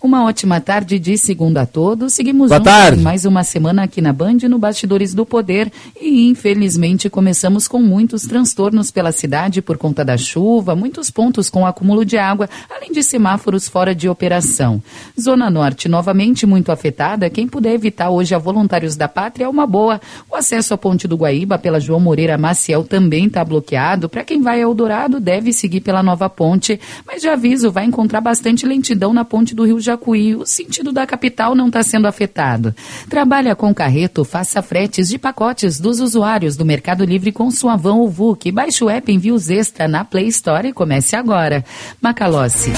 Uma 0.00 0.24
ótima 0.24 0.60
tarde 0.60 0.96
de 0.96 1.18
segunda 1.18 1.62
a 1.62 1.66
todos. 1.66 2.12
Seguimos 2.12 2.50
Boa 2.50 2.60
tarde. 2.60 3.02
mais 3.02 3.24
uma 3.24 3.42
semana 3.42 3.82
aqui 3.82 4.00
na 4.00 4.12
Band 4.12 4.36
no 4.48 4.56
Bastidores 4.56 5.12
do 5.12 5.26
Poder 5.26 5.72
e 6.00 6.28
infelizmente 6.28 7.10
começamos 7.10 7.66
com 7.66 7.80
muitos 7.82 8.22
transtornos 8.22 8.92
pela 8.92 9.10
cidade 9.10 9.60
por 9.60 9.76
conta 9.76 10.04
da 10.04 10.16
chuva, 10.16 10.76
muitos 10.76 11.10
pontos 11.10 11.50
com 11.50 11.66
acúmulo 11.66 12.04
de 12.04 12.16
água, 12.16 12.48
além 12.70 12.92
de 12.92 13.02
semáforos 13.02 13.68
fora 13.68 13.92
de 13.92 14.08
operação. 14.08 14.80
Zona 15.20 15.50
Norte 15.50 15.88
novamente 15.88 16.46
muito 16.46 16.70
afetada. 16.70 17.28
Quem 17.28 17.48
puder 17.48 17.74
evitar 17.74 18.08
hoje 18.08 18.36
a 18.36 18.38
Voluntários 18.38 18.94
da 18.94 19.08
Pátria 19.08 19.46
é 19.46 19.48
uma 19.48 19.66
boa. 19.66 20.00
O 20.30 20.36
acesso 20.36 20.74
à 20.74 20.78
Ponte 20.78 21.08
do 21.08 21.16
Guaíba 21.16 21.58
pela 21.58 21.80
João 21.80 21.98
Moreira 21.98 22.38
Maciel 22.38 22.84
também 22.84 23.26
está 23.26 23.44
bloqueado. 23.44 24.08
Para 24.08 24.22
quem 24.22 24.40
vai 24.40 24.62
ao 24.62 24.72
Dourado 24.74 25.18
deve 25.18 25.52
seguir 25.52 25.80
pela 25.80 26.04
Nova 26.04 26.30
Ponte, 26.30 26.78
mas 27.04 27.20
de 27.20 27.28
aviso 27.28 27.72
vai 27.72 27.84
encontrar 27.84 28.20
bastante 28.20 28.64
lentidão 28.64 29.12
na 29.12 29.24
Ponte 29.24 29.56
do 29.56 29.64
Rio 29.64 29.87
Jacuí. 29.88 30.34
O 30.34 30.46
sentido 30.46 30.92
da 30.92 31.06
capital 31.06 31.54
não 31.54 31.68
está 31.68 31.82
sendo 31.82 32.06
afetado. 32.06 32.74
Trabalha 33.08 33.56
com 33.56 33.74
carreto, 33.74 34.24
faça 34.24 34.62
fretes 34.62 35.08
de 35.08 35.18
pacotes 35.18 35.80
dos 35.80 36.00
usuários 36.00 36.56
do 36.56 36.64
Mercado 36.64 37.04
Livre 37.04 37.32
com 37.32 37.50
sua 37.50 37.76
van 37.76 37.94
ou 37.94 38.08
VUC. 38.08 38.52
Baixe 38.52 38.84
o 38.84 38.90
app 38.90 39.10
Envios 39.10 39.48
Extra 39.48 39.88
na 39.88 40.04
Play 40.04 40.28
Store 40.28 40.68
e 40.68 40.72
comece 40.72 41.16
agora. 41.16 41.64
Macalossi. 42.00 42.72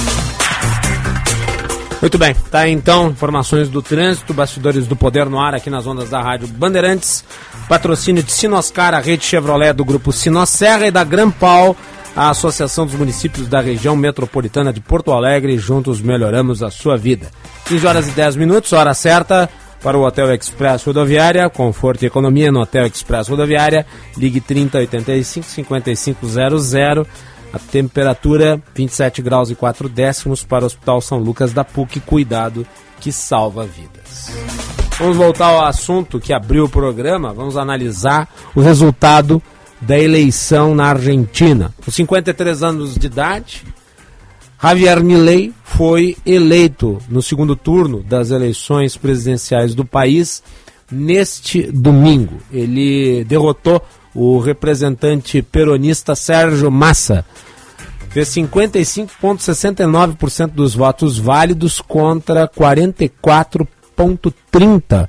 Muito 2.00 2.16
bem, 2.16 2.34
tá 2.50 2.66
então 2.66 3.10
informações 3.10 3.68
do 3.68 3.82
trânsito, 3.82 4.32
bastidores 4.32 4.86
do 4.86 4.96
poder 4.96 5.28
no 5.28 5.38
ar 5.38 5.54
aqui 5.54 5.68
nas 5.68 5.86
ondas 5.86 6.08
da 6.08 6.22
Rádio 6.22 6.48
Bandeirantes. 6.48 7.22
Patrocínio 7.68 8.22
de 8.22 8.32
Sinoscar, 8.32 8.94
a 8.94 9.00
rede 9.00 9.24
Chevrolet 9.24 9.74
do 9.74 9.84
grupo 9.84 10.10
Sinosserra 10.10 10.86
e 10.86 10.90
da 10.90 11.04
Grampal, 11.04 11.76
a 12.14 12.30
Associação 12.30 12.86
dos 12.86 12.94
Municípios 12.94 13.48
da 13.48 13.60
Região 13.60 13.96
Metropolitana 13.96 14.72
de 14.72 14.80
Porto 14.80 15.12
Alegre. 15.12 15.58
Juntos 15.58 16.00
melhoramos 16.00 16.62
a 16.62 16.70
sua 16.70 16.96
vida. 16.96 17.30
15 17.66 17.86
horas 17.86 18.08
e 18.08 18.10
10 18.12 18.36
minutos, 18.36 18.72
hora 18.72 18.94
certa 18.94 19.48
para 19.82 19.96
o 19.96 20.04
Hotel 20.04 20.32
Express 20.34 20.84
Rodoviária. 20.84 21.48
Conforto 21.48 22.02
e 22.02 22.06
economia 22.06 22.52
no 22.52 22.60
Hotel 22.60 22.86
Express 22.86 23.28
Rodoviária. 23.28 23.86
Ligue 24.16 24.40
3085 24.40 25.46
5500. 25.46 26.74
A 27.52 27.58
temperatura 27.58 28.62
27 28.74 29.22
graus 29.22 29.50
e 29.50 29.54
4 29.54 29.88
décimos 29.88 30.44
para 30.44 30.64
o 30.64 30.66
Hospital 30.66 31.00
São 31.00 31.18
Lucas 31.18 31.52
da 31.52 31.64
PUC. 31.64 32.00
Cuidado 32.00 32.66
que 33.00 33.10
salva 33.10 33.64
vidas. 33.66 34.30
Vamos 34.98 35.16
voltar 35.16 35.46
ao 35.46 35.64
assunto 35.64 36.20
que 36.20 36.32
abriu 36.32 36.64
o 36.64 36.68
programa. 36.68 37.32
Vamos 37.32 37.56
analisar 37.56 38.28
o 38.54 38.60
resultado 38.60 39.42
da 39.80 39.98
eleição 39.98 40.74
na 40.74 40.86
Argentina. 40.86 41.74
Com 41.84 41.90
53 41.90 42.62
anos 42.62 42.94
de 42.94 43.06
idade, 43.06 43.64
Javier 44.62 45.02
Milei 45.02 45.54
foi 45.64 46.16
eleito 46.26 46.98
no 47.08 47.22
segundo 47.22 47.56
turno 47.56 48.02
das 48.02 48.30
eleições 48.30 48.94
presidenciais 48.96 49.74
do 49.74 49.86
país 49.86 50.42
neste 50.92 51.62
domingo. 51.62 52.36
Ele 52.52 53.24
derrotou 53.24 53.82
o 54.14 54.38
representante 54.38 55.40
peronista 55.40 56.14
Sérgio 56.14 56.70
Massa. 56.70 57.24
Fez 58.10 58.28
55,69% 58.28 60.48
dos 60.48 60.74
votos 60.74 61.16
válidos 61.16 61.80
contra 61.80 62.46
44,30% 62.46 65.08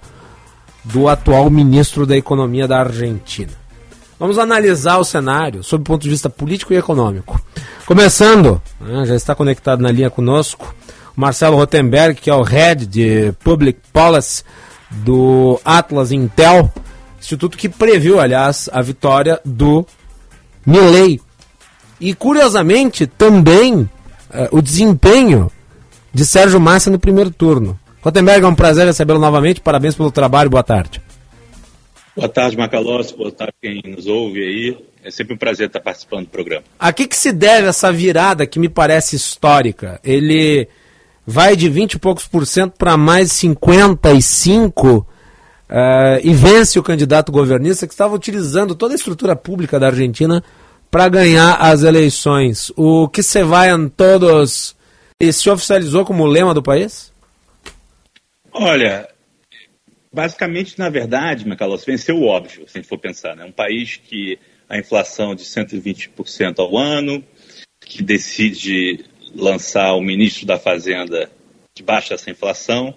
do 0.84 1.07
atual 1.09 1.49
ministro 1.49 2.05
da 2.05 2.15
Economia 2.15 2.67
da 2.67 2.80
Argentina. 2.80 3.61
Vamos 4.22 4.38
analisar 4.38 4.99
o 4.99 5.03
cenário 5.03 5.63
sob 5.63 5.82
o 5.82 5.84
ponto 5.84 6.03
de 6.03 6.09
vista 6.11 6.30
político 6.30 6.72
e 6.72 6.78
econômico. 6.78 7.41
Começando, 7.88 8.61
né, 8.80 9.03
já 9.03 9.15
está 9.15 9.34
conectado 9.34 9.82
na 9.82 9.91
linha 9.91 10.11
conosco, 10.11 10.76
o 11.17 11.19
Marcelo 11.19 11.57
Rotenberg, 11.57 12.22
que 12.22 12.30
é 12.30 12.36
o 12.36 12.43
head 12.43 12.86
de 12.86 13.32
Public 13.43 13.80
Policy 13.91 14.43
do 14.91 15.59
Atlas 15.66 16.12
Intel, 16.12 16.71
instituto 17.20 17.58
que 17.58 17.67
previu, 17.67 18.20
aliás, 18.20 18.70
a 18.71 18.79
vitória 18.83 19.41
do 19.43 19.87
Milley. 20.63 21.20
E, 22.00 22.13
curiosamente, 22.13 23.08
também 23.08 23.89
eh, 24.32 24.50
o 24.51 24.62
desempenho 24.62 25.51
de 26.13 26.28
Sérgio 26.28 26.59
Massa 26.59 26.91
no 26.91 27.00
primeiro 27.00 27.32
turno. 27.32 27.79
Rotenberg, 28.04 28.45
é 28.45 28.47
um 28.47 28.54
prazer 28.54 28.86
recebê-lo 28.86 29.20
novamente. 29.20 29.62
Parabéns 29.62 29.95
pelo 29.95 30.12
trabalho. 30.12 30.51
Boa 30.51 30.62
tarde. 30.62 31.00
Boa 32.16 32.28
tarde, 32.28 32.58
Macalossi. 32.58 33.16
Boa 33.16 33.32
tarde 33.32 33.54
quem 33.62 33.82
nos 33.86 34.05
ouve 34.05 34.42
aí. 34.42 34.78
É 35.04 35.09
sempre 35.09 35.33
um 35.33 35.38
prazer 35.38 35.67
estar 35.67 35.79
participando 35.79 36.25
do 36.25 36.29
programa. 36.29 36.63
A 36.79 36.92
que, 36.92 37.08
que 37.08 37.16
se 37.16 37.32
deve 37.32 37.67
essa 37.67 37.92
virada 37.92 38.46
que 38.46 38.59
me 38.59 38.70
parece 38.70 39.16
histórica? 39.16 40.00
Ele 40.04 40.67
vai 41.25 41.55
de 41.55 41.70
20 41.70 41.93
e 41.93 42.00
poucos 42.00 42.28
por 42.28 42.46
cento 42.46 42.74
para 42.78 42.97
mais 42.97 43.32
55 43.32 45.08
eh, 45.70 46.21
e 46.24 46.33
vence 46.33 46.78
o 46.78 46.83
candidato 46.83 47.32
governista 47.32 47.88
que 47.88 47.93
estava 47.93 48.13
utilizando 48.13 48.75
toda 48.75 48.93
a 48.93 48.96
estrutura 48.96 49.36
pública 49.36 49.79
da 49.79 49.88
Argentina 49.88 50.43
para 50.92 51.08
ganhar 51.08 51.55
as 51.55 51.83
eleições. 51.83 52.71
O 52.75 53.08
que 53.08 53.24
se 53.24 53.42
vai 53.43 53.71
em 53.71 53.88
todos 53.88 54.75
se 55.32 55.50
oficializou 55.50 56.04
como 56.04 56.25
lema 56.25 56.54
do 56.54 56.62
país? 56.62 57.12
Olha, 58.51 59.08
basicamente, 60.12 60.78
na 60.78 60.89
verdade, 60.89 61.47
Macalossi, 61.47 61.86
venceu 61.86 62.17
o 62.17 62.25
óbvio, 62.25 62.67
se 62.67 62.78
a 62.78 62.82
gente 62.82 62.89
for 62.89 62.97
pensar. 62.97 63.36
Né? 63.36 63.46
Um 63.46 63.51
país 63.51 63.97
que 63.97 64.38
a 64.67 64.78
inflação 64.78 65.36
de 65.36 65.43
120% 65.43 66.59
ao 66.59 66.78
ano, 66.78 67.24
que 67.79 68.04
decide 68.04 69.05
lançar 69.36 69.93
o 69.93 70.01
ministro 70.01 70.46
da 70.46 70.58
Fazenda 70.58 71.29
que 71.74 71.83
baixa 71.83 72.13
essa 72.13 72.29
inflação. 72.29 72.96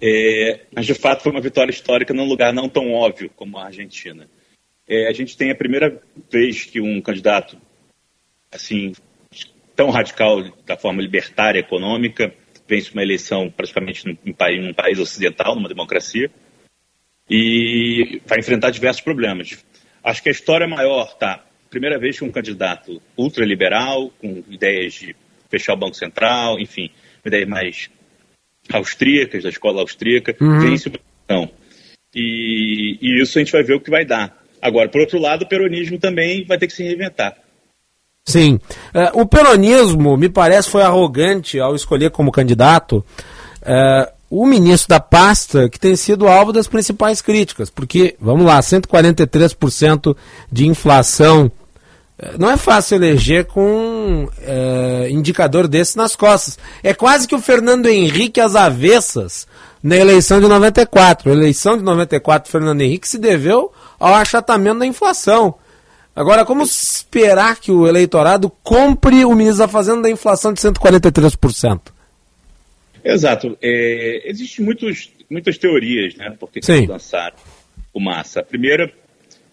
É, 0.00 0.60
mas, 0.74 0.86
de 0.86 0.94
fato, 0.94 1.22
foi 1.22 1.30
uma 1.30 1.40
vitória 1.40 1.70
histórica 1.70 2.12
num 2.12 2.26
lugar 2.26 2.52
não 2.52 2.68
tão 2.68 2.92
óbvio 2.92 3.30
como 3.36 3.58
a 3.58 3.66
Argentina. 3.66 4.28
É, 4.88 5.08
a 5.08 5.12
gente 5.12 5.36
tem 5.36 5.50
a 5.50 5.56
primeira 5.56 6.02
vez 6.30 6.64
que 6.64 6.80
um 6.80 7.00
candidato 7.00 7.56
assim 8.50 8.92
tão 9.74 9.90
radical 9.90 10.42
da 10.66 10.76
forma 10.76 11.00
libertária 11.00 11.60
econômica 11.60 12.34
vence 12.68 12.92
uma 12.92 13.02
eleição 13.02 13.50
praticamente 13.50 14.06
num, 14.06 14.16
num 14.24 14.32
país, 14.32 14.62
num 14.62 14.72
país 14.74 14.98
ocidental, 14.98 15.54
numa 15.54 15.68
democracia, 15.68 16.30
e 17.28 18.20
vai 18.26 18.38
enfrentar 18.38 18.70
diversos 18.70 19.02
problemas. 19.02 19.64
Acho 20.02 20.22
que 20.22 20.28
a 20.28 20.32
história 20.32 20.64
é 20.64 20.68
maior, 20.68 21.16
tá? 21.16 21.44
Primeira 21.70 21.98
vez 21.98 22.18
que 22.18 22.24
um 22.24 22.30
candidato 22.30 23.00
ultraliberal, 23.16 24.10
com 24.20 24.42
ideias 24.50 24.94
de 24.94 25.16
fechar 25.48 25.74
o 25.74 25.76
Banco 25.78 25.94
Central, 25.94 26.58
enfim, 26.58 26.90
ideias 27.24 27.48
mais 27.48 27.90
austríacas, 28.72 29.42
da 29.42 29.48
escola 29.48 29.80
austríaca, 29.80 30.36
Uhum. 30.40 30.60
vence 30.60 30.88
uma 30.88 30.98
eleição. 31.28 31.54
E, 32.14 32.98
e 33.00 33.22
isso 33.22 33.38
a 33.38 33.42
gente 33.42 33.52
vai 33.52 33.62
ver 33.62 33.74
o 33.74 33.80
que 33.80 33.90
vai 33.90 34.04
dar. 34.04 34.42
Agora, 34.60 34.88
por 34.88 35.00
outro 35.00 35.18
lado, 35.18 35.42
o 35.42 35.48
peronismo 35.48 35.98
também 35.98 36.44
vai 36.44 36.58
ter 36.58 36.66
que 36.66 36.72
se 36.72 36.82
reinventar. 36.84 37.36
Sim. 38.24 38.60
Uh, 38.94 39.20
o 39.20 39.26
peronismo, 39.26 40.16
me 40.16 40.28
parece, 40.28 40.70
foi 40.70 40.82
arrogante 40.82 41.58
ao 41.58 41.74
escolher 41.74 42.10
como 42.10 42.30
candidato 42.30 43.04
uh, 43.62 44.12
o 44.30 44.46
ministro 44.46 44.88
da 44.88 45.00
pasta 45.00 45.68
que 45.68 45.78
tem 45.78 45.96
sido 45.96 46.28
alvo 46.28 46.52
das 46.52 46.68
principais 46.68 47.20
críticas. 47.20 47.68
Porque, 47.68 48.14
vamos 48.20 48.46
lá, 48.46 48.60
143% 48.60 50.16
de 50.50 50.68
inflação. 50.68 51.50
Uh, 52.16 52.38
não 52.38 52.48
é 52.48 52.56
fácil 52.56 52.96
eleger 52.96 53.46
com 53.46 54.28
indicador 55.10 55.66
desse 55.66 55.96
nas 55.96 56.14
costas. 56.14 56.56
É 56.82 56.94
quase 56.94 57.26
que 57.26 57.34
o 57.34 57.40
Fernando 57.40 57.88
Henrique 57.88 58.40
às 58.40 58.54
avessas 58.54 59.48
na 59.82 59.96
eleição 59.96 60.40
de 60.40 60.46
94. 60.46 61.28
A 61.28 61.34
eleição 61.34 61.76
de 61.76 61.82
94, 61.82 62.50
Fernando 62.50 62.82
Henrique 62.82 63.08
se 63.08 63.18
deveu 63.18 63.72
ao 63.98 64.14
achatamento 64.14 64.78
da 64.78 64.86
inflação. 64.86 65.56
Agora, 66.14 66.44
como 66.44 66.62
esperar 66.62 67.58
que 67.58 67.72
o 67.72 67.86
eleitorado 67.86 68.50
compre 68.62 69.24
o 69.24 69.34
ministro 69.34 69.60
da 69.60 69.68
Fazenda 69.68 70.02
da 70.02 70.10
inflação 70.10 70.52
de 70.52 70.60
143%? 70.60 71.80
Exato. 73.04 73.56
É, 73.60 74.22
Existem 74.28 74.64
muitas 74.64 75.58
teorias, 75.58 76.14
né? 76.14 76.36
Porque 76.38 76.60
que 76.60 76.86
lançaram 76.86 77.36
o 77.92 78.00
Massa. 78.00 78.40
A 78.40 78.44
primeira, 78.44 78.92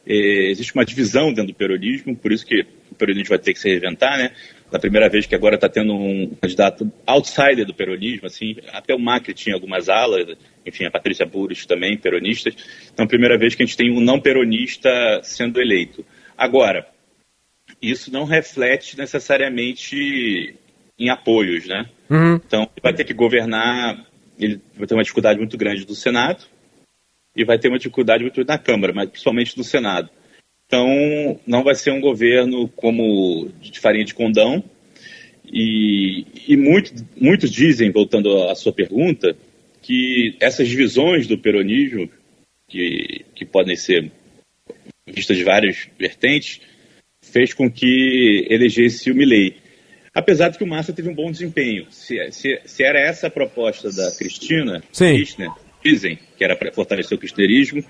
é, 0.05 0.49
existe 0.49 0.73
uma 0.75 0.85
divisão 0.85 1.29
dentro 1.29 1.47
do 1.47 1.53
peronismo, 1.53 2.15
por 2.15 2.31
isso 2.31 2.45
que 2.45 2.65
o 2.91 2.95
peronismo 2.95 3.29
vai 3.29 3.39
ter 3.39 3.53
que 3.53 3.59
se 3.59 3.69
reinventar, 3.69 4.17
né? 4.17 4.31
Da 4.69 4.77
primeira 4.77 5.09
vez 5.09 5.25
que 5.25 5.33
agora 5.33 5.55
está 5.55 5.67
tendo 5.67 5.93
um 5.93 6.35
candidato 6.39 6.91
outsider 7.07 7.65
do 7.65 7.73
peronismo, 7.73 8.27
assim, 8.27 8.57
até 8.71 8.93
o 8.93 8.99
Macri 8.99 9.33
tinha 9.33 9.55
algumas 9.55 9.89
alas, 9.89 10.37
enfim, 10.65 10.85
a 10.85 10.91
Patrícia 10.91 11.25
Burris 11.25 11.65
também, 11.65 11.97
peronistas. 11.97 12.53
Então, 12.93 13.07
primeira 13.07 13.37
vez 13.37 13.55
que 13.55 13.63
a 13.63 13.65
gente 13.65 13.77
tem 13.77 13.91
um 13.91 13.99
não 13.99 14.19
peronista 14.19 14.89
sendo 15.23 15.59
eleito. 15.59 16.05
Agora, 16.39 16.87
isso 17.81 18.09
não 18.13 18.23
reflete 18.23 18.97
necessariamente 18.97 20.55
em 20.97 21.09
apoios, 21.09 21.67
né? 21.67 21.89
Uhum. 22.09 22.35
Então, 22.35 22.61
ele 22.61 22.81
vai 22.81 22.93
ter 22.93 23.03
que 23.03 23.13
governar, 23.13 24.07
ele 24.39 24.61
vai 24.77 24.87
ter 24.87 24.93
uma 24.93 25.03
dificuldade 25.03 25.37
muito 25.37 25.57
grande 25.57 25.85
do 25.85 25.93
Senado 25.93 26.45
e 27.35 27.43
vai 27.43 27.59
ter 27.59 27.67
uma 27.67 27.77
dificuldade 27.77 28.23
muito 28.23 28.35
grande 28.35 28.47
na 28.47 28.57
Câmara, 28.57 28.93
mas 28.93 29.09
principalmente 29.09 29.57
no 29.57 29.65
Senado. 29.65 30.09
Então, 30.65 31.37
não 31.45 31.61
vai 31.61 31.75
ser 31.75 31.91
um 31.91 31.99
governo 31.99 32.69
como 32.69 33.49
de 33.59 33.77
farinha 33.77 34.05
de 34.05 34.13
condão. 34.13 34.63
E, 35.43 36.25
e 36.47 36.55
muito, 36.55 36.93
muitos 37.19 37.51
dizem, 37.51 37.91
voltando 37.91 38.47
à 38.47 38.55
sua 38.55 38.71
pergunta, 38.71 39.35
que 39.81 40.37
essas 40.39 40.69
divisões 40.69 41.27
do 41.27 41.37
peronismo, 41.37 42.09
que, 42.69 43.25
que 43.35 43.45
podem 43.45 43.75
ser 43.75 44.09
vista 45.11 45.33
de 45.33 45.43
várias 45.43 45.87
vertentes, 45.99 46.61
fez 47.21 47.53
com 47.53 47.69
que 47.69 48.47
elegesse 48.49 49.11
o 49.11 49.15
Milley. 49.15 49.57
Apesar 50.13 50.49
de 50.49 50.57
que 50.57 50.63
o 50.63 50.67
Massa 50.67 50.93
teve 50.93 51.09
um 51.09 51.15
bom 51.15 51.31
desempenho. 51.31 51.85
Se, 51.89 52.15
se, 52.31 52.59
se 52.65 52.83
era 52.83 52.99
essa 52.99 53.27
a 53.27 53.31
proposta 53.31 53.91
da 53.91 54.11
Cristina 54.17 54.81
Kirchner, 54.91 55.51
dizem 55.83 56.17
que 56.37 56.43
era 56.43 56.55
para 56.55 56.71
fortalecer 56.71 57.17
o 57.17 57.21
kirchnerismo, 57.21 57.83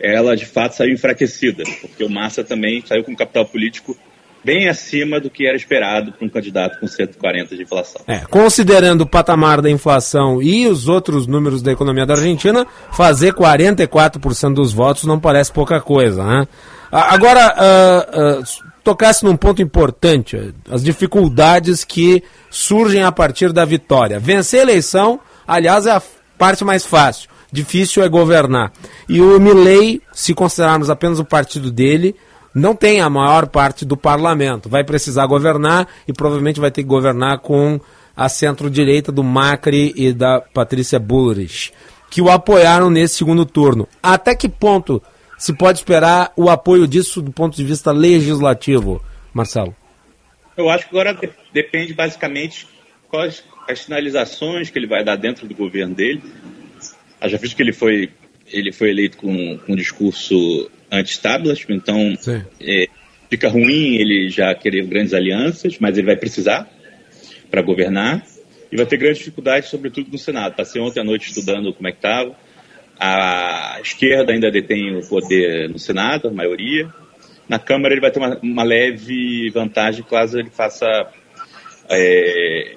ela 0.00 0.34
de 0.36 0.44
fato 0.44 0.74
saiu 0.74 0.92
enfraquecida, 0.92 1.62
porque 1.80 2.02
o 2.02 2.10
Massa 2.10 2.42
também 2.42 2.84
saiu 2.84 3.04
com 3.04 3.12
um 3.12 3.16
capital 3.16 3.46
político 3.46 3.96
bem 4.44 4.68
acima 4.68 5.20
do 5.20 5.30
que 5.30 5.46
era 5.46 5.56
esperado 5.56 6.12
para 6.12 6.26
um 6.26 6.28
candidato 6.28 6.78
com 6.80 6.86
140 6.86 7.56
de 7.56 7.62
inflação. 7.62 8.02
É, 8.06 8.20
considerando 8.20 9.02
o 9.02 9.06
patamar 9.06 9.60
da 9.60 9.70
inflação 9.70 10.42
e 10.42 10.66
os 10.66 10.88
outros 10.88 11.26
números 11.26 11.62
da 11.62 11.72
economia 11.72 12.06
da 12.06 12.14
Argentina, 12.14 12.66
fazer 12.90 13.32
44% 13.34 14.54
dos 14.54 14.72
votos 14.72 15.04
não 15.04 15.20
parece 15.20 15.52
pouca 15.52 15.80
coisa, 15.80 16.24
né? 16.24 16.46
Agora, 16.90 17.54
uh, 17.56 18.40
uh, 18.40 18.44
tocasse 18.84 19.24
num 19.24 19.36
ponto 19.36 19.62
importante, 19.62 20.54
as 20.70 20.82
dificuldades 20.82 21.84
que 21.84 22.22
surgem 22.50 23.02
a 23.02 23.10
partir 23.10 23.52
da 23.52 23.64
vitória. 23.64 24.18
Vencer 24.18 24.60
a 24.60 24.62
eleição, 24.62 25.18
aliás, 25.46 25.86
é 25.86 25.92
a 25.92 26.02
parte 26.36 26.64
mais 26.64 26.84
fácil. 26.84 27.30
Difícil 27.50 28.02
é 28.02 28.08
governar. 28.08 28.72
E 29.08 29.20
o 29.20 29.38
Milley, 29.38 30.02
se 30.12 30.34
considerarmos 30.34 30.90
apenas 30.90 31.18
o 31.18 31.24
partido 31.24 31.70
dele, 31.70 32.16
não 32.54 32.74
tem 32.74 33.00
a 33.00 33.08
maior 33.08 33.46
parte 33.46 33.84
do 33.84 33.96
parlamento. 33.96 34.68
Vai 34.68 34.84
precisar 34.84 35.26
governar 35.26 35.88
e 36.06 36.12
provavelmente 36.12 36.60
vai 36.60 36.70
ter 36.70 36.82
que 36.82 36.88
governar 36.88 37.38
com 37.38 37.80
a 38.16 38.28
centro-direita 38.28 39.10
do 39.10 39.24
Macri 39.24 39.92
e 39.96 40.12
da 40.12 40.40
Patrícia 40.40 40.98
Bullrich, 40.98 41.72
que 42.10 42.20
o 42.20 42.30
apoiaram 42.30 42.90
nesse 42.90 43.16
segundo 43.16 43.46
turno. 43.46 43.88
Até 44.02 44.34
que 44.34 44.48
ponto 44.48 45.02
se 45.38 45.52
pode 45.52 45.78
esperar 45.78 46.32
o 46.36 46.50
apoio 46.50 46.86
disso 46.86 47.22
do 47.22 47.32
ponto 47.32 47.56
de 47.56 47.64
vista 47.64 47.90
legislativo, 47.90 49.02
Marcelo? 49.32 49.74
Eu 50.56 50.68
acho 50.68 50.88
que 50.88 50.96
agora 50.96 51.18
depende 51.52 51.94
basicamente 51.94 52.68
quais 53.08 53.42
as 53.68 53.80
sinalizações 53.80 54.70
que 54.70 54.78
ele 54.78 54.86
vai 54.86 55.02
dar 55.02 55.16
dentro 55.16 55.46
do 55.46 55.54
governo 55.54 55.94
dele. 55.94 56.22
Já 57.24 57.38
visto 57.38 57.56
que 57.56 57.62
ele 57.62 57.72
foi, 57.72 58.10
ele 58.46 58.72
foi 58.72 58.90
eleito 58.90 59.16
com, 59.16 59.58
com 59.58 59.72
um 59.72 59.76
discurso 59.76 60.70
anti-establishment, 60.92 61.76
então 61.76 62.14
é, 62.60 62.86
fica 63.30 63.48
ruim 63.48 63.96
ele 63.96 64.28
já 64.28 64.54
querer 64.54 64.84
grandes 64.86 65.14
alianças, 65.14 65.78
mas 65.78 65.96
ele 65.96 66.06
vai 66.06 66.16
precisar 66.16 66.68
para 67.50 67.62
governar 67.62 68.22
e 68.70 68.76
vai 68.76 68.86
ter 68.86 68.98
grandes 68.98 69.18
dificuldades, 69.18 69.70
sobretudo 69.70 70.10
no 70.10 70.18
Senado. 70.18 70.54
Passei 70.54 70.80
ontem 70.80 71.00
à 71.00 71.04
noite 71.04 71.28
estudando 71.28 71.72
como 71.72 71.88
é 71.88 71.92
que 71.92 71.98
estava. 71.98 72.34
A 73.00 73.78
esquerda 73.82 74.32
ainda 74.32 74.50
detém 74.50 74.96
o 74.96 75.06
poder 75.06 75.68
no 75.68 75.78
Senado, 75.78 76.28
a 76.28 76.30
maioria. 76.30 76.92
Na 77.48 77.58
Câmara 77.58 77.94
ele 77.94 78.00
vai 78.00 78.10
ter 78.10 78.18
uma, 78.18 78.38
uma 78.42 78.62
leve 78.62 79.50
vantagem 79.50 80.04
caso 80.04 80.38
ele 80.38 80.50
faça 80.50 80.86
é, 81.90 82.76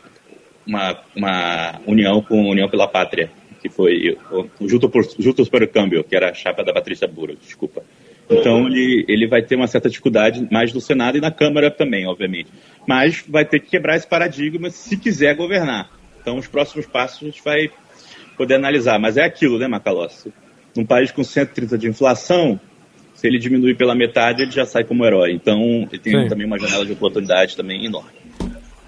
uma, 0.65 0.99
uma 1.15 1.81
união 1.85 2.21
com 2.21 2.41
a 2.41 2.51
União 2.51 2.69
pela 2.69 2.87
Pátria, 2.87 3.29
que 3.61 3.69
foi 3.69 4.17
o 4.59 4.67
Juntos 4.67 5.49
por, 5.49 5.63
o 5.63 5.67
Câmbio, 5.67 6.03
que 6.03 6.15
era 6.15 6.31
a 6.31 6.33
chapa 6.33 6.63
da 6.63 6.73
Patrícia 6.73 7.07
Bura, 7.07 7.35
desculpa. 7.35 7.83
Então 8.29 8.67
ele, 8.67 9.05
ele 9.07 9.27
vai 9.27 9.41
ter 9.41 9.55
uma 9.55 9.67
certa 9.67 9.89
dificuldade 9.89 10.47
mais 10.51 10.73
no 10.73 10.81
Senado 10.81 11.17
e 11.17 11.21
na 11.21 11.31
Câmara 11.31 11.69
também, 11.69 12.07
obviamente. 12.07 12.49
Mas 12.87 13.23
vai 13.27 13.45
ter 13.45 13.59
que 13.59 13.69
quebrar 13.69 13.95
esse 13.95 14.07
paradigma 14.07 14.69
se 14.69 14.97
quiser 14.97 15.35
governar. 15.35 15.89
Então 16.21 16.37
os 16.37 16.47
próximos 16.47 16.85
passos 16.87 17.21
a 17.21 17.25
gente 17.25 17.43
vai 17.43 17.69
poder 18.35 18.55
analisar. 18.55 18.99
Mas 18.99 19.17
é 19.17 19.23
aquilo, 19.23 19.59
né, 19.59 19.67
Macalossi? 19.67 20.33
Num 20.75 20.85
país 20.85 21.11
com 21.11 21.23
130 21.23 21.77
de 21.77 21.87
inflação, 21.87 22.59
se 23.13 23.27
ele 23.27 23.39
diminuir 23.39 23.75
pela 23.75 23.95
metade, 23.95 24.41
ele 24.41 24.51
já 24.51 24.65
sai 24.65 24.83
como 24.83 25.05
herói. 25.05 25.31
Então 25.31 25.59
ele 25.91 25.99
tem 25.99 26.23
Sim. 26.23 26.27
também 26.27 26.45
uma 26.45 26.59
janela 26.59 26.85
de 26.85 26.93
oportunidade 26.93 27.55
também 27.55 27.85
enorme. 27.85 28.09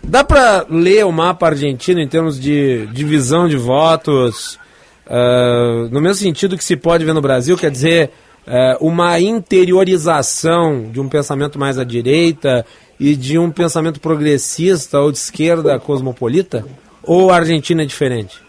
Dá 0.03 0.23
para 0.23 0.65
ler 0.69 1.05
o 1.05 1.11
mapa 1.11 1.47
argentino 1.47 1.99
em 1.99 2.07
termos 2.07 2.39
de 2.39 2.87
divisão 2.87 3.47
de 3.47 3.57
votos, 3.57 4.57
uh, 5.05 5.89
no 5.91 6.01
mesmo 6.01 6.15
sentido 6.15 6.57
que 6.57 6.63
se 6.63 6.77
pode 6.77 7.03
ver 7.03 7.13
no 7.13 7.21
Brasil, 7.21 7.57
quer 7.57 7.69
dizer, 7.69 8.11
é, 8.47 8.77
uma 8.79 9.19
interiorização 9.19 10.89
de 10.89 10.99
um 10.99 11.09
pensamento 11.09 11.59
mais 11.59 11.77
à 11.77 11.83
direita 11.83 12.65
e 12.99 13.15
de 13.15 13.37
um 13.37 13.51
pensamento 13.51 13.99
progressista 13.99 14.99
ou 14.99 15.11
de 15.11 15.17
esquerda 15.17 15.77
cosmopolita? 15.79 16.65
Ou 17.03 17.29
a 17.29 17.35
Argentina 17.35 17.83
é 17.83 17.85
diferente? 17.85 18.39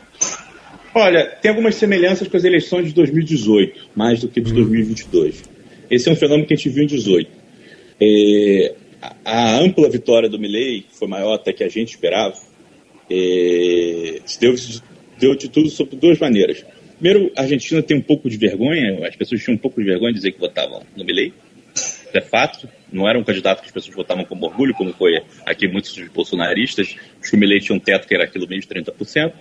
Olha, 0.95 1.27
tem 1.43 1.51
algumas 1.51 1.75
semelhanças 1.75 2.27
com 2.29 2.37
as 2.37 2.45
eleições 2.45 2.87
de 2.87 2.95
2018, 2.95 3.91
mais 3.95 4.21
do 4.21 4.29
que 4.29 4.41
de 4.41 4.53
hum. 4.53 4.57
2022. 4.57 5.43
Esse 5.91 6.09
é 6.09 6.13
um 6.13 6.17
fenômeno 6.17 6.47
que 6.47 6.55
a 6.55 6.57
gente 6.57 6.69
viu 6.69 6.85
em 6.85 6.87
2018. 6.87 7.31
É, 8.01 8.75
a, 9.25 9.59
ampla 9.59 9.89
vitória 9.89 10.29
do 10.29 10.39
Milley, 10.39 10.83
que 10.83 10.97
foi 10.97 11.09
maior 11.09 11.35
até 11.35 11.53
que 11.53 11.65
a 11.65 11.69
gente 11.69 11.91
esperava, 11.91 12.35
é, 13.11 14.21
deu, 14.41 14.55
deu 15.19 15.35
de 15.35 15.49
tudo 15.49 15.69
sobre 15.69 15.97
duas 15.97 16.19
maneiras. 16.19 16.65
Primeiro, 17.01 17.33
a 17.37 17.43
Argentina 17.43 17.83
tem 17.83 17.97
um 17.97 18.03
pouco 18.03 18.29
de 18.29 18.37
vergonha, 18.37 19.07
as 19.07 19.15
pessoas 19.15 19.43
tinham 19.43 19.55
um 19.55 19.59
pouco 19.59 19.81
de 19.81 19.87
vergonha 19.87 20.13
de 20.13 20.19
dizer 20.19 20.33
que 20.33 20.41
votavam 20.41 20.83
no 20.97 21.05
Milei. 21.05 21.33
Isso 21.75 22.11
é 22.13 22.21
fato, 22.21 22.69
não 22.93 23.09
era 23.09 23.19
um 23.19 23.23
candidato 23.23 23.61
que 23.61 23.67
as 23.67 23.73
pessoas 23.73 23.95
votavam 23.95 24.25
com 24.25 24.37
orgulho, 24.45 24.75
como 24.75 24.93
foi 24.93 25.23
aqui 25.47 25.69
muitos 25.69 25.95
dos 25.95 26.09
bolsonaristas. 26.09 26.97
Acho 27.21 27.31
que 27.31 27.37
o 27.37 27.39
Milei 27.39 27.61
tinha 27.61 27.77
um 27.77 27.79
teto 27.79 28.09
que 28.09 28.15
era 28.15 28.25
aquilo 28.25 28.49
mesmo, 28.49 28.71
30%. 28.71 29.33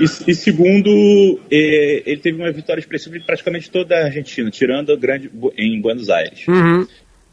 E, 0.00 0.04
e 0.30 0.34
segundo, 0.34 1.40
é, 1.50 2.02
ele 2.06 2.20
teve 2.20 2.38
uma 2.38 2.50
vitória 2.50 2.80
expressiva 2.80 3.16
em 3.16 3.20
praticamente 3.20 3.70
toda 3.70 3.94
a 3.96 4.06
Argentina, 4.06 4.50
tirando 4.50 4.92
a 4.92 4.96
grande 4.96 5.30
em 5.56 5.80
Buenos 5.80 6.10
Aires. 6.10 6.46
Uhum. 6.48 6.86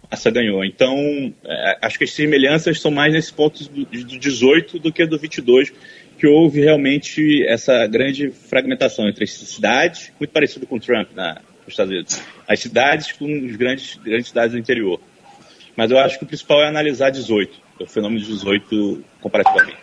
Essa 0.10 0.30
ganhou. 0.30 0.64
Então, 0.64 1.34
é, 1.44 1.78
acho 1.82 1.98
que 1.98 2.04
as 2.04 2.12
semelhanças 2.12 2.80
são 2.80 2.92
mais 2.92 3.12
nesse 3.14 3.34
ponto 3.34 3.64
do, 3.64 3.86
do 3.86 4.20
18 4.20 4.78
do 4.78 4.92
que 4.92 5.06
do 5.06 5.18
22, 5.18 5.74
que 6.22 6.28
houve 6.28 6.62
realmente 6.62 7.44
essa 7.48 7.88
grande 7.88 8.30
fragmentação 8.30 9.10
entre 9.10 9.24
as 9.24 9.32
cidades, 9.32 10.12
muito 10.20 10.30
parecido 10.30 10.68
com 10.68 10.78
Trump 10.78 11.08
na, 11.16 11.42
nos 11.66 11.70
Estados 11.70 11.92
Unidos, 11.92 12.22
as 12.48 12.60
cidades 12.60 13.12
com 13.14 13.26
as 13.26 13.56
grandes, 13.56 13.96
grandes 13.96 14.28
cidades 14.28 14.52
do 14.52 14.60
interior. 14.60 15.00
Mas 15.76 15.90
eu 15.90 15.98
acho 15.98 16.20
que 16.20 16.24
o 16.24 16.28
principal 16.28 16.62
é 16.62 16.68
analisar 16.68 17.10
18, 17.10 17.60
o 17.80 17.88
fenômeno 17.88 18.22
de 18.22 18.28
18 18.34 19.04
comparativamente. 19.20 19.80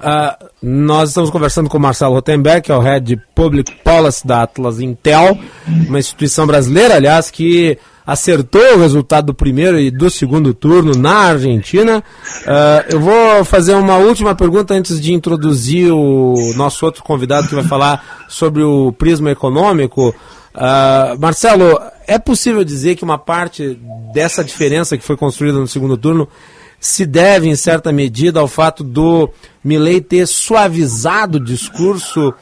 Uh, 0.00 0.50
nós 0.60 1.10
estamos 1.10 1.30
conversando 1.30 1.70
com 1.70 1.78
o 1.78 1.80
Marcelo 1.80 2.14
Rotenberg, 2.14 2.62
que 2.62 2.72
é 2.72 2.74
o 2.74 2.80
Head 2.80 3.06
de 3.06 3.16
Public 3.32 3.72
Policy 3.84 4.26
da 4.26 4.42
Atlas 4.42 4.80
Intel, 4.80 5.38
uma 5.86 6.00
instituição 6.00 6.48
brasileira, 6.48 6.96
aliás, 6.96 7.30
que 7.30 7.78
acertou 8.06 8.74
o 8.74 8.78
resultado 8.78 9.26
do 9.26 9.34
primeiro 9.34 9.78
e 9.80 9.90
do 9.90 10.08
segundo 10.08 10.54
turno 10.54 10.92
na 10.92 11.16
Argentina. 11.16 12.04
Uh, 12.42 12.94
eu 12.94 13.00
vou 13.00 13.44
fazer 13.44 13.74
uma 13.74 13.96
última 13.96 14.34
pergunta 14.34 14.74
antes 14.74 15.00
de 15.00 15.12
introduzir 15.12 15.92
o 15.92 16.52
nosso 16.54 16.86
outro 16.86 17.02
convidado 17.02 17.48
que 17.48 17.54
vai 17.54 17.64
falar 17.64 18.26
sobre 18.28 18.62
o 18.62 18.92
prisma 18.92 19.30
econômico. 19.32 20.14
Uh, 20.54 21.18
Marcelo, 21.18 21.80
é 22.06 22.18
possível 22.18 22.62
dizer 22.62 22.94
que 22.94 23.02
uma 23.02 23.18
parte 23.18 23.78
dessa 24.14 24.44
diferença 24.44 24.96
que 24.96 25.04
foi 25.04 25.16
construída 25.16 25.58
no 25.58 25.66
segundo 25.66 25.96
turno 25.96 26.28
se 26.78 27.04
deve, 27.04 27.48
em 27.48 27.56
certa 27.56 27.90
medida, 27.90 28.38
ao 28.38 28.46
fato 28.46 28.84
do 28.84 29.28
Milley 29.64 30.00
ter 30.00 30.26
suavizado 30.26 31.38
o 31.38 31.44
discurso 31.44 32.32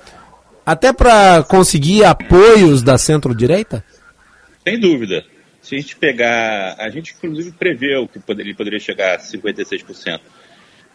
até 0.66 0.92
para 0.92 1.42
conseguir 1.44 2.04
apoios 2.04 2.82
da 2.82 2.98
centro-direita? 2.98 3.82
Sem 4.66 4.78
dúvida. 4.78 5.24
Se 5.64 5.74
a 5.74 5.78
gente 5.78 5.96
pegar. 5.96 6.76
A 6.78 6.90
gente, 6.90 7.14
inclusive, 7.16 7.50
preveu 7.52 8.06
que 8.06 8.20
ele 8.28 8.54
poderia 8.54 8.78
chegar 8.78 9.14
a 9.14 9.18
56%. 9.18 10.20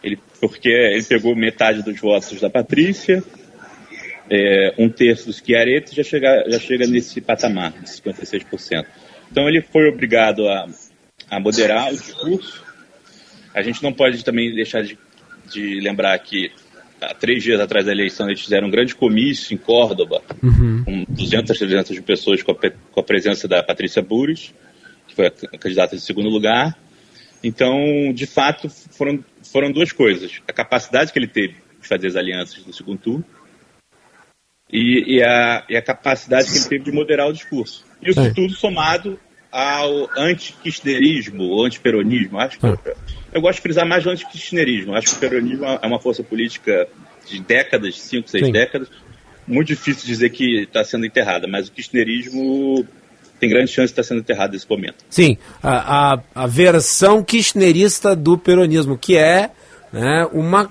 Ele, 0.02 0.16
porque 0.40 0.68
ele 0.68 1.02
pegou 1.02 1.34
metade 1.34 1.82
dos 1.82 2.00
votos 2.00 2.40
da 2.40 2.48
Patrícia, 2.48 3.22
é, 4.30 4.72
um 4.78 4.88
terço 4.88 5.26
dos 5.26 5.42
Chiaretti 5.44 5.94
já 5.94 6.04
chega, 6.04 6.44
já 6.48 6.58
chega 6.60 6.86
nesse 6.86 7.20
patamar, 7.20 7.72
de 7.72 7.90
56%. 7.90 8.86
Então 9.30 9.48
ele 9.48 9.60
foi 9.60 9.88
obrigado 9.88 10.48
a, 10.48 10.68
a 11.28 11.40
moderar 11.40 11.92
o 11.92 11.96
discurso. 11.96 12.64
A 13.52 13.62
gente 13.62 13.82
não 13.82 13.92
pode 13.92 14.24
também 14.24 14.54
deixar 14.54 14.84
de, 14.84 14.96
de 15.52 15.80
lembrar 15.80 16.16
que 16.20 16.52
há 17.00 17.14
três 17.14 17.42
dias 17.42 17.60
atrás 17.60 17.86
da 17.86 17.92
eleição 17.92 18.28
eles 18.28 18.40
fizeram 18.40 18.68
um 18.68 18.70
grande 18.70 18.94
comício 18.94 19.54
em 19.54 19.58
Córdoba, 19.58 20.22
uhum. 20.42 20.84
com 20.84 21.04
200, 21.08 21.58
300 21.58 21.94
de 21.94 22.02
pessoas 22.02 22.42
com 22.42 22.52
a, 22.52 22.54
com 22.54 23.00
a 23.00 23.02
presença 23.02 23.48
da 23.48 23.62
Patrícia 23.62 24.02
Bures, 24.02 24.54
que 25.06 25.14
foi 25.14 25.26
a 25.26 25.58
candidata 25.58 25.96
de 25.96 26.02
segundo 26.02 26.28
lugar. 26.28 26.76
Então, 27.42 28.12
de 28.12 28.26
fato, 28.26 28.68
foram, 28.68 29.24
foram 29.42 29.72
duas 29.72 29.92
coisas. 29.92 30.40
A 30.46 30.52
capacidade 30.52 31.12
que 31.12 31.18
ele 31.18 31.26
teve 31.26 31.56
de 31.80 31.88
fazer 31.88 32.08
as 32.08 32.16
alianças 32.16 32.64
no 32.66 32.72
segundo 32.72 32.98
turno 32.98 33.24
e, 34.70 35.16
e, 35.16 35.22
a, 35.22 35.64
e 35.68 35.76
a, 35.76 35.82
capacidade 35.82 36.50
que 36.50 36.58
ele 36.58 36.68
teve 36.68 36.84
de 36.84 36.92
moderar 36.92 37.28
o 37.28 37.32
discurso. 37.32 37.84
Isso 38.02 38.20
é. 38.20 38.30
tudo 38.30 38.52
somado 38.52 39.18
ao 39.50 40.08
anti-kirchnerismo, 40.16 41.62
anti-peronismo. 41.64 42.38
Acho 42.38 42.58
que 42.58 42.66
eu, 42.66 42.78
eu, 43.32 43.40
gosto 43.40 43.56
de 43.56 43.62
frisar 43.62 43.86
mais 43.86 44.06
o 44.06 44.10
anti-kirchnerismo. 44.10 44.94
Acho 44.94 45.08
que 45.08 45.16
o 45.16 45.18
peronismo 45.18 45.64
é 45.64 45.86
uma 45.86 45.98
força 45.98 46.22
política 46.22 46.88
de 47.26 47.40
décadas, 47.40 48.00
cinco, 48.00 48.28
seis 48.28 48.46
Sim. 48.46 48.52
décadas. 48.52 48.88
Muito 49.46 49.68
difícil 49.68 50.06
dizer 50.06 50.30
que 50.30 50.62
está 50.62 50.84
sendo 50.84 51.04
enterrada, 51.06 51.48
mas 51.48 51.68
o 51.68 51.72
kirchnerismo 51.72 52.86
tem 53.40 53.48
grande 53.48 53.72
chance 53.72 53.86
de 53.86 53.92
estar 53.92 54.02
sendo 54.02 54.20
enterrado 54.20 54.52
nesse 54.52 54.68
momento. 54.68 54.96
Sim, 55.08 55.36
a, 55.62 56.12
a, 56.14 56.20
a 56.34 56.46
versão 56.46 57.24
kirchnerista 57.24 58.14
do 58.14 58.38
peronismo, 58.38 58.96
que 58.96 59.16
é 59.16 59.50
né, 59.92 60.28
uma 60.32 60.70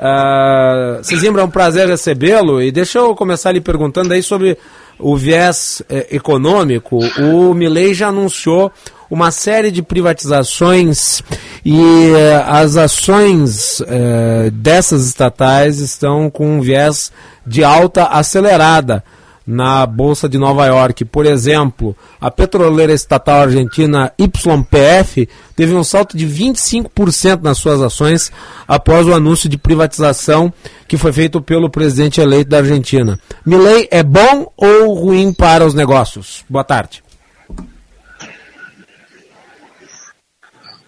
Uh, 0.00 1.04
Cezimbra, 1.04 1.42
é 1.42 1.44
um 1.44 1.50
prazer 1.50 1.86
recebê-lo 1.86 2.62
e 2.62 2.72
deixa 2.72 3.00
eu 3.00 3.14
começar 3.14 3.52
lhe 3.52 3.60
perguntando 3.60 4.14
aí 4.14 4.22
sobre 4.22 4.56
o 4.98 5.14
viés 5.16 5.82
eh, 5.88 6.06
econômico. 6.10 6.98
O 7.18 7.52
Milei 7.54 7.92
já 7.94 8.08
anunciou 8.08 8.70
uma 9.10 9.30
série 9.30 9.70
de 9.70 9.82
privatizações 9.82 11.22
e 11.64 12.12
eh, 12.14 12.44
as 12.46 12.76
ações 12.76 13.82
eh, 13.86 14.50
dessas 14.52 15.06
estatais 15.06 15.80
estão 15.80 16.30
com 16.30 16.58
um 16.58 16.60
viés 16.60 17.10
de 17.46 17.64
alta 17.64 18.04
acelerada 18.04 19.02
na 19.50 19.84
Bolsa 19.84 20.28
de 20.28 20.38
Nova 20.38 20.64
York. 20.66 21.04
Por 21.04 21.26
exemplo, 21.26 21.96
a 22.20 22.30
petroleira 22.30 22.92
estatal 22.92 23.42
argentina 23.42 24.12
YPF 24.16 25.28
teve 25.56 25.74
um 25.74 25.82
salto 25.82 26.16
de 26.16 26.26
25% 26.26 27.42
nas 27.42 27.58
suas 27.58 27.82
ações 27.82 28.30
após 28.66 29.06
o 29.08 29.12
anúncio 29.12 29.48
de 29.48 29.58
privatização 29.58 30.52
que 30.86 30.96
foi 30.96 31.12
feito 31.12 31.42
pelo 31.42 31.68
presidente 31.68 32.20
eleito 32.20 32.50
da 32.50 32.58
Argentina. 32.58 33.18
Milley 33.44 33.88
é 33.90 34.02
bom 34.02 34.50
ou 34.56 34.94
ruim 34.94 35.32
para 35.32 35.66
os 35.66 35.74
negócios? 35.74 36.44
Boa 36.48 36.64
tarde. 36.64 37.02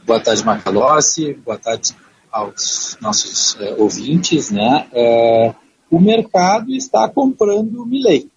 Boa 0.06 0.20
tarde, 0.20 0.44
Macalossi. 0.44 1.34
Boa 1.44 1.58
tarde 1.58 1.94
aos 2.30 2.96
nossos 3.00 3.56
é, 3.60 3.74
ouvintes. 3.76 4.50
Né? 4.50 4.86
É, 4.92 5.54
o 5.90 5.98
mercado 5.98 6.70
está 6.70 7.08
comprando 7.08 7.82
o 7.82 7.86
Milley. 7.86 8.31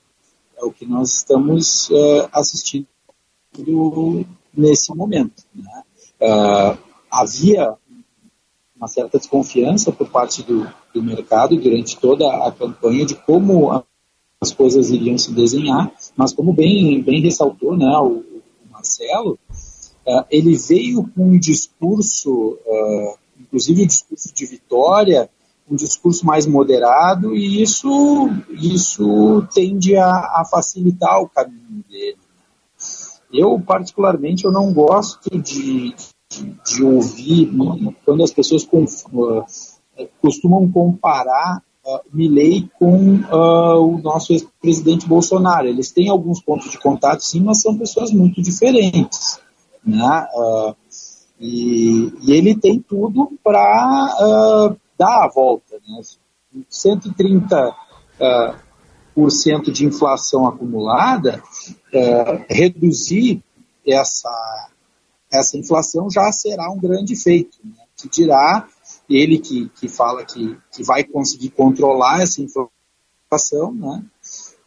É 0.58 0.64
o 0.64 0.72
que 0.72 0.86
nós 0.86 1.14
estamos 1.14 1.90
uh, 1.90 2.30
assistindo 2.32 2.88
nesse 4.54 4.94
momento. 4.94 5.44
Né? 5.54 5.84
Uh, 6.22 6.78
havia 7.12 7.76
uma 8.76 8.88
certa 8.88 9.18
desconfiança 9.18 9.92
por 9.92 10.10
parte 10.10 10.44
do, 10.44 10.68
do, 10.94 11.02
mercado 11.02 11.56
durante 11.56 11.98
toda 11.98 12.28
a 12.46 12.52
campanha 12.52 13.06
de 13.06 13.16
como 13.16 13.84
as 14.42 14.52
coisas 14.52 14.90
iriam 14.90 15.18
se 15.18 15.32
desenhar, 15.32 15.92
mas 16.16 16.34
como 16.34 16.54
bem, 16.54 17.02
bem 17.02 17.22
ressaltou 17.22 17.78
né, 17.78 17.98
o, 17.98 18.18
o 18.18 18.72
Marcelo, 18.72 19.40
uh, 20.06 20.26
ele 20.30 20.58
veio 20.58 21.10
com 21.16 21.30
um 21.30 21.40
discurso, 21.40 22.58
inclusive 23.40 23.84
um 23.84 23.88
discurso 23.88 24.34
de 24.34 24.46
vitória, 24.46 25.30
um 25.70 25.76
discurso 25.76 26.26
mais 26.26 26.46
moderado 26.46 27.36
e 27.36 27.62
isso, 27.62 28.30
isso 28.52 29.48
tende 29.54 29.96
a, 29.98 30.08
a 30.08 30.44
facilitar 30.50 31.22
o 31.22 31.30
caminho 31.30 31.84
dele. 31.90 32.18
Eu, 33.34 33.60
particularmente, 33.60 34.46
eu 34.46 34.52
não 34.52 34.72
gosto 34.72 35.30
de, 35.40 35.96
de, 36.30 36.58
de 36.66 36.84
ouvir 36.84 37.52
quando 38.06 38.24
as 38.24 38.32
pessoas 38.32 38.64
com, 38.64 38.84
uh, 38.84 39.44
costumam 40.22 40.72
comparar 40.72 41.62
uh, 41.86 42.00
Milley 42.14 42.70
com 42.78 43.16
uh, 43.16 43.80
o 43.80 43.98
nosso 43.98 44.34
ex-presidente 44.34 45.08
Bolsonaro. 45.08 45.68
Eles 45.68 45.92
têm 45.92 46.10
alguns 46.10 46.42
pontos 46.42 46.70
de 46.70 46.80
contato, 46.80 47.22
sim, 47.22 47.42
mas 47.42 47.62
são 47.62 47.78
pessoas 47.78 48.12
muito 48.12 48.42
diferentes. 48.42 49.40
Né? 49.86 50.28
Uh, 50.34 50.76
e, 51.40 52.14
e, 52.24 52.32
ele 52.32 52.56
tem 52.56 52.80
tudo 52.80 53.32
para 53.44 54.72
uh, 54.72 54.85
dar 54.98 55.26
a 55.26 55.28
volta. 55.28 55.76
Né? 55.88 56.02
130% 56.72 57.74
uh, 57.74 58.66
por 59.14 59.32
cento 59.32 59.72
de 59.72 59.86
inflação 59.86 60.48
acumulada, 60.48 61.42
uh, 61.94 62.46
reduzir 62.50 63.42
essa, 63.88 64.70
essa 65.32 65.58
inflação 65.58 66.10
já 66.10 66.32
será 66.32 66.70
um 66.70 66.80
grande 66.80 67.16
feito. 67.16 67.58
Né? 67.64 67.84
Que 67.96 68.10
dirá 68.10 68.68
ele 69.10 69.38
que, 69.38 69.70
que 69.70 69.88
fala 69.88 70.26
que, 70.26 70.58
que 70.72 70.84
vai 70.84 71.04
conseguir 71.04 71.50
controlar 71.52 72.22
essa 72.22 72.42
inflação, 72.42 73.74
né? 73.74 74.04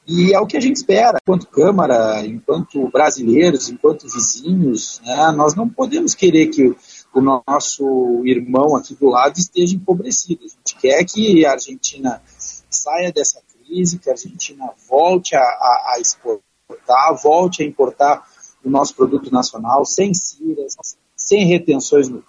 E 0.07 0.33
é 0.33 0.41
o 0.41 0.47
que 0.47 0.57
a 0.57 0.61
gente 0.61 0.77
espera, 0.77 1.19
enquanto 1.21 1.47
Câmara, 1.49 2.25
enquanto 2.25 2.91
brasileiros, 2.91 3.69
enquanto 3.69 4.09
vizinhos, 4.09 5.03
né? 5.05 5.31
nós 5.33 5.55
não 5.55 5.69
podemos 5.69 6.15
querer 6.15 6.47
que 6.47 6.75
o 7.15 7.21
nosso 7.21 8.23
irmão 8.25 8.77
aqui 8.77 8.95
do 8.95 9.09
lado 9.09 9.37
esteja 9.39 9.75
empobrecido. 9.75 10.45
A 10.45 10.49
gente 10.49 10.77
quer 10.81 11.05
que 11.05 11.45
a 11.45 11.53
Argentina 11.53 12.23
saia 12.71 13.13
dessa 13.13 13.41
crise, 13.65 13.99
que 13.99 14.09
a 14.09 14.13
Argentina 14.13 14.71
volte 14.89 15.35
a, 15.35 15.41
a, 15.41 15.95
a 15.95 16.01
exportar, 16.01 17.23
volte 17.23 17.63
a 17.63 17.67
importar 17.67 18.27
o 18.65 18.71
nosso 18.71 18.95
produto 18.95 19.31
nacional 19.33 19.85
sem 19.85 20.13
ciras, 20.13 20.77
sem 21.17 21.47
retenções 21.47 22.09
no 22.09 22.23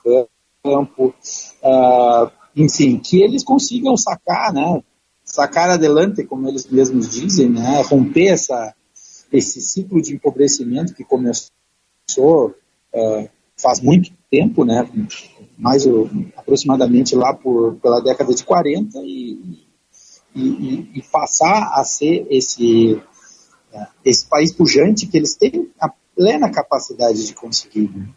campo, 0.64 1.14
uh, 1.64 2.32
enfim, 2.56 3.00
que 3.00 3.22
eles 3.22 3.44
consigam 3.44 3.96
sacar, 3.98 4.54
né, 4.54 4.84
sacar 5.24 5.70
adelante, 5.70 6.24
como 6.24 6.48
eles 6.48 6.68
mesmos 6.68 7.10
dizem, 7.10 7.50
né, 7.50 7.82
romper 7.82 8.28
essa, 8.28 8.74
esse 9.32 9.62
ciclo 9.62 10.02
de 10.02 10.16
empobrecimento 10.16 10.94
que 10.94 11.04
começou 11.04 11.52
uh, 12.18 13.30
faz 13.58 13.80
muito 13.82 14.12
tempo, 14.30 14.64
né? 14.64 14.88
Mais 15.58 15.86
aproximadamente 16.38 17.16
lá 17.16 17.34
por, 17.34 17.76
pela 17.76 18.00
década 18.00 18.34
de 18.34 18.44
40 18.44 19.00
e, 19.00 19.60
e, 20.36 20.90
e, 20.96 21.04
passar 21.12 21.72
a 21.74 21.84
ser 21.84 22.26
esse, 22.30 23.02
esse 24.06 24.26
país 24.28 24.52
pujante 24.52 25.08
que 25.08 25.18
eles 25.18 25.36
têm 25.36 25.70
a 25.80 25.92
plena 26.16 26.50
capacidade 26.50 27.26
de 27.26 27.34
conseguir. 27.34 27.90
Né? 27.94 28.08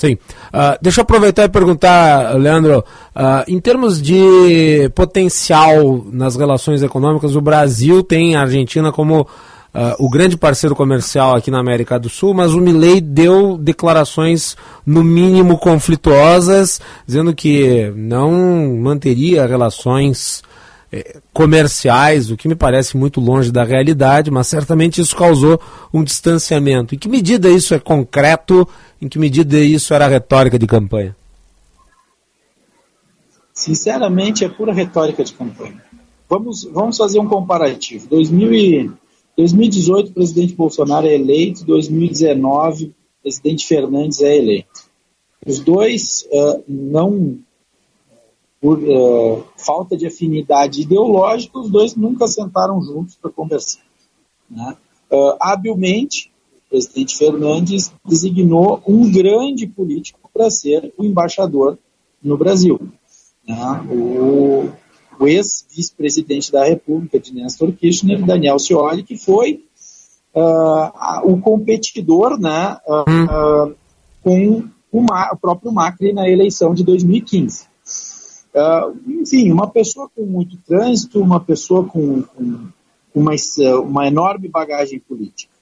Sim. 0.00 0.14
Uh, 0.14 0.78
deixa 0.80 1.00
eu 1.00 1.02
aproveitar 1.02 1.44
e 1.44 1.48
perguntar, 1.50 2.34
Leandro, 2.38 2.78
uh, 2.78 3.44
em 3.46 3.60
termos 3.60 4.00
de 4.00 4.90
potencial 4.94 6.02
nas 6.10 6.36
relações 6.36 6.82
econômicas, 6.82 7.36
o 7.36 7.40
Brasil 7.42 8.02
tem 8.02 8.34
a 8.34 8.40
Argentina 8.40 8.90
como 8.90 9.28
uh, 9.74 10.04
o 10.04 10.08
grande 10.08 10.36
parceiro 10.36 10.74
comercial 10.74 11.36
aqui 11.36 11.50
na 11.50 11.60
América 11.60 11.98
do 11.98 12.08
Sul, 12.08 12.34
mas 12.34 12.52
o 12.52 12.60
Milei 12.60 13.00
deu 13.00 13.56
declarações 13.56 14.56
no 14.84 15.02
mínimo 15.02 15.58
conflituosas, 15.58 16.80
dizendo 17.06 17.34
que 17.34 17.92
não 17.96 18.76
manteria 18.76 19.46
relações 19.46 20.42
eh, 20.92 21.20
comerciais, 21.32 22.30
o 22.30 22.36
que 22.36 22.48
me 22.48 22.56
parece 22.56 22.96
muito 22.96 23.20
longe 23.20 23.52
da 23.52 23.62
realidade, 23.62 24.30
mas 24.30 24.48
certamente 24.48 25.00
isso 25.00 25.14
causou 25.14 25.60
um 25.94 26.02
distanciamento. 26.02 26.94
Em 26.94 26.98
que 26.98 27.08
medida 27.08 27.48
isso 27.48 27.74
é 27.74 27.78
concreto? 27.78 28.66
Em 29.00 29.08
que 29.08 29.18
medida 29.18 29.58
isso 29.58 29.94
era 29.94 30.08
retórica 30.08 30.58
de 30.58 30.66
campanha? 30.66 31.16
Sinceramente, 33.54 34.44
é 34.44 34.48
pura 34.48 34.72
retórica 34.72 35.22
de 35.22 35.32
campanha. 35.32 35.80
Vamos, 36.28 36.64
vamos 36.64 36.96
fazer 36.96 37.18
um 37.18 37.26
comparativo. 37.26 38.08
2000 38.08 38.54
e, 38.54 38.90
2018, 39.40 40.10
o 40.10 40.12
presidente 40.12 40.54
Bolsonaro 40.54 41.06
é 41.06 41.14
eleito, 41.14 41.64
2019, 41.64 42.86
o 42.86 42.94
presidente 43.22 43.66
Fernandes 43.66 44.20
é 44.20 44.36
eleito. 44.36 44.90
Os 45.46 45.60
dois 45.60 46.28
uh, 46.30 46.62
não, 46.68 47.38
por 48.60 48.78
uh, 48.78 49.42
falta 49.56 49.96
de 49.96 50.06
afinidade 50.06 50.82
ideológica, 50.82 51.58
os 51.58 51.70
dois 51.70 51.96
nunca 51.96 52.28
sentaram 52.28 52.82
juntos 52.82 53.16
para 53.16 53.30
conversar. 53.30 53.80
Né? 54.50 54.76
Uh, 55.10 55.36
habilmente, 55.40 56.30
presidente 56.68 57.16
Fernandes 57.16 57.90
designou 58.04 58.82
um 58.86 59.10
grande 59.10 59.66
político 59.66 60.30
para 60.34 60.50
ser 60.50 60.92
o 60.98 61.04
embaixador 61.04 61.78
no 62.22 62.36
Brasil. 62.36 62.78
Né? 63.48 63.56
O, 63.90 64.68
o 65.20 65.28
ex-vice-presidente 65.28 66.50
da 66.50 66.64
República 66.64 67.20
de 67.20 67.34
Néstor 67.34 67.72
Kirchner, 67.72 68.24
Daniel 68.24 68.58
Scioli, 68.58 69.02
que 69.02 69.18
foi 69.18 69.62
uh, 70.34 71.30
o 71.30 71.38
competidor 71.38 72.40
né, 72.40 72.78
uh, 72.88 73.74
com 74.22 74.62
o, 74.90 75.02
o, 75.02 75.36
próprio 75.36 75.70
Macri 75.70 76.14
na 76.14 76.26
eleição 76.26 76.72
de 76.72 76.82
2015. 76.82 77.66
Uh, 78.54 79.20
enfim, 79.20 79.52
uma 79.52 79.68
pessoa 79.68 80.10
com 80.16 80.24
muito 80.24 80.56
trânsito, 80.66 81.20
uma 81.20 81.38
pessoa 81.38 81.84
com, 81.84 82.22
com 82.22 82.70
uma, 83.14 83.32
uma 83.84 84.06
enorme 84.08 84.48
bagagem 84.48 84.98
política. 85.00 85.52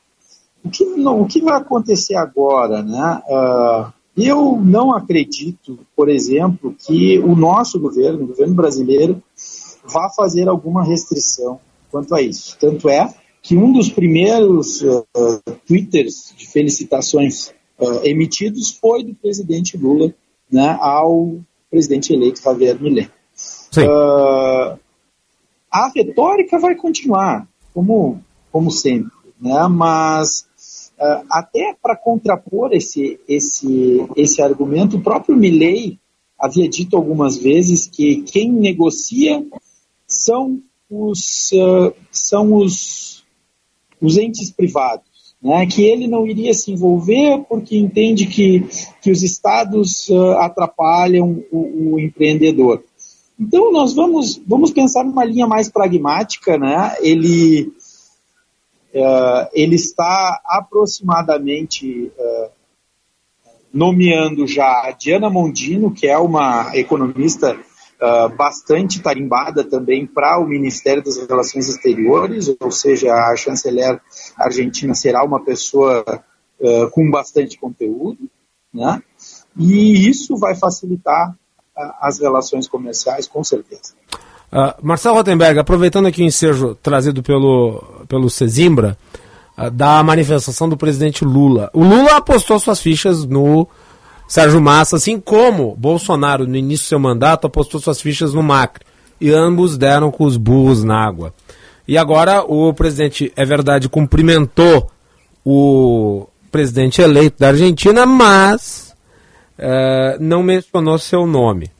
O 0.65 0.71
que, 0.71 0.85
não, 0.85 1.21
o 1.21 1.27
que 1.27 1.41
vai 1.41 1.57
acontecer 1.57 2.15
agora? 2.15 2.81
Né? 2.83 3.23
Eu 4.19 4.61
não 4.61 4.93
acredito, 4.93 5.79
por 5.95 6.09
exemplo, 6.09 6.75
que 6.79 7.19
o 7.21 7.37
nosso 7.37 7.79
governo, 7.79 8.25
o 8.25 8.27
governo 8.27 8.55
brasileiro, 8.55 9.23
vá 9.85 10.11
fazer 10.11 10.49
alguma 10.49 10.85
restrição 10.85 11.61
quanto 11.91 12.15
a 12.15 12.21
isso. 12.21 12.57
Tanto 12.59 12.89
é 12.89 13.15
que 13.41 13.57
um 13.57 13.73
dos 13.73 13.89
primeiros 13.89 14.83
uh, 14.83 15.07
twitters 15.67 16.35
de 16.37 16.47
felicitações 16.47 17.49
uh, 17.79 18.05
emitidos 18.05 18.73
foi 18.73 19.05
do 19.05 19.15
presidente 19.15 19.77
Lula 19.77 20.13
né, 20.51 20.77
ao 20.81 21.37
presidente 21.71 22.13
eleito 22.13 22.43
Javier 22.43 22.81
Milei. 22.81 23.09
Uh, 23.77 24.79
a 25.71 25.93
retórica 25.95 26.59
vai 26.59 26.75
continuar, 26.75 27.47
como, 27.73 28.21
como 28.51 28.71
sempre, 28.71 29.13
né, 29.41 29.69
mas 29.69 30.48
até 31.31 31.75
para 31.81 31.97
contrapor 31.97 32.73
esse, 32.73 33.21
esse, 33.29 34.07
esse 34.17 34.43
argumento, 34.43 34.97
o 34.97 35.03
próprio 35.03 35.37
Milley 35.37 35.99
havia 36.39 36.69
dito 36.69 36.97
algumas 36.97 37.37
vezes 37.37 37.87
que 37.87 38.23
quem 38.23 38.51
negocia 38.53 39.45
são 40.07 40.63
os, 40.91 41.51
uh, 41.53 41.93
são 42.11 42.55
os, 42.55 43.25
os 44.01 44.17
entes 44.17 44.51
privados, 44.51 45.35
né? 45.43 45.67
que 45.67 45.83
ele 45.83 46.07
não 46.07 46.27
iria 46.27 46.55
se 46.55 46.71
envolver 46.73 47.45
porque 47.49 47.77
entende 47.77 48.27
que, 48.27 48.65
que 49.03 49.11
os 49.11 49.23
estados 49.23 50.09
uh, 50.09 50.33
atrapalham 50.39 51.45
o, 51.51 51.93
o, 51.93 52.01
empreendedor. 52.01 52.83
Então 53.39 53.73
nós 53.73 53.95
vamos, 53.95 54.41
vamos 54.47 54.71
pensar 54.71 55.05
numa 55.05 55.25
linha 55.25 55.47
mais 55.47 55.69
pragmática, 55.69 56.57
né? 56.57 56.97
ele 57.03 57.73
uh, 58.99 59.49
ele 59.53 59.77
está 59.77 60.41
aproximadamente 60.45 62.13
uh, 62.19 62.51
nomeando 63.73 64.47
já 64.47 64.87
a 64.87 64.91
Diana 64.91 65.31
Mondino, 65.31 65.93
que 65.93 66.07
é 66.07 66.19
uma 66.19 66.71
economista 66.75 67.55
uh, 67.55 68.37
bastante 68.37 69.01
tarimbada 69.01 69.65
também 69.65 70.07
para 70.07 70.39
o 70.39 70.47
Ministério 70.47 71.03
das 71.03 71.17
Relações 71.27 71.69
Exteriores, 71.69 72.55
ou 72.61 72.71
seja, 72.71 73.13
a 73.13 73.37
chanceler 73.37 74.01
argentina 74.37 74.95
será 74.95 75.25
uma 75.25 75.43
pessoa 75.45 76.05
com 76.91 77.09
bastante 77.09 77.57
conteúdo, 77.57 78.29
né? 78.75 79.01
e 79.57 80.09
isso 80.09 80.37
vai 80.37 80.57
facilitar 80.57 81.33
as 82.01 82.19
relações 82.19 82.67
comerciais, 82.67 83.29
com 83.29 83.45
certeza. 83.45 83.95
Uh, 84.51 84.73
Marcelo 84.83 85.17
Rotenberg, 85.17 85.59
aproveitando 85.59 86.07
aqui 86.07 86.23
o 86.23 86.25
ensejo 86.25 86.75
trazido 86.83 87.23
pelo, 87.23 87.85
pelo 88.09 88.31
Cezimbra, 88.31 88.97
uh, 89.59 89.71
da 89.71 90.03
manifestação 90.03 90.69
do 90.69 90.77
presidente 90.77 91.25
Lula. 91.25 91.71
O 91.75 91.85
Lula 91.85 92.17
apostou 92.17 92.59
suas 92.59 92.81
fichas 92.81 93.27
no 93.27 93.69
Sérgio 94.27 94.61
Massa, 94.61 94.97
assim 94.97 95.21
como 95.21 95.77
Bolsonaro, 95.77 96.47
no 96.47 96.57
início 96.57 96.87
do 96.87 96.89
seu 96.89 96.99
mandato, 96.99 97.47
apostou 97.47 97.79
suas 97.79 98.01
fichas 98.01 98.33
no 98.33 98.43
Macri. 98.43 98.87
E 99.21 99.31
ambos 99.31 99.77
deram 99.77 100.11
com 100.11 100.25
os 100.25 100.37
burros 100.37 100.85
na 100.85 100.97
água. 100.97 101.35
E 101.87 101.99
agora 101.99 102.43
o 102.43 102.73
presidente, 102.73 103.33
é 103.35 103.45
verdade, 103.45 103.89
cumprimentou 103.89 104.91
o 105.45 106.27
presidente 106.53 107.03
eleito 107.03 107.37
da 107.39 107.49
Argentina, 107.49 108.07
mas 108.07 108.95
uh, 109.59 110.23
não 110.23 110.43
mencionou 110.43 110.99
seu 110.99 111.27
nome 111.27 111.71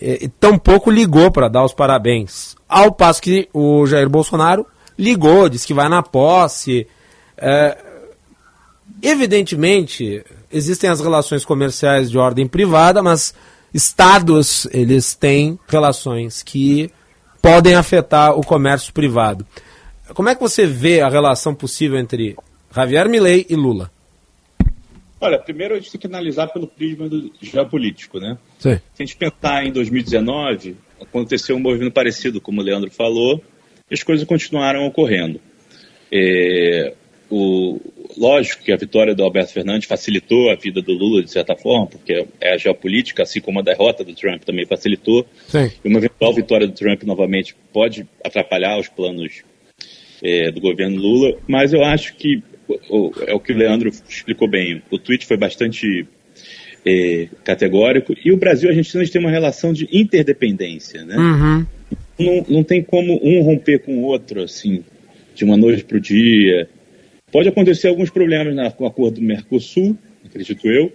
e, 0.00 0.28
tampouco 0.28 0.90
ligou 0.90 1.30
para 1.30 1.48
dar 1.48 1.64
os 1.64 1.74
parabéns. 1.74 2.56
Ao 2.68 2.90
passo 2.90 3.20
que 3.20 3.48
o 3.52 3.86
Jair 3.86 4.08
Bolsonaro 4.08 4.66
ligou, 4.98 5.48
disse 5.48 5.66
que 5.66 5.74
vai 5.74 5.88
na 5.88 6.02
posse. 6.02 6.86
É, 7.36 7.76
evidentemente, 9.02 10.24
existem 10.50 10.88
as 10.88 11.00
relações 11.00 11.44
comerciais 11.44 12.10
de 12.10 12.18
ordem 12.18 12.46
privada, 12.46 13.02
mas 13.02 13.34
estados 13.72 14.66
eles 14.72 15.14
têm 15.14 15.58
relações 15.68 16.42
que 16.42 16.90
podem 17.42 17.74
afetar 17.74 18.38
o 18.38 18.44
comércio 18.44 18.92
privado. 18.92 19.46
Como 20.14 20.28
é 20.28 20.34
que 20.34 20.40
você 20.40 20.66
vê 20.66 21.00
a 21.00 21.08
relação 21.08 21.54
possível 21.54 21.98
entre 21.98 22.36
Javier 22.74 23.08
Milei 23.08 23.46
e 23.48 23.54
Lula? 23.54 23.90
Olha, 25.20 25.38
primeiro 25.38 25.74
a 25.74 25.78
gente 25.78 25.92
tem 25.92 26.00
que 26.00 26.06
analisar 26.06 26.46
pelo 26.48 26.66
prisma 26.66 27.08
do 27.08 27.30
geopolítico, 27.42 28.18
né? 28.18 28.38
Sim. 28.58 28.76
Se 28.94 29.02
a 29.02 29.04
gente 29.04 29.16
pensar 29.16 29.66
em 29.66 29.72
2019, 29.72 30.76
aconteceu 31.00 31.56
um 31.56 31.60
movimento 31.60 31.92
parecido, 31.92 32.40
como 32.40 32.60
o 32.60 32.64
Leandro 32.64 32.90
falou, 32.90 33.42
e 33.90 33.94
as 33.94 34.02
coisas 34.02 34.26
continuaram 34.26 34.86
ocorrendo. 34.86 35.40
É, 36.10 36.94
o, 37.30 37.78
lógico 38.16 38.64
que 38.64 38.72
a 38.72 38.76
vitória 38.76 39.14
do 39.14 39.22
Alberto 39.22 39.52
Fernandes 39.52 39.86
facilitou 39.86 40.50
a 40.50 40.56
vida 40.56 40.82
do 40.82 40.92
Lula, 40.92 41.22
de 41.22 41.30
certa 41.30 41.54
forma, 41.54 41.86
porque 41.86 42.26
é 42.40 42.54
a 42.54 42.56
geopolítica, 42.56 43.22
assim 43.22 43.40
como 43.40 43.60
a 43.60 43.62
derrota 43.62 44.02
do 44.02 44.14
Trump 44.14 44.42
também 44.42 44.66
facilitou. 44.66 45.24
Sim. 45.46 45.70
E 45.84 45.88
uma 45.88 45.98
eventual 45.98 46.34
vitória 46.34 46.66
do 46.66 46.72
Trump 46.72 47.02
novamente 47.04 47.54
pode 47.72 48.06
atrapalhar 48.24 48.78
os 48.78 48.88
planos 48.88 49.42
é, 50.22 50.50
do 50.50 50.60
governo 50.60 50.96
Lula, 50.96 51.38
mas 51.46 51.72
eu 51.72 51.84
acho 51.84 52.14
que 52.14 52.42
é 53.26 53.34
o 53.34 53.40
que 53.40 53.52
o 53.52 53.56
Leandro 53.56 53.88
explicou 53.88 54.48
bem. 54.48 54.82
O 54.90 54.98
tweet 54.98 55.26
foi 55.26 55.36
bastante 55.36 56.06
é, 56.84 57.28
categórico. 57.44 58.14
E 58.24 58.32
o 58.32 58.36
Brasil 58.36 58.68
e 58.68 58.72
a 58.72 58.76
Argentina 58.76 59.04
tem 59.06 59.20
uma 59.20 59.30
relação 59.30 59.72
de 59.72 59.88
interdependência, 59.92 61.04
né? 61.04 61.16
Uhum. 61.16 61.66
Não, 62.18 62.46
não 62.48 62.64
tem 62.64 62.82
como 62.82 63.18
um 63.22 63.42
romper 63.42 63.80
com 63.80 63.98
o 63.98 64.02
outro, 64.02 64.42
assim, 64.42 64.84
de 65.34 65.44
uma 65.44 65.56
noite 65.56 65.84
para 65.84 65.96
o 65.96 66.00
dia. 66.00 66.68
Pode 67.32 67.48
acontecer 67.48 67.88
alguns 67.88 68.10
problemas 68.10 68.54
na, 68.54 68.70
com 68.70 68.84
o 68.84 68.86
acordo 68.86 69.20
do 69.20 69.22
Mercosul, 69.22 69.96
acredito 70.24 70.68
eu, 70.68 70.92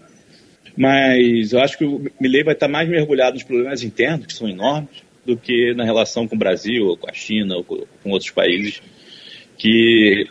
mas 0.78 1.54
eu 1.54 1.60
acho 1.62 1.78
que 1.78 1.86
o 1.86 2.02
Milley 2.20 2.44
vai 2.44 2.54
estar 2.54 2.68
mais 2.68 2.88
mergulhado 2.88 3.36
nos 3.36 3.44
problemas 3.44 3.82
internos, 3.82 4.28
que 4.28 4.34
são 4.34 4.48
enormes, 4.48 5.04
do 5.26 5.36
que 5.36 5.74
na 5.74 5.84
relação 5.84 6.28
com 6.28 6.36
o 6.36 6.40
Brasil, 6.40 6.86
ou 6.86 6.98
com 6.98 7.10
a 7.10 7.14
China, 7.14 7.56
ou 7.56 7.64
com 7.64 8.10
outros 8.10 8.30
países 8.32 8.82
que 9.58 10.28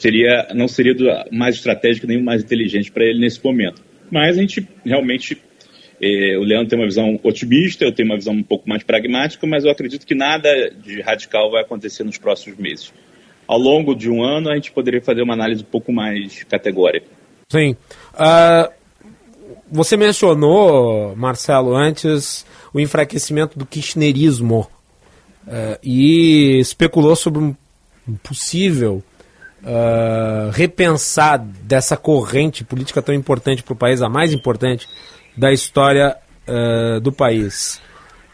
seria, 0.00 0.48
não 0.54 0.68
seria 0.68 0.94
mais 1.30 1.56
estratégico 1.56 2.06
nem 2.06 2.22
mais 2.22 2.42
inteligente 2.42 2.90
para 2.90 3.04
ele 3.04 3.20
nesse 3.20 3.44
momento. 3.44 3.82
Mas 4.10 4.38
a 4.38 4.40
gente 4.40 4.66
realmente 4.84 5.36
É, 6.00 6.38
o 6.38 6.44
Leandro 6.44 6.68
tem 6.68 6.78
uma 6.78 6.86
visão 6.86 7.18
otimista, 7.24 7.84
eu 7.84 7.90
tenho 7.90 8.08
uma 8.08 8.16
visão 8.16 8.32
um 8.32 8.42
pouco 8.42 8.68
mais 8.68 8.84
pragmática, 8.84 9.44
mas 9.48 9.64
eu 9.64 9.70
acredito 9.72 10.06
que 10.06 10.14
nada 10.14 10.48
de 10.70 11.00
radical 11.00 11.50
vai 11.50 11.62
acontecer 11.62 12.04
nos 12.04 12.16
próximos 12.16 12.56
meses. 12.56 12.92
Ao 13.48 13.58
longo 13.58 13.96
de 13.96 14.08
um 14.08 14.22
ano, 14.22 14.48
a 14.48 14.54
gente 14.54 14.70
poderia 14.70 15.02
fazer 15.02 15.22
uma 15.22 15.34
análise 15.34 15.62
um 15.62 15.66
pouco 15.66 15.92
mais 15.92 16.44
categórica. 16.44 17.08
Sim. 17.48 17.76
Uh, 18.14 18.70
você 19.68 19.96
mencionou, 19.96 21.16
Marcelo, 21.16 21.74
antes 21.74 22.46
o 22.72 22.78
enfraquecimento 22.78 23.58
do 23.58 23.66
kirchnerismo 23.66 24.68
uh, 25.48 25.78
e 25.82 26.60
especulou 26.60 27.16
sobre 27.16 27.42
um 27.42 27.56
possível 28.22 29.02
uh, 29.62 30.50
repensar 30.50 31.38
dessa 31.38 31.96
corrente 31.96 32.64
política 32.64 33.02
tão 33.02 33.14
importante 33.14 33.62
para 33.62 33.72
o 33.72 33.76
país, 33.76 34.02
a 34.02 34.08
mais 34.08 34.32
importante 34.32 34.88
da 35.36 35.52
história 35.52 36.16
uh, 36.46 37.00
do 37.00 37.12
país. 37.12 37.80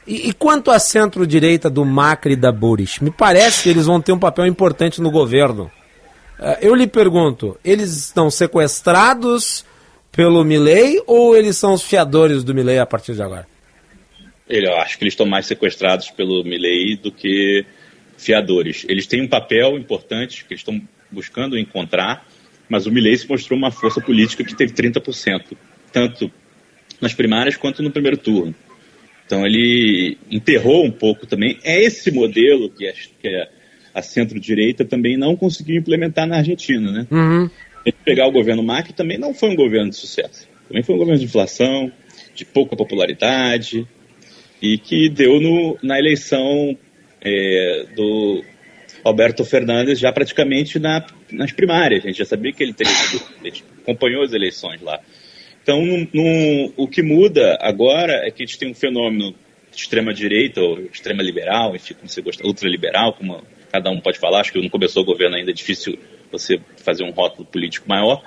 E, 0.07 0.29
e, 0.29 0.33
quanto 0.33 0.71
à 0.71 0.79
centro-direita 0.79 1.71
do 1.71 1.85
Macri 1.85 2.35
e 2.35 2.37
da 2.37 2.53
Boris? 2.53 2.99
Me 2.99 3.11
parece 3.11 3.63
que 3.63 3.69
eles 3.71 3.87
vão 3.87 4.01
ter 4.01 4.13
um 4.13 4.19
papel 4.19 4.47
importante 4.47 5.01
no 5.01 5.11
governo. 5.11 5.71
Uh, 6.39 6.57
eu 6.61 6.75
lhe 6.75 6.87
pergunto, 6.87 7.59
eles 7.65 7.91
estão 7.97 8.31
sequestrados 8.31 9.65
pelo 10.13 10.45
Milley 10.45 11.03
ou 11.07 11.37
eles 11.37 11.57
são 11.57 11.73
os 11.73 11.83
fiadores 11.83 12.45
do 12.45 12.55
Milley 12.55 12.79
a 12.79 12.87
partir 12.87 13.15
de 13.15 13.23
agora? 13.23 13.47
Eu 14.49 14.77
acho 14.77 14.99
que 14.99 15.05
eles 15.05 15.15
estão 15.15 15.27
mais 15.27 15.47
sequestrados 15.47 16.11
pelo 16.11 16.45
Milley 16.45 16.97
do 16.97 17.11
que 17.11 17.65
fiadores. 18.17 18.85
Eles 18.89 19.07
têm 19.07 19.23
um 19.23 19.29
papel 19.29 19.79
importante 19.79 20.45
que 20.45 20.53
eles 20.53 20.61
estão 20.61 20.81
buscando 21.15 21.59
encontrar, 21.59 22.27
mas 22.69 22.87
o 22.87 22.93
Milley 22.93 23.17
se 23.17 23.29
mostrou 23.29 23.59
uma 23.59 23.71
força 23.71 24.01
política 24.01 24.45
que 24.45 24.55
teve 24.55 24.73
30%, 24.73 25.57
tanto 25.93 26.31
nas 27.01 27.15
primárias 27.15 27.57
quanto 27.57 27.83
no 27.83 27.91
primeiro 27.91 28.17
turno. 28.17 28.55
Então 29.27 29.47
ele 29.47 30.19
enterrou 30.31 30.85
um 30.85 30.91
pouco 30.91 31.27
também. 31.27 31.59
É 31.63 31.83
esse 31.83 32.11
modelo 32.11 32.69
que, 32.69 32.87
a, 32.87 32.93
que 32.93 33.49
a 33.95 34.03
centro-direita 34.03 34.85
também 34.85 35.17
não 35.17 35.37
conseguiu 35.37 35.77
implementar 35.77 36.27
na 36.27 36.39
Argentina, 36.39 36.91
né? 36.91 37.07
Uhum. 37.11 37.51
Pegar 38.05 38.27
o 38.27 38.33
governo 38.33 38.63
Macri 38.63 38.93
também 38.93 39.19
não 39.19 39.33
foi 39.35 39.51
um 39.51 39.57
governo 39.57 39.91
de 39.91 39.97
sucesso. 39.97 40.49
Também 40.69 40.83
foi 40.83 40.95
um 40.95 40.99
governo 40.99 41.21
de 41.21 41.27
inflação, 41.27 41.93
de 42.35 42.45
pouca 42.45 42.77
popularidade 42.77 43.87
e 44.61 44.79
que 44.79 45.09
deu 45.09 45.41
no, 45.41 45.79
na 45.83 45.99
eleição 45.99 46.77
é, 47.21 47.87
do 47.95 48.43
Alberto 49.05 49.45
Fernandes 49.45 49.99
já 49.99 50.11
praticamente 50.11 50.79
na, 50.79 51.05
nas 51.31 51.53
primárias. 51.53 52.05
A 52.05 52.09
gente 52.09 52.19
já 52.19 52.25
sabia 52.25 52.53
que 52.53 52.63
ele 52.63 52.73
teria 52.73 52.93
ele 53.43 53.63
acompanhou 53.83 54.23
as 54.23 54.33
eleições 54.33 54.81
lá. 54.81 54.99
Então, 55.63 55.83
o 56.77 56.89
que 56.89 57.03
muda 57.03 57.57
agora 57.61 58.27
é 58.27 58.31
que 58.31 58.43
a 58.43 58.47
gente 58.47 58.59
tem 58.59 58.71
um 58.71 58.75
fenômeno 58.75 59.35
de 59.71 59.81
extrema-direita, 59.81 60.61
ou 60.61 60.81
extrema-liberal, 60.81 61.75
enfim, 61.75 61.95
como 61.95 62.09
você 62.09 62.21
gosta, 62.21 62.47
ultraliberal, 62.47 63.15
como 63.15 63.43
cada 63.73 63.91
um 63.91 64.01
pode 64.01 64.19
falar, 64.19 64.41
acho 64.41 64.53
que 64.53 64.61
não 64.61 64.69
começou 64.69 65.03
o 65.03 65.07
governo 65.07 65.37
ainda, 65.37 65.51
é 65.51 65.55
difícil 65.55 65.99
você 66.31 66.61
fazer 66.77 67.03
um 67.03 67.11
rótulo 67.11 67.47
político 67.47 67.89
maior. 67.89 68.23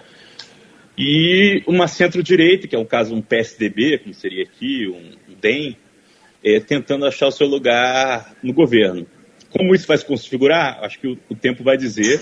E 0.98 1.62
uma 1.68 1.88
centro-direita, 1.88 2.68
que 2.68 2.76
é 2.76 2.80
o 2.80 2.86
caso 2.86 3.14
um 3.14 3.22
PSDB, 3.22 4.00
como 4.00 4.16
seria 4.16 4.44
aqui, 4.44 4.88
um 4.88 5.36
DEM, 5.40 5.78
é, 6.44 6.60
tentando 6.60 7.06
achar 7.06 7.28
o 7.28 7.32
seu 7.32 7.48
lugar 7.48 8.36
no 8.42 8.52
governo. 8.52 9.06
Como 9.50 9.74
isso 9.74 9.88
vai 9.88 9.98
se 9.98 10.06
configurar, 10.06 10.84
acho 10.84 11.00
que 11.00 11.08
o, 11.08 11.18
o 11.30 11.36
tempo 11.36 11.64
vai 11.64 11.78
dizer, 11.78 12.22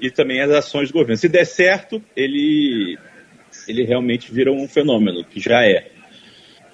e 0.00 0.10
também 0.10 0.40
as 0.40 0.50
ações 0.50 0.88
do 0.90 0.94
governo. 0.94 1.16
Se 1.16 1.28
der 1.28 1.44
certo, 1.44 2.02
ele 2.16 2.98
ele 3.66 3.84
realmente 3.84 4.32
vira 4.32 4.52
um 4.52 4.66
fenômeno, 4.68 5.24
que 5.24 5.40
já 5.40 5.64
é. 5.64 5.90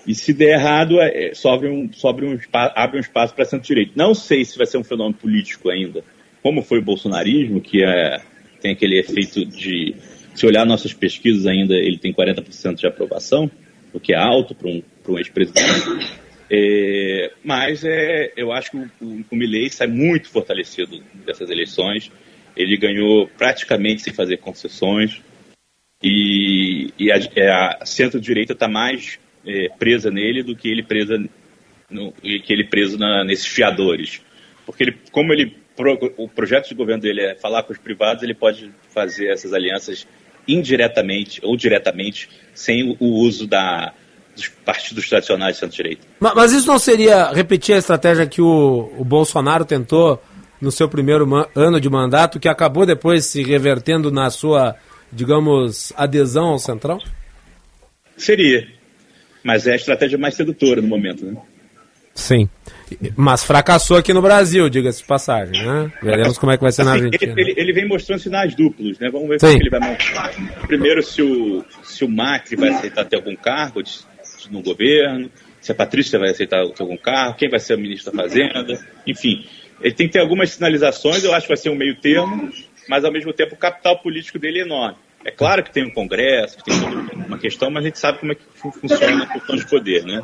E 0.06 0.14
se 0.14 0.32
der 0.32 0.58
errado, 0.58 1.00
é, 1.00 1.34
sobre 1.34 1.68
um, 1.68 1.92
sobre 1.92 2.26
um, 2.26 2.38
abre 2.52 2.98
um 2.98 3.00
espaço 3.00 3.34
para 3.34 3.44
centro-direita. 3.44 3.92
Não 3.96 4.14
sei 4.14 4.44
se 4.44 4.56
vai 4.56 4.66
ser 4.66 4.78
um 4.78 4.84
fenômeno 4.84 5.16
político 5.16 5.68
ainda, 5.68 6.04
como 6.42 6.62
foi 6.62 6.78
o 6.78 6.82
bolsonarismo, 6.82 7.60
que 7.60 7.82
é, 7.82 8.20
tem 8.60 8.72
aquele 8.72 9.00
efeito 9.00 9.44
de, 9.44 9.96
se 10.34 10.46
olhar 10.46 10.64
nossas 10.64 10.92
pesquisas 10.92 11.46
ainda, 11.46 11.74
ele 11.74 11.98
tem 11.98 12.12
40% 12.12 12.74
de 12.76 12.86
aprovação, 12.86 13.50
o 13.92 13.98
que 13.98 14.12
é 14.12 14.16
alto 14.16 14.54
para 14.54 14.68
um, 14.68 14.82
um 15.08 15.18
ex-presidente. 15.18 16.20
É, 16.50 17.32
mas 17.42 17.84
é, 17.84 18.32
eu 18.36 18.52
acho 18.52 18.70
que 18.70 18.76
o, 18.76 18.90
o, 19.00 19.24
o 19.30 19.36
Milley 19.36 19.68
sai 19.68 19.86
muito 19.86 20.28
fortalecido 20.28 21.02
dessas 21.24 21.50
eleições. 21.50 22.10
Ele 22.56 22.76
ganhou 22.76 23.28
praticamente 23.36 24.02
sem 24.02 24.12
fazer 24.12 24.38
concessões 24.38 25.20
e, 26.02 26.92
e 26.98 27.10
a, 27.10 27.16
é, 27.34 27.50
a 27.50 27.84
centro-direita 27.84 28.52
está 28.52 28.68
mais 28.68 29.18
é, 29.46 29.68
presa 29.78 30.10
nele 30.10 30.42
do 30.42 30.54
que 30.54 30.68
ele 30.68 30.82
presa 30.82 31.18
no, 31.90 32.12
que 32.12 32.52
ele 32.52 32.64
preso 32.64 32.98
na, 32.98 33.24
nesses 33.24 33.46
fiadores, 33.46 34.20
porque 34.64 34.82
ele, 34.82 34.98
como 35.12 35.32
ele 35.32 35.56
o 36.16 36.26
projeto 36.26 36.68
de 36.68 36.74
governo 36.74 37.02
dele 37.02 37.20
é 37.20 37.34
falar 37.34 37.62
com 37.62 37.72
os 37.72 37.78
privados, 37.78 38.22
ele 38.22 38.34
pode 38.34 38.72
fazer 38.88 39.28
essas 39.28 39.52
alianças 39.52 40.06
indiretamente 40.48 41.38
ou 41.44 41.54
diretamente 41.54 42.30
sem 42.54 42.96
o 42.98 43.06
uso 43.06 43.46
da, 43.46 43.92
dos 44.36 44.48
partidos 44.48 45.08
tradicionais 45.08 45.54
de 45.54 45.60
centro-direita. 45.60 46.06
Mas, 46.20 46.34
mas, 46.34 46.52
isso 46.52 46.66
não 46.66 46.78
seria 46.78 47.32
repetir 47.32 47.74
a 47.74 47.78
estratégia 47.78 48.26
que 48.26 48.42
o, 48.42 48.92
o 48.96 49.04
Bolsonaro 49.04 49.64
tentou 49.64 50.22
no 50.60 50.70
seu 50.70 50.88
primeiro 50.88 51.26
ano 51.54 51.80
de 51.80 51.88
mandato, 51.90 52.38
que 52.38 52.48
acabou 52.48 52.86
depois 52.86 53.26
se 53.26 53.42
revertendo 53.42 54.10
na 54.10 54.30
sua 54.30 54.76
digamos, 55.12 55.92
adesão 55.96 56.48
ao 56.48 56.58
Centrão? 56.58 56.98
Seria. 58.16 58.66
Mas 59.42 59.66
é 59.66 59.72
a 59.72 59.76
estratégia 59.76 60.18
mais 60.18 60.34
sedutora 60.34 60.80
no 60.80 60.88
momento, 60.88 61.24
né? 61.24 61.40
Sim. 62.14 62.48
Mas 63.14 63.44
fracassou 63.44 63.96
aqui 63.96 64.12
no 64.12 64.22
Brasil, 64.22 64.68
diga-se 64.70 65.00
de 65.00 65.06
passagem, 65.06 65.64
né? 65.64 65.92
Veremos 66.02 66.38
como 66.38 66.50
é 66.50 66.56
que 66.56 66.62
vai 66.62 66.72
ser 66.72 66.82
assim, 66.82 66.90
na 66.90 66.96
Argentina. 66.96 67.32
Ele, 67.32 67.50
ele, 67.50 67.60
ele, 67.60 67.72
vem 67.72 67.86
mostrando 67.86 68.20
sinais 68.20 68.54
duplos, 68.54 68.98
né? 68.98 69.10
Vamos 69.10 69.28
ver 69.28 69.38
como 69.38 69.52
ele 69.52 69.70
vai 69.70 69.80
mostrar. 69.80 70.30
Primeiro, 70.66 71.02
se 71.02 71.20
o, 71.20 71.64
se 71.82 72.04
o 72.04 72.08
Macri 72.08 72.56
vai 72.56 72.70
aceitar 72.70 73.04
ter 73.04 73.16
algum 73.16 73.36
cargo 73.36 73.82
no 74.50 74.62
governo, 74.62 75.30
se 75.60 75.72
a 75.72 75.74
Patrícia 75.74 76.18
vai 76.18 76.30
aceitar 76.30 76.60
algum 76.60 76.96
cargo, 76.96 77.36
quem 77.36 77.48
vai 77.48 77.58
ser 77.58 77.74
o 77.74 77.78
ministro 77.78 78.12
da 78.12 78.22
Fazenda, 78.22 78.78
enfim. 79.06 79.44
Ele 79.80 79.94
tem 79.94 80.06
que 80.06 80.14
ter 80.14 80.20
algumas 80.20 80.50
sinalizações, 80.50 81.24
eu 81.24 81.34
acho 81.34 81.42
que 81.42 81.52
vai 81.52 81.56
ser 81.56 81.70
um 81.70 81.76
meio 81.76 81.96
termo, 81.96 82.50
mas 82.88 83.04
ao 83.04 83.12
mesmo 83.12 83.32
tempo 83.32 83.54
o 83.54 83.58
capital 83.58 83.98
político 83.98 84.38
dele 84.38 84.60
é 84.60 84.62
enorme. 84.62 84.96
É 85.24 85.30
claro 85.30 85.62
que 85.64 85.72
tem 85.72 85.84
um 85.84 85.90
congresso, 85.90 86.56
que 86.58 86.64
tem 86.64 86.74
uma 87.26 87.36
questão, 87.36 87.70
mas 87.70 87.84
a 87.84 87.88
gente 87.88 87.98
sabe 87.98 88.18
como 88.18 88.32
é 88.32 88.34
que 88.36 88.42
funciona 88.56 89.24
a 89.24 89.26
questão 89.26 89.56
de 89.56 89.66
poder, 89.68 90.04
né? 90.04 90.22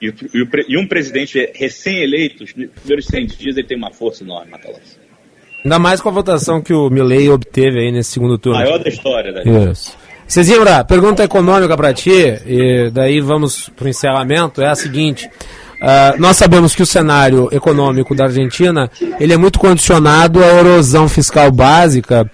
E, 0.00 0.08
e, 0.08 0.46
e 0.68 0.76
um 0.76 0.86
presidente 0.86 1.50
recém-eleito, 1.54 2.44
os 2.44 2.52
primeiros 2.52 3.06
100 3.06 3.26
dias, 3.26 3.56
ele 3.56 3.66
tem 3.66 3.78
uma 3.78 3.92
força 3.92 4.22
enorme, 4.22 4.50
Matalas. 4.50 5.00
Ainda 5.64 5.78
mais 5.78 6.00
com 6.00 6.08
a 6.08 6.12
votação 6.12 6.60
que 6.60 6.74
o 6.74 6.90
Milley 6.90 7.30
obteve 7.30 7.78
aí 7.78 7.92
nesse 7.92 8.10
segundo 8.10 8.36
turno. 8.36 8.58
Maior 8.58 8.78
da 8.78 8.88
história, 8.88 9.32
né? 9.32 9.70
Isso. 9.70 9.96
Cezinha, 10.26 10.84
pergunta 10.84 11.22
econômica 11.22 11.76
para 11.76 11.92
ti, 11.92 12.38
e 12.46 12.90
daí 12.90 13.20
vamos 13.20 13.68
para 13.76 13.86
o 13.86 13.88
encerramento, 13.88 14.62
é 14.62 14.68
a 14.68 14.74
seguinte. 14.74 15.28
Uh, 15.82 16.20
nós 16.20 16.36
sabemos 16.36 16.76
que 16.76 16.82
o 16.82 16.86
cenário 16.86 17.48
econômico 17.50 18.14
da 18.14 18.26
Argentina 18.26 18.88
ele 19.18 19.32
é 19.32 19.36
muito 19.36 19.58
condicionado 19.58 20.42
à 20.42 20.46
erosão 20.46 21.08
fiscal 21.08 21.50
básica. 21.50 22.30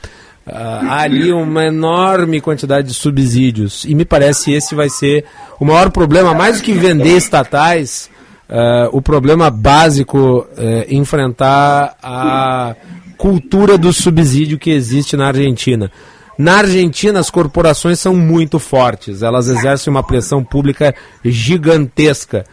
Uh, 0.46 0.52
há 0.52 1.00
ali 1.00 1.32
uma 1.32 1.64
enorme 1.64 2.42
quantidade 2.42 2.88
de 2.88 2.94
subsídios 2.94 3.86
e 3.86 3.94
me 3.94 4.04
parece 4.04 4.52
esse 4.52 4.74
vai 4.74 4.90
ser 4.90 5.24
o 5.58 5.64
maior 5.64 5.90
problema, 5.90 6.34
mais 6.34 6.58
do 6.58 6.62
que 6.62 6.74
vender 6.74 7.16
estatais, 7.16 8.10
uh, 8.50 8.90
o 8.92 9.00
problema 9.00 9.50
básico 9.50 10.46
é 10.58 10.86
enfrentar 10.90 11.96
a 12.02 12.76
cultura 13.16 13.78
do 13.78 13.94
subsídio 13.94 14.58
que 14.58 14.70
existe 14.70 15.16
na 15.16 15.28
Argentina. 15.28 15.90
Na 16.38 16.58
Argentina, 16.58 17.18
as 17.18 17.30
corporações 17.30 17.98
são 17.98 18.14
muito 18.14 18.60
fortes, 18.60 19.22
elas 19.22 19.48
exercem 19.48 19.90
uma 19.90 20.04
pressão 20.04 20.44
pública 20.44 20.94
gigantesca. 21.24 22.46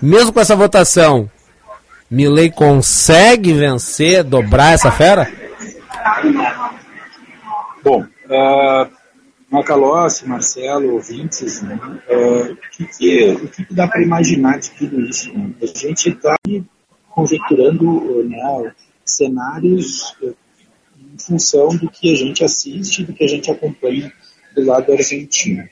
Mesmo 0.00 0.32
com 0.32 0.40
essa 0.40 0.56
votação, 0.56 1.30
Milley 2.10 2.50
consegue 2.50 3.52
vencer, 3.52 4.24
dobrar 4.24 4.72
essa 4.72 4.90
fera? 4.90 5.30
Bom, 7.84 8.02
uh, 8.04 8.90
Macalossi, 9.50 10.26
Marcelo, 10.26 10.94
ouvintes, 10.94 11.60
né, 11.60 11.78
uh, 12.08 12.52
o, 12.52 12.56
que, 12.70 12.86
que, 12.86 13.30
o 13.32 13.48
que, 13.48 13.64
que 13.66 13.74
dá 13.74 13.86
para 13.86 14.02
imaginar 14.02 14.58
de 14.58 14.70
tudo 14.70 14.98
isso? 15.02 15.30
Né? 15.36 15.50
A 15.62 15.66
gente 15.66 16.08
está 16.08 16.36
conjecturando 17.10 18.24
né, 18.24 18.72
cenários 19.04 20.16
uh, 20.22 20.34
em 21.16 21.18
função 21.18 21.68
do 21.68 21.90
que 21.90 22.12
a 22.12 22.14
gente 22.14 22.44
assiste, 22.44 23.02
do 23.02 23.14
que 23.14 23.24
a 23.24 23.28
gente 23.28 23.50
acompanha 23.50 24.12
do 24.54 24.64
lado 24.64 24.92
argentino. 24.92 25.66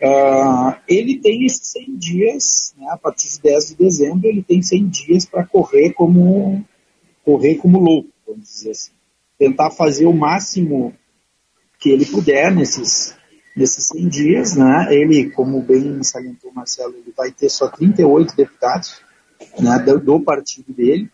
Uh, 0.00 0.74
ele 0.88 1.18
tem 1.18 1.44
esses 1.44 1.68
100 1.68 1.96
dias, 1.96 2.74
né, 2.76 2.86
a 2.90 2.96
partir 2.96 3.28
de 3.28 3.40
10 3.40 3.68
de 3.68 3.74
dezembro, 3.76 4.28
ele 4.28 4.42
tem 4.42 4.62
100 4.62 4.88
dias 4.88 5.26
para 5.26 5.44
correr 5.44 5.92
como, 5.92 6.64
correr 7.24 7.56
como 7.56 7.78
louco, 7.78 8.08
vamos 8.26 8.48
dizer 8.48 8.70
assim. 8.70 8.92
Tentar 9.38 9.70
fazer 9.70 10.06
o 10.06 10.12
máximo 10.12 10.94
que 11.78 11.90
ele 11.90 12.06
puder 12.06 12.54
nesses, 12.54 13.14
nesses 13.56 13.88
100 13.88 14.08
dias, 14.08 14.56
né? 14.56 14.88
Ele, 14.90 15.30
como 15.30 15.60
bem 15.60 16.02
salientou 16.02 16.50
o 16.50 16.54
Marcelo, 16.54 16.94
ele 16.94 17.12
vai 17.16 17.30
ter 17.30 17.48
só 17.48 17.68
38 17.68 18.36
deputados 18.36 19.00
né, 19.58 19.78
do, 19.80 19.98
do 19.98 20.20
partido 20.20 20.72
dele. 20.72 21.10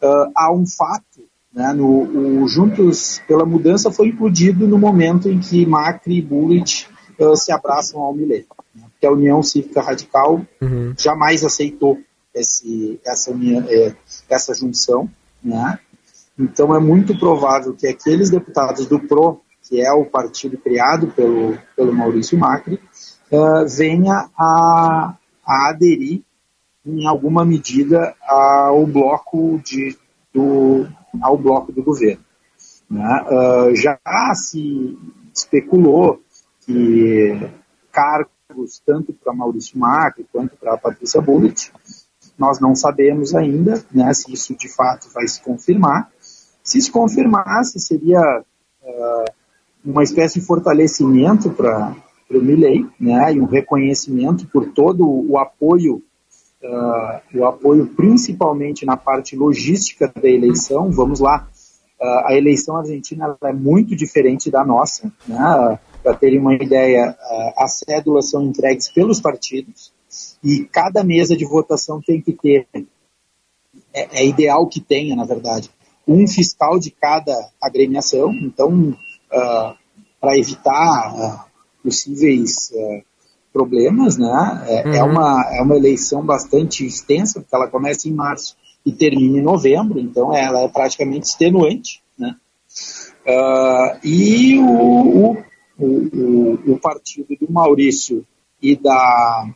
Uh, 0.00 0.30
há 0.36 0.52
um 0.52 0.64
fato, 0.66 1.28
né, 1.54 1.72
no, 1.72 2.42
o 2.42 2.48
Juntos 2.48 3.22
pela 3.28 3.46
Mudança 3.46 3.90
foi 3.90 4.08
incluído 4.08 4.66
no 4.66 4.76
momento 4.76 5.30
em 5.30 5.38
que 5.38 5.64
Macri 5.64 6.18
e 6.18 6.22
Bullitt 6.22 6.88
uh, 7.18 7.36
se 7.36 7.52
abraçam 7.52 8.00
ao 8.00 8.12
Millet, 8.12 8.46
né, 8.74 8.82
porque 8.90 9.06
a 9.06 9.12
União 9.12 9.42
Cívica 9.42 9.80
Radical 9.80 10.44
Uhum. 10.60 10.94
jamais 10.98 11.44
aceitou 11.44 11.98
esse, 12.34 13.00
essa, 13.06 13.30
união, 13.30 13.64
eh, 13.68 13.94
essa 14.28 14.52
junção, 14.54 15.08
né? 15.42 15.78
Então 16.36 16.74
é 16.74 16.80
muito 16.80 17.16
provável 17.16 17.74
que 17.74 17.86
aqueles 17.86 18.28
deputados 18.28 18.86
do 18.86 18.98
PRO, 18.98 19.40
que 19.68 19.80
é 19.80 19.92
o 19.92 20.04
partido 20.04 20.58
criado 20.58 21.06
pelo, 21.08 21.56
pelo 21.76 21.92
Maurício 21.92 22.36
Macri, 22.36 22.80
uh, 23.30 23.68
venha 23.68 24.28
a, 24.36 25.14
a 25.46 25.68
aderir 25.68 26.22
em 26.84 27.06
alguma 27.06 27.44
medida 27.44 28.14
ao 28.26 28.84
bloco 28.84 29.60
de, 29.64 29.96
do, 30.34 30.88
ao 31.22 31.36
bloco 31.36 31.72
do 31.72 31.82
governo. 31.82 32.24
Né? 32.90 33.24
Uh, 33.30 33.76
já 33.76 33.98
se 34.34 34.98
especulou 35.34 36.22
que 36.60 37.50
cargos 37.92 38.82
tanto 38.84 39.12
para 39.12 39.32
Maurício 39.32 39.78
Macri 39.78 40.26
quanto 40.32 40.56
para 40.56 40.76
Patrícia 40.76 41.20
Bullitt, 41.20 41.72
nós 42.38 42.60
não 42.60 42.74
sabemos 42.74 43.34
ainda 43.34 43.84
né, 43.92 44.12
se 44.12 44.32
isso 44.32 44.56
de 44.56 44.68
fato 44.68 45.08
vai 45.12 45.26
se 45.26 45.40
confirmar. 45.42 46.10
Se 46.62 46.80
se 46.80 46.90
confirmasse, 46.90 47.78
seria 47.78 48.20
uh, 48.82 49.24
uma 49.84 50.02
espécie 50.02 50.40
de 50.40 50.46
fortalecimento 50.46 51.50
para 51.50 51.94
o 52.30 52.40
Milley, 52.40 52.86
né, 52.98 53.34
e 53.34 53.40
um 53.40 53.44
reconhecimento 53.44 54.46
por 54.48 54.72
todo 54.72 55.06
o 55.06 55.38
apoio 55.38 56.02
uh, 56.64 57.38
o 57.38 57.46
apoio 57.46 57.86
principalmente 57.86 58.86
na 58.86 58.96
parte 58.96 59.36
logística 59.36 60.10
da 60.14 60.28
eleição. 60.28 60.90
Vamos 60.90 61.20
lá, 61.20 61.48
uh, 62.00 62.26
a 62.26 62.34
eleição 62.34 62.76
argentina 62.76 63.36
é 63.44 63.52
muito 63.52 63.94
diferente 63.94 64.50
da 64.50 64.64
nossa. 64.64 65.12
Né? 65.26 65.78
Para 66.02 66.14
terem 66.14 66.38
uma 66.38 66.54
ideia, 66.54 67.10
uh, 67.10 67.62
as 67.62 67.78
cédulas 67.78 68.30
são 68.30 68.42
entregues 68.42 68.88
pelos 68.88 69.20
partidos 69.20 69.92
e 70.42 70.64
cada 70.64 71.02
mesa 71.02 71.36
de 71.36 71.44
votação 71.44 72.00
tem 72.00 72.20
que 72.20 72.32
ter, 72.32 72.66
é, 73.92 74.20
é 74.20 74.26
ideal 74.26 74.66
que 74.66 74.80
tenha, 74.80 75.14
na 75.16 75.24
verdade, 75.24 75.70
um 76.06 76.26
fiscal 76.26 76.78
de 76.78 76.90
cada 76.90 77.34
agremiação. 77.60 78.32
Então, 78.32 78.94
para 80.20 80.38
evitar 80.38 81.48
possíveis 81.82 82.70
problemas, 83.54 84.18
né? 84.18 84.64
É, 84.66 84.88
Uhum. 84.88 84.94
é, 84.94 85.02
uma, 85.04 85.48
é 85.52 85.62
uma 85.62 85.76
eleição 85.76 86.26
bastante 86.26 86.84
extensa, 86.84 87.40
porque 87.40 87.54
ela 87.54 87.68
começa 87.68 88.08
em 88.08 88.12
março 88.12 88.56
e 88.84 88.90
termina 88.92 89.38
em 89.38 89.42
novembro, 89.42 89.98
então 90.00 90.34
ela 90.36 90.60
é 90.62 90.68
praticamente 90.68 91.26
extenuante, 91.28 92.02
né? 92.18 92.34
Ah, 93.26 93.98
e 94.04 94.58
o, 94.58 95.32
o, 95.32 95.36
o, 95.78 96.72
o 96.72 96.78
partido 96.80 97.28
do 97.40 97.50
Maurício 97.50 98.26
e 98.60 98.74
da, 98.76 99.48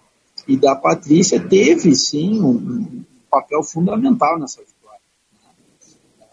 e 0.47 0.57
da 0.57 0.77
Patrícia 0.77 1.41
teve, 1.41 1.95
sim, 1.97 2.41
um, 2.41 2.51
um 2.51 3.05
papel 3.31 3.63
fundamental 3.65 4.39
nessa 4.39 4.61
vitória. 4.63 5.01
né? 5.35 6.27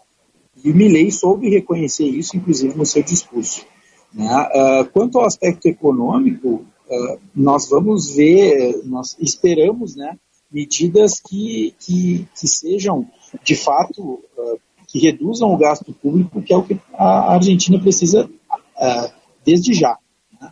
E 0.64 0.70
o 0.70 0.74
Milley 0.74 1.10
soube 1.10 1.50
reconhecer 1.50 2.04
isso, 2.06 2.36
inclusive, 2.36 2.74
no 2.78 2.86
seu 2.86 3.02
discurso. 3.02 3.66
Né? 4.14 4.26
Ah, 4.30 4.86
quanto 4.92 5.18
ao 5.18 5.26
aspecto 5.26 5.66
econômico, 5.66 6.64
Uh, 6.88 7.18
nós 7.34 7.68
vamos 7.68 8.14
ver, 8.14 8.82
nós 8.84 9.16
esperamos, 9.18 9.96
né, 9.96 10.16
medidas 10.50 11.20
que, 11.20 11.74
que, 11.80 12.26
que 12.38 12.46
sejam, 12.48 13.06
de 13.42 13.56
fato, 13.56 14.02
uh, 14.02 14.60
que 14.86 14.98
reduzam 14.98 15.52
o 15.52 15.56
gasto 15.56 15.92
público, 15.92 16.40
que 16.42 16.52
é 16.52 16.56
o 16.56 16.62
que 16.62 16.78
a 16.94 17.34
Argentina 17.34 17.78
precisa 17.80 18.24
uh, 18.24 19.10
desde 19.44 19.74
já. 19.74 19.98
Né? 20.40 20.50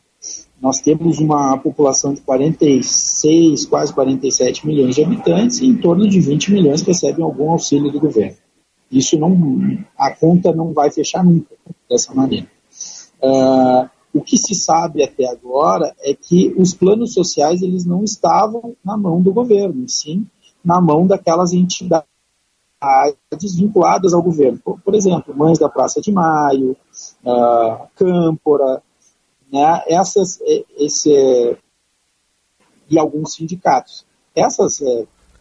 Nós 0.60 0.80
temos 0.80 1.20
uma 1.20 1.56
população 1.58 2.12
de 2.12 2.20
46, 2.22 3.66
quase 3.66 3.94
47 3.94 4.66
milhões 4.66 4.96
de 4.96 5.04
habitantes 5.04 5.60
e 5.60 5.66
em 5.66 5.76
torno 5.76 6.08
de 6.08 6.20
20 6.20 6.52
milhões 6.52 6.82
recebem 6.82 7.24
algum 7.24 7.50
auxílio 7.50 7.90
do 7.90 8.00
governo. 8.00 8.36
Isso 8.90 9.18
não, 9.18 9.36
a 9.96 10.10
conta 10.14 10.52
não 10.52 10.72
vai 10.72 10.90
fechar 10.90 11.24
nunca 11.24 11.54
dessa 11.88 12.12
maneira. 12.12 12.46
Uh, 13.22 13.88
o 14.14 14.22
que 14.22 14.38
se 14.38 14.54
sabe 14.54 15.02
até 15.02 15.26
agora 15.26 15.94
é 16.00 16.14
que 16.14 16.54
os 16.56 16.72
planos 16.72 17.12
sociais 17.12 17.60
eles 17.60 17.84
não 17.84 18.04
estavam 18.04 18.76
na 18.84 18.96
mão 18.96 19.20
do 19.20 19.32
governo, 19.32 19.88
sim 19.88 20.26
na 20.64 20.80
mão 20.80 21.06
daquelas 21.06 21.52
entidades 21.52 22.06
vinculadas 23.54 24.14
ao 24.14 24.22
governo. 24.22 24.58
Por, 24.58 24.94
exemplo, 24.94 25.36
Mães 25.36 25.58
da 25.58 25.68
Praça 25.68 26.00
de 26.00 26.10
Maio, 26.10 26.76
uh, 27.24 27.86
Câmpora, 27.94 28.82
né, 29.52 29.82
essas, 29.86 30.40
esse, 30.78 31.56
e 32.88 32.98
alguns 32.98 33.34
sindicatos. 33.34 34.06
Essas, 34.34 34.82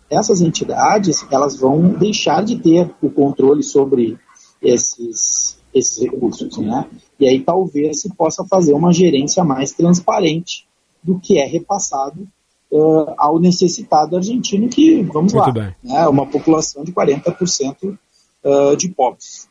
essas 0.10 0.42
entidades 0.42 1.26
elas 1.32 1.56
vão 1.56 1.90
deixar 1.94 2.44
de 2.44 2.58
ter 2.58 2.94
o 3.02 3.10
controle 3.10 3.64
sobre 3.64 4.20
esses, 4.62 5.58
esses 5.74 6.02
recursos, 6.02 6.58
né? 6.58 6.86
E 7.20 7.28
aí 7.28 7.40
talvez 7.40 8.02
se 8.02 8.14
possa 8.14 8.44
fazer 8.46 8.74
uma 8.74 8.94
gerência 8.94 9.44
mais 9.44 9.72
transparente 9.72 10.66
do 11.02 11.20
que 11.20 11.40
é 11.40 11.46
repassado 11.46 12.28
uh, 12.72 13.14
ao 13.18 13.40
necessitado 13.40 14.16
argentino, 14.16 14.70
que, 14.70 15.02
vamos 15.04 15.34
Muito 15.34 15.58
lá, 15.58 15.76
é 15.90 16.08
uma 16.08 16.26
população 16.26 16.84
de 16.84 16.92
40% 16.92 17.98
uh, 18.44 18.78
de 18.78 18.90
pobres. 18.90 19.48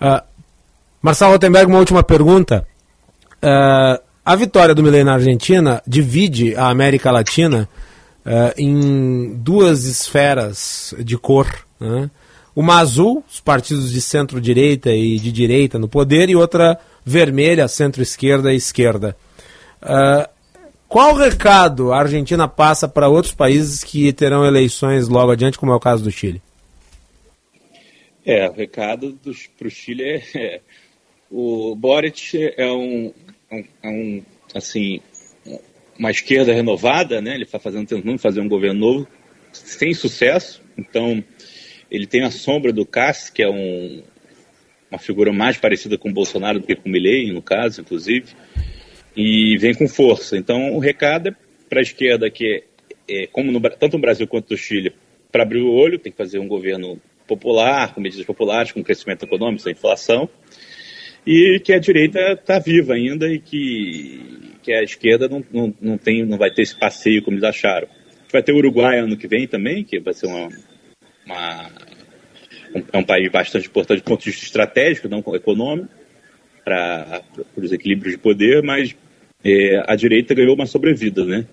Uh, 0.00 0.22
Marcelo 1.00 1.32
Rotenberg, 1.32 1.70
uma 1.70 1.78
última 1.78 2.02
pergunta. 2.02 2.66
Uh, 3.36 4.02
a 4.24 4.36
vitória 4.36 4.74
do 4.74 4.82
Milei 4.82 5.04
na 5.04 5.14
Argentina 5.14 5.82
divide 5.86 6.56
a 6.56 6.68
América 6.68 7.10
Latina 7.10 7.68
em 8.56 9.36
duas 9.36 9.84
esferas 9.84 10.92
de 10.98 11.16
cor. 11.16 11.46
Né? 11.78 12.10
Uma 12.56 12.80
azul, 12.80 13.22
os 13.30 13.38
partidos 13.38 13.92
de 13.92 14.00
centro-direita 14.00 14.90
e 14.90 15.18
de 15.18 15.30
direita 15.30 15.78
no 15.78 15.88
poder, 15.88 16.30
e 16.30 16.34
outra 16.34 16.80
vermelha, 17.04 17.68
centro-esquerda 17.68 18.52
e 18.52 18.56
esquerda. 18.56 19.14
Uh, 19.82 20.26
qual 20.88 21.14
recado 21.14 21.92
a 21.92 22.00
Argentina 22.00 22.48
passa 22.48 22.88
para 22.88 23.08
outros 23.08 23.34
países 23.34 23.84
que 23.84 24.12
terão 24.12 24.46
eleições 24.46 25.06
logo 25.06 25.32
adiante, 25.32 25.58
como 25.58 25.72
é 25.72 25.74
o 25.74 25.80
caso 25.80 26.02
do 26.02 26.10
Chile? 26.10 26.40
É, 28.24 28.48
o 28.48 28.52
recado 28.52 29.18
para 29.58 29.68
o 29.68 29.70
Chile 29.70 30.02
é, 30.02 30.22
é, 30.34 30.60
o 31.30 31.76
Boric 31.76 32.54
é 32.56 32.72
um, 32.72 33.12
um, 33.52 33.64
é 33.82 33.88
um, 33.88 34.22
assim 34.54 35.00
uma 35.98 36.10
esquerda 36.10 36.52
renovada, 36.52 37.20
né? 37.20 37.34
Ele 37.34 37.44
está 37.44 37.58
fazendo 37.58 37.86
tentando 37.86 38.18
fazer 38.18 38.40
um 38.40 38.48
governo 38.48 38.80
novo 38.80 39.08
sem 39.52 39.94
sucesso. 39.94 40.62
Então 40.76 41.22
ele 41.90 42.06
tem 42.06 42.22
a 42.22 42.30
sombra 42.30 42.72
do 42.72 42.84
Cassi, 42.84 43.32
que 43.32 43.42
é 43.42 43.48
um, 43.48 44.02
uma 44.90 44.98
figura 44.98 45.32
mais 45.32 45.56
parecida 45.56 45.96
com 45.98 46.08
o 46.08 46.12
Bolsonaro 46.12 46.60
do 46.60 46.66
que 46.66 46.74
com 46.74 46.88
o 46.88 46.92
Milley, 46.92 47.32
no 47.32 47.42
caso, 47.42 47.80
inclusive, 47.80 48.26
e 49.16 49.56
vem 49.58 49.74
com 49.74 49.88
força. 49.88 50.36
Então 50.36 50.74
o 50.74 50.78
recado 50.78 51.28
é 51.28 51.34
para 51.68 51.80
a 51.80 51.82
esquerda 51.82 52.30
que 52.30 52.64
é, 53.08 53.26
como 53.28 53.52
no, 53.52 53.60
tanto 53.60 53.94
no 53.94 54.00
Brasil 54.00 54.26
quanto 54.26 54.50
no 54.50 54.56
Chile, 54.56 54.92
para 55.30 55.42
abrir 55.42 55.60
o 55.60 55.72
olho, 55.72 55.98
tem 55.98 56.10
que 56.10 56.18
fazer 56.18 56.38
um 56.38 56.48
governo 56.48 57.00
popular, 57.26 57.94
com 57.94 58.00
medidas 58.00 58.24
populares, 58.24 58.72
com 58.72 58.82
crescimento 58.82 59.24
econômico, 59.24 59.62
sem 59.62 59.72
inflação, 59.72 60.28
e 61.26 61.60
que 61.60 61.72
a 61.72 61.78
direita 61.78 62.32
está 62.32 62.58
viva 62.58 62.94
ainda 62.94 63.26
e 63.28 63.40
que, 63.40 64.20
que 64.62 64.72
a 64.72 64.82
esquerda 64.82 65.28
não, 65.28 65.44
não, 65.52 65.74
não, 65.80 65.98
tem, 65.98 66.24
não 66.24 66.38
vai 66.38 66.50
ter 66.50 66.62
esse 66.62 66.78
passeio 66.78 67.22
como 67.22 67.36
eles 67.36 67.48
acharam. 67.48 67.88
Vai 68.32 68.42
ter 68.42 68.52
o 68.52 68.56
Uruguai 68.56 68.98
ano 68.98 69.16
que 69.16 69.26
vem 69.26 69.46
também, 69.46 69.84
que 69.84 69.98
vai 69.98 70.14
ser 70.14 70.26
uma, 70.26 70.48
uma 71.26 71.70
um, 72.74 72.82
é 72.92 72.98
um 72.98 73.04
país 73.04 73.30
bastante 73.30 73.66
importante 73.66 73.98
do 73.98 74.04
ponto 74.04 74.22
de 74.22 74.30
vista 74.30 74.44
estratégico, 74.44 75.08
não 75.08 75.22
econômico, 75.34 75.88
para 76.64 77.22
os 77.56 77.72
equilíbrios 77.72 78.14
de 78.14 78.18
poder, 78.18 78.62
mas 78.62 78.94
é, 79.44 79.82
a 79.86 79.94
direita 79.94 80.34
ganhou 80.34 80.54
uma 80.54 80.66
sobrevida, 80.66 81.24
né? 81.24 81.46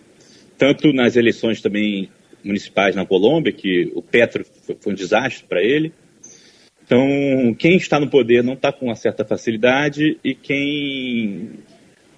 Tanto 0.58 0.92
nas 0.92 1.16
eleições 1.16 1.62
também 1.62 2.10
municipais 2.44 2.96
na 2.96 3.06
Colômbia, 3.06 3.52
que 3.52 3.92
o 3.96 4.02
Petro 4.02 4.46
foi 4.80 4.94
um 4.94 4.96
desastre 4.96 5.46
para 5.48 5.62
ele. 5.62 5.94
Então, 6.86 7.56
quem 7.58 7.78
está 7.78 8.00
no 8.00 8.10
poder 8.10 8.44
não 8.44 8.54
está 8.54 8.72
com 8.72 8.88
uma 8.88 8.96
certa 8.96 9.24
facilidade 9.24 10.18
e 10.24 10.36
quem 10.36 11.52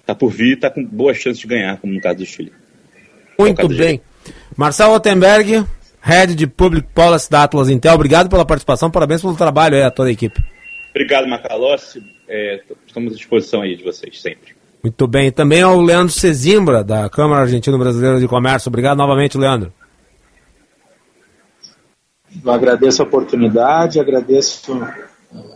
está 0.00 0.14
por 0.14 0.30
vir 0.30 0.54
está 0.54 0.70
com 0.70 0.84
boa 0.84 1.14
chance 1.14 1.40
de 1.40 1.46
ganhar, 1.46 1.78
como 1.78 1.92
no 1.92 2.00
caso 2.00 2.18
do 2.18 2.26
Chile. 2.26 2.52
Muito 3.38 3.68
bem. 3.68 4.00
Marcelo 4.56 4.94
Ottenberg, 4.94 5.64
Head 6.06 6.36
de 6.36 6.46
Public 6.46 6.86
Policy 6.94 7.28
da 7.28 7.42
Atlas 7.42 7.68
Intel, 7.68 7.92
obrigado 7.92 8.30
pela 8.30 8.46
participação, 8.46 8.88
parabéns 8.88 9.22
pelo 9.22 9.34
trabalho 9.34 9.74
aí 9.74 9.82
a 9.82 9.90
toda 9.90 10.08
a 10.08 10.12
equipe. 10.12 10.40
Obrigado, 10.90 11.26
Macalossi. 11.26 12.00
É, 12.28 12.62
estamos 12.86 13.12
à 13.12 13.16
disposição 13.16 13.62
aí 13.62 13.76
de 13.76 13.82
vocês 13.82 14.22
sempre. 14.22 14.54
Muito 14.84 15.08
bem. 15.08 15.32
Também 15.32 15.62
ao 15.62 15.80
Leandro 15.80 16.12
Cezimbra, 16.12 16.84
da 16.84 17.10
Câmara 17.10 17.42
Argentina 17.42 17.76
Brasileira 17.76 18.20
de 18.20 18.28
Comércio. 18.28 18.68
Obrigado 18.68 18.96
novamente, 18.96 19.36
Leandro. 19.36 19.72
Eu 22.44 22.52
agradeço 22.52 23.02
a 23.02 23.04
oportunidade, 23.04 23.98
agradeço 23.98 24.80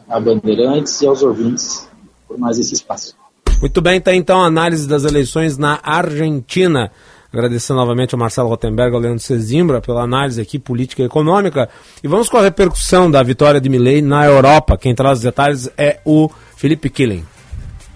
a 0.08 0.18
Bandeirantes 0.18 1.00
e 1.00 1.06
aos 1.06 1.22
ouvintes 1.22 1.88
por 2.26 2.36
mais 2.36 2.58
esse 2.58 2.74
espaço. 2.74 3.16
Muito 3.60 3.80
bem, 3.80 4.00
tá 4.00 4.12
então 4.12 4.42
a 4.42 4.46
análise 4.46 4.88
das 4.88 5.04
eleições 5.04 5.56
na 5.56 5.78
Argentina. 5.80 6.90
Agradecer 7.32 7.74
novamente 7.74 8.12
ao 8.12 8.18
Marcelo 8.18 8.48
Rotenberg 8.48 8.92
ao 8.92 9.00
Leandro 9.00 9.20
Cezimbra 9.20 9.80
pela 9.80 10.02
análise 10.02 10.40
aqui 10.40 10.58
política 10.58 11.02
e 11.02 11.06
econômica. 11.06 11.68
E 12.02 12.08
vamos 12.08 12.28
com 12.28 12.36
a 12.36 12.42
repercussão 12.42 13.08
da 13.08 13.22
vitória 13.22 13.60
de 13.60 13.68
Milley 13.68 14.02
na 14.02 14.26
Europa. 14.26 14.76
Quem 14.76 14.92
traz 14.94 15.18
os 15.18 15.24
detalhes 15.24 15.70
é 15.78 16.00
o 16.04 16.28
Felipe 16.56 16.90
Killing. 16.90 17.24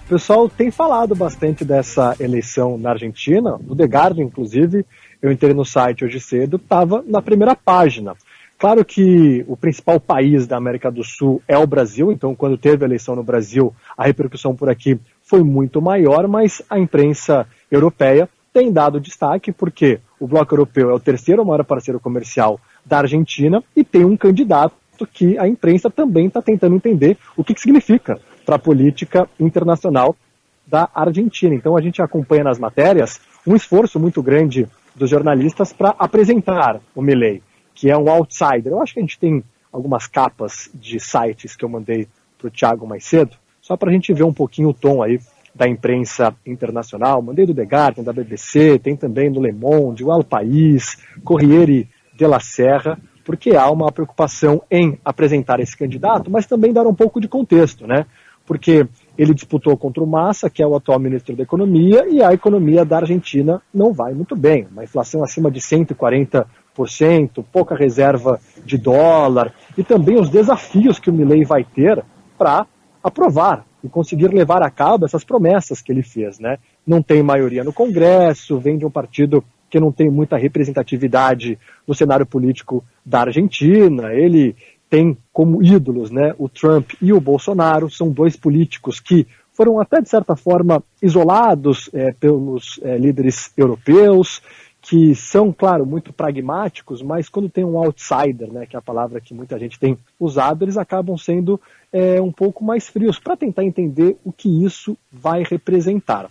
O 0.05 0.07
pessoal 0.07 0.47
tem 0.47 0.71
falado 0.71 1.13
bastante 1.13 1.65
dessa 1.65 2.15
eleição 2.17 2.77
na 2.77 2.91
Argentina. 2.91 3.59
O 3.67 3.75
The 3.75 3.83
Guardian, 3.83 4.23
inclusive, 4.23 4.85
eu 5.21 5.29
entrei 5.29 5.53
no 5.53 5.65
site 5.65 6.05
hoje 6.05 6.21
cedo, 6.21 6.55
estava 6.55 7.03
na 7.05 7.21
primeira 7.21 7.55
página. 7.55 8.13
Claro 8.57 8.85
que 8.85 9.43
o 9.49 9.57
principal 9.57 9.99
país 9.99 10.47
da 10.47 10.55
América 10.55 10.89
do 10.89 11.03
Sul 11.03 11.41
é 11.45 11.57
o 11.57 11.67
Brasil, 11.67 12.09
então 12.09 12.33
quando 12.33 12.57
teve 12.57 12.85
a 12.85 12.87
eleição 12.87 13.15
no 13.15 13.23
Brasil, 13.23 13.75
a 13.97 14.05
repercussão 14.05 14.55
por 14.55 14.69
aqui 14.69 14.97
foi 15.23 15.43
muito 15.43 15.81
maior, 15.81 16.25
mas 16.25 16.61
a 16.69 16.79
imprensa 16.79 17.45
europeia 17.69 18.29
tem 18.55 18.71
dado 18.71 19.01
destaque 19.01 19.51
porque 19.51 19.99
o 20.17 20.25
Bloco 20.25 20.53
Europeu 20.53 20.89
é 20.89 20.93
o 20.93 20.99
terceiro 20.99 21.45
maior 21.45 21.61
parceiro 21.65 21.99
comercial 21.99 22.57
da 22.85 22.99
Argentina 22.99 23.61
e 23.75 23.83
tem 23.83 24.05
um 24.05 24.15
candidato 24.15 24.73
que 25.11 25.37
a 25.37 25.45
imprensa 25.45 25.89
também 25.89 26.27
está 26.27 26.41
tentando 26.41 26.73
entender 26.73 27.17
o 27.35 27.43
que, 27.43 27.53
que 27.53 27.59
significa 27.59 28.17
para 28.45 28.55
a 28.55 28.59
política 28.59 29.27
internacional 29.37 30.15
da 30.65 30.89
Argentina. 30.95 31.53
Então 31.53 31.75
a 31.75 31.81
gente 31.81 32.01
acompanha 32.01 32.45
nas 32.45 32.57
matérias 32.57 33.19
um 33.45 33.57
esforço 33.57 33.99
muito 33.99 34.23
grande 34.23 34.69
dos 34.95 35.09
jornalistas 35.09 35.73
para 35.73 35.93
apresentar 35.99 36.79
o 36.95 37.01
Milley 37.01 37.43
que 37.73 37.91
é 37.91 37.97
um 37.97 38.09
outsider. 38.09 38.71
Eu 38.71 38.81
acho 38.81 38.93
que 38.93 39.01
a 39.01 39.03
gente 39.03 39.19
tem 39.19 39.43
algumas 39.69 40.07
capas 40.07 40.69
de 40.73 40.97
sites 40.97 41.57
que 41.57 41.65
eu 41.65 41.67
mandei 41.67 42.07
para 42.37 42.47
o 42.47 42.51
Thiago 42.51 42.87
mais 42.87 43.03
cedo, 43.03 43.35
só 43.61 43.75
para 43.75 43.89
a 43.89 43.93
gente 43.93 44.13
ver 44.13 44.23
um 44.23 44.33
pouquinho 44.33 44.69
o 44.69 44.73
tom 44.73 45.03
aí 45.03 45.19
da 45.55 45.67
imprensa 45.67 46.35
internacional. 46.45 47.21
Mandei 47.21 47.45
do 47.45 47.55
The 47.55 47.63
Guardian, 47.63 48.03
da 48.03 48.11
BBC, 48.11 48.77
tem 48.77 48.95
também 48.95 49.31
do 49.31 49.41
Le 49.41 49.53
Monde, 49.53 50.03
o 50.03 50.11
El 50.11 50.23
País, 50.23 50.97
Corriere 51.23 51.87
della 52.17 52.39
Serra, 52.39 52.99
porque 53.23 53.55
há 53.55 53.69
uma 53.71 53.91
preocupação 53.91 54.61
em 54.69 54.99
apresentar 55.03 55.59
esse 55.59 55.75
candidato, 55.75 56.29
mas 56.29 56.45
também 56.45 56.73
dar 56.73 56.85
um 56.85 56.93
pouco 56.93 57.19
de 57.19 57.27
contexto, 57.27 57.87
né? 57.87 58.05
Porque 58.45 58.87
ele 59.17 59.33
disputou 59.33 59.75
contra 59.75 60.03
o 60.03 60.07
Massa, 60.07 60.49
que 60.49 60.61
é 60.61 60.67
o 60.67 60.75
atual 60.75 60.99
ministro 60.99 61.35
da 61.35 61.41
Economia, 61.41 62.05
e 62.07 62.21
a 62.21 62.31
economia 62.31 62.85
da 62.85 62.97
Argentina 62.97 63.61
não 63.73 63.91
vai 63.91 64.13
muito 64.13 64.35
bem. 64.35 64.67
Uma 64.71 64.83
inflação 64.83 65.23
acima 65.23 65.49
de 65.49 65.59
140 65.59 66.45
pouca 67.51 67.73
reserva 67.73 68.39
de 68.65 68.77
dólar 68.77 69.53
e 69.77 69.83
também 69.83 70.19
os 70.19 70.29
desafios 70.29 70.99
que 70.99 71.09
o 71.09 71.13
Milley 71.13 71.45
vai 71.45 71.63
ter 71.63 72.03
para 72.37 72.67
aprovar 73.01 73.65
e 73.85 73.89
conseguir 73.89 74.33
levar 74.33 74.63
a 74.63 74.69
cabo 74.69 75.05
essas 75.05 75.23
promessas 75.23 75.81
que 75.81 75.91
ele 75.91 76.01
fez, 76.01 76.39
né? 76.39 76.57
Não 76.85 77.01
tem 77.01 77.21
maioria 77.21 77.63
no 77.63 77.71
Congresso, 77.71 78.59
vem 78.59 78.77
de 78.77 78.85
um 78.85 78.89
partido 78.89 79.43
que 79.69 79.79
não 79.79 79.91
tem 79.91 80.09
muita 80.09 80.37
representatividade 80.37 81.59
no 81.87 81.93
cenário 81.93 82.25
político 82.25 82.83
da 83.05 83.21
Argentina. 83.21 84.13
Ele 84.13 84.55
tem 84.89 85.17
como 85.31 85.61
ídolos, 85.63 86.09
né, 86.11 86.33
o 86.37 86.47
Trump 86.47 86.91
e 87.01 87.11
o 87.11 87.19
Bolsonaro, 87.19 87.89
são 87.89 88.09
dois 88.09 88.35
políticos 88.35 88.99
que 88.99 89.27
foram 89.51 89.79
até 89.79 90.01
de 90.01 90.09
certa 90.09 90.35
forma 90.35 90.83
isolados 91.01 91.89
é, 91.93 92.11
pelos 92.11 92.79
é, 92.83 92.97
líderes 92.97 93.51
europeus, 93.57 94.41
que 94.87 95.15
são, 95.15 95.51
claro, 95.51 95.83
muito 95.83 96.13
pragmáticos, 96.13 97.01
mas 97.01 97.27
quando 97.27 97.49
tem 97.49 97.65
um 97.65 97.79
outsider, 97.79 98.53
né, 98.53 98.67
que 98.67 98.75
é 98.75 98.79
a 98.79 98.83
palavra 98.83 99.19
que 99.19 99.33
muita 99.33 99.57
gente 99.57 99.79
tem 99.79 99.97
usado, 100.19 100.63
eles 100.63 100.77
acabam 100.77 101.17
sendo 101.17 101.59
é, 101.91 102.21
um 102.21 102.31
pouco 102.31 102.63
mais 102.63 102.87
frios 102.87 103.17
para 103.17 103.35
tentar 103.35 103.63
entender 103.63 104.15
o 104.23 104.31
que 104.31 104.63
isso 104.63 104.95
vai 105.11 105.43
representar. 105.43 106.29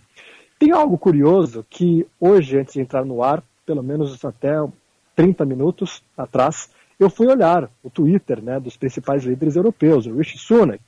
Tem 0.57 0.71
algo 0.71 0.97
curioso 0.97 1.65
que 1.69 2.07
hoje, 2.17 2.57
antes 2.57 2.75
de 2.75 2.79
entrar 2.79 3.03
no 3.03 3.21
ar, 3.21 3.43
pelo 3.65 3.83
menos 3.83 4.23
até 4.23 4.53
30 5.17 5.43
minutos 5.43 6.01
atrás, 6.17 6.69
eu 6.97 7.09
fui 7.09 7.27
olhar 7.27 7.69
o 7.83 7.89
Twitter 7.89 8.41
né, 8.41 8.57
dos 8.57 8.77
principais 8.77 9.25
líderes 9.25 9.57
europeus, 9.57 10.05
o 10.05 10.15
Rishi 10.15 10.37
Sunak, 10.37 10.81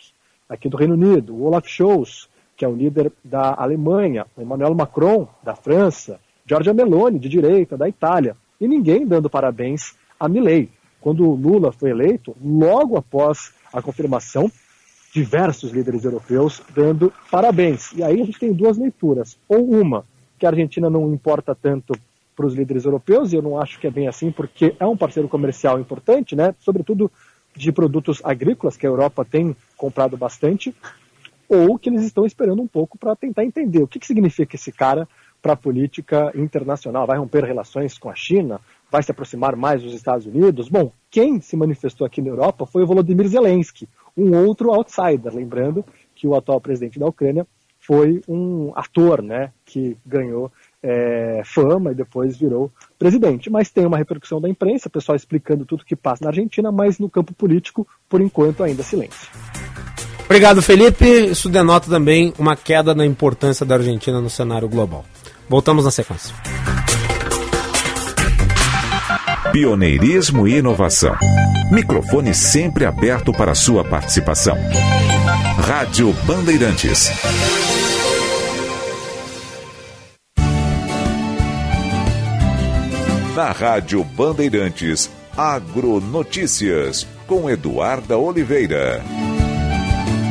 aqui 0.48 0.70
do 0.70 0.78
Reino 0.78 0.94
Unido, 0.94 1.36
o 1.36 1.44
Olaf 1.44 1.68
Scholz, 1.68 2.30
que 2.56 2.64
é 2.64 2.68
o 2.68 2.76
líder 2.76 3.12
da 3.22 3.54
Alemanha, 3.58 4.26
o 4.38 4.42
Emmanuel 4.42 4.74
Macron, 4.74 5.28
da 5.44 5.54
França, 5.54 6.18
Giorgia 6.48 6.74
Meloni, 6.74 7.20
de 7.20 7.28
direita, 7.28 7.78
da 7.78 7.90
Itália, 7.90 8.38
e 8.60 8.68
ninguém 8.68 9.06
dando 9.06 9.30
parabéns 9.30 9.96
a 10.20 10.30
Milley. 10.30 10.70
Quando 11.02 11.30
Lula 11.30 11.72
foi 11.72 11.92
eleito, 11.92 12.36
logo 12.42 12.98
após 12.98 13.54
a 13.74 13.82
confirmação, 13.82 14.50
diversos 15.14 15.72
líderes 15.72 16.06
europeus 16.06 16.62
dando 16.74 17.12
parabéns. 17.30 17.92
E 17.94 18.04
aí 18.04 18.22
a 18.22 18.26
gente 18.26 18.40
tem 18.40 18.54
duas 18.54 18.78
leituras. 18.78 19.38
Ou 19.48 19.70
uma, 19.70 20.06
que 20.40 20.46
a 20.46 20.50
Argentina 20.50 20.90
não 20.90 21.14
importa 21.14 21.54
tanto 21.54 21.94
para 22.36 22.46
os 22.46 22.54
líderes 22.54 22.86
europeus, 22.86 23.34
e 23.34 23.36
eu 23.36 23.42
não 23.42 23.60
acho 23.60 23.80
que 23.80 23.88
é 23.88 23.92
bem 23.92 24.08
assim, 24.08 24.32
porque 24.32 24.76
é 24.80 24.86
um 24.86 24.96
parceiro 24.96 25.28
comercial 25.28 25.80
importante, 25.80 26.36
né? 26.36 26.54
sobretudo 26.60 27.12
de 27.56 27.72
produtos 27.72 28.22
agrícolas, 28.24 28.78
que 28.78 28.86
a 28.86 28.90
Europa 28.90 29.26
tem 29.26 29.56
comprado 29.76 30.16
bastante, 30.16 30.74
ou 31.50 31.80
que 31.80 31.90
eles 31.90 32.04
estão 32.04 32.26
esperando 32.26 32.62
um 32.62 32.68
pouco 32.68 32.98
para 32.98 33.16
tentar 33.16 33.44
entender 33.44 33.82
o 33.82 33.88
que, 33.88 34.00
que 34.00 34.06
significa 34.06 34.56
esse 34.56 34.72
cara 34.72 35.08
para 35.42 35.54
a 35.54 35.58
política 35.58 36.32
internacional? 36.36 37.08
Vai 37.08 37.18
romper 37.18 37.44
relações 37.44 37.98
com 37.98 38.10
a 38.10 38.16
China? 38.16 38.60
Vai 38.92 39.04
se 39.04 39.12
aproximar 39.12 39.56
mais 39.56 39.84
dos 39.84 39.94
Estados 39.94 40.26
Unidos? 40.26 40.70
Bom, 40.70 40.92
quem 41.10 41.42
se 41.42 41.56
manifestou 41.58 42.06
aqui 42.06 42.22
na 42.22 42.30
Europa 42.30 42.66
foi 42.66 42.84
o 42.84 42.88
Volodymyr 42.88 43.28
Zelensky, 43.28 43.88
um 44.16 44.36
outro 44.36 44.72
outsider. 44.74 45.34
Lembrando 45.34 45.84
que 46.16 46.28
o 46.28 46.36
atual 46.36 46.62
presidente 46.62 47.00
da 47.00 47.08
Ucrânia 47.08 47.46
foi 47.80 48.22
um 48.28 48.74
ator 48.76 49.22
né, 49.22 49.52
que 49.66 49.98
ganhou 50.06 50.52
é, 50.84 51.42
fama 51.46 51.94
e 51.94 51.96
depois 51.96 52.36
virou 52.36 52.70
presidente. 53.00 53.50
Mas 53.50 53.70
tem 53.70 53.86
uma 53.86 53.98
repercussão 53.98 54.42
da 54.42 54.50
imprensa, 54.50 54.90
pessoal 54.90 55.16
explicando 55.16 55.66
tudo 55.66 55.86
que 55.86 55.96
passa 55.96 56.26
na 56.26 56.30
Argentina, 56.30 56.70
mas 56.72 57.00
no 57.00 57.10
campo 57.10 57.34
político, 57.34 57.88
por 58.10 58.20
enquanto, 58.20 58.62
ainda 58.64 58.84
silêncio. 58.84 59.30
Obrigado, 60.26 60.62
Felipe. 60.62 61.06
Isso 61.06 61.48
denota 61.48 61.90
também 61.90 62.34
uma 62.38 62.58
queda 62.58 62.94
na 62.94 63.06
importância 63.06 63.66
da 63.66 63.76
Argentina 63.76 64.20
no 64.20 64.30
cenário 64.30 64.68
global. 64.68 65.06
Voltamos 65.50 65.86
na 65.86 65.92
sequência. 65.92 66.36
Pioneirismo 69.52 70.48
e 70.48 70.58
inovação. 70.58 71.16
Microfone 71.72 72.34
sempre 72.34 72.86
aberto 72.86 73.32
para 73.32 73.56
sua 73.56 73.84
participação. 73.84 74.58
Rádio 75.66 76.14
Bandeirantes. 76.26 77.10
Na 83.36 83.52
Rádio 83.52 84.04
Bandeirantes, 84.04 85.10
Agronotícias, 85.38 87.08
com 87.28 87.50
Eduarda 87.50 88.18
Oliveira. 88.18 89.04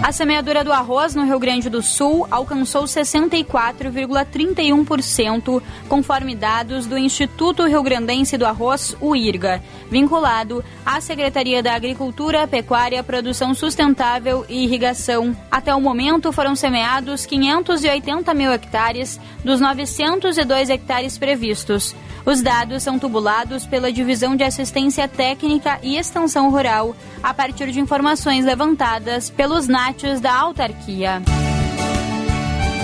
A 0.07 0.13
semeadura 0.13 0.63
do 0.63 0.73
arroz 0.73 1.17
no 1.17 1.25
Rio 1.25 1.41
Grande 1.41 1.69
do 1.69 1.83
Sul 1.83 2.29
alcançou 2.31 2.85
64,31%, 2.85 5.61
conforme 5.89 6.37
dados 6.37 6.87
do 6.87 6.97
Instituto 6.97 7.67
Rio 7.67 7.83
Grandense 7.83 8.39
do 8.39 8.47
Arroz, 8.47 8.97
o 9.01 9.17
IRGA, 9.17 9.61
vinculado 9.91 10.65
à 10.85 11.01
Secretaria 11.01 11.61
da 11.61 11.75
Agricultura, 11.75 12.47
Pecuária, 12.47 13.03
Produção 13.03 13.53
Sustentável 13.53 14.47
e 14.49 14.63
Irrigação. 14.63 15.37
Até 15.51 15.75
o 15.75 15.81
momento 15.81 16.31
foram 16.31 16.55
semeados 16.55 17.27
580 17.27 18.33
mil 18.33 18.53
hectares 18.53 19.19
dos 19.45 19.61
902 19.61 20.71
hectares 20.71 21.19
previstos. 21.19 21.97
Os 22.27 22.43
dados 22.43 22.83
são 22.83 22.99
tubulados 22.99 23.65
pela 23.65 23.93
Divisão 23.93 24.35
de 24.35 24.43
Assistência 24.43 25.07
Técnica 25.07 25.79
e 25.81 25.97
Extensão 25.97 26.51
Rural, 26.51 26.97
a 27.23 27.33
partir 27.33 27.71
de 27.71 27.79
informações 27.79 28.45
levantadas 28.45 29.31
pelos 29.31 29.69
NATs 29.97 30.21
da 30.21 30.35
autarquia. 30.35 31.23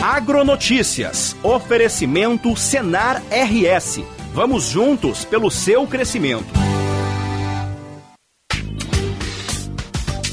Agronotícias. 0.02 1.36
Oferecimento 1.42 2.56
Senar 2.56 3.22
RS. 3.30 4.02
Vamos 4.34 4.64
juntos 4.70 5.24
pelo 5.24 5.50
seu 5.50 5.86
crescimento. 5.86 6.71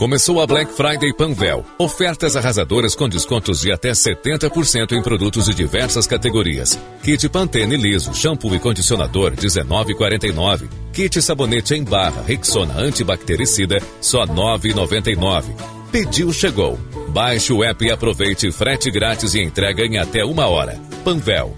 Começou 0.00 0.40
a 0.40 0.46
Black 0.46 0.72
Friday 0.72 1.12
Panvel. 1.12 1.62
Ofertas 1.78 2.34
arrasadoras 2.34 2.94
com 2.94 3.06
descontos 3.06 3.60
de 3.60 3.70
até 3.70 3.90
70% 3.90 4.92
em 4.92 5.02
produtos 5.02 5.44
de 5.44 5.54
diversas 5.54 6.06
categorias. 6.06 6.78
Kit 7.02 7.28
Pantene 7.28 7.76
liso, 7.76 8.14
shampoo 8.14 8.54
e 8.54 8.58
condicionador 8.58 9.32
19,49. 9.32 10.70
Kit 10.90 11.20
sabonete 11.20 11.74
em 11.74 11.84
barra 11.84 12.22
Rexona 12.22 12.78
antibactericida 12.78 13.78
só 14.00 14.24
9,99. 14.24 15.54
Pediu 15.92 16.32
chegou. 16.32 16.80
Baixe 17.10 17.52
o 17.52 17.62
app 17.62 17.84
e 17.84 17.90
aproveite 17.90 18.50
frete 18.50 18.90
grátis 18.90 19.34
e 19.34 19.42
entrega 19.42 19.84
em 19.84 19.98
até 19.98 20.24
uma 20.24 20.46
hora. 20.46 20.80
Panvel. 21.04 21.54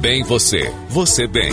Bem 0.00 0.22
você, 0.22 0.72
você 0.88 1.26
bem. 1.26 1.52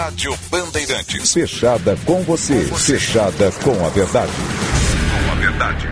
Rádio 0.00 0.34
Bandeirantes. 0.50 1.30
Fechada 1.30 1.94
com 2.06 2.22
você. 2.22 2.64
Fechada 2.64 3.52
com 3.62 3.84
a 3.84 3.90
verdade. 3.90 4.32
Com 4.32 5.30
a 5.30 5.34
verdade. 5.34 5.86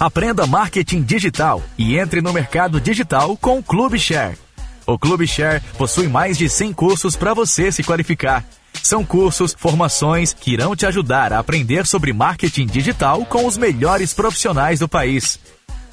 Aprenda 0.00 0.44
marketing 0.44 1.02
digital 1.02 1.62
e 1.78 1.96
entre 1.96 2.20
no 2.20 2.32
mercado 2.32 2.80
digital 2.80 3.36
com 3.36 3.60
o 3.60 3.62
Clube 3.62 4.00
Share. 4.00 4.36
O 4.84 4.98
Clube 4.98 5.28
Share 5.28 5.62
possui 5.78 6.08
mais 6.08 6.36
de 6.36 6.48
100 6.48 6.72
cursos 6.72 7.14
para 7.14 7.34
você 7.34 7.70
se 7.70 7.84
qualificar. 7.84 8.44
São 8.82 9.04
cursos, 9.04 9.54
formações 9.56 10.32
que 10.32 10.54
irão 10.54 10.74
te 10.74 10.84
ajudar 10.84 11.32
a 11.32 11.38
aprender 11.38 11.86
sobre 11.86 12.12
marketing 12.12 12.66
digital 12.66 13.24
com 13.26 13.46
os 13.46 13.56
melhores 13.56 14.12
profissionais 14.12 14.80
do 14.80 14.88
país. 14.88 15.38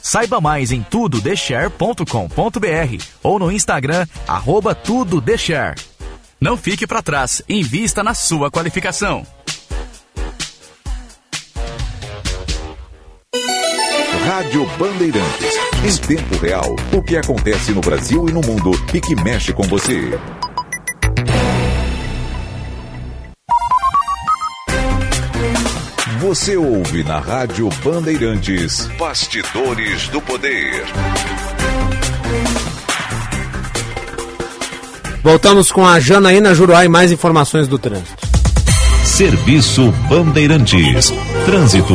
Saiba 0.01 0.41
mais 0.41 0.71
em 0.71 0.81
tudodeshare.com.br 0.81 3.03
ou 3.21 3.39
no 3.39 3.51
Instagram, 3.51 4.07
arroba 4.27 4.73
tudodeshare. 4.73 5.79
Não 6.39 6.55
fique 6.55 6.87
para 6.87 7.01
trás, 7.01 7.41
invista 7.49 8.03
na 8.03 8.13
sua 8.13 8.49
qualificação. 8.49 9.25
Rádio 14.25 14.65
Bandeirantes. 14.77 15.55
Em 15.83 15.97
tempo 15.97 16.37
real, 16.37 16.75
o 16.93 17.01
que 17.01 17.17
acontece 17.17 17.71
no 17.71 17.81
Brasil 17.81 18.29
e 18.29 18.31
no 18.31 18.41
mundo 18.41 18.71
e 18.93 19.01
que 19.01 19.15
mexe 19.15 19.51
com 19.51 19.63
você. 19.63 20.11
Você 26.19 26.57
ouve 26.57 27.01
na 27.01 27.17
Rádio 27.17 27.69
Bandeirantes. 27.81 28.87
Bastidores 28.99 30.09
do 30.09 30.19
Poder. 30.19 30.83
Voltamos 35.23 35.71
com 35.71 35.87
a 35.87 35.97
Janaína 35.97 36.53
Juruá 36.53 36.83
e 36.83 36.89
mais 36.89 37.13
informações 37.13 37.69
do 37.69 37.79
trânsito. 37.79 38.27
Serviço 39.05 39.93
Bandeirantes. 40.09 41.13
Trânsito. 41.45 41.93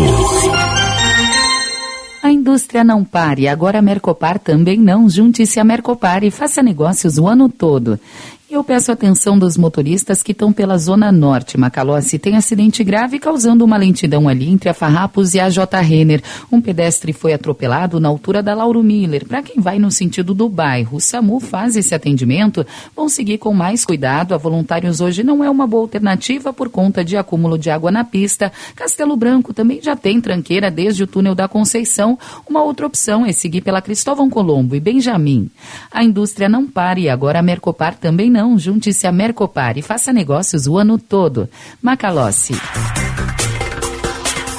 A 2.22 2.32
indústria 2.32 2.82
não 2.82 3.04
pare, 3.04 3.46
agora 3.46 3.80
a 3.80 3.82
Mercopar 3.82 4.38
também 4.38 4.78
não. 4.78 5.06
Junte-se 5.10 5.60
a 5.60 5.64
Mercopar 5.64 6.24
e 6.24 6.30
faça 6.30 6.62
negócios 6.62 7.18
o 7.18 7.28
ano 7.28 7.50
todo. 7.50 8.00
Eu 8.50 8.62
peço 8.62 8.92
atenção 8.92 9.38
dos 9.38 9.56
motoristas 9.56 10.22
que 10.22 10.32
estão 10.32 10.52
pela 10.52 10.76
Zona 10.76 11.10
Norte. 11.10 11.56
Macalossi 11.56 12.18
tem 12.18 12.36
acidente 12.36 12.84
grave 12.84 13.18
causando 13.18 13.64
uma 13.64 13.78
lentidão 13.78 14.28
ali 14.28 14.50
entre 14.50 14.68
a 14.68 14.74
Farrapos 14.74 15.32
e 15.32 15.40
a 15.40 15.48
J. 15.48 15.80
Renner. 15.80 16.22
Um 16.52 16.60
pedestre 16.60 17.14
foi 17.14 17.32
atropelado 17.32 17.98
na 17.98 18.10
altura 18.10 18.42
da 18.42 18.54
Lauro 18.54 18.82
Miller. 18.82 19.26
Para 19.26 19.42
quem 19.42 19.62
vai 19.62 19.78
no 19.78 19.90
sentido 19.90 20.34
do 20.34 20.46
bairro, 20.46 20.98
o 20.98 21.00
SAMU 21.00 21.40
faz 21.40 21.74
esse 21.74 21.94
atendimento. 21.94 22.66
Vão 22.94 23.08
seguir 23.08 23.38
com 23.38 23.54
mais 23.54 23.82
cuidado. 23.82 24.34
A 24.34 24.36
Voluntários 24.36 25.00
hoje 25.00 25.24
não 25.24 25.42
é 25.42 25.48
uma 25.48 25.66
boa 25.66 25.84
alternativa 25.84 26.52
por 26.52 26.68
conta 26.68 27.02
de 27.02 27.16
acúmulo 27.16 27.56
de 27.58 27.70
água 27.70 27.90
na 27.90 28.04
pista. 28.04 28.52
Castelo 28.76 29.16
Branco 29.16 29.54
também 29.54 29.80
já 29.82 29.96
tem 29.96 30.20
tranqueira 30.20 30.70
desde 30.70 31.02
o 31.02 31.06
túnel 31.06 31.34
da 31.34 31.48
Conceição. 31.48 32.18
Uma 32.46 32.62
outra 32.62 32.86
opção 32.86 33.24
é 33.24 33.32
seguir 33.32 33.62
pela 33.62 33.80
Cristóvão 33.80 34.28
Colombo 34.28 34.76
e 34.76 34.80
Benjamin. 34.80 35.50
A 35.90 36.04
indústria 36.04 36.46
não 36.46 36.66
para 36.66 37.00
e 37.00 37.08
agora 37.08 37.38
a 37.38 37.42
Mercopar 37.42 37.96
também 37.96 38.33
não 38.34 38.58
junte-se 38.58 39.06
a 39.06 39.12
Mercopar 39.12 39.78
e 39.78 39.82
faça 39.82 40.12
negócios 40.12 40.66
o 40.66 40.76
ano 40.76 40.98
todo. 40.98 41.48
Macalossi. 41.80 42.60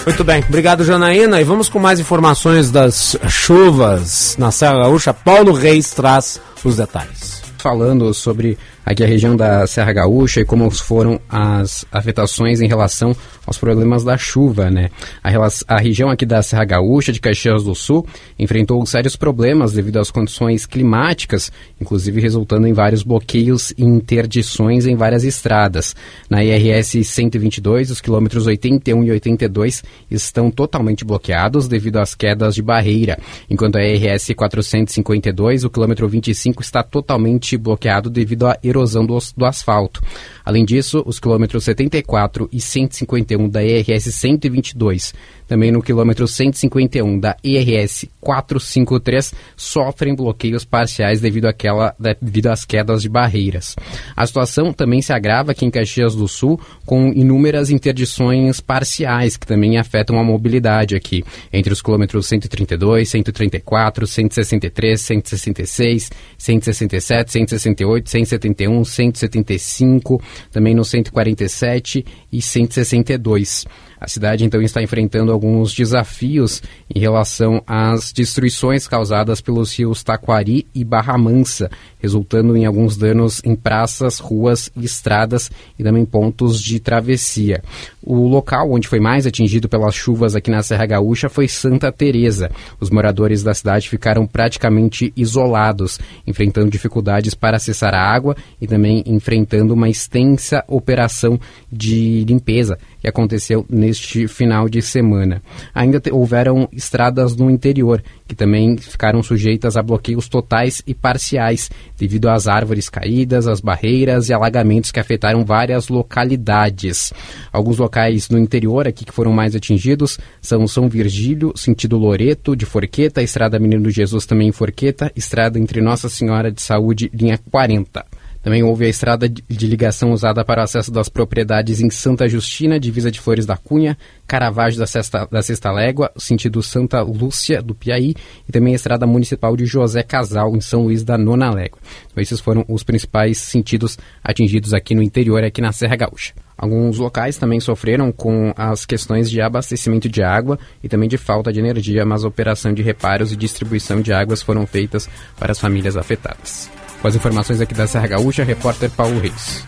Muito 0.06 0.24
bem, 0.24 0.42
obrigado 0.48 0.86
Janaína. 0.86 1.42
E 1.42 1.44
vamos 1.44 1.68
com 1.68 1.78
mais 1.78 2.00
informações 2.00 2.72
das 2.72 3.18
chuvas 3.28 4.38
na 4.40 4.50
Serra 4.50 4.78
Gaúcha. 4.84 5.14
Paulo 5.14 5.52
Reis 5.52 5.92
traz 5.92 6.40
os 6.64 6.78
detalhes. 6.78 7.44
Falando 7.58 8.14
sobre 8.14 8.58
aqui 8.86 9.04
a 9.04 9.08
região 9.08 9.36
da 9.36 9.66
Serra 9.66 9.92
Gaúcha 9.92 10.42
e 10.42 10.46
como 10.46 10.70
foram 10.70 11.20
as 11.28 11.86
afetações 11.92 12.62
em 12.62 12.68
relação 12.68 13.16
aos 13.46 13.58
problemas 13.58 14.04
da 14.04 14.18
chuva, 14.18 14.70
né? 14.70 14.90
A, 15.24 15.32
a 15.68 15.80
região 15.80 16.10
aqui 16.10 16.26
da 16.26 16.42
Serra 16.42 16.66
Gaúcha, 16.66 17.12
de 17.12 17.20
Caxias 17.20 17.64
do 17.64 17.74
Sul, 17.74 18.06
enfrentou 18.38 18.86
sérios 18.86 19.16
problemas 19.16 19.74
devido 19.74 19.98
às 19.98 20.12
condições 20.12 20.66
climáticas, 20.66 21.52
inclusive 21.80 22.22
resultando 22.22 22.68
em 22.68 22.74
vários 22.74 23.04
bloqueios 23.04 23.72
e 23.78 23.84
interdições 23.84 24.86
em 24.86 24.96
várias 24.96 25.24
estradas. 25.24 25.96
Na 26.30 26.44
IRS 26.44 27.04
122, 27.04 27.92
os 27.92 28.02
quilômetros 28.02 28.46
81 28.46 29.04
e 29.04 29.12
82 29.12 29.84
estão 30.10 30.52
totalmente 30.52 31.04
bloqueados 31.04 31.68
devido 31.68 31.98
às 31.98 32.14
quedas 32.14 32.56
de 32.56 32.62
barreira, 32.62 33.18
enquanto 33.50 33.78
a 33.78 33.84
IRS 33.84 34.34
452, 34.34 35.64
o 35.64 35.70
quilômetro 35.70 36.08
25 36.08 36.62
está 36.62 36.84
totalmente 36.84 37.58
bloqueado 37.58 38.10
devido 38.10 38.48
à 38.48 38.58
erosão 38.76 39.06
do, 39.06 39.18
do 39.36 39.46
asfalto. 39.46 40.02
Além 40.44 40.64
disso, 40.64 41.02
os 41.06 41.20
quilômetros 41.20 41.64
74 41.64 42.48
e 42.52 42.62
151 42.62 43.50
da 43.50 43.64
ERS 43.64 44.14
122, 44.14 45.14
também 45.48 45.72
no 45.72 45.82
quilômetro 45.82 46.28
151 46.28 47.20
da 47.20 47.36
ERS 47.44 48.06
453, 48.20 49.34
sofrem 49.56 50.16
bloqueios 50.16 50.64
parciais 50.64 51.22
devido, 51.22 51.46
àquela, 51.46 51.96
devido 52.00 52.48
às 52.48 52.64
quedas 52.64 53.02
de 53.02 53.10
barreiras. 53.10 53.76
A 54.16 54.26
situação 54.26 54.72
também 54.72 55.02
se 55.02 55.14
agrava 55.14 55.52
aqui 55.52 55.66
em 55.66 55.72
Caxias 55.72 56.16
do 56.16 56.28
Sul, 56.28 56.60
com 56.86 57.08
inúmeras 57.08 57.70
interdições 57.70 58.60
parciais 58.60 59.38
que 59.38 59.48
também 59.48 59.78
afetam 59.78 60.20
a 60.20 60.24
mobilidade 60.24 60.96
aqui, 60.96 61.24
entre 61.52 61.74
os 61.74 61.82
quilômetros 61.82 62.28
132, 62.28 63.10
134, 63.10 64.06
163, 64.06 65.02
166, 65.02 66.12
167, 66.38 67.32
168, 67.32 68.10
171, 68.10 68.65
175, 68.84 70.22
também 70.52 70.74
no 70.74 70.84
147 70.84 72.06
e 72.32 72.42
162. 72.42 73.66
A 74.06 74.08
cidade 74.08 74.46
então 74.46 74.62
está 74.62 74.84
enfrentando 74.84 75.32
alguns 75.32 75.74
desafios 75.74 76.62
em 76.94 77.00
relação 77.00 77.64
às 77.66 78.14
destruições 78.14 78.88
causadas 78.88 79.42
pelos 79.42 79.76
rios 79.76 80.04
Taquari 80.04 80.68
e 80.76 80.84
Barra 80.84 81.18
Mansa, 81.18 81.72
resultando 81.98 82.56
em 82.56 82.68
alguns 82.68 82.98
danos 82.98 83.42
em 83.44 83.56
praças, 83.56 84.20
ruas 84.20 84.70
estradas 84.80 85.50
e 85.80 85.84
também 85.84 86.06
pontos 86.06 86.62
de 86.62 86.80
travessia. 86.80 87.64
O 88.04 88.28
local 88.28 88.72
onde 88.72 88.88
foi 88.88 89.00
mais 89.00 89.26
atingido 89.26 89.68
pelas 89.68 89.96
chuvas 89.96 90.36
aqui 90.36 90.52
na 90.52 90.62
Serra 90.62 90.86
Gaúcha 90.86 91.28
foi 91.28 91.48
Santa 91.48 91.92
Teresa. 91.92 92.52
Os 92.80 92.92
moradores 92.92 93.42
da 93.42 93.56
cidade 93.56 93.90
ficaram 93.90 94.28
praticamente 94.28 95.12
isolados, 95.18 95.98
enfrentando 96.28 96.70
dificuldades 96.70 97.34
para 97.34 97.58
acessar 97.58 97.96
a 97.96 98.08
água 98.08 98.36
e 98.62 98.68
também 98.68 99.02
enfrentando 99.08 99.74
uma 99.74 99.90
extensa 99.90 100.64
operação 100.68 101.40
de 101.72 102.24
limpeza 102.26 102.78
que 103.06 103.10
aconteceu 103.10 103.64
neste 103.70 104.28
final 104.28 104.68
de 104.68 104.82
semana. 104.82 105.40
Ainda 105.76 106.02
houveram 106.12 106.68
estradas 106.72 107.36
no 107.36 107.52
interior 107.52 108.04
que 108.28 108.34
também 108.34 108.76
ficaram 108.78 109.22
sujeitas 109.22 109.78
a 109.78 109.84
bloqueios 109.84 110.28
totais 110.28 110.82
e 110.88 110.96
parciais 110.96 111.70
devido 111.96 112.28
às 112.28 112.48
árvores 112.48 112.90
caídas, 112.90 113.46
às 113.46 113.62
barreiras 113.62 114.30
e 114.30 114.34
alagamentos 114.34 114.92
que 114.92 115.00
afetaram 115.00 115.46
várias 115.46 115.88
localidades. 115.88 117.14
Alguns 117.52 117.78
locais 117.78 118.28
no 118.30 118.40
interior 118.40 118.88
aqui 118.88 119.06
que 119.06 119.14
foram 119.14 119.32
mais 119.32 119.56
atingidos 119.56 120.18
são 120.42 120.68
São 120.68 120.90
Virgílio, 120.90 121.54
sentido 121.56 122.00
Loreto, 122.00 122.56
de 122.56 122.66
Forqueta, 122.66 123.22
Estrada 123.22 123.60
Menino 123.60 123.92
Jesus 123.92 124.26
também 124.26 124.48
em 124.48 124.52
Forqueta, 124.52 125.12
Estrada 125.16 125.60
entre 125.60 125.80
Nossa 125.80 126.10
Senhora 126.10 126.52
de 126.52 126.62
Saúde, 126.62 127.12
linha 127.14 127.40
40. 127.52 128.04
Também 128.46 128.62
houve 128.62 128.86
a 128.86 128.88
estrada 128.88 129.28
de 129.28 129.68
ligação 129.68 130.12
usada 130.12 130.46
para 130.46 130.62
o 130.62 130.64
acesso 130.64 130.92
das 130.92 131.10
propriedades 131.10 131.82
em 131.82 131.90
Santa 131.90 132.30
Justina, 132.30 132.80
divisa 132.80 133.10
de 133.10 133.20
Flores 133.20 133.44
da 133.44 133.58
Cunha, 133.58 133.98
Caravaggio 134.28 134.78
da 134.78 134.86
Sexta, 134.86 135.28
da 135.32 135.42
Sexta 135.42 135.72
Légua, 135.72 136.12
sentido 136.16 136.62
Santa 136.62 137.02
Lúcia 137.02 137.60
do 137.60 137.74
Piaí, 137.74 138.14
e 138.48 138.52
também 138.52 138.74
a 138.74 138.76
estrada 138.76 139.08
municipal 139.08 139.58
de 139.58 139.66
José 139.66 140.04
Casal, 140.04 140.56
em 140.56 140.62
São 140.62 140.84
Luís 140.84 141.04
da 141.04 141.18
Nona 141.18 141.50
Légua. 141.50 141.80
Então, 142.06 142.22
esses 142.22 142.40
foram 142.40 142.64
os 142.70 142.84
principais 142.84 143.40
sentidos 143.40 143.98
atingidos 144.24 144.76
aqui 144.76 144.94
no 144.94 145.02
interior, 145.02 145.44
aqui 145.44 145.60
na 145.60 145.72
Serra 145.72 145.96
Gaúcha. 145.96 146.36
Alguns 146.56 147.00
locais 147.00 147.38
também 147.38 147.60
sofreram 147.60 148.12
com 148.12 148.54
as 148.56 148.86
questões 148.86 149.28
de 149.28 149.42
abastecimento 149.42 150.08
de 150.08 150.22
água 150.22 150.60
e 150.84 150.88
também 150.88 151.10
de 151.10 151.18
falta 151.18 151.52
de 151.52 151.60
energia, 151.60 152.06
mas 152.06 152.24
a 152.24 152.28
operação 152.28 152.76
de 152.76 152.84
reparos 152.84 153.32
e 153.32 153.36
distribuição 153.36 154.02
de 154.02 154.14
águas 154.14 154.44
foram 154.44 154.68
feitas 154.68 155.10
para 155.36 155.52
as 155.52 155.60
famílias 155.60 155.98
afetadas. 155.98 156.85
Com 157.06 157.10
as 157.10 157.16
informações 157.16 157.62
aqui 157.62 157.76
da 157.76 157.86
Serra 157.86 158.08
Gaúcha, 158.08 158.44
repórter 158.44 158.90
Paulo 158.90 159.20
Reis. 159.20 159.64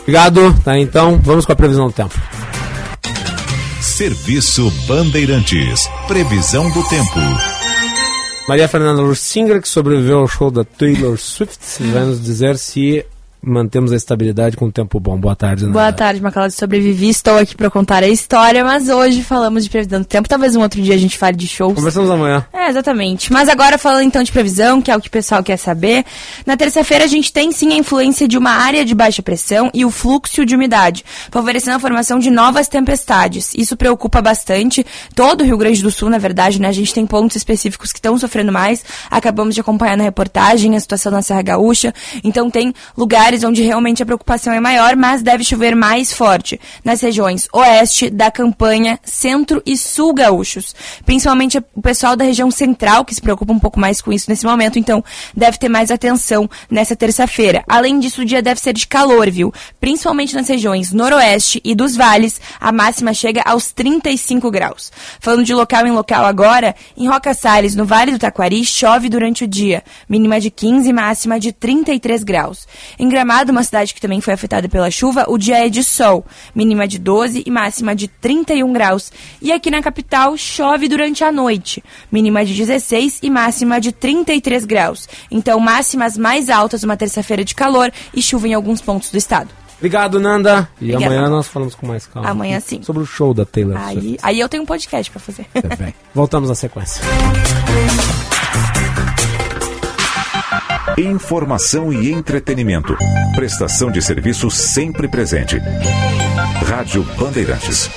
Obrigado, 0.00 0.52
tá? 0.64 0.76
Então, 0.76 1.16
vamos 1.22 1.46
com 1.46 1.52
a 1.52 1.54
previsão 1.54 1.86
do 1.86 1.92
tempo. 1.92 2.12
Serviço 3.80 4.68
Bandeirantes. 4.88 5.88
Previsão 6.08 6.68
do 6.72 6.82
tempo. 6.88 7.20
Maria 8.48 8.66
Fernanda 8.66 9.00
Lursinger, 9.00 9.62
que 9.62 9.68
sobreviveu 9.68 10.18
ao 10.18 10.26
show 10.26 10.50
da 10.50 10.64
Taylor 10.64 11.16
Swift, 11.16 11.60
vai 11.92 12.04
nos 12.04 12.20
dizer 12.20 12.58
se 12.58 13.06
mantemos 13.46 13.92
a 13.92 13.96
estabilidade 13.96 14.56
com 14.56 14.66
o 14.66 14.72
tempo 14.72 14.98
bom. 14.98 15.16
Boa 15.18 15.36
tarde, 15.36 15.62
Nanda. 15.62 15.72
Boa 15.72 15.92
tarde, 15.92 16.20
Macalá. 16.20 16.50
Sobrevivi, 16.50 17.08
estou 17.08 17.38
aqui 17.38 17.56
para 17.56 17.70
contar 17.70 18.02
a 18.02 18.08
história, 18.08 18.64
mas 18.64 18.88
hoje 18.88 19.22
falamos 19.22 19.64
de 19.64 19.70
previsão 19.70 20.00
do 20.00 20.04
tempo. 20.04 20.28
Talvez 20.28 20.56
um 20.56 20.60
outro 20.60 20.82
dia 20.82 20.94
a 20.94 20.98
gente 20.98 21.16
fale 21.16 21.36
de 21.36 21.46
shows. 21.46 21.74
Conversamos 21.74 22.10
amanhã. 22.10 22.44
É, 22.52 22.68
exatamente. 22.68 23.32
Mas 23.32 23.48
agora 23.48 23.78
falando 23.78 24.02
então 24.02 24.22
de 24.22 24.32
previsão, 24.32 24.82
que 24.82 24.90
é 24.90 24.96
o 24.96 25.00
que 25.00 25.08
o 25.08 25.10
pessoal 25.10 25.42
quer 25.42 25.56
saber. 25.56 26.04
Na 26.44 26.56
terça-feira 26.56 27.04
a 27.04 27.06
gente 27.06 27.32
tem 27.32 27.52
sim 27.52 27.72
a 27.72 27.76
influência 27.76 28.26
de 28.26 28.36
uma 28.36 28.50
área 28.50 28.84
de 28.84 28.94
baixa 28.94 29.22
pressão 29.22 29.70
e 29.72 29.84
o 29.84 29.90
fluxo 29.90 30.44
de 30.44 30.56
umidade, 30.56 31.04
favorecendo 31.30 31.76
a 31.76 31.80
formação 31.80 32.18
de 32.18 32.30
novas 32.30 32.66
tempestades. 32.66 33.52
Isso 33.54 33.76
preocupa 33.76 34.20
bastante 34.20 34.84
todo 35.14 35.42
o 35.42 35.44
Rio 35.44 35.56
Grande 35.56 35.82
do 35.82 35.90
Sul, 35.90 36.10
na 36.10 36.18
verdade, 36.18 36.60
né? 36.60 36.68
A 36.68 36.72
gente 36.72 36.92
tem 36.92 37.06
pontos 37.06 37.36
específicos 37.36 37.92
que 37.92 37.98
estão 37.98 38.18
sofrendo 38.18 38.50
mais. 38.50 38.84
Acabamos 39.08 39.54
de 39.54 39.60
acompanhar 39.60 39.96
na 39.96 40.04
reportagem 40.04 40.74
a 40.74 40.80
situação 40.80 41.12
na 41.12 41.22
Serra 41.22 41.42
Gaúcha. 41.42 41.94
Então 42.24 42.50
tem 42.50 42.74
lugares 42.96 43.35
onde 43.44 43.62
realmente 43.62 44.02
a 44.02 44.06
preocupação 44.06 44.52
é 44.52 44.60
maior, 44.60 44.96
mas 44.96 45.22
deve 45.22 45.44
chover 45.44 45.74
mais 45.74 46.12
forte 46.12 46.60
nas 46.84 47.00
regiões 47.00 47.48
oeste 47.52 48.10
da 48.10 48.30
campanha, 48.30 48.98
centro 49.02 49.62
e 49.64 49.76
sul 49.76 50.12
gaúchos. 50.14 50.74
Principalmente 51.04 51.58
o 51.74 51.82
pessoal 51.82 52.16
da 52.16 52.24
região 52.24 52.50
central, 52.50 53.04
que 53.04 53.14
se 53.14 53.20
preocupa 53.20 53.52
um 53.52 53.58
pouco 53.58 53.78
mais 53.78 54.00
com 54.00 54.12
isso 54.12 54.30
nesse 54.30 54.44
momento, 54.44 54.78
então 54.78 55.04
deve 55.34 55.58
ter 55.58 55.68
mais 55.68 55.90
atenção 55.90 56.48
nessa 56.70 56.96
terça-feira. 56.96 57.64
Além 57.68 57.98
disso, 57.98 58.22
o 58.22 58.24
dia 58.24 58.42
deve 58.42 58.60
ser 58.60 58.72
de 58.72 58.86
calor, 58.86 59.30
viu? 59.30 59.52
Principalmente 59.80 60.34
nas 60.34 60.48
regiões 60.48 60.92
noroeste 60.92 61.60
e 61.64 61.74
dos 61.74 61.96
vales, 61.96 62.40
a 62.60 62.72
máxima 62.72 63.12
chega 63.12 63.42
aos 63.44 63.72
35 63.72 64.50
graus. 64.50 64.92
Falando 65.20 65.44
de 65.44 65.54
local 65.54 65.86
em 65.86 65.90
local 65.90 66.24
agora, 66.24 66.74
em 66.96 67.06
Roca 67.06 67.34
Salles, 67.34 67.74
no 67.74 67.84
Vale 67.84 68.12
do 68.12 68.18
Taquari, 68.18 68.64
chove 68.64 69.08
durante 69.08 69.44
o 69.44 69.48
dia, 69.48 69.82
mínima 70.08 70.40
de 70.40 70.50
15 70.50 70.88
e 70.88 70.92
máxima 70.92 71.38
de 71.38 71.52
33 71.52 72.22
graus. 72.22 72.66
Em 72.98 73.08
Gramado, 73.08 73.25
uma 73.50 73.62
cidade 73.62 73.92
que 73.94 74.00
também 74.00 74.20
foi 74.20 74.34
afetada 74.34 74.68
pela 74.68 74.90
chuva, 74.90 75.24
o 75.28 75.36
dia 75.36 75.66
é 75.66 75.68
de 75.68 75.82
sol, 75.82 76.24
mínima 76.54 76.86
de 76.86 76.98
12 76.98 77.42
e 77.44 77.50
máxima 77.50 77.94
de 77.94 78.08
31 78.08 78.72
graus. 78.72 79.12
E 79.42 79.52
aqui 79.52 79.70
na 79.70 79.82
capital 79.82 80.36
chove 80.36 80.88
durante 80.88 81.24
a 81.24 81.32
noite, 81.32 81.82
mínima 82.10 82.44
de 82.44 82.54
16 82.54 83.20
e 83.22 83.30
máxima 83.30 83.80
de 83.80 83.92
33 83.92 84.64
graus. 84.64 85.08
Então, 85.30 85.58
máximas 85.60 86.16
mais 86.16 86.48
altas 86.48 86.82
uma 86.82 86.96
terça-feira 86.96 87.44
de 87.44 87.54
calor 87.54 87.92
e 88.14 88.22
chuva 88.22 88.48
em 88.48 88.54
alguns 88.54 88.80
pontos 88.80 89.10
do 89.10 89.18
estado. 89.18 89.50
Obrigado, 89.76 90.18
Nanda. 90.18 90.68
E 90.80 90.90
Obrigada. 90.92 91.14
amanhã 91.14 91.28
nós 91.30 91.48
falamos 91.48 91.74
com 91.74 91.86
mais 91.86 92.06
calma. 92.06 92.30
Amanhã 92.30 92.60
sim. 92.60 92.82
Sobre 92.82 93.02
o 93.02 93.06
show 93.06 93.34
da 93.34 93.44
Taylor 93.44 93.76
Aí, 93.76 94.00
Swift. 94.00 94.18
aí 94.22 94.40
eu 94.40 94.48
tenho 94.48 94.62
um 94.62 94.66
podcast 94.66 95.10
para 95.10 95.20
fazer. 95.20 95.46
Voltamos 96.14 96.48
na 96.48 96.54
sequência. 96.54 97.02
Informação 100.98 101.92
e 101.92 102.10
entretenimento. 102.10 102.96
Prestação 103.34 103.90
de 103.90 104.00
serviço 104.00 104.50
sempre 104.50 105.06
presente. 105.06 105.58
Rádio 106.64 107.02
Bandeirantes. 107.18 107.90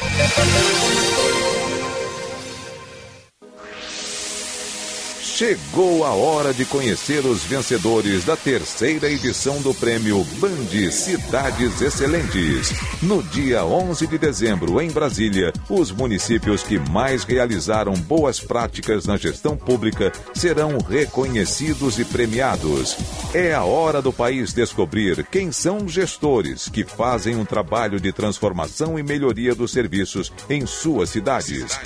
Chegou 5.39 6.03
a 6.03 6.09
hora 6.09 6.53
de 6.53 6.65
conhecer 6.65 7.25
os 7.25 7.45
vencedores 7.45 8.25
da 8.25 8.35
terceira 8.35 9.09
edição 9.09 9.61
do 9.61 9.73
prêmio 9.73 10.21
Band 10.37 10.91
Cidades 10.91 11.79
Excelentes. 11.79 12.73
No 13.01 13.23
dia 13.23 13.63
11 13.63 14.05
de 14.05 14.17
dezembro, 14.17 14.81
em 14.81 14.91
Brasília, 14.91 15.53
os 15.69 15.91
municípios 15.91 16.61
que 16.61 16.77
mais 16.77 17.23
realizaram 17.23 17.93
boas 17.93 18.41
práticas 18.41 19.05
na 19.05 19.15
gestão 19.15 19.55
pública 19.55 20.11
serão 20.33 20.77
reconhecidos 20.77 21.97
e 21.99 22.03
premiados. 22.03 22.97
É 23.33 23.53
a 23.53 23.63
hora 23.63 24.01
do 24.01 24.11
país 24.11 24.51
descobrir 24.51 25.25
quem 25.31 25.53
são 25.53 25.87
gestores 25.87 26.67
que 26.67 26.83
fazem 26.83 27.37
um 27.37 27.45
trabalho 27.45 27.97
de 27.97 28.11
transformação 28.11 28.99
e 28.99 29.03
melhoria 29.03 29.55
dos 29.55 29.71
serviços 29.71 30.33
em 30.49 30.65
suas 30.65 31.11
cidades. 31.11 31.79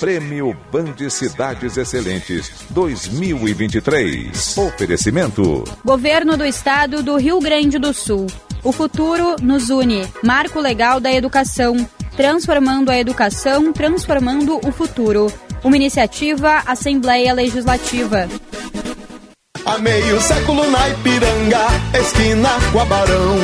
Prêmio 0.00 0.56
Band 0.72 1.08
Cidades 1.08 1.76
Excelentes 1.76 2.53
2023. 2.70 4.56
Oferecimento. 4.58 5.64
Governo 5.84 6.36
do 6.36 6.44
Estado 6.44 7.02
do 7.02 7.16
Rio 7.16 7.40
Grande 7.40 7.78
do 7.78 7.92
Sul. 7.92 8.26
O 8.62 8.72
futuro 8.72 9.36
nos 9.42 9.70
une. 9.70 10.06
Marco 10.22 10.60
Legal 10.60 11.00
da 11.00 11.12
Educação. 11.12 11.76
Transformando 12.16 12.90
a 12.90 12.98
educação, 12.98 13.72
transformando 13.72 14.60
o 14.66 14.72
futuro. 14.72 15.32
Uma 15.62 15.76
iniciativa 15.76 16.62
Assembleia 16.66 17.32
Legislativa. 17.32 18.28
Há 19.66 19.78
meio 19.78 20.20
século 20.20 20.70
na 20.70 20.88
Ipiranga, 20.90 21.66
esquina 21.98 22.50
com 22.70 22.80
a 22.80 22.84
Barão. 22.84 23.38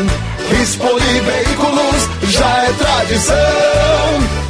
Expoli 0.62 1.20
Veículos 1.20 2.30
já 2.30 2.64
é 2.64 2.72
tradição. 2.72 4.49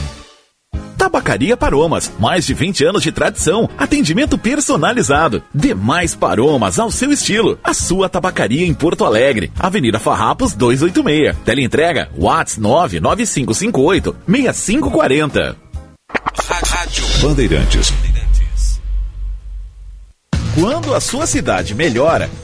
Tabacaria 1.01 1.57
Paromas, 1.57 2.11
mais 2.19 2.45
de 2.45 2.53
20 2.53 2.85
anos 2.85 3.01
de 3.01 3.11
tradição, 3.11 3.67
atendimento 3.75 4.37
personalizado. 4.37 5.41
Demais 5.51 6.13
Paromas 6.13 6.77
ao 6.77 6.91
seu 6.91 7.11
estilo. 7.11 7.57
A 7.63 7.73
sua 7.73 8.07
tabacaria 8.07 8.67
em 8.67 8.71
Porto 8.71 9.03
Alegre, 9.03 9.51
Avenida 9.57 9.97
Farrapos 9.97 10.53
286. 10.53 11.35
Teleentrega 11.43 12.07
Whats 12.15 12.59
99558 12.59 14.15
6540. 14.27 15.57
Rádio 16.67 17.03
Bandeirantes. 17.19 17.91
Quando 20.53 20.93
a 20.93 20.99
sua 20.99 21.25
cidade 21.25 21.73
melhora, 21.73 22.29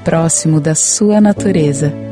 próximo 0.04 0.60
da 0.60 0.76
sua 0.76 1.22
natureza. 1.22 2.05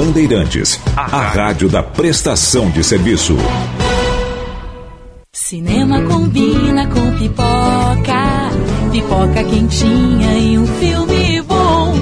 Bandeirantes, 0.00 0.80
a 0.96 1.02
rádio 1.02 1.68
da 1.68 1.82
prestação 1.82 2.70
de 2.70 2.82
serviço. 2.82 3.36
Cinema 5.30 6.00
combina 6.04 6.86
com 6.86 7.18
pipoca, 7.18 8.50
pipoca 8.90 9.44
quentinha 9.44 10.38
e 10.38 10.58
um 10.58 10.66
filme 10.66 11.42
bom. 11.42 11.92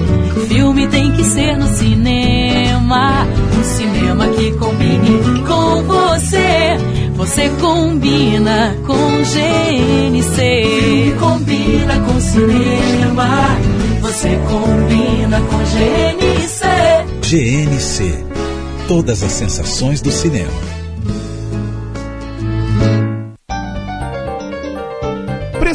Filme 0.47 0.87
tem 0.87 1.11
que 1.11 1.25
ser 1.25 1.57
no 1.57 1.67
cinema, 1.67 3.27
um 3.59 3.65
cinema 3.65 4.29
que 4.29 4.53
combine 4.53 5.43
com 5.45 5.83
você. 5.83 6.79
Você 7.17 7.49
combina 7.61 8.77
com 8.87 8.95
GNC. 9.25 10.37
Filme 10.37 11.17
combina 11.19 11.99
com 12.07 12.21
cinema, 12.21 13.59
você 14.01 14.39
combina 14.49 15.41
com 15.41 15.57
GNC. 15.57 16.58
GNC. 17.31 18.25
Todas 18.89 19.23
as 19.23 19.33
sensações 19.33 20.01
do 20.01 20.11
cinema. 20.11 20.78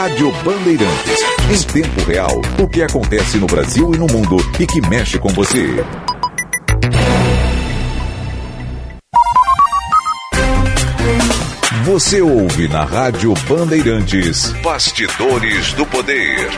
Rádio 0.00 0.30
Bandeirantes. 0.44 1.24
Em 1.50 1.72
tempo 1.72 2.00
real, 2.08 2.40
o 2.56 2.68
que 2.68 2.82
acontece 2.82 3.36
no 3.36 3.48
Brasil 3.48 3.92
e 3.92 3.98
no 3.98 4.06
mundo 4.06 4.36
e 4.60 4.64
que 4.64 4.80
mexe 4.88 5.18
com 5.18 5.28
você. 5.30 5.84
Você 11.84 12.22
ouve 12.22 12.68
na 12.68 12.84
Rádio 12.84 13.34
Bandeirantes. 13.48 14.52
Bastidores 14.62 15.72
do 15.72 15.84
Poder. 15.84 16.48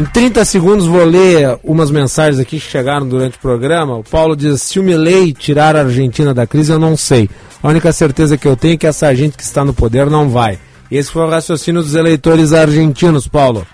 Em 0.00 0.04
30 0.06 0.44
segundos 0.44 0.86
vou 0.86 1.04
ler 1.04 1.56
umas 1.62 1.92
mensagens 1.92 2.40
aqui 2.40 2.58
que 2.58 2.68
chegaram 2.68 3.08
durante 3.08 3.36
o 3.36 3.40
programa. 3.40 3.98
O 3.98 4.02
Paulo 4.02 4.34
diz: 4.34 4.60
se 4.60 4.80
o 4.80 4.82
Milley 4.82 5.32
tirar 5.32 5.76
a 5.76 5.82
Argentina 5.82 6.34
da 6.34 6.48
crise, 6.48 6.72
eu 6.72 6.80
não 6.80 6.96
sei. 6.96 7.30
A 7.64 7.68
única 7.70 7.94
certeza 7.94 8.36
que 8.36 8.46
eu 8.46 8.54
tenho 8.54 8.74
é 8.74 8.76
que 8.76 8.86
essa 8.86 9.14
gente 9.14 9.38
que 9.38 9.42
está 9.42 9.64
no 9.64 9.72
poder 9.72 10.10
não 10.10 10.28
vai. 10.28 10.58
Esse 10.90 11.10
foi 11.10 11.22
o 11.22 11.30
raciocínio 11.30 11.82
dos 11.82 11.94
eleitores 11.94 12.52
argentinos, 12.52 13.26
Paulo. 13.26 13.66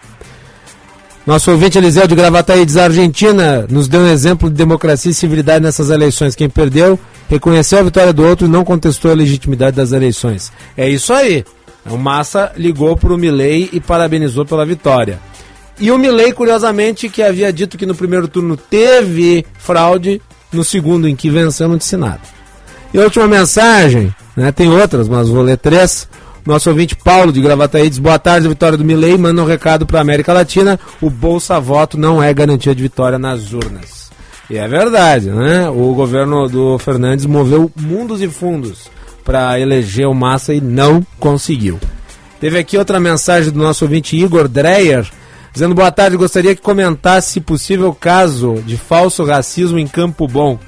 Nosso 1.26 1.50
ouvinte 1.50 1.76
Eliseu 1.76 2.06
de 2.06 2.14
Gravataí 2.14 2.64
diz: 2.64 2.76
Argentina 2.76 3.66
nos 3.68 3.88
deu 3.88 4.02
um 4.02 4.06
exemplo 4.06 4.48
de 4.48 4.54
democracia 4.54 5.10
e 5.10 5.14
civilidade 5.14 5.64
nessas 5.64 5.90
eleições. 5.90 6.36
Quem 6.36 6.48
perdeu 6.48 6.96
reconheceu 7.28 7.80
a 7.80 7.82
vitória 7.82 8.12
do 8.12 8.24
outro 8.24 8.46
e 8.46 8.48
não 8.48 8.64
contestou 8.64 9.10
a 9.10 9.14
legitimidade 9.14 9.76
das 9.76 9.90
eleições. 9.90 10.52
É 10.76 10.88
isso 10.88 11.12
aí. 11.12 11.44
O 11.84 11.96
Massa 11.96 12.52
ligou 12.56 12.96
para 12.96 13.12
o 13.12 13.18
Milley 13.18 13.70
e 13.72 13.80
parabenizou 13.80 14.46
pela 14.46 14.64
vitória. 14.64 15.18
E 15.80 15.90
o 15.90 15.98
Milley, 15.98 16.32
curiosamente, 16.32 17.08
que 17.08 17.24
havia 17.24 17.52
dito 17.52 17.76
que 17.76 17.86
no 17.86 17.96
primeiro 17.96 18.28
turno 18.28 18.56
teve 18.56 19.44
fraude, 19.58 20.22
no 20.52 20.62
segundo 20.62 21.08
em 21.08 21.16
que 21.16 21.28
venceu 21.28 21.68
não 21.68 21.76
disse 21.76 21.96
nada. 21.96 22.39
E 22.92 22.98
a 22.98 23.04
última 23.04 23.28
mensagem, 23.28 24.14
né, 24.36 24.50
tem 24.50 24.68
outras, 24.68 25.08
mas 25.08 25.28
vou 25.28 25.42
ler 25.42 25.58
três. 25.58 26.08
Nosso 26.44 26.70
ouvinte 26.70 26.96
Paulo 26.96 27.32
de 27.32 27.40
Gravataí 27.40 27.88
diz: 27.88 27.98
Boa 27.98 28.18
tarde, 28.18 28.48
vitória 28.48 28.76
do 28.76 28.84
Milley. 28.84 29.16
Manda 29.16 29.42
um 29.42 29.46
recado 29.46 29.86
para 29.86 29.98
a 29.98 30.02
América 30.02 30.32
Latina: 30.32 30.80
o 31.00 31.10
Bolsa 31.10 31.60
Voto 31.60 31.98
não 31.98 32.22
é 32.22 32.32
garantia 32.32 32.74
de 32.74 32.82
vitória 32.82 33.18
nas 33.18 33.52
urnas. 33.52 34.10
E 34.48 34.56
é 34.56 34.66
verdade, 34.66 35.30
né? 35.30 35.68
O 35.68 35.94
governo 35.94 36.48
do 36.48 36.78
Fernandes 36.78 37.26
moveu 37.26 37.70
mundos 37.76 38.20
e 38.20 38.28
fundos 38.28 38.90
para 39.24 39.60
eleger 39.60 40.08
o 40.08 40.14
Massa 40.14 40.52
e 40.52 40.60
não 40.60 41.06
conseguiu. 41.20 41.78
Teve 42.40 42.58
aqui 42.58 42.76
outra 42.76 42.98
mensagem 42.98 43.52
do 43.52 43.60
nosso 43.60 43.84
ouvinte 43.84 44.16
Igor 44.16 44.48
Dreyer, 44.48 45.06
dizendo: 45.52 45.74
Boa 45.74 45.92
tarde, 45.92 46.16
gostaria 46.16 46.56
que 46.56 46.62
comentasse, 46.62 47.32
se 47.32 47.40
possível, 47.40 47.94
caso 47.94 48.54
de 48.66 48.76
falso 48.76 49.24
racismo 49.24 49.78
em 49.78 49.86
Campo 49.86 50.26
Bom. 50.26 50.58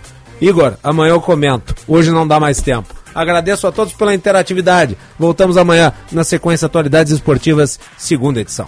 Igor, 0.42 0.74
amanhã 0.82 1.12
eu 1.12 1.20
comento. 1.20 1.72
Hoje 1.86 2.10
não 2.10 2.26
dá 2.26 2.40
mais 2.40 2.60
tempo. 2.60 2.92
Agradeço 3.14 3.64
a 3.68 3.70
todos 3.70 3.94
pela 3.94 4.12
interatividade. 4.12 4.98
Voltamos 5.16 5.56
amanhã 5.56 5.92
na 6.10 6.24
sequência 6.24 6.66
Atualidades 6.66 7.12
Esportivas, 7.12 7.78
segunda 7.96 8.40
edição. 8.40 8.66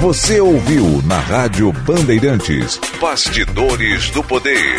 Você 0.00 0.40
ouviu 0.42 1.00
na 1.06 1.20
Rádio 1.20 1.72
Bandeirantes 1.72 2.78
Bastidores 3.00 4.10
do 4.10 4.22
Poder. 4.22 4.76